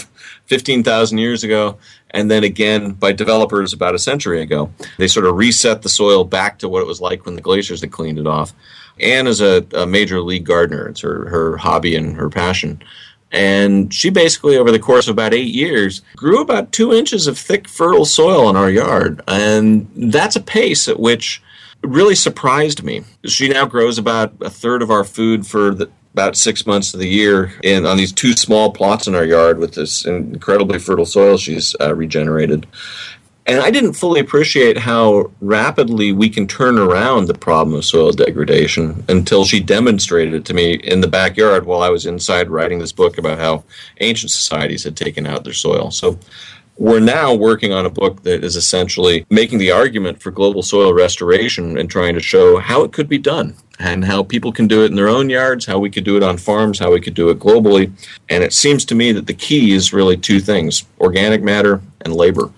15,000 0.44 1.18
years 1.18 1.42
ago, 1.42 1.78
and 2.10 2.30
then 2.30 2.44
again 2.44 2.92
by 2.92 3.12
developers 3.12 3.72
about 3.72 3.94
a 3.94 3.98
century 3.98 4.42
ago. 4.42 4.70
They 4.98 5.08
sort 5.08 5.24
of 5.24 5.36
reset 5.36 5.80
the 5.80 5.88
soil 5.88 6.22
back 6.22 6.58
to 6.58 6.68
what 6.68 6.82
it 6.82 6.86
was 6.86 7.00
like 7.00 7.24
when 7.24 7.34
the 7.34 7.40
glaciers 7.40 7.80
had 7.80 7.90
cleaned 7.90 8.18
it 8.18 8.26
off. 8.26 8.52
Anne 9.00 9.26
is 9.26 9.40
a, 9.40 9.66
a 9.72 9.86
major 9.86 10.20
league 10.20 10.44
gardener. 10.44 10.86
It's 10.86 11.00
her, 11.00 11.28
her 11.30 11.56
hobby 11.56 11.96
and 11.96 12.14
her 12.14 12.28
passion. 12.28 12.82
And 13.32 13.92
she 13.92 14.10
basically, 14.10 14.58
over 14.58 14.70
the 14.70 14.78
course 14.78 15.08
of 15.08 15.12
about 15.12 15.34
eight 15.34 15.52
years, 15.54 16.02
grew 16.14 16.40
about 16.42 16.72
two 16.72 16.92
inches 16.92 17.26
of 17.26 17.38
thick, 17.38 17.68
fertile 17.68 18.04
soil 18.04 18.50
in 18.50 18.56
our 18.56 18.70
yard. 18.70 19.22
And 19.26 19.90
that's 19.96 20.36
a 20.36 20.40
pace 20.42 20.88
at 20.88 21.00
which 21.00 21.42
really 21.82 22.14
surprised 22.14 22.82
me. 22.82 23.04
She 23.24 23.48
now 23.48 23.66
grows 23.66 23.98
about 23.98 24.34
a 24.40 24.50
third 24.50 24.82
of 24.82 24.90
our 24.90 25.04
food 25.04 25.46
for 25.46 25.74
the, 25.74 25.90
about 26.16 26.34
six 26.34 26.64
months 26.64 26.94
of 26.94 27.00
the 27.00 27.06
year 27.06 27.52
in 27.62 27.84
on 27.84 27.98
these 27.98 28.10
two 28.10 28.32
small 28.32 28.72
plots 28.72 29.06
in 29.06 29.14
our 29.14 29.26
yard 29.26 29.58
with 29.58 29.74
this 29.74 30.06
incredibly 30.06 30.78
fertile 30.78 31.04
soil 31.04 31.36
she's 31.36 31.76
uh, 31.78 31.94
regenerated. 31.94 32.66
And 33.44 33.60
I 33.60 33.70
didn't 33.70 33.92
fully 33.92 34.18
appreciate 34.20 34.78
how 34.78 35.30
rapidly 35.42 36.12
we 36.12 36.30
can 36.30 36.46
turn 36.46 36.78
around 36.78 37.26
the 37.26 37.34
problem 37.34 37.76
of 37.76 37.84
soil 37.84 38.12
degradation 38.12 39.04
until 39.10 39.44
she 39.44 39.60
demonstrated 39.60 40.32
it 40.32 40.46
to 40.46 40.54
me 40.54 40.76
in 40.76 41.02
the 41.02 41.06
backyard 41.06 41.66
while 41.66 41.82
I 41.82 41.90
was 41.90 42.06
inside 42.06 42.48
writing 42.48 42.78
this 42.78 42.92
book 42.92 43.18
about 43.18 43.38
how 43.38 43.64
ancient 44.00 44.30
societies 44.30 44.84
had 44.84 44.96
taken 44.96 45.26
out 45.26 45.44
their 45.44 45.52
soil. 45.52 45.90
So 45.90 46.18
we're 46.78 46.98
now 46.98 47.34
working 47.34 47.74
on 47.74 47.84
a 47.84 47.90
book 47.90 48.22
that 48.22 48.42
is 48.42 48.56
essentially 48.56 49.26
making 49.28 49.58
the 49.58 49.70
argument 49.70 50.22
for 50.22 50.30
global 50.30 50.62
soil 50.62 50.94
restoration 50.94 51.76
and 51.76 51.90
trying 51.90 52.14
to 52.14 52.20
show 52.20 52.56
how 52.56 52.84
it 52.84 52.92
could 52.94 53.08
be 53.08 53.18
done 53.18 53.54
and 53.78 54.04
how 54.04 54.22
people 54.22 54.52
can 54.52 54.66
do 54.66 54.82
it 54.82 54.90
in 54.90 54.96
their 54.96 55.08
own 55.08 55.28
yards, 55.28 55.66
how 55.66 55.78
we 55.78 55.90
could 55.90 56.04
do 56.04 56.16
it 56.16 56.22
on 56.22 56.38
farms, 56.38 56.78
how 56.78 56.92
we 56.92 57.00
could 57.00 57.14
do 57.14 57.28
it 57.30 57.38
globally. 57.38 57.92
And 58.28 58.42
it 58.42 58.52
seems 58.52 58.84
to 58.86 58.94
me 58.94 59.12
that 59.12 59.26
the 59.26 59.34
key 59.34 59.72
is 59.72 59.92
really 59.92 60.16
two 60.16 60.40
things 60.40 60.84
organic 61.00 61.42
matter 61.42 61.80
and 62.00 62.14
labor. 62.14 62.50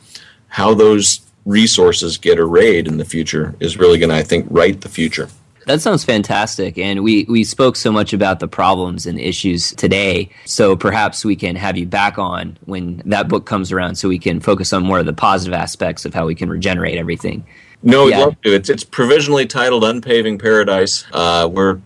How 0.49 0.75
those 0.75 1.21
resources 1.45 2.19
get 2.19 2.39
arrayed 2.39 2.87
in 2.87 2.99
the 2.99 3.05
future 3.05 3.55
is 3.59 3.79
really 3.79 3.99
going 3.99 4.11
to, 4.11 4.17
I 4.17 4.23
think, 4.23 4.47
write 4.51 4.83
the 4.83 4.89
future. 4.89 5.29
That 5.67 5.83
sounds 5.83 6.03
fantastic. 6.03 6.79
And 6.79 7.05
we, 7.05 7.25
we 7.25 7.45
spoke 7.45 7.77
so 7.77 7.93
much 7.93 8.15
about 8.15 8.41
the 8.41 8.49
problems 8.49 9.05
and 9.05 9.21
issues 9.21 9.73
today. 9.73 10.31
So 10.47 10.77
perhaps 10.77 11.27
we 11.27 11.37
can 11.37 11.57
have 11.57 11.77
you 11.77 11.85
back 11.85 12.19
on 12.19 12.57
when 12.65 13.03
that 13.05 13.29
book 13.29 13.45
comes 13.45 13.71
around 13.71 13.97
so 13.97 14.09
we 14.09 14.19
can 14.19 14.41
focus 14.41 14.73
on 14.73 14.83
more 14.83 14.99
of 14.99 15.05
the 15.05 15.13
positive 15.13 15.53
aspects 15.53 16.07
of 16.07 16.15
how 16.15 16.25
we 16.25 16.35
can 16.35 16.49
regenerate 16.49 16.97
everything. 16.97 17.45
No, 17.83 18.05
we'd 18.05 18.11
Yeah. 18.11 18.21
love 18.21 18.41
to. 18.43 18.55
It's, 18.55 18.69
it's 18.69 18.85
provisionally 18.85 19.47
titled 19.47 19.85
Unpaving 19.85 20.39
Paradise. 20.39 21.05
Uh, 21.13 21.49
we're 21.51 21.79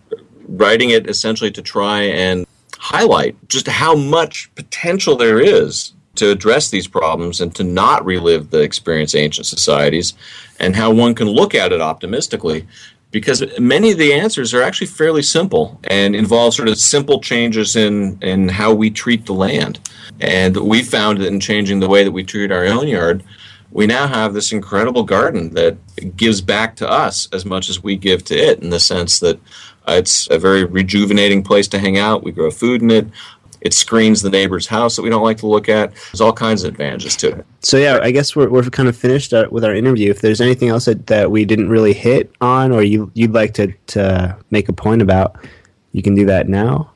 writing 0.47 0.89
it 0.89 1.09
essentially 1.09 1.51
to 1.51 1.61
try 1.61 2.01
and 2.01 2.45
highlight 2.77 3.35
just 3.47 3.67
how 3.67 3.95
much 3.95 4.49
potential 4.55 5.15
there 5.15 5.39
is 5.39 5.93
to 6.15 6.29
address 6.29 6.69
these 6.69 6.87
problems 6.87 7.41
and 7.41 7.55
to 7.55 7.63
not 7.63 8.05
relive 8.05 8.49
the 8.51 8.59
experience 8.61 9.13
of 9.13 9.19
ancient 9.21 9.47
societies 9.47 10.13
and 10.59 10.75
how 10.75 10.91
one 10.91 11.15
can 11.15 11.27
look 11.27 11.55
at 11.55 11.71
it 11.71 11.81
optimistically 11.81 12.67
because 13.09 13.43
many 13.59 13.91
of 13.91 13.97
the 13.97 14.13
answers 14.13 14.53
are 14.53 14.61
actually 14.61 14.87
fairly 14.87 15.21
simple 15.21 15.79
and 15.85 16.15
involve 16.15 16.53
sort 16.53 16.67
of 16.67 16.77
simple 16.77 17.21
changes 17.21 17.75
in, 17.75 18.17
in 18.21 18.49
how 18.49 18.73
we 18.73 18.89
treat 18.89 19.25
the 19.27 19.33
land. 19.33 19.79
And 20.19 20.57
we 20.57 20.81
found 20.83 21.19
that 21.21 21.27
in 21.27 21.39
changing 21.39 21.79
the 21.79 21.87
way 21.89 22.03
that 22.03 22.11
we 22.11 22.23
treat 22.23 22.51
our 22.51 22.65
own 22.65 22.87
yard, 22.87 23.23
we 23.73 23.87
now 23.87 24.07
have 24.07 24.33
this 24.33 24.51
incredible 24.51 25.03
garden 25.03 25.53
that 25.55 25.75
gives 26.15 26.41
back 26.41 26.75
to 26.75 26.89
us 26.89 27.27
as 27.33 27.43
much 27.43 27.69
as 27.69 27.81
we 27.81 27.97
give 27.97 28.23
to 28.25 28.35
it 28.35 28.61
in 28.61 28.69
the 28.69 28.79
sense 28.79 29.19
that 29.19 29.39
it's 29.87 30.29
a 30.29 30.37
very 30.37 30.63
rejuvenating 30.63 31.43
place 31.43 31.67
to 31.69 31.79
hang 31.79 31.97
out. 31.97 32.23
We 32.23 32.31
grow 32.31 32.51
food 32.51 32.83
in 32.83 32.91
it. 32.91 33.07
It 33.61 33.73
screens 33.73 34.21
the 34.21 34.29
neighbor's 34.29 34.67
house 34.67 34.95
that 34.95 35.01
we 35.01 35.09
don't 35.09 35.23
like 35.23 35.37
to 35.37 35.47
look 35.47 35.69
at. 35.69 35.93
There's 36.11 36.21
all 36.21 36.33
kinds 36.33 36.63
of 36.63 36.69
advantages 36.69 37.15
to 37.17 37.29
it. 37.29 37.45
So 37.61 37.77
yeah, 37.77 37.99
I 38.01 38.11
guess 38.11 38.35
we're, 38.35 38.49
we're 38.49 38.63
kind 38.63 38.89
of 38.89 38.95
finished 38.95 39.33
uh, 39.33 39.47
with 39.49 39.63
our 39.63 39.73
interview. 39.73 40.11
If 40.11 40.21
there's 40.21 40.41
anything 40.41 40.69
else 40.69 40.85
that, 40.85 41.07
that 41.07 41.31
we 41.31 41.43
didn't 41.43 41.69
really 41.69 41.93
hit 41.93 42.31
on, 42.41 42.71
or 42.71 42.83
you 42.83 43.09
you'd 43.15 43.33
like 43.33 43.53
to, 43.55 43.73
to 43.87 44.37
make 44.51 44.69
a 44.69 44.73
point 44.73 45.01
about, 45.01 45.37
you 45.93 46.03
can 46.03 46.13
do 46.13 46.25
that 46.25 46.47
now. 46.47 46.92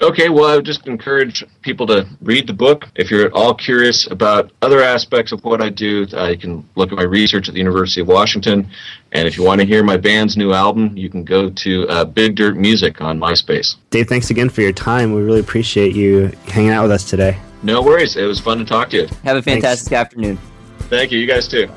Okay, 0.00 0.28
well, 0.28 0.44
I 0.44 0.54
would 0.54 0.64
just 0.64 0.86
encourage 0.86 1.44
people 1.62 1.84
to 1.88 2.08
read 2.20 2.46
the 2.46 2.52
book. 2.52 2.86
If 2.94 3.10
you're 3.10 3.26
at 3.26 3.32
all 3.32 3.52
curious 3.52 4.06
about 4.08 4.52
other 4.62 4.80
aspects 4.80 5.32
of 5.32 5.42
what 5.42 5.60
I 5.60 5.70
do, 5.70 6.06
uh, 6.12 6.28
you 6.28 6.38
can 6.38 6.68
look 6.76 6.92
at 6.92 6.96
my 6.96 7.02
research 7.02 7.48
at 7.48 7.54
the 7.54 7.58
University 7.58 8.00
of 8.00 8.06
Washington. 8.06 8.70
And 9.10 9.26
if 9.26 9.36
you 9.36 9.42
want 9.42 9.60
to 9.60 9.66
hear 9.66 9.82
my 9.82 9.96
band's 9.96 10.36
new 10.36 10.52
album, 10.52 10.96
you 10.96 11.10
can 11.10 11.24
go 11.24 11.50
to 11.50 11.88
uh, 11.88 12.04
Big 12.04 12.36
Dirt 12.36 12.56
Music 12.56 13.00
on 13.00 13.18
MySpace. 13.18 13.74
Dave, 13.90 14.06
thanks 14.06 14.30
again 14.30 14.50
for 14.50 14.62
your 14.62 14.72
time. 14.72 15.14
We 15.14 15.22
really 15.22 15.40
appreciate 15.40 15.96
you 15.96 16.30
hanging 16.46 16.70
out 16.70 16.82
with 16.82 16.92
us 16.92 17.08
today. 17.08 17.36
No 17.64 17.82
worries. 17.82 18.16
It 18.16 18.24
was 18.24 18.38
fun 18.38 18.58
to 18.58 18.64
talk 18.64 18.90
to 18.90 18.98
you. 18.98 19.08
Have 19.24 19.36
a 19.36 19.42
fantastic 19.42 19.92
afternoon. 19.92 20.38
Thank 20.82 21.10
you. 21.10 21.18
You 21.18 21.26
guys 21.26 21.48
too. 21.48 21.68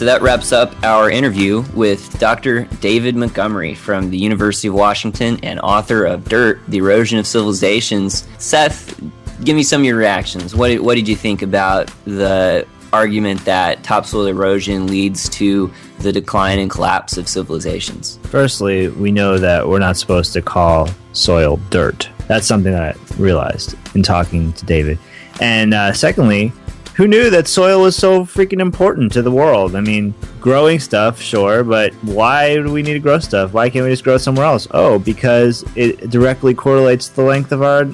So 0.00 0.06
that 0.06 0.22
wraps 0.22 0.50
up 0.50 0.82
our 0.82 1.10
interview 1.10 1.62
with 1.74 2.18
Dr. 2.18 2.64
David 2.80 3.16
Montgomery 3.16 3.74
from 3.74 4.08
the 4.08 4.16
University 4.16 4.68
of 4.68 4.72
Washington 4.72 5.38
and 5.42 5.60
author 5.60 6.06
of 6.06 6.26
Dirt, 6.26 6.58
The 6.68 6.78
Erosion 6.78 7.18
of 7.18 7.26
Civilizations. 7.26 8.26
Seth, 8.38 8.98
give 9.44 9.54
me 9.54 9.62
some 9.62 9.82
of 9.82 9.84
your 9.84 9.98
reactions. 9.98 10.56
What 10.56 10.68
did, 10.68 10.80
what 10.80 10.94
did 10.94 11.06
you 11.06 11.14
think 11.14 11.42
about 11.42 11.92
the 12.06 12.66
argument 12.94 13.44
that 13.44 13.82
topsoil 13.82 14.24
erosion 14.24 14.86
leads 14.86 15.28
to 15.28 15.70
the 15.98 16.12
decline 16.12 16.58
and 16.60 16.70
collapse 16.70 17.18
of 17.18 17.28
civilizations? 17.28 18.18
Firstly, 18.22 18.88
we 18.88 19.12
know 19.12 19.36
that 19.36 19.68
we're 19.68 19.80
not 19.80 19.98
supposed 19.98 20.32
to 20.32 20.40
call 20.40 20.88
soil 21.12 21.60
dirt. 21.68 22.08
That's 22.26 22.46
something 22.46 22.72
that 22.72 22.96
I 22.96 23.14
realized 23.16 23.74
in 23.94 24.02
talking 24.02 24.54
to 24.54 24.64
David. 24.64 24.98
And 25.42 25.74
uh, 25.74 25.92
secondly, 25.92 26.54
who 26.94 27.08
knew 27.08 27.30
that 27.30 27.46
soil 27.46 27.82
was 27.82 27.96
so 27.96 28.24
freaking 28.24 28.60
important 28.60 29.12
to 29.12 29.22
the 29.22 29.30
world? 29.30 29.74
I 29.74 29.80
mean, 29.80 30.14
growing 30.40 30.80
stuff, 30.80 31.20
sure, 31.20 31.64
but 31.64 31.92
why 32.02 32.56
do 32.56 32.72
we 32.72 32.82
need 32.82 32.94
to 32.94 32.98
grow 32.98 33.18
stuff? 33.18 33.52
Why 33.52 33.70
can't 33.70 33.84
we 33.84 33.90
just 33.90 34.04
grow 34.04 34.18
somewhere 34.18 34.46
else? 34.46 34.68
Oh, 34.72 34.98
because 34.98 35.64
it 35.76 36.10
directly 36.10 36.54
correlates 36.54 37.08
the 37.08 37.22
length 37.22 37.52
of 37.52 37.62
our 37.62 37.88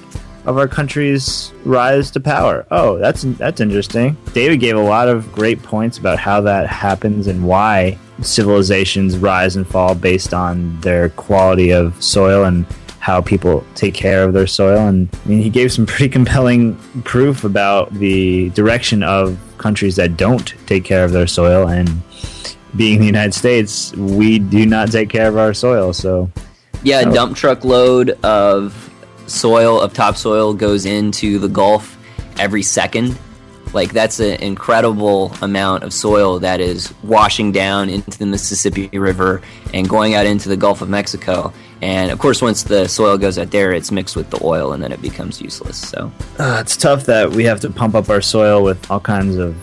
of 0.47 0.59
our 0.59 0.69
country's 0.69 1.53
rise 1.65 2.11
to 2.13 2.21
power. 2.21 2.67
Oh, 2.71 2.99
that's 2.99 3.23
that's 3.23 3.61
interesting. 3.61 4.17
David 4.33 4.61
gave 4.61 4.77
a 4.77 4.81
lot 4.81 5.09
of 5.09 5.31
great 5.33 5.63
points 5.63 5.99
about 5.99 6.19
how 6.19 6.41
that 6.43 6.69
happens 6.69 7.27
and 7.27 7.47
why 7.47 7.99
civilizations 8.23 9.19
rise 9.19 9.57
and 9.57 9.67
fall 9.67 9.95
based 9.95 10.33
on 10.33 10.81
their 10.81 11.11
quality 11.11 11.71
of 11.71 12.01
soil 12.03 12.45
and 12.45 12.65
how 13.07 13.21
people 13.21 13.65
take 13.77 13.95
care 13.95 14.25
of 14.25 14.33
their 14.33 14.49
soil. 14.49 14.89
And 14.89 15.09
I 15.25 15.29
mean, 15.29 15.41
he 15.41 15.49
gave 15.49 15.71
some 15.71 15.87
pretty 15.95 16.09
compelling 16.09 16.75
proof 17.05 17.45
about 17.45 17.95
the 17.95 18.51
direction 18.51 19.05
of 19.05 19.39
countries 19.59 19.95
that 19.95 20.17
don't 20.17 20.53
take 20.67 20.83
care 20.83 21.05
of 21.05 21.13
their 21.13 21.29
soil. 21.29 21.69
And 21.69 22.03
being 22.75 22.99
the 22.99 23.07
United 23.07 23.33
States, 23.33 23.95
we 23.95 24.41
do 24.41 24.67
not 24.67 24.91
take 24.91 25.09
care 25.09 25.29
of 25.29 25.39
our 25.39 25.55
soil. 25.55 25.93
So 25.93 26.29
Yeah, 26.83 27.09
a 27.09 27.15
dump 27.15 27.37
truck 27.37 27.65
load 27.65 28.11
of 28.25 28.91
soil, 29.29 29.81
of 29.81 29.95
topsoil, 29.95 30.55
goes 30.55 30.85
into 30.85 31.39
the 31.39 31.49
Gulf 31.49 31.97
every 32.41 32.65
second. 32.65 33.17
Like, 33.73 33.93
that's 33.93 34.19
an 34.19 34.41
incredible 34.43 35.33
amount 35.43 35.85
of 35.85 35.93
soil 35.93 36.41
that 36.41 36.61
is 36.61 36.93
washing 37.05 37.53
down 37.53 37.89
into 37.89 38.19
the 38.19 38.27
Mississippi 38.27 38.89
River 38.99 39.43
and 39.73 39.89
going 39.89 40.15
out 40.15 40.27
into 40.27 40.49
the 40.49 40.57
Gulf 40.57 40.83
of 40.83 40.89
Mexico. 40.89 41.53
And 41.83 42.11
of 42.11 42.18
course, 42.18 42.41
once 42.41 42.62
the 42.62 42.89
soil 42.89 43.18
goes 43.18 43.39
out 43.39 43.51
there, 43.51 43.72
it's 43.72 43.91
mixed 43.91 44.16
with 44.16 44.31
the 44.31 44.43
oil 44.43 44.72
and 44.72 44.83
then 44.83 44.93
it 44.93 45.03
becomes 45.03 45.41
useless. 45.41 45.77
So, 45.77 46.11
uh, 46.39 46.59
it's 46.61 46.77
tough 46.77 47.05
that 47.05 47.31
we 47.31 47.45
have 47.45 47.61
to 47.61 47.70
pump 47.70 47.95
up 47.95 48.09
our 48.09 48.20
soil 48.20 48.62
with 48.62 48.91
all 48.91 49.01
kinds 49.01 49.37
of 49.37 49.57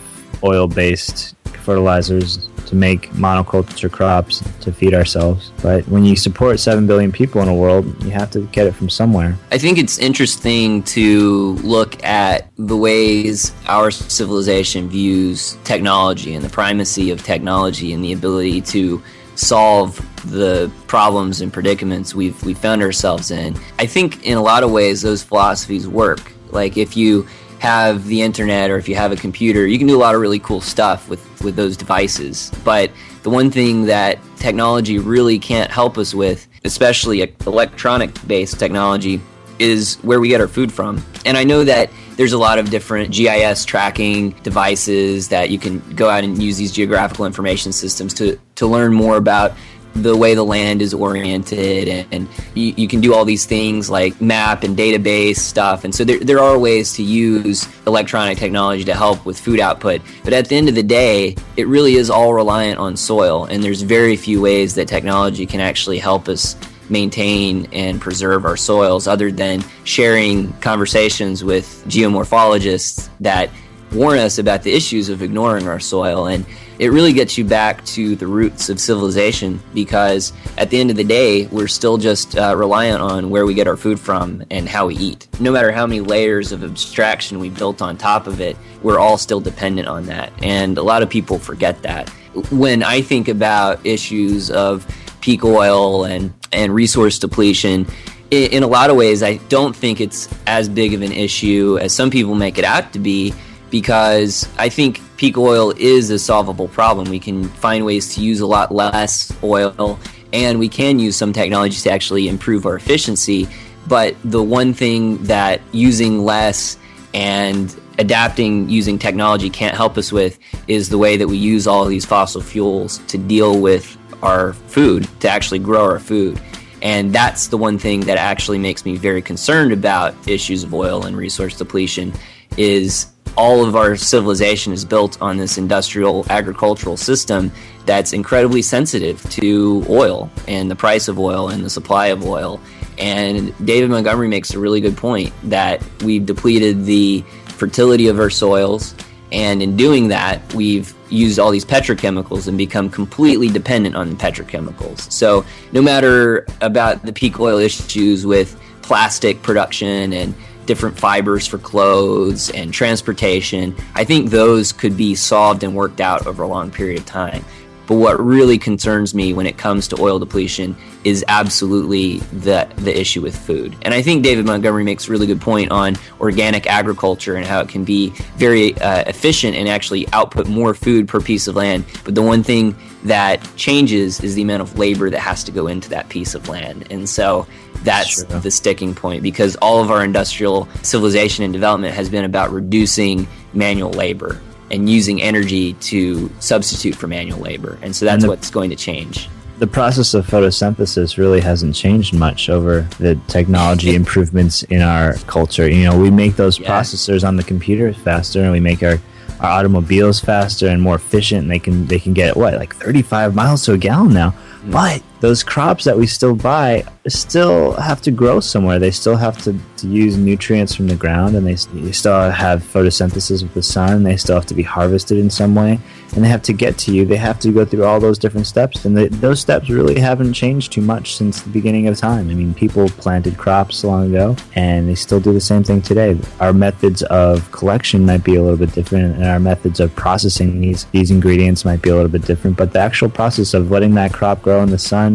oil 0.44 0.68
based 0.68 1.34
fertilizers 1.64 2.48
to 2.66 2.74
make 2.74 3.10
monoculture 3.10 3.90
crops 3.90 4.42
to 4.60 4.72
feed 4.72 4.94
ourselves. 4.94 5.52
But 5.62 5.86
when 5.88 6.04
you 6.04 6.16
support 6.16 6.60
7 6.60 6.86
billion 6.86 7.12
people 7.12 7.40
in 7.42 7.48
a 7.48 7.54
world, 7.54 7.84
you 8.04 8.10
have 8.10 8.30
to 8.32 8.46
get 8.46 8.66
it 8.66 8.74
from 8.74 8.88
somewhere. 8.88 9.36
I 9.50 9.58
think 9.58 9.78
it's 9.78 9.98
interesting 9.98 10.82
to 10.84 11.54
look 11.62 12.02
at 12.04 12.50
the 12.56 12.76
ways 12.76 13.52
our 13.66 13.90
civilization 13.90 14.88
views 14.88 15.56
technology 15.64 16.34
and 16.34 16.44
the 16.44 16.50
primacy 16.50 17.10
of 17.10 17.22
technology 17.22 17.92
and 17.92 18.04
the 18.04 18.12
ability 18.12 18.60
to 18.62 19.02
solve 19.34 19.96
the 20.30 20.70
problems 20.86 21.40
and 21.40 21.52
predicaments 21.52 22.14
we've 22.14 22.40
we 22.44 22.54
found 22.54 22.82
ourselves 22.82 23.30
in. 23.30 23.56
I 23.78 23.86
think 23.86 24.24
in 24.24 24.38
a 24.38 24.42
lot 24.42 24.62
of 24.62 24.70
ways 24.70 25.02
those 25.02 25.22
philosophies 25.22 25.86
work. 25.86 26.32
Like 26.50 26.76
if 26.76 26.96
you 26.96 27.26
have 27.58 28.06
the 28.06 28.22
internet 28.22 28.70
or 28.70 28.76
if 28.76 28.88
you 28.88 28.94
have 28.94 29.12
a 29.12 29.16
computer, 29.16 29.66
you 29.66 29.78
can 29.78 29.86
do 29.86 29.96
a 29.96 29.98
lot 29.98 30.14
of 30.14 30.20
really 30.20 30.38
cool 30.38 30.60
stuff 30.60 31.08
with 31.08 31.42
with 31.42 31.56
those 31.56 31.76
devices. 31.76 32.50
But 32.64 32.90
the 33.22 33.30
one 33.30 33.50
thing 33.50 33.84
that 33.86 34.18
technology 34.36 34.98
really 34.98 35.38
can't 35.38 35.70
help 35.70 35.98
us 35.98 36.14
with, 36.14 36.46
especially 36.64 37.22
electronic 37.46 38.26
based 38.26 38.58
technology, 38.58 39.20
is 39.58 39.96
where 40.02 40.20
we 40.20 40.28
get 40.28 40.40
our 40.40 40.48
food 40.48 40.72
from. 40.72 41.04
And 41.24 41.36
I 41.36 41.44
know 41.44 41.64
that 41.64 41.90
there's 42.16 42.32
a 42.32 42.38
lot 42.38 42.58
of 42.58 42.70
different 42.70 43.12
GIS 43.12 43.64
tracking 43.64 44.30
devices 44.42 45.28
that 45.28 45.50
you 45.50 45.58
can 45.58 45.78
go 45.94 46.08
out 46.08 46.24
and 46.24 46.42
use 46.42 46.56
these 46.56 46.72
geographical 46.72 47.26
information 47.26 47.72
systems 47.72 48.14
to, 48.14 48.38
to 48.54 48.66
learn 48.66 48.92
more 48.92 49.16
about 49.16 49.52
the 49.94 50.16
way 50.16 50.34
the 50.34 50.42
land 50.42 50.82
is 50.82 50.92
oriented 50.92 51.88
and, 51.88 52.06
and 52.12 52.28
you, 52.54 52.74
you 52.76 52.88
can 52.88 53.00
do 53.00 53.14
all 53.14 53.24
these 53.24 53.46
things 53.46 53.88
like 53.88 54.20
map 54.20 54.64
and 54.64 54.76
database 54.76 55.36
stuff. 55.36 55.84
And 55.84 55.94
so 55.94 56.02
there, 56.04 56.18
there 56.18 56.40
are 56.40 56.58
ways 56.58 56.94
to 56.94 57.02
use 57.02 57.68
electronic 57.86 58.36
technology 58.36 58.82
to 58.84 58.94
help 58.94 59.24
with 59.24 59.38
food 59.38 59.60
output. 59.60 60.02
But 60.24 60.32
at 60.32 60.48
the 60.48 60.56
end 60.56 60.68
of 60.68 60.74
the 60.74 60.82
day 60.82 61.36
it 61.56 61.68
really 61.68 61.94
is 61.94 62.10
all 62.10 62.34
reliant 62.34 62.80
on 62.80 62.96
soil. 62.96 63.44
And 63.44 63.62
there's 63.62 63.82
very 63.82 64.16
few 64.16 64.40
ways 64.40 64.74
that 64.74 64.88
technology 64.88 65.46
can 65.46 65.60
actually 65.60 65.98
help 65.98 66.28
us 66.28 66.56
maintain 66.90 67.66
and 67.72 68.00
preserve 68.00 68.44
our 68.44 68.56
soils 68.56 69.06
other 69.06 69.30
than 69.30 69.64
sharing 69.84 70.52
conversations 70.54 71.42
with 71.42 71.84
geomorphologists 71.88 73.08
that 73.20 73.50
warn 73.92 74.18
us 74.18 74.38
about 74.38 74.62
the 74.62 74.72
issues 74.72 75.08
of 75.08 75.22
ignoring 75.22 75.68
our 75.68 75.80
soil. 75.80 76.26
And 76.26 76.44
it 76.84 76.90
really 76.90 77.14
gets 77.14 77.38
you 77.38 77.46
back 77.46 77.82
to 77.86 78.14
the 78.14 78.26
roots 78.26 78.68
of 78.68 78.78
civilization 78.78 79.58
because 79.72 80.34
at 80.58 80.68
the 80.68 80.78
end 80.78 80.90
of 80.90 80.96
the 80.96 81.04
day, 81.04 81.46
we're 81.46 81.66
still 81.66 81.96
just 81.96 82.36
uh, 82.36 82.54
reliant 82.54 83.00
on 83.00 83.30
where 83.30 83.46
we 83.46 83.54
get 83.54 83.66
our 83.66 83.78
food 83.78 83.98
from 83.98 84.44
and 84.50 84.68
how 84.68 84.88
we 84.88 84.94
eat. 84.96 85.26
No 85.40 85.50
matter 85.50 85.72
how 85.72 85.86
many 85.86 86.00
layers 86.00 86.52
of 86.52 86.62
abstraction 86.62 87.38
we 87.38 87.48
built 87.48 87.80
on 87.80 87.96
top 87.96 88.26
of 88.26 88.38
it, 88.38 88.58
we're 88.82 88.98
all 88.98 89.16
still 89.16 89.40
dependent 89.40 89.88
on 89.88 90.04
that. 90.06 90.30
And 90.42 90.76
a 90.76 90.82
lot 90.82 91.02
of 91.02 91.08
people 91.08 91.38
forget 91.38 91.80
that. 91.84 92.10
When 92.50 92.82
I 92.82 93.00
think 93.00 93.28
about 93.28 93.86
issues 93.86 94.50
of 94.50 94.86
peak 95.22 95.42
oil 95.42 96.04
and, 96.04 96.34
and 96.52 96.74
resource 96.74 97.18
depletion, 97.18 97.86
in, 98.30 98.52
in 98.52 98.62
a 98.62 98.66
lot 98.66 98.90
of 98.90 98.96
ways, 98.96 99.22
I 99.22 99.38
don't 99.48 99.74
think 99.74 100.02
it's 100.02 100.28
as 100.46 100.68
big 100.68 100.92
of 100.92 101.00
an 101.00 101.12
issue 101.12 101.78
as 101.80 101.94
some 101.94 102.10
people 102.10 102.34
make 102.34 102.58
it 102.58 102.64
out 102.66 102.92
to 102.92 102.98
be 102.98 103.32
because 103.74 104.48
I 104.56 104.68
think 104.68 105.00
peak 105.16 105.36
oil 105.36 105.72
is 105.76 106.08
a 106.10 106.16
solvable 106.20 106.68
problem. 106.68 107.10
We 107.10 107.18
can 107.18 107.48
find 107.48 107.84
ways 107.84 108.14
to 108.14 108.20
use 108.20 108.38
a 108.38 108.46
lot 108.46 108.70
less 108.70 109.36
oil, 109.42 109.98
and 110.32 110.60
we 110.60 110.68
can 110.68 111.00
use 111.00 111.16
some 111.16 111.32
technologies 111.32 111.82
to 111.82 111.90
actually 111.90 112.28
improve 112.28 112.66
our 112.66 112.76
efficiency. 112.76 113.48
But 113.88 114.14
the 114.22 114.40
one 114.40 114.74
thing 114.74 115.20
that 115.24 115.60
using 115.72 116.24
less 116.24 116.78
and 117.14 117.74
adapting 117.98 118.68
using 118.68 118.96
technology 118.96 119.50
can't 119.50 119.74
help 119.74 119.98
us 119.98 120.12
with 120.12 120.38
is 120.68 120.88
the 120.88 120.98
way 120.98 121.16
that 121.16 121.26
we 121.26 121.36
use 121.36 121.66
all 121.66 121.84
these 121.84 122.04
fossil 122.04 122.42
fuels 122.42 122.98
to 123.08 123.18
deal 123.18 123.58
with 123.60 123.98
our 124.22 124.52
food, 124.52 125.08
to 125.18 125.28
actually 125.28 125.58
grow 125.58 125.82
our 125.82 125.98
food. 125.98 126.40
And 126.80 127.12
that's 127.12 127.48
the 127.48 127.58
one 127.58 127.80
thing 127.80 128.02
that 128.02 128.18
actually 128.18 128.58
makes 128.58 128.84
me 128.84 128.94
very 128.94 129.20
concerned 129.20 129.72
about 129.72 130.14
issues 130.28 130.62
of 130.62 130.72
oil 130.72 131.06
and 131.06 131.16
resource 131.16 131.58
depletion 131.58 132.12
is 132.56 133.08
all 133.36 133.64
of 133.64 133.74
our 133.76 133.96
civilization 133.96 134.72
is 134.72 134.84
built 134.84 135.20
on 135.20 135.36
this 135.36 135.58
industrial 135.58 136.24
agricultural 136.30 136.96
system 136.96 137.50
that's 137.84 138.12
incredibly 138.12 138.62
sensitive 138.62 139.22
to 139.30 139.84
oil 139.88 140.30
and 140.46 140.70
the 140.70 140.76
price 140.76 141.08
of 141.08 141.18
oil 141.18 141.48
and 141.48 141.64
the 141.64 141.70
supply 141.70 142.06
of 142.08 142.24
oil. 142.24 142.60
And 142.98 143.52
David 143.66 143.90
Montgomery 143.90 144.28
makes 144.28 144.54
a 144.54 144.58
really 144.58 144.80
good 144.80 144.96
point 144.96 145.32
that 145.44 145.82
we've 146.02 146.24
depleted 146.24 146.84
the 146.84 147.24
fertility 147.46 148.08
of 148.08 148.18
our 148.20 148.30
soils. 148.30 148.94
And 149.32 149.62
in 149.62 149.76
doing 149.76 150.08
that, 150.08 150.54
we've 150.54 150.94
used 151.10 151.38
all 151.38 151.50
these 151.50 151.64
petrochemicals 151.64 152.46
and 152.46 152.56
become 152.56 152.88
completely 152.88 153.48
dependent 153.48 153.96
on 153.96 154.10
the 154.10 154.16
petrochemicals. 154.16 155.10
So, 155.10 155.44
no 155.72 155.82
matter 155.82 156.46
about 156.60 157.02
the 157.04 157.12
peak 157.12 157.40
oil 157.40 157.58
issues 157.58 158.24
with 158.24 158.58
plastic 158.82 159.42
production 159.42 160.12
and 160.12 160.34
different 160.66 160.98
fibers 160.98 161.46
for 161.46 161.58
clothes 161.58 162.50
and 162.50 162.72
transportation. 162.72 163.74
I 163.94 164.04
think 164.04 164.30
those 164.30 164.72
could 164.72 164.96
be 164.96 165.14
solved 165.14 165.62
and 165.62 165.74
worked 165.74 166.00
out 166.00 166.26
over 166.26 166.42
a 166.42 166.48
long 166.48 166.70
period 166.70 166.98
of 166.98 167.06
time. 167.06 167.44
But 167.86 167.96
what 167.96 168.24
really 168.24 168.58
concerns 168.58 169.14
me 169.14 169.34
when 169.34 169.46
it 169.46 169.58
comes 169.58 169.88
to 169.88 170.00
oil 170.00 170.18
depletion 170.18 170.74
is 171.04 171.22
absolutely 171.28 172.18
the 172.32 172.66
the 172.76 172.98
issue 172.98 173.20
with 173.20 173.36
food. 173.36 173.76
And 173.82 173.92
I 173.92 174.00
think 174.00 174.24
David 174.24 174.46
Montgomery 174.46 174.84
makes 174.84 175.06
a 175.06 175.10
really 175.10 175.26
good 175.26 175.40
point 175.40 175.70
on 175.70 175.96
organic 176.18 176.66
agriculture 176.66 177.36
and 177.36 177.44
how 177.44 177.60
it 177.60 177.68
can 177.68 177.84
be 177.84 178.08
very 178.36 178.74
uh, 178.78 179.04
efficient 179.06 179.54
and 179.54 179.68
actually 179.68 180.08
output 180.12 180.48
more 180.48 180.72
food 180.72 181.06
per 181.08 181.20
piece 181.20 181.46
of 181.46 181.56
land. 181.56 181.84
But 182.04 182.14
the 182.14 182.22
one 182.22 182.42
thing 182.42 182.74
that 183.04 183.46
changes 183.56 184.20
is 184.20 184.34
the 184.34 184.42
amount 184.42 184.62
of 184.62 184.78
labor 184.78 185.10
that 185.10 185.20
has 185.20 185.44
to 185.44 185.52
go 185.52 185.66
into 185.66 185.90
that 185.90 186.08
piece 186.08 186.34
of 186.34 186.48
land. 186.48 186.86
And 186.90 187.06
so 187.06 187.46
that's 187.84 188.08
Sure. 188.10 188.24
the 188.40 188.50
sticking 188.50 188.94
point 188.94 189.22
because 189.22 189.56
all 189.56 189.80
of 189.82 189.90
our 189.90 190.02
industrial 190.04 190.68
civilization 190.82 191.44
and 191.44 191.52
development 191.52 191.94
has 191.94 192.08
been 192.08 192.24
about 192.24 192.52
reducing 192.52 193.26
manual 193.52 193.90
labor 193.92 194.40
and 194.70 194.88
using 194.90 195.22
energy 195.22 195.74
to 195.74 196.30
substitute 196.40 196.94
for 196.96 197.06
manual 197.06 197.38
labor. 197.38 197.78
And 197.82 197.94
so 197.94 198.04
that's 198.04 198.14
And 198.14 198.22
the- 198.24 198.28
what's 198.28 198.50
going 198.50 198.70
to 198.70 198.76
change. 198.76 199.28
the 199.60 199.66
process 199.68 200.14
of 200.14 200.26
photosynthesis 200.26 201.16
really 201.16 201.40
hasn't 201.40 201.74
changed 201.76 202.12
much 202.12 202.50
over 202.50 202.86
the 202.98 203.16
technology 203.28 203.94
improvements 203.94 204.62
in 204.64 204.82
our 204.82 205.14
culture. 205.28 205.68
You 205.70 205.84
know, 205.84 205.96
we 205.96 206.10
make 206.10 206.34
those 206.36 206.58
Yeah. 206.58 206.68
processors 206.70 207.26
on 207.26 207.36
the 207.36 207.44
computer 207.44 207.92
faster, 207.92 208.42
and 208.42 208.50
we 208.50 208.58
make 208.60 208.82
our, 208.82 208.98
our 209.40 209.50
automobiles 209.50 210.18
faster 210.18 210.66
and 210.66 210.82
more 210.82 210.96
efficient. 210.96 211.42
And 211.42 211.50
they 211.50 211.60
can 211.60 211.86
they 211.86 211.98
can 212.00 212.14
get 212.14 212.36
what 212.36 212.54
like 212.54 212.74
35 212.74 213.34
miles 213.36 213.64
to 213.66 213.72
a 213.74 213.78
gallon 213.78 214.12
now. 214.12 214.30
Hmm. 214.64 214.70
But 214.72 215.02
those 215.24 215.42
crops 215.42 215.84
that 215.84 215.96
we 215.96 216.06
still 216.06 216.36
buy 216.36 216.84
still 217.08 217.72
have 217.72 218.02
to 218.02 218.10
grow 218.10 218.40
somewhere. 218.40 218.78
They 218.78 218.90
still 218.90 219.16
have 219.16 219.38
to, 219.44 219.58
to 219.78 219.88
use 219.88 220.18
nutrients 220.18 220.74
from 220.74 220.86
the 220.86 220.96
ground, 220.96 221.34
and 221.34 221.46
they, 221.46 221.54
they 221.54 221.92
still 221.92 222.30
have 222.30 222.62
photosynthesis 222.62 223.42
with 223.42 223.54
the 223.54 223.62
sun. 223.62 224.02
They 224.02 224.18
still 224.18 224.34
have 224.34 224.46
to 224.46 224.54
be 224.54 224.62
harvested 224.62 225.16
in 225.16 225.30
some 225.30 225.54
way, 225.54 225.78
and 226.14 226.22
they 226.22 226.28
have 226.28 226.42
to 226.42 226.52
get 226.52 226.76
to 226.78 226.92
you. 226.94 227.06
They 227.06 227.16
have 227.16 227.40
to 227.40 227.52
go 227.52 227.64
through 227.64 227.84
all 227.84 228.00
those 228.00 228.18
different 228.18 228.46
steps, 228.46 228.84
and 228.84 228.96
those 228.96 229.40
steps 229.40 229.70
really 229.70 229.98
haven't 229.98 230.34
changed 230.34 230.72
too 230.72 230.82
much 230.82 231.16
since 231.16 231.40
the 231.40 231.50
beginning 231.50 231.88
of 231.88 231.96
time. 231.96 232.28
I 232.28 232.34
mean, 232.34 232.52
people 232.52 232.88
planted 232.90 233.38
crops 233.38 233.82
long 233.82 234.06
ago, 234.06 234.36
and 234.54 234.88
they 234.88 234.94
still 234.94 235.20
do 235.20 235.32
the 235.32 235.40
same 235.40 235.64
thing 235.64 235.80
today. 235.80 236.18
Our 236.40 236.52
methods 236.52 237.02
of 237.04 237.50
collection 237.50 238.04
might 238.04 238.24
be 238.24 238.36
a 238.36 238.42
little 238.42 238.58
bit 238.58 238.72
different, 238.72 239.16
and 239.16 239.24
our 239.24 239.40
methods 239.40 239.80
of 239.80 239.94
processing 239.96 240.60
these 240.60 240.84
these 240.92 241.10
ingredients 241.10 241.64
might 241.64 241.80
be 241.80 241.90
a 241.90 241.94
little 241.94 242.10
bit 242.10 242.26
different. 242.26 242.58
But 242.58 242.72
the 242.72 242.80
actual 242.80 243.08
process 243.08 243.54
of 243.54 243.70
letting 243.70 243.94
that 243.94 244.12
crop 244.12 244.42
grow 244.42 244.62
in 244.62 244.70
the 244.70 244.78
sun 244.78 245.13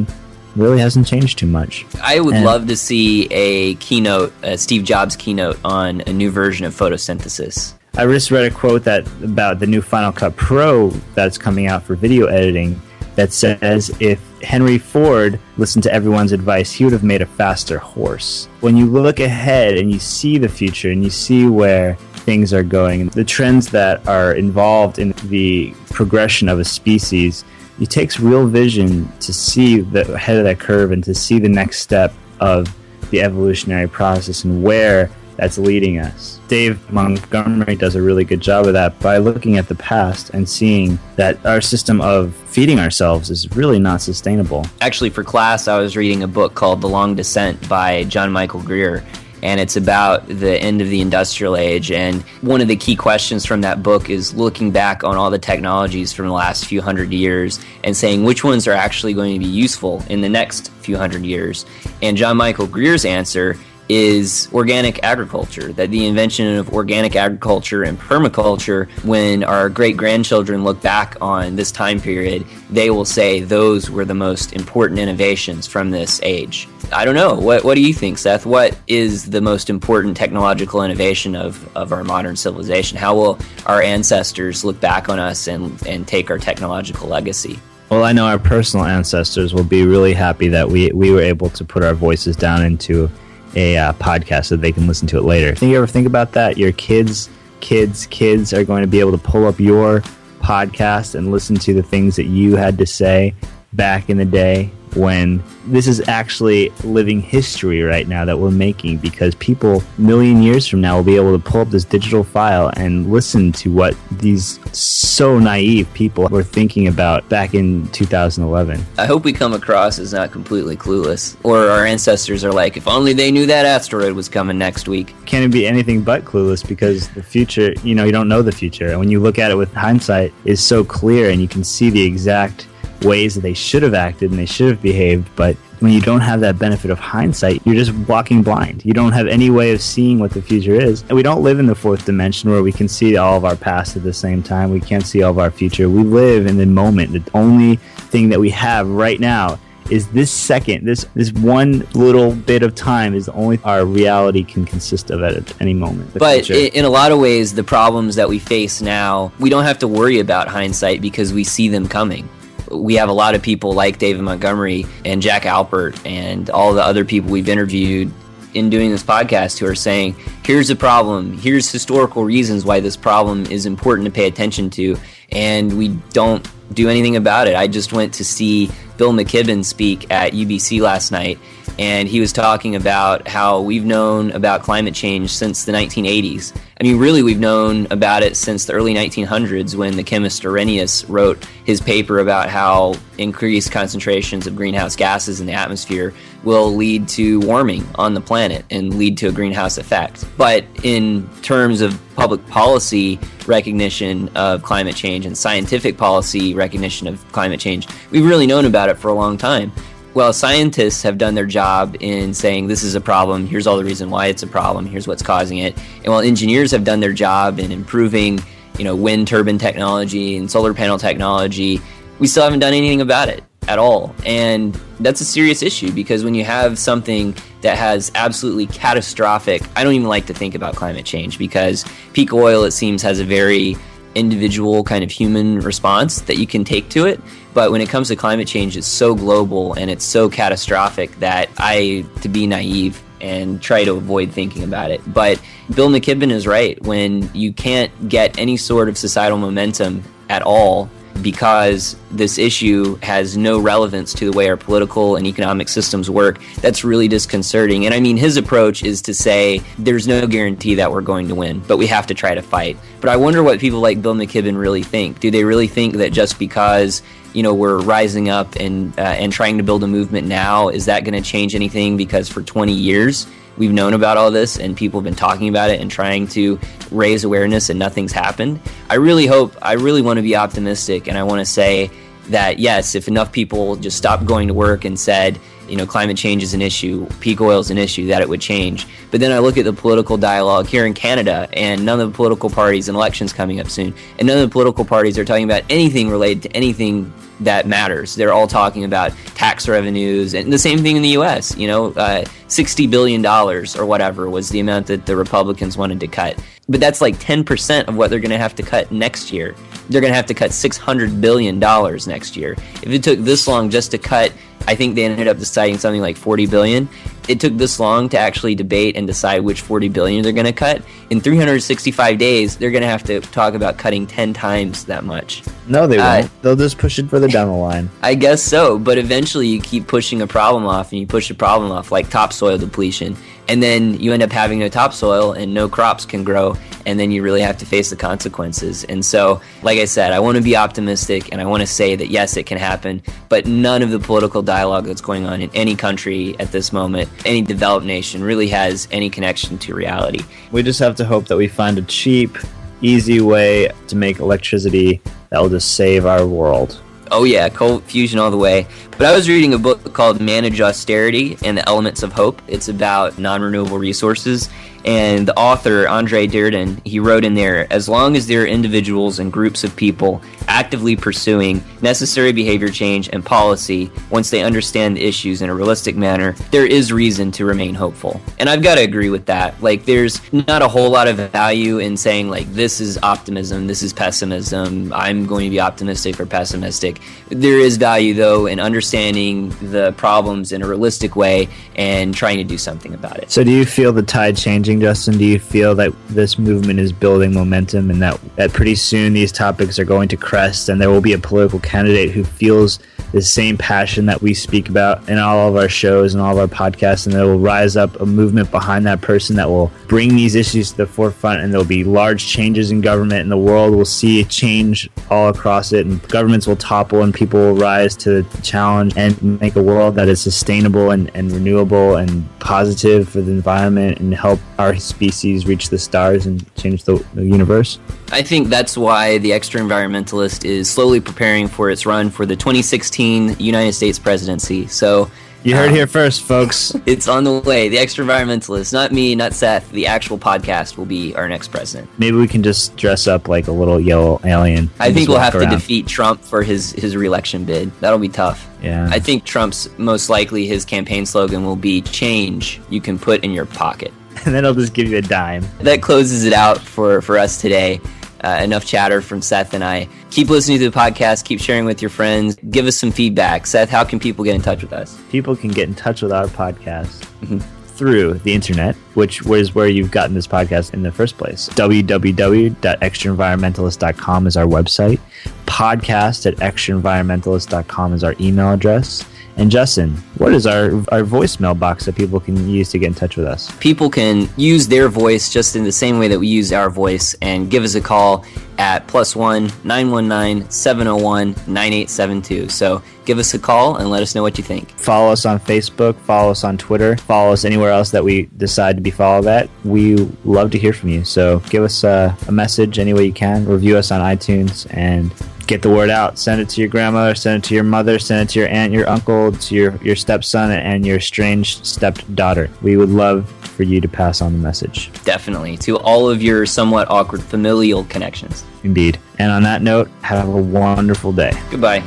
really 0.56 0.80
hasn't 0.80 1.08
changed 1.08 1.38
too 1.38 1.48
much. 1.48 1.86
I 2.04 2.20
would 2.20 2.36
And- 2.36 2.46
love 2.46 2.68
to 2.68 2.76
see 2.76 3.28
a 3.32 3.76
keynote, 3.76 4.34
a 4.44 4.58
Steve 4.58 4.84
Jobs 4.84 5.16
keynote 5.16 5.58
on 5.64 6.02
a 6.08 6.14
new 6.14 6.32
version 6.32 6.66
of 6.66 6.76
photosynthesis. 6.78 7.74
I 7.98 8.06
just 8.06 8.32
read 8.32 8.46
a 8.46 8.52
quote 8.52 8.84
that 8.86 9.06
about 9.24 9.60
the 9.60 9.68
new 9.68 9.82
Final 9.82 10.12
Cut 10.12 10.36
Pro 10.36 10.90
that's 11.16 11.38
coming 11.38 11.68
out 11.68 11.84
for 11.84 11.96
video 11.96 12.28
editing 12.28 12.82
that 13.16 13.34
says 13.34 13.92
if 14.00 14.20
Henry 14.42 14.78
Ford 14.78 15.40
listened 15.58 15.84
to 15.84 15.94
everyone's 15.94 16.32
advice, 16.32 16.72
he 16.72 16.84
would 16.86 16.94
have 16.94 17.04
made 17.04 17.22
a 17.22 17.26
faster 17.26 17.78
horse. 17.78 18.48
When 18.62 18.78
you 18.78 18.86
look 18.86 19.20
ahead 19.20 19.78
and 19.78 19.92
you 19.92 20.00
see 20.00 20.38
the 20.38 20.48
future 20.48 20.90
and 20.92 21.04
you 21.04 21.10
see 21.10 21.46
where 21.48 21.96
things 22.14 22.54
are 22.54 22.64
going, 22.64 23.08
the 23.10 23.26
trends 23.26 23.70
that 23.70 24.08
are 24.08 24.34
involved 24.34 25.00
in 25.00 25.14
the 25.26 25.74
progression 25.90 26.48
of 26.48 26.60
a 26.60 26.64
species, 26.66 27.44
it 27.80 27.90
takes 27.90 28.20
real 28.20 28.48
vision 28.48 29.12
to 29.20 29.34
see 29.34 29.80
the 29.80 30.18
head 30.18 30.38
of 30.38 30.44
that 30.44 30.60
curve 30.60 30.92
and 30.92 31.04
to 31.06 31.14
see 31.16 31.40
the 31.40 31.50
next 31.50 31.80
step 31.80 32.14
of 32.40 32.74
the 33.12 33.22
evolutionary 33.22 33.88
process 33.88 34.44
and 34.44 34.64
where 34.64 35.10
that's 35.38 35.58
leading 35.58 36.00
us. 36.00 36.42
Dave 36.50 36.92
Montgomery 36.92 37.78
does 37.78 37.96
a 37.96 38.02
really 38.02 38.26
good 38.26 38.42
job 38.42 38.66
of 38.66 38.74
that 38.74 39.00
by 39.00 39.18
looking 39.18 39.58
at 39.58 39.70
the 39.70 39.76
past 39.76 40.32
and 40.32 40.48
seeing 40.48 41.00
that 41.16 41.44
our 41.46 41.62
system 41.62 42.02
of 42.02 42.36
feeding 42.48 42.78
ourselves 42.78 43.30
is 43.30 43.50
really 43.56 43.80
not 43.80 44.02
sustainable. 44.02 44.66
Actually, 44.82 45.10
for 45.10 45.24
class, 45.24 45.70
I 45.70 45.80
was 45.80 45.96
reading 45.96 46.24
a 46.24 46.28
book 46.28 46.56
called 46.56 46.82
The 46.82 46.90
Long 46.90 47.16
Descent 47.16 47.70
by 47.70 48.04
John 48.04 48.34
Michael 48.34 48.62
Greer, 48.62 49.06
and 49.42 49.60
it's 49.60 49.76
about 49.76 50.28
the 50.28 50.58
end 50.60 50.82
of 50.82 50.90
the 50.90 51.02
industrial 51.02 51.56
age. 51.56 51.92
And 51.92 52.22
one 52.42 52.62
of 52.62 52.68
the 52.68 52.76
key 52.76 52.96
questions 52.96 53.46
from 53.46 53.62
that 53.62 53.84
book 53.84 54.10
is 54.10 54.34
looking 54.34 54.72
back 54.72 55.04
on 55.04 55.16
all 55.16 55.30
the 55.30 55.40
technologies 55.40 56.14
from 56.14 56.28
the 56.28 56.34
last 56.34 56.66
few 56.66 56.82
hundred 56.82 57.12
years 57.12 57.60
and 57.84 57.96
saying 57.96 58.24
which 58.24 58.44
ones 58.44 58.68
are 58.68 58.74
actually 58.74 59.14
going 59.14 59.34
to 59.34 59.40
be 59.40 59.52
useful 59.52 60.04
in 60.10 60.22
the 60.22 60.30
next 60.30 60.72
few 60.82 60.98
hundred 60.98 61.24
years. 61.24 61.66
And 62.02 62.18
John 62.18 62.38
Michael 62.38 62.68
Greer's 62.68 63.06
answer 63.06 63.56
is 63.90 64.48
organic 64.54 65.04
agriculture. 65.04 65.74
That 65.74 65.90
the 65.90 66.06
invention 66.06 66.58
of 66.58 66.74
organic 66.74 67.16
agriculture 67.16 67.84
and 67.84 68.00
permaculture, 68.00 68.88
when 69.04 69.44
our 69.44 69.68
great 69.68 69.98
grandchildren 69.98 70.64
look 70.64 70.80
back 70.82 71.18
on 71.20 71.56
this 71.56 71.72
time 71.72 72.00
period, 72.00 72.46
they 72.70 72.92
will 72.92 73.06
say 73.06 73.42
those 73.42 73.90
were 73.90 74.06
the 74.06 74.14
most 74.14 74.54
important 74.54 75.00
innovations 75.00 75.66
from 75.66 75.90
this 75.90 76.22
age. 76.22 76.70
I 76.94 77.04
don't 77.04 77.16
know. 77.16 77.34
What, 77.36 77.64
what 77.64 77.76
do 77.76 77.82
you 77.82 77.94
think, 77.94 78.20
Seth? 78.20 78.46
What 78.46 78.69
is 78.90 79.30
the 79.30 79.40
most 79.40 79.70
important 79.70 80.18
technological 80.18 80.84
innovation 80.84 81.36
of, 81.36 81.78
of 81.78 81.94
our 81.94 82.04
modern 82.04 82.36
civilization? 82.36 82.98
How 82.98 83.16
will 83.16 83.40
our 83.68 83.82
ancestors 83.82 84.66
look 84.66 84.82
back 84.82 85.08
on 85.08 85.20
us 85.20 85.48
and, 85.48 85.82
and 85.88 86.08
take 86.08 86.30
our 86.30 86.40
technological 86.40 87.08
legacy? 87.08 87.60
Well, 87.90 88.04
I 88.04 88.12
know 88.12 88.26
our 88.26 88.40
personal 88.40 88.86
ancestors 88.86 89.54
will 89.54 89.64
be 89.64 89.86
really 89.86 90.14
happy 90.14 90.48
that 90.50 90.68
we, 90.68 90.92
we 90.92 91.12
were 91.12 91.22
able 91.22 91.50
to 91.52 91.64
put 91.64 91.84
our 91.84 91.94
voices 91.94 92.36
down 92.36 92.64
into 92.64 93.10
a 93.56 93.78
uh, 93.78 93.94
podcast 93.94 94.46
so 94.46 94.56
they 94.56 94.72
can 94.72 94.88
listen 94.88 95.08
to 95.08 95.18
it 95.18 95.24
later. 95.24 95.56
Think 95.56 95.72
you 95.72 95.78
ever 95.78 95.88
think 95.88 96.06
about 96.06 96.32
that? 96.34 96.58
Your 96.58 96.72
kids, 96.74 97.30
kids, 97.62 98.08
kids 98.08 98.54
are 98.54 98.64
going 98.64 98.82
to 98.82 98.88
be 98.88 99.00
able 99.00 99.12
to 99.12 99.18
pull 99.18 99.46
up 99.46 99.60
your 99.60 100.02
podcast 100.40 101.16
and 101.16 101.32
listen 101.32 101.56
to 101.58 101.74
the 101.74 101.84
things 101.84 102.16
that 102.16 102.26
you 102.26 102.56
had 102.56 102.78
to 102.78 102.86
say 102.86 103.36
back 103.74 104.10
in 104.10 104.18
the 104.18 104.26
day 104.26 104.72
when 104.96 105.44
this 105.68 105.88
is 105.88 106.08
actually 106.08 106.70
living 106.84 107.22
history 107.22 107.82
right 107.84 108.08
now 108.08 108.26
that 108.26 108.38
we're 108.38 108.52
making 108.52 108.98
because 108.98 109.36
people 109.36 109.84
million 109.98 110.42
years 110.42 110.68
from 110.68 110.82
now 110.82 110.96
will 110.96 111.04
be 111.04 111.16
able 111.16 111.38
to 111.38 111.44
pull 111.44 111.62
up 111.62 111.70
this 111.70 111.86
digital 111.86 112.24
file 112.24 112.72
and 112.76 113.12
listen 113.12 113.52
to 113.52 113.72
what 113.72 113.96
these 114.12 114.60
so 114.76 115.38
naive 115.38 115.92
people 115.94 116.28
were 116.30 116.44
thinking 116.44 116.88
about 116.88 117.28
back 117.30 117.54
in 117.54 117.88
2011 117.90 118.84
I 118.98 119.06
hope 119.06 119.24
we 119.24 119.34
come 119.34 119.54
across 119.54 120.00
as 120.00 120.14
not 120.14 120.32
completely 120.32 120.76
clueless, 120.76 121.38
or 121.44 121.70
our 121.70 121.86
ancestors 121.86 122.44
are 122.44 122.52
like, 122.52 122.78
if 122.78 122.88
only 122.88 123.14
they 123.14 123.32
knew 123.32 123.46
that 123.46 123.66
asteroid 123.66 124.14
was 124.14 124.30
coming 124.30 124.58
next 124.58 124.88
week. 124.88 125.14
can 125.26 125.44
it 125.44 125.50
be 125.50 125.68
anything 125.68 126.02
but 126.02 126.26
clueless 126.26 126.68
because 126.68 127.10
the 127.10 127.24
future 127.24 127.74
you 127.84 127.96
know 127.96 128.06
you 128.06 128.12
don't 128.12 128.28
know 128.28 128.42
the 128.42 128.52
future 128.52 128.90
and 128.90 129.00
when 129.00 129.10
you 129.10 129.20
look 129.20 129.38
at 129.38 129.52
it 129.52 129.56
with 129.56 129.72
hindsight 129.74 130.34
is 130.46 130.64
so 130.64 130.84
clear 130.84 131.30
and 131.30 131.42
you 131.42 131.48
can 131.48 131.64
see 131.64 131.90
the 131.90 132.02
exact 132.02 132.68
ways 133.04 133.36
that 133.36 133.42
they 133.42 133.54
should 133.54 133.84
have 133.84 133.94
acted 133.94 134.32
and 134.32 134.40
they 134.40 134.46
should 134.46 134.70
have 134.70 134.82
behaved 134.82 135.28
but 135.36 135.56
when 135.80 135.92
you 135.92 136.02
don't 136.02 136.20
have 136.20 136.42
that 136.42 136.60
benefit 136.60 136.92
of 136.92 137.00
hindsight 137.00 137.62
you're 137.66 137.76
just 137.76 137.94
walking 138.10 138.44
blind 138.44 138.84
you 138.86 138.94
don't 138.94 139.14
have 139.14 139.28
any 139.28 139.50
way 139.50 139.72
of 139.72 139.82
seeing 139.82 140.20
what 140.20 140.32
the 140.32 140.42
future 140.42 140.76
is 140.76 141.02
and 141.04 141.12
we 141.12 141.24
don't 141.24 141.42
live 141.42 141.60
in 141.60 141.66
the 141.66 141.76
fourth 141.76 142.06
dimension 142.06 142.50
where 142.50 142.64
we 142.64 142.72
can 142.72 142.88
see 142.88 143.18
all 143.18 143.38
of 143.38 143.46
our 143.46 143.56
past 143.56 143.96
at 143.96 144.04
the 144.04 144.14
same 144.14 144.44
time 144.44 144.72
we 144.72 144.82
can't 144.82 145.06
see 145.06 145.24
all 145.24 145.32
of 145.32 145.40
our 145.40 145.52
future 145.52 145.90
we 145.90 146.04
live 146.04 146.46
in 146.48 146.58
the 146.58 146.66
moment 146.66 147.12
the 147.12 147.32
only 147.34 147.78
thing 148.12 148.30
that 148.30 148.40
we 148.40 148.50
have 148.50 148.90
right 148.90 149.20
now 149.20 149.58
is 149.90 150.08
this 150.10 150.32
second, 150.32 150.86
this 150.86 151.06
this 151.16 151.32
one 151.34 151.86
little 151.94 152.34
bit 152.34 152.64
of 152.64 152.76
time 152.76 153.16
is 153.16 153.26
the 153.26 153.34
only 153.34 153.60
our 153.64 153.86
reality 153.86 154.44
can 154.44 154.66
consist 154.66 155.10
of 155.10 155.24
at 155.24 155.62
any 155.62 155.74
moment. 155.74 156.14
But 156.14 156.46
future. 156.46 156.70
in 156.74 156.86
a 156.86 156.90
lot 156.90 157.12
of 157.12 157.20
ways, 157.20 157.54
the 157.54 157.64
problems 157.64 158.16
that 158.16 158.30
we 158.30 158.40
face 158.40 158.82
now, 158.82 159.32
we 159.40 159.50
don't 159.50 159.64
have 159.64 159.80
to 159.80 159.88
worry 159.88 160.20
about 160.20 160.48
hindsight 160.48 161.02
because 161.02 161.34
we 161.34 161.44
see 161.44 161.70
them 161.70 161.88
coming. 161.88 162.30
We 162.72 162.96
have 162.96 163.10
a 163.10 163.14
lot 163.14 163.36
of 163.36 163.42
people 163.42 163.74
like 163.74 163.98
David 163.98 164.22
Montgomery 164.22 164.86
and 165.06 165.22
Jack 165.22 165.44
Alpert 165.44 166.06
and 166.06 166.50
all 166.50 166.74
the 166.74 166.84
other 166.84 167.06
people 167.06 167.32
we've 167.32 167.50
interviewed 167.50 168.12
in 168.54 168.70
doing 168.70 168.90
this 168.90 169.04
podcast 169.04 169.60
who 169.60 169.66
are 169.68 169.76
saying, 169.76 170.16
here's 170.44 170.70
a 170.70 170.76
problem, 170.76 171.38
here's 171.38 171.72
historical 171.72 172.24
reasons 172.24 172.66
why 172.66 172.80
this 172.80 172.98
problem 172.98 173.46
is 173.46 173.66
important 173.66 174.06
to 174.06 174.12
pay 174.12 174.28
attention 174.28 174.70
to, 174.72 174.98
and 175.32 175.78
we 175.78 175.90
don't 176.12 176.48
do 176.74 176.90
anything 176.90 177.16
about 177.16 177.48
it. 177.48 177.56
I 177.56 177.68
just 177.68 177.94
went 177.94 178.14
to 178.16 178.26
see 178.26 178.70
Bill 178.98 179.14
McKibben 179.14 179.64
speak 179.64 180.12
at 180.12 180.34
UBC 180.34 180.82
last 180.82 181.12
night, 181.12 181.40
and 181.78 182.10
he 182.10 182.20
was 182.20 182.34
talking 182.34 182.76
about 182.76 183.28
how 183.28 183.62
we've 183.62 183.86
known 183.86 184.32
about 184.32 184.62
climate 184.62 184.94
change 184.94 185.32
since 185.32 185.64
the 185.64 185.72
1980s. 185.72 186.54
I 186.80 186.84
mean, 186.84 186.98
really, 186.98 187.24
we've 187.24 187.40
known 187.40 187.88
about 187.92 188.24
it 188.24 188.38
since 188.38 188.66
the 188.66 188.74
early 188.74 188.94
1900s 188.94 189.76
when 189.76 189.98
the 189.98 190.04
chemist 190.04 190.44
Arrhenius 190.44 191.04
wrote 191.10 191.46
his 191.66 191.82
paper 191.82 192.20
about 192.20 192.50
how 192.50 192.96
increased 193.18 193.72
concentrations 193.72 194.48
of 194.48 194.56
greenhouse 194.56 194.96
gases 194.96 195.42
in 195.42 195.46
the 195.46 195.54
atmosphere 195.54 196.14
will 196.44 196.74
lead 196.74 197.08
to 197.10 197.42
warming 197.42 197.86
on 197.96 198.14
the 198.14 198.22
planet 198.22 198.66
and 198.70 198.96
lead 198.96 199.18
to 199.18 199.28
a 199.28 199.32
greenhouse 199.32 199.78
effect. 199.78 200.26
But 200.38 200.66
in 200.84 201.30
terms 201.42 201.82
of 201.82 202.00
public 202.16 202.46
policy 202.48 203.20
recognition 203.46 204.30
of 204.36 204.64
climate 204.64 204.96
change 204.96 205.26
and 205.26 205.38
scientific 205.38 205.98
policy 205.98 206.54
recognition 206.60 207.08
of 207.08 207.26
climate 207.32 207.60
change, 207.60 207.88
we've 208.12 208.26
really 208.26 208.46
known 208.46 208.66
about 208.66 208.90
it 208.90 208.98
for 208.98 209.08
a 209.08 209.14
long 209.14 209.38
time. 209.38 209.72
Well, 210.14 210.34
scientists 210.34 211.02
have 211.04 211.18
done 211.18 211.36
their 211.36 211.46
job 211.46 211.96
in 212.00 212.34
saying 212.34 212.68
this 212.68 212.84
is 212.84 212.96
a 212.96 213.02
problem, 213.02 213.48
here's 213.48 213.66
all 213.66 213.78
the 213.78 213.84
reason 213.84 214.10
why 214.10 214.28
it's 214.28 214.44
a 214.44 214.48
problem, 214.48 214.86
here's 214.86 215.08
what's 215.08 215.22
causing 215.24 215.60
it. 215.60 215.78
And 216.04 216.08
while 216.08 216.22
engineers 216.22 216.72
have 216.72 216.84
done 216.84 217.00
their 217.00 217.14
job 217.14 217.60
in 217.60 217.72
improving, 217.72 218.40
you 218.78 218.84
know, 218.84 218.96
wind 218.96 219.28
turbine 219.28 219.58
technology 219.58 220.38
and 220.38 220.50
solar 220.50 220.74
panel 220.74 220.98
technology, 220.98 221.80
we 222.20 222.28
still 222.28 222.44
haven't 222.44 222.60
done 222.60 222.74
anything 222.74 223.02
about 223.02 223.30
it 223.30 223.44
at 223.68 223.78
all. 223.78 224.16
And 224.26 224.74
that's 225.00 225.22
a 225.22 225.26
serious 225.26 225.62
issue 225.62 225.92
because 225.92 226.24
when 226.24 226.34
you 226.34 226.44
have 226.44 226.80
something 226.80 227.36
that 227.62 227.78
has 227.78 228.12
absolutely 228.16 228.66
catastrophic, 228.68 229.62
I 229.76 229.84
don't 229.84 229.94
even 229.94 230.08
like 230.08 230.26
to 230.26 230.34
think 230.34 230.56
about 230.56 230.76
climate 230.76 231.06
change 231.06 231.38
because 231.38 231.86
peak 232.14 232.34
oil, 232.34 232.64
it 232.64 232.72
seems, 232.72 233.04
has 233.04 233.20
a 233.20 233.26
very 233.26 233.78
individual 234.16 234.84
kind 234.84 235.04
of 235.04 235.12
human 235.12 235.60
response 235.60 236.22
that 236.22 236.38
you 236.38 236.48
can 236.48 236.64
take 236.64 236.90
to 236.90 237.06
it. 237.06 237.20
But 237.54 237.72
when 237.72 237.82
it 237.82 237.90
comes 237.90 238.10
to 238.10 238.16
climate 238.16 238.48
change, 238.48 238.78
it's 238.78 238.88
so 238.88 239.16
global 239.16 239.74
and 239.74 239.90
it's 239.90 240.06
so 240.06 240.30
catastrophic 240.30 241.12
that 241.20 241.50
I, 241.58 242.06
to 242.22 242.30
be 242.30 242.48
naive 242.48 243.02
and 243.22 243.62
try 243.62 243.84
to 243.84 243.96
avoid 243.96 244.32
thinking 244.32 244.64
about 244.64 244.92
it. 244.92 245.02
But 245.12 245.42
Bill 245.74 245.90
McKibben 245.90 246.32
is 246.32 246.48
right. 246.48 246.82
When 246.84 247.30
you 247.34 247.52
can't 247.52 248.10
get 248.10 248.38
any 248.40 248.58
sort 248.58 248.88
of 248.88 248.98
societal 248.98 249.38
momentum 249.38 250.04
at 250.30 250.42
all 250.42 250.90
because 251.22 251.96
this 252.12 252.38
issue 252.38 252.96
has 252.98 253.38
no 253.38 253.60
relevance 253.60 254.14
to 254.14 254.26
the 254.26 254.38
way 254.38 254.50
our 254.50 254.58
political 254.58 255.16
and 255.16 255.28
economic 255.28 255.68
systems 255.68 256.10
work, 256.10 256.40
that's 256.62 256.84
really 256.84 257.08
disconcerting. 257.08 257.86
And 257.86 257.94
I 257.94 258.00
mean, 258.00 258.18
his 258.18 258.38
approach 258.38 258.84
is 258.84 259.02
to 259.04 259.14
say 259.14 259.62
there's 259.78 260.08
no 260.08 260.28
guarantee 260.28 260.76
that 260.76 260.92
we're 260.92 261.02
going 261.02 261.28
to 261.28 261.36
win, 261.36 261.60
but 261.68 261.78
we 261.78 261.88
have 261.88 262.08
to 262.08 262.14
try 262.14 262.34
to 262.34 262.42
fight. 262.42 262.78
But 263.02 263.10
I 263.10 263.18
wonder 263.18 263.44
what 263.44 263.60
people 263.60 263.80
like 263.80 264.02
Bill 264.02 264.16
McKibben 264.16 264.58
really 264.58 264.84
think. 264.84 265.20
Do 265.20 265.32
they 265.32 265.44
really 265.44 265.68
think 265.68 265.96
that 265.96 266.12
just 266.12 266.40
because 266.40 267.02
you 267.34 267.44
know 267.44 267.54
we're 267.54 267.80
rising 267.80 268.30
up 268.30 268.56
and 268.56 268.98
uh, 268.98 269.04
and 269.04 269.32
trying 269.32 269.58
to 269.58 269.64
build 269.64 269.84
a 269.84 269.88
movement 269.88 270.28
now 270.28 270.70
is 270.70 270.86
that 270.86 271.04
going 271.04 271.22
to 271.22 271.28
change 271.28 271.56
anything? 271.56 271.98
Because 271.98 272.30
for 272.30 272.42
20 272.42 272.74
years 272.74 273.28
we've 273.58 273.72
known 273.72 273.94
about 273.94 274.18
all 274.18 274.32
this 274.32 274.58
and 274.58 274.76
people 274.76 275.00
have 275.00 275.06
been 275.06 275.16
talking 275.16 275.50
about 275.50 275.70
it 275.70 275.82
and 275.82 275.90
trying 275.90 276.28
to 276.28 276.60
raise 276.92 277.24
awareness 277.24 277.70
and 277.70 277.80
nothing's 277.80 278.12
happened. 278.12 278.60
I 278.90 278.96
really 278.96 279.26
hope, 279.26 279.56
I 279.62 279.74
really 279.74 280.02
want 280.02 280.18
to 280.18 280.24
be 280.24 280.36
optimistic 280.36 281.08
and 281.08 281.18
I 281.18 281.24
want 281.24 281.40
to 281.40 281.46
say 281.46 281.92
that 282.28 282.60
yes, 282.60 282.96
if 282.96 283.08
enough 283.08 283.32
people 283.32 283.76
just 283.76 283.98
stopped 283.98 284.26
going 284.26 284.48
to 284.48 284.54
work 284.54 284.86
and 284.86 285.00
said, 285.00 285.40
you 285.70 285.78
know, 285.78 285.86
climate 285.86 286.18
change 286.18 286.44
is 286.44 286.54
an 286.54 286.62
issue, 286.62 287.06
peak 287.20 287.42
oil 287.42 287.60
is 287.60 287.70
an 287.70 287.78
issue, 287.78 288.08
that 288.08 288.22
it 288.22 288.30
would 288.30 288.42
change. 288.42 288.88
But 289.12 289.20
then 289.20 289.32
I 289.32 289.40
look 289.40 289.58
at 289.58 289.66
the 289.66 289.74
political 289.74 290.18
dialogue 290.18 290.68
here 290.68 290.86
in 290.86 290.94
Canada, 290.94 291.50
and 291.54 291.86
none 291.86 292.00
of 292.00 292.12
the 292.12 292.16
political 292.16 292.50
parties 292.50 292.88
and 292.90 292.96
elections 292.96 293.34
coming 293.34 293.60
up 293.60 293.70
soon, 293.70 293.94
and 294.18 294.28
none 294.28 294.38
of 294.38 294.44
the 294.44 294.52
political 294.52 294.86
parties 294.86 295.18
are 295.18 295.26
talking 295.26 295.46
about 295.46 295.64
anything 295.70 296.10
related 296.10 296.44
to 296.44 296.56
anything 296.56 297.14
that 297.40 297.68
matters. 297.68 298.16
They're 298.16 298.34
all 298.34 298.48
talking 298.48 298.84
about 298.84 299.14
tax 299.36 299.68
revenues, 299.68 300.34
and 300.34 300.52
the 300.52 300.58
same 300.58 300.80
thing 300.80 300.96
in 300.96 301.02
the 301.02 301.10
U.S. 301.10 301.56
You 301.58 301.68
know, 301.68 301.94
uh, 301.94 302.26
sixty 302.48 302.88
billion 302.88 303.22
dollars 303.22 303.76
or 303.76 303.86
whatever 303.86 304.30
was 304.30 304.50
the 304.50 304.60
amount 304.60 304.88
that 304.88 305.06
the 305.06 305.16
Republicans 305.16 305.78
wanted 305.78 306.00
to 306.02 306.08
cut. 306.08 306.42
But 306.68 306.80
that's 306.80 307.02
like 307.02 307.18
ten 307.20 307.44
percent 307.44 307.88
of 307.88 307.96
what 307.96 308.10
they're 308.10 308.20
going 308.20 308.32
to 308.32 308.38
have 308.38 308.56
to 308.56 308.64
cut 308.64 308.92
next 308.92 309.32
year. 309.32 309.56
They're 309.90 310.02
going 310.02 310.12
to 310.12 310.18
have 310.18 310.28
to 310.28 310.34
cut 310.34 310.52
six 310.52 310.78
hundred 310.78 311.22
billion 311.22 311.60
dollars 311.60 312.08
next 312.08 312.36
year. 312.36 312.54
If 312.84 312.90
it 312.90 313.04
took 313.04 313.20
this 313.20 313.48
long 313.48 313.70
just 313.70 313.92
to 313.92 313.98
cut, 313.98 314.34
I 314.68 314.76
think 314.76 314.96
they 314.96 315.06
ended 315.06 315.28
up 315.28 315.38
deciding 315.40 315.78
something 315.80 316.02
like 316.02 316.18
forty 316.18 316.46
billion. 316.46 316.90
It 317.28 317.40
took 317.40 317.56
this 317.58 317.80
long 317.80 318.10
to 318.10 318.18
actually 318.18 318.56
debate 318.56 318.96
and 318.98 319.06
decide 319.06 319.42
which 319.42 319.62
40 319.62 319.90
billion 319.90 320.24
they're 320.24 320.32
going 320.34 320.48
to 320.48 320.52
cut. 320.52 320.82
In 321.12 321.22
365 321.22 322.18
days, 322.18 322.58
they're 322.58 322.72
going 322.72 322.82
to 322.82 322.88
have 322.88 323.04
to 323.04 323.20
talk 323.22 323.54
about 323.54 323.78
cutting 323.78 324.08
10 324.08 324.34
times 324.34 324.86
that 324.86 325.04
much. 325.04 325.44
no, 325.68 325.86
they 325.86 326.00
I- 326.00 326.22
won't. 326.22 326.42
They'll 326.42 326.56
just 326.56 326.80
push 326.80 326.98
it 326.98 327.08
further 327.08 327.28
down 327.28 327.48
the 327.50 327.54
line. 327.54 327.92
I 328.02 328.16
guess 328.16 328.42
so, 328.42 328.80
but 328.80 328.98
eventually 328.98 329.46
you 329.48 329.62
keep 329.62 329.86
pushing 329.86 330.24
a 330.24 330.28
problem 330.28 330.66
off 330.66 330.92
and 330.92 331.00
you 331.02 331.06
push 331.06 331.30
a 331.30 331.36
problem 331.36 331.72
off, 331.72 331.92
like 331.92 332.10
topsoil 332.10 332.58
depletion, 332.58 333.16
and 333.50 333.64
then 333.64 334.00
you 334.00 334.14
end 334.14 334.22
up 334.22 334.32
having 334.32 334.60
no 334.60 334.70
topsoil 334.70 335.32
and 335.34 335.54
no 335.54 335.68
crops 335.68 336.06
can 336.06 336.24
grow, 336.24 336.56
and 336.86 337.00
then 337.00 337.10
you 337.10 337.24
really 337.24 337.42
have 337.42 337.58
to 337.58 337.66
face 337.66 337.90
the 337.90 337.96
consequences. 337.96 338.84
And 338.84 339.04
so, 339.04 339.42
like 339.64 339.80
I 339.80 339.86
said, 339.86 340.14
I 340.14 340.20
want 340.20 340.38
to 340.38 340.44
be 340.44 340.56
optimistic 340.56 341.32
and 341.32 341.42
I 341.42 341.46
want 341.46 341.62
to 341.62 341.68
say 341.68 341.96
that 341.96 342.08
yes, 342.08 342.38
it 342.38 342.46
can 342.46 342.60
happen, 342.60 343.02
but 343.28 343.48
none 343.48 343.82
of 343.82 343.90
the 343.90 344.00
political 344.00 344.44
dialogue 344.44 344.86
that's 344.86 345.02
going 345.02 345.26
on 345.26 345.42
in 345.42 345.50
any 345.56 345.76
country 345.76 346.40
at 346.40 346.52
this 346.52 346.72
moment, 346.72 347.10
any 347.26 347.42
developed 347.42 347.88
nation, 347.88 348.24
really 348.24 348.48
has 348.48 348.88
any 348.92 349.10
connection 349.10 349.58
to 349.58 349.74
reality. 349.74 350.24
We 350.52 350.62
just 350.62 350.80
have 350.80 350.96
to 350.98 351.06
hope 351.06 351.26
that 351.26 351.38
we 351.38 351.48
find 351.48 351.80
a 351.80 351.84
cheap, 351.84 352.38
easy 352.82 353.20
way 353.20 353.72
to 353.88 353.96
make 353.96 354.20
electricity 354.20 355.02
that 355.32 355.42
will 355.42 355.50
just 355.50 355.74
save 355.74 356.06
our 356.06 356.26
world. 356.28 356.80
Oh 357.12 357.24
yeah, 357.24 357.50
cold 357.50 357.84
fusion 357.86 358.20
all 358.20 358.30
the 358.30 358.38
way. 358.38 358.68
But 359.00 359.08
I 359.08 359.16
was 359.16 359.30
reading 359.30 359.54
a 359.54 359.58
book 359.58 359.94
called 359.94 360.20
Manage 360.20 360.60
Austerity 360.60 361.38
and 361.46 361.58
the 361.58 361.66
Elements 361.70 362.04
of 362.04 362.12
Hope. 362.12 362.42
It's 362.50 362.68
about 362.68 363.18
non-renewable 363.18 363.80
resources, 363.80 364.50
and 364.84 365.26
the 365.26 365.38
author 365.38 365.88
Andre 365.88 366.28
Diederen 366.28 366.86
he 366.86 367.00
wrote 367.00 367.24
in 367.24 367.34
there: 367.34 367.72
as 367.72 367.88
long 367.88 368.18
as 368.18 368.28
there 368.28 368.42
are 368.42 368.46
individuals 368.46 369.20
and 369.20 369.32
groups 369.32 369.64
of 369.64 369.74
people 369.74 370.22
actively 370.50 370.98
pursuing 370.98 371.64
necessary 371.82 372.34
behavior 372.34 372.68
change 372.68 373.08
and 373.14 373.26
policy, 373.26 373.90
once 374.10 374.32
they 374.32 374.44
understand 374.44 374.98
the 374.98 375.06
issues 375.06 375.42
in 375.42 375.50
a 375.50 375.56
realistic 375.56 375.96
manner, 375.96 376.34
there 376.52 376.66
is 376.66 376.92
reason 376.92 377.32
to 377.32 377.46
remain 377.46 377.76
hopeful. 377.76 378.20
And 378.38 378.50
I've 378.50 378.64
got 378.64 378.76
to 378.76 378.82
agree 378.82 379.12
with 379.12 379.28
that. 379.28 379.62
Like, 379.62 379.86
there's 379.86 380.20
not 380.34 380.62
a 380.62 380.68
whole 380.68 380.90
lot 380.90 381.08
of 381.08 381.18
value 381.32 381.78
in 381.78 381.96
saying 381.96 382.30
like 382.30 382.52
this 382.52 382.82
is 382.82 382.98
optimism, 382.98 383.68
this 383.68 383.82
is 383.82 383.94
pessimism. 383.94 384.92
I'm 384.92 385.26
going 385.26 385.46
to 385.46 385.52
be 385.52 385.62
optimistic 385.62 386.20
or 386.20 386.26
pessimistic. 386.26 387.00
There 387.30 387.60
is 387.60 387.78
value 387.78 388.14
though 388.14 388.48
in 388.48 388.60
understanding 388.60 388.89
understanding 388.90 389.50
the 389.72 389.94
problems 389.98 390.52
in 390.52 390.64
a 390.64 390.68
realistic 390.68 391.16
way 391.16 391.48
and 391.76 392.14
trying 392.16 392.38
to 392.38 392.44
do 392.44 392.58
something 392.58 392.94
about 392.94 393.18
it. 393.18 393.30
So, 393.30 393.44
do 393.44 393.52
you 393.52 393.66
feel 393.66 393.94
the 393.94 394.02
tide 394.02 394.36
changing, 394.36 394.82
Justin? 394.82 395.18
Do 395.18 395.26
you 395.26 395.40
feel 395.40 395.76
that 395.76 395.94
this 396.10 396.40
movement 396.40 396.80
is 396.80 396.92
building 396.92 397.34
momentum 397.34 397.92
and 397.92 398.02
that, 398.02 398.20
that 398.36 398.52
pretty 398.52 398.76
soon 398.76 399.14
these 399.14 399.32
topics 399.32 399.78
are 399.78 399.86
going 399.86 400.10
to 400.10 400.18
crest 400.18 400.70
and 400.70 400.82
there 400.82 400.90
will 400.90 401.02
be 401.02 401.14
a 401.14 401.20
political 401.20 401.60
candidate 401.60 402.12
who 402.12 402.24
feels 402.24 402.80
the 403.12 403.22
same 403.22 403.58
passion 403.58 404.06
that 404.06 404.22
we 404.22 404.34
speak 404.34 404.70
about 404.70 405.08
in 405.10 405.18
all 405.18 405.50
of 405.50 405.56
our 405.56 405.70
shows 405.70 406.14
and 406.14 406.22
all 406.22 406.38
of 406.38 406.38
our 406.38 406.48
podcasts, 406.72 407.06
and 407.06 407.16
there 407.16 407.26
will 407.26 407.40
rise 407.40 407.76
up 407.76 408.00
a 408.00 408.06
movement 408.06 408.52
behind 408.52 408.86
that 408.86 409.02
person 409.02 409.36
that 409.36 409.50
will 409.50 409.72
bring 409.88 410.16
these 410.16 410.36
issues 410.36 410.72
to 410.72 410.78
the 410.78 410.86
forefront, 410.86 411.42
and 411.42 411.52
there 411.52 411.60
will 411.60 411.68
be 411.68 411.84
large 411.84 412.28
changes 412.28 412.72
in 412.72 412.82
government, 412.82 413.22
and 413.22 413.32
the 413.32 413.38
world 413.38 413.74
will 413.74 413.86
see 413.86 414.22
a 414.22 414.26
change 414.26 414.90
all 415.10 415.30
across 415.30 415.74
it, 415.74 415.86
and 415.86 416.02
governments 416.10 416.46
will 416.46 416.56
topple, 416.56 417.02
and 417.02 417.14
people 417.14 417.40
will 417.40 417.56
rise 417.56 417.96
to 417.96 418.22
the 418.22 418.42
challenge 418.42 418.60
and 418.96 419.40
make 419.40 419.56
a 419.56 419.64
world 419.64 419.96
that 419.96 420.08
is 420.08 420.22
sustainable 420.22 420.92
and, 420.92 421.12
and 421.14 421.32
renewable 421.32 421.96
and 421.96 422.28
positive 422.40 423.08
for 423.10 423.22
the 423.22 423.32
environment 423.32 424.00
and 424.00 424.14
help 424.14 424.40
our 424.58 424.76
species 424.76 425.46
reach 425.46 425.70
the 425.70 425.78
stars 425.78 426.26
and 426.26 426.54
change 426.56 426.84
the, 426.84 427.04
the 427.14 427.26
universe? 427.26 427.80
I 428.12 428.22
think 428.22 428.50
that's 428.50 428.78
why 428.78 429.18
the 429.20 429.32
Extraenvironmentalist 429.32 430.46
is 430.46 430.70
slowly 430.70 431.00
preparing 431.00 431.48
for 431.48 431.70
its 431.70 431.86
run 431.86 432.10
for 432.10 432.26
the 432.26 432.36
2016 432.36 433.36
United 433.40 433.74
States 433.74 434.00
presidency. 434.00 434.68
So 434.68 435.10
You 435.44 435.56
heard 435.56 435.70
Um, 435.70 435.76
here 435.76 435.88
first, 435.88 436.22
folks. 436.24 436.76
it's 436.86 437.08
on 437.08 437.24
the 437.24 437.32
way. 437.40 437.70
The 437.70 437.78
Extraenvironmentalist, 437.78 438.74
not 438.74 438.92
me, 438.92 439.16
not 439.16 439.34
Seth, 439.34 439.72
the 439.72 439.88
actual 439.88 440.18
podcast 440.18 440.76
will 440.78 440.86
be 440.86 441.16
our 441.16 441.30
next 441.30 441.48
president. 441.48 441.90
Maybe 441.98 442.18
we 442.18 442.28
can 442.28 442.44
just 442.44 442.76
dress 442.76 443.08
up 443.08 443.30
like 443.30 443.48
a 443.48 443.52
little 443.54 443.80
yellow 443.80 444.20
alien. 444.26 444.70
I 444.82 444.92
think 444.92 445.08
we'll 445.08 445.18
have 445.20 445.34
around. 445.36 445.50
to 445.52 445.56
defeat 445.56 445.88
Trump 445.88 446.22
for 446.22 446.44
his, 446.44 446.74
his 446.74 446.98
reelection 446.98 447.46
bid. 447.46 447.72
That'll 447.80 448.00
be 448.00 448.10
tough. 448.10 448.50
Yeah. 448.62 448.90
I 448.92 449.00
think 449.00 449.24
Trump's 449.24 449.70
most 449.78 450.10
likely 450.10 450.46
his 450.46 450.66
campaign 450.66 451.06
slogan 451.06 451.46
will 451.46 451.56
be 451.56 451.82
change 451.84 452.60
you 452.70 452.82
can 452.82 453.00
put 453.00 453.24
in 453.24 453.32
your 453.32 453.46
pocket. 453.46 453.94
and 454.26 454.36
then 454.36 454.46
I'll 454.46 454.54
just 454.54 454.74
give 454.74 454.90
you 454.90 454.98
a 454.98 455.02
dime. 455.02 455.46
that 455.62 455.82
closes 455.82 456.26
it 456.26 456.34
out 456.34 456.60
for, 456.60 457.02
for 457.02 457.18
us 457.18 457.40
today. 457.40 457.80
Uh, 458.22 458.42
enough 458.44 458.66
chatter 458.66 459.02
from 459.02 459.22
Seth 459.22 459.54
and 459.54 459.64
I. 459.64 459.88
Keep 460.12 460.30
listening 460.30 460.60
to 460.60 460.70
the 460.70 460.78
podcast. 460.78 461.24
Keep 461.26 461.40
sharing 461.40 461.66
with 461.66 461.82
your 461.82 461.90
friends. 461.90 462.36
Give 462.50 462.66
us 462.68 462.76
some 462.76 462.92
feedback. 462.92 463.48
Seth, 463.48 463.70
how 463.70 463.84
can 463.84 464.00
people 464.00 464.24
get 464.26 464.36
in 464.36 464.42
touch 464.42 464.62
with 464.62 464.74
us? 464.74 464.98
People 465.12 465.36
can 465.36 465.52
get 465.52 465.68
in 465.70 465.76
touch 465.76 466.02
with 466.02 466.12
our 466.12 466.26
podcast 466.28 467.06
Mhm. 467.22 467.42
through 467.76 468.16
the 468.26 468.34
internet, 468.34 468.76
which 468.96 469.22
was 469.24 469.56
where 469.56 469.68
you've 469.70 469.92
gotten 469.92 470.14
this 470.16 470.28
podcast 470.28 470.74
in 470.74 470.84
the 470.84 470.92
first 470.92 471.18
place. 471.18 471.50
www.extraenvironmentalist.com 471.56 474.28
is 474.28 474.36
our 474.38 474.46
website. 474.46 475.00
Podcast 475.46 476.26
at 476.26 476.36
extraenvironmentalist.com 476.38 477.94
is 477.94 478.04
our 478.04 478.16
email 478.20 478.52
address. 478.52 479.06
And 479.40 479.50
Justin, 479.50 479.92
what 480.18 480.34
is 480.34 480.46
our 480.46 480.66
our 480.92 481.04
voicemail 481.04 481.58
box 481.58 481.86
that 481.86 481.96
people 481.96 482.20
can 482.20 482.50
use 482.50 482.72
to 482.72 482.78
get 482.78 482.88
in 482.88 482.94
touch 482.94 483.16
with 483.16 483.26
us? 483.26 483.50
People 483.60 483.90
can 483.90 484.28
use 484.36 484.68
their 484.68 484.90
voice 484.90 485.32
just 485.32 485.56
in 485.56 485.64
the 485.64 485.72
same 485.72 485.98
way 485.98 486.10
that 486.10 486.20
we 486.20 486.28
use 486.28 486.52
our 486.52 486.70
voice 486.70 487.16
and 487.22 487.50
give 487.50 487.64
us 487.64 487.74
a 487.74 487.80
call 487.80 488.26
at 488.58 488.86
plus 488.88 489.16
one 489.16 489.50
919 489.64 490.50
701 490.50 491.30
9872. 491.48 492.50
So 492.50 492.84
give 493.06 493.18
us 493.18 493.34
a 493.34 493.40
call 493.40 493.78
and 493.78 493.90
let 493.90 494.04
us 494.04 494.14
know 494.14 494.24
what 494.24 494.38
you 494.38 494.44
think. 494.44 494.72
Follow 494.72 495.10
us 495.10 495.26
on 495.26 495.40
Facebook, 495.40 495.96
follow 496.02 496.32
us 496.32 496.44
on 496.44 496.58
Twitter, 496.58 496.98
follow 496.98 497.32
us 497.32 497.46
anywhere 497.46 497.72
else 497.72 497.92
that 497.92 498.04
we 498.04 498.24
decide 498.36 498.76
to 498.76 498.82
be 498.82 498.92
followed 498.92 499.26
at. 499.28 499.50
We 499.64 499.96
love 500.26 500.52
to 500.52 500.60
hear 500.60 500.74
from 500.74 500.90
you. 500.90 501.06
So 501.06 501.40
give 501.50 501.64
us 501.64 501.86
a, 501.86 502.14
a 502.28 502.32
message 502.34 502.78
any 502.78 502.94
way 502.94 503.06
you 503.06 503.14
can. 503.14 503.46
Review 503.46 503.78
us 503.78 503.90
on 503.90 504.02
iTunes 504.02 504.68
and 504.76 505.14
get 505.50 505.64
the 505.64 505.70
word 505.70 505.90
out. 505.90 506.18
Send 506.18 506.40
it 506.40 506.48
to 506.50 506.62
your 506.62 506.70
grandmother, 506.70 507.16
send 507.16 507.44
it 507.44 507.48
to 507.48 507.56
your 507.56 507.64
mother, 507.64 507.98
send 508.00 508.30
it 508.30 508.34
to 508.34 508.40
your 508.40 508.48
aunt, 508.50 508.72
your 508.72 508.88
uncle, 508.88 509.32
to 509.32 509.56
your, 509.56 509.76
your 509.78 509.96
stepson, 509.96 510.52
and 510.52 510.86
your 510.86 510.98
estranged 510.98 511.66
stepdaughter. 511.66 512.50
We 512.62 512.78
would 512.78 512.90
love 512.90 513.30
for 513.42 513.64
you 513.64 513.82
to 513.82 513.88
pass 513.88 514.22
on 514.22 514.32
the 514.32 514.40
message. 514.40 514.92
Definitely. 515.04 515.58
To 515.58 515.78
all 515.80 516.08
of 516.10 516.22
your 516.22 516.46
somewhat 516.46 516.90
awkward 516.90 517.24
familial 517.24 517.84
connections. 517.86 518.46
Indeed. 518.64 519.00
And 519.18 519.32
on 519.32 519.44
that 519.44 519.62
note, 519.62 519.90
have 520.02 520.30
a 520.30 520.32
wonderful 520.32 521.12
day. 521.12 521.32
Goodbye. 521.50 521.84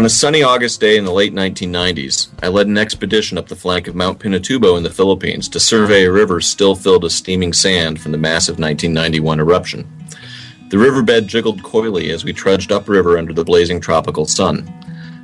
On 0.00 0.06
a 0.06 0.08
sunny 0.08 0.42
August 0.42 0.80
day 0.80 0.96
in 0.96 1.04
the 1.04 1.12
late 1.12 1.34
1990s, 1.34 2.28
I 2.42 2.48
led 2.48 2.68
an 2.68 2.78
expedition 2.78 3.36
up 3.36 3.48
the 3.48 3.54
flank 3.54 3.86
of 3.86 3.94
Mount 3.94 4.18
Pinatubo 4.18 4.78
in 4.78 4.82
the 4.82 4.88
Philippines 4.88 5.46
to 5.50 5.60
survey 5.60 6.06
a 6.06 6.10
river 6.10 6.40
still 6.40 6.74
filled 6.74 7.02
with 7.02 7.12
steaming 7.12 7.52
sand 7.52 8.00
from 8.00 8.12
the 8.12 8.16
massive 8.16 8.58
1991 8.58 9.40
eruption. 9.40 9.86
The 10.70 10.78
riverbed 10.78 11.28
jiggled 11.28 11.62
coyly 11.62 12.08
as 12.12 12.24
we 12.24 12.32
trudged 12.32 12.72
upriver 12.72 13.18
under 13.18 13.34
the 13.34 13.44
blazing 13.44 13.78
tropical 13.78 14.24
sun. 14.24 14.72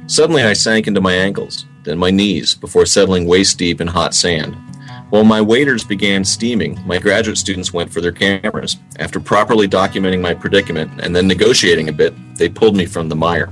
Suddenly, 0.09 0.43
I 0.43 0.53
sank 0.53 0.87
into 0.87 1.01
my 1.01 1.15
ankles, 1.15 1.65
then 1.85 1.97
my 1.97 2.11
knees, 2.11 2.55
before 2.55 2.85
settling 2.85 3.27
waist 3.27 3.57
deep 3.57 3.81
in 3.81 3.87
hot 3.87 4.15
sand. 4.15 4.55
While 5.09 5.25
my 5.25 5.41
waders 5.41 5.85
began 5.85 6.23
steaming, 6.23 6.79
my 6.85 6.99
graduate 6.99 7.39
students 7.39 7.73
went 7.73 7.91
for 7.91 8.03
their 8.03 8.13
cameras. 8.13 8.77
After 8.99 9.21
properly 9.21 9.69
documenting 9.69 10.21
my 10.21 10.35
predicament 10.35 11.01
and 11.01 11.17
then 11.17 11.27
negotiating 11.27 11.89
a 11.89 11.95
bit, 11.95 12.13
they 12.37 12.51
pulled 12.51 12.77
me 12.77 12.85
from 12.85 13.09
the 13.09 13.17
mire. 13.17 13.51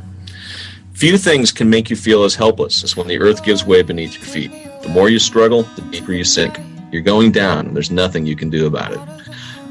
Few 0.94 1.18
things 1.18 1.50
can 1.50 1.68
make 1.68 1.90
you 1.90 1.96
feel 1.96 2.22
as 2.22 2.36
helpless 2.36 2.84
as 2.84 2.96
when 2.96 3.08
the 3.08 3.18
earth 3.18 3.42
gives 3.42 3.64
way 3.64 3.82
beneath 3.82 4.14
your 4.14 4.22
feet. 4.22 4.52
The 4.82 4.88
more 4.88 5.08
you 5.08 5.18
struggle, 5.18 5.64
the 5.64 5.82
deeper 5.82 6.12
you 6.12 6.22
sink. 6.22 6.56
You're 6.92 7.02
going 7.02 7.32
down, 7.32 7.66
and 7.66 7.74
there's 7.74 7.90
nothing 7.90 8.24
you 8.24 8.36
can 8.36 8.48
do 8.48 8.68
about 8.68 8.92
it. 8.92 9.00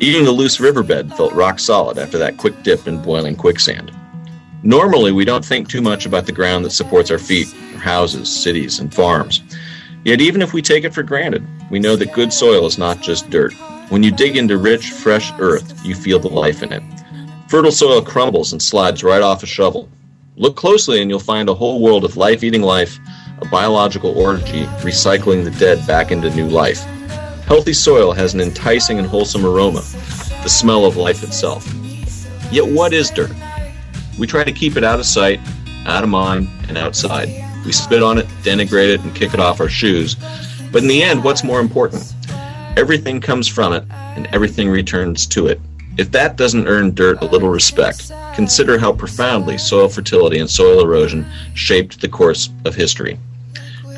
Eating 0.01 0.25
the 0.25 0.31
loose 0.33 0.59
riverbed 0.59 1.13
felt 1.13 1.31
rock 1.31 1.59
solid 1.59 1.97
after 1.97 2.17
that 2.17 2.37
quick 2.37 2.61
dip 2.61 2.87
in 2.87 3.01
boiling 3.01 3.37
quicksand. 3.37 3.89
Normally, 4.63 5.13
we 5.13 5.23
don't 5.23 5.45
think 5.45 5.69
too 5.69 5.81
much 5.81 6.05
about 6.05 6.25
the 6.25 6.33
ground 6.33 6.65
that 6.65 6.71
supports 6.71 7.09
our 7.09 7.17
feet, 7.17 7.47
our 7.73 7.79
houses, 7.79 8.29
cities, 8.29 8.79
and 8.79 8.93
farms. 8.93 9.41
Yet, 10.03 10.19
even 10.19 10.41
if 10.41 10.51
we 10.51 10.61
take 10.61 10.83
it 10.83 10.93
for 10.93 11.03
granted, 11.03 11.47
we 11.71 11.79
know 11.79 11.95
that 11.95 12.11
good 12.11 12.33
soil 12.33 12.65
is 12.65 12.77
not 12.77 13.01
just 13.01 13.29
dirt. 13.29 13.53
When 13.87 14.03
you 14.03 14.11
dig 14.11 14.35
into 14.35 14.57
rich, 14.57 14.91
fresh 14.91 15.31
earth, 15.39 15.85
you 15.85 15.95
feel 15.95 16.19
the 16.19 16.27
life 16.27 16.61
in 16.63 16.73
it. 16.73 16.83
Fertile 17.47 17.71
soil 17.71 18.01
crumbles 18.01 18.51
and 18.51 18.61
slides 18.61 19.05
right 19.05 19.21
off 19.21 19.41
a 19.41 19.45
shovel. 19.45 19.87
Look 20.35 20.55
closely 20.55 20.99
and 21.01 21.11
you'll 21.11 21.19
find 21.19 21.47
a 21.47 21.53
whole 21.53 21.80
world 21.80 22.03
of 22.03 22.18
life 22.18 22.43
eating 22.43 22.64
life, 22.64 22.97
a 23.39 23.45
biological 23.49 24.18
orgy 24.18 24.64
recycling 24.81 25.43
the 25.43 25.51
dead 25.51 25.85
back 25.85 26.11
into 26.11 26.34
new 26.34 26.47
life. 26.47 26.84
Healthy 27.45 27.73
soil 27.73 28.14
has 28.14 28.34
an 28.34 28.41
enticing 28.41 28.97
and 28.97 29.07
wholesome 29.07 29.45
aroma, 29.45 29.81
the 30.41 30.49
smell 30.49 30.85
of 30.85 30.97
life 30.97 31.22
itself. 31.22 31.72
Yet, 32.51 32.68
what 32.68 32.93
is 32.93 33.11
dirt? 33.11 33.31
We 34.18 34.26
try 34.26 34.43
to 34.43 34.51
keep 34.51 34.76
it 34.76 34.84
out 34.84 34.99
of 34.99 35.05
sight, 35.05 35.39
out 35.85 36.03
of 36.03 36.10
mind, 36.10 36.47
and 36.68 36.80
outside. 36.80 37.30
We 37.64 37.72
spit 37.72 38.01
on 38.01 38.18
it, 38.18 38.26
denigrate 38.41 38.93
it, 38.93 39.01
and 39.01 39.14
kick 39.14 39.35
it 39.35 39.39
off 39.39 39.60
our 39.60 39.69
shoes. 39.69 40.15
But 40.72 40.81
in 40.81 40.88
the 40.88 41.03
end, 41.03 41.23
what's 41.23 41.43
more 41.43 41.60
important? 41.60 42.11
Everything 42.76 43.22
comes 43.22 43.47
from 43.47 43.73
it, 43.73 43.84
and 43.91 44.27
everything 44.34 44.69
returns 44.69 45.27
to 45.27 45.45
it. 45.45 45.60
If 45.95 46.11
that 46.11 46.37
doesn't 46.37 46.67
earn 46.67 46.95
dirt 46.95 47.21
a 47.21 47.25
little 47.25 47.49
respect, 47.49 48.11
consider 48.33 48.79
how 48.79 48.93
profoundly 48.93 49.59
soil 49.59 49.87
fertility 49.87 50.39
and 50.39 50.49
soil 50.49 50.81
erosion 50.83 51.25
shaped 51.53 52.01
the 52.01 52.09
course 52.09 52.49
of 52.65 52.73
history. 52.73 53.19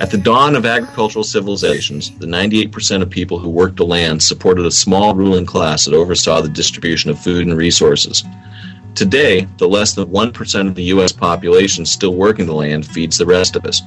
At 0.02 0.12
the 0.12 0.18
dawn 0.18 0.58
of 0.58 0.66
agricultural 0.66 1.24
civilizations, 1.24 2.12
the 2.18 2.26
98% 2.26 3.02
of 3.02 3.10
people 3.10 3.40
who 3.40 3.50
worked 3.50 3.78
the 3.78 3.86
land 3.86 4.22
supported 4.22 4.66
a 4.66 4.72
small 4.72 5.16
ruling 5.16 5.46
class 5.46 5.86
that 5.86 5.94
oversaw 5.94 6.42
the 6.42 6.50
distribution 6.50 7.10
of 7.10 7.18
food 7.18 7.48
and 7.48 7.56
resources. 7.56 8.26
Today, 8.94 9.48
the 9.58 9.68
less 9.68 9.94
than 9.94 10.10
1% 10.10 10.68
of 10.68 10.76
the 10.76 10.84
U.S. 10.84 11.14
population 11.14 11.86
still 11.86 12.14
working 12.14 12.46
the 12.46 12.54
land 12.54 12.86
feeds 12.86 13.18
the 13.18 13.26
rest 13.26 13.56
of 13.56 13.66
us. 13.66 13.82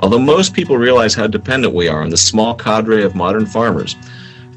Although 0.00 0.20
most 0.20 0.54
people 0.54 0.78
realize 0.78 1.14
how 1.14 1.26
dependent 1.26 1.74
we 1.74 1.86
are 1.88 2.00
on 2.00 2.08
the 2.08 2.16
small 2.16 2.54
cadre 2.54 3.02
of 3.02 3.14
modern 3.14 3.44
farmers, 3.44 3.94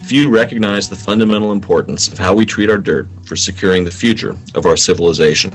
few 0.03 0.29
recognize 0.29 0.89
the 0.89 0.95
fundamental 0.95 1.51
importance 1.51 2.07
of 2.07 2.17
how 2.17 2.33
we 2.33 2.45
treat 2.45 2.69
our 2.69 2.77
dirt 2.77 3.07
for 3.25 3.35
securing 3.35 3.83
the 3.83 3.91
future 3.91 4.35
of 4.55 4.65
our 4.65 4.77
civilization. 4.77 5.53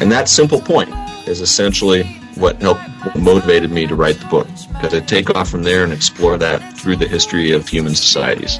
And 0.00 0.10
that 0.10 0.28
simple 0.28 0.60
point 0.60 0.90
is 1.28 1.40
essentially 1.40 2.04
what 2.36 2.60
helped 2.60 2.82
motivated 3.16 3.70
me 3.70 3.86
to 3.86 3.94
write 3.94 4.18
the 4.18 4.26
book, 4.26 4.48
because 4.72 4.94
I 4.94 5.00
take 5.00 5.34
off 5.34 5.50
from 5.50 5.62
there 5.62 5.84
and 5.84 5.92
explore 5.92 6.36
that 6.38 6.76
through 6.76 6.96
the 6.96 7.06
history 7.06 7.52
of 7.52 7.68
human 7.68 7.94
societies. 7.94 8.58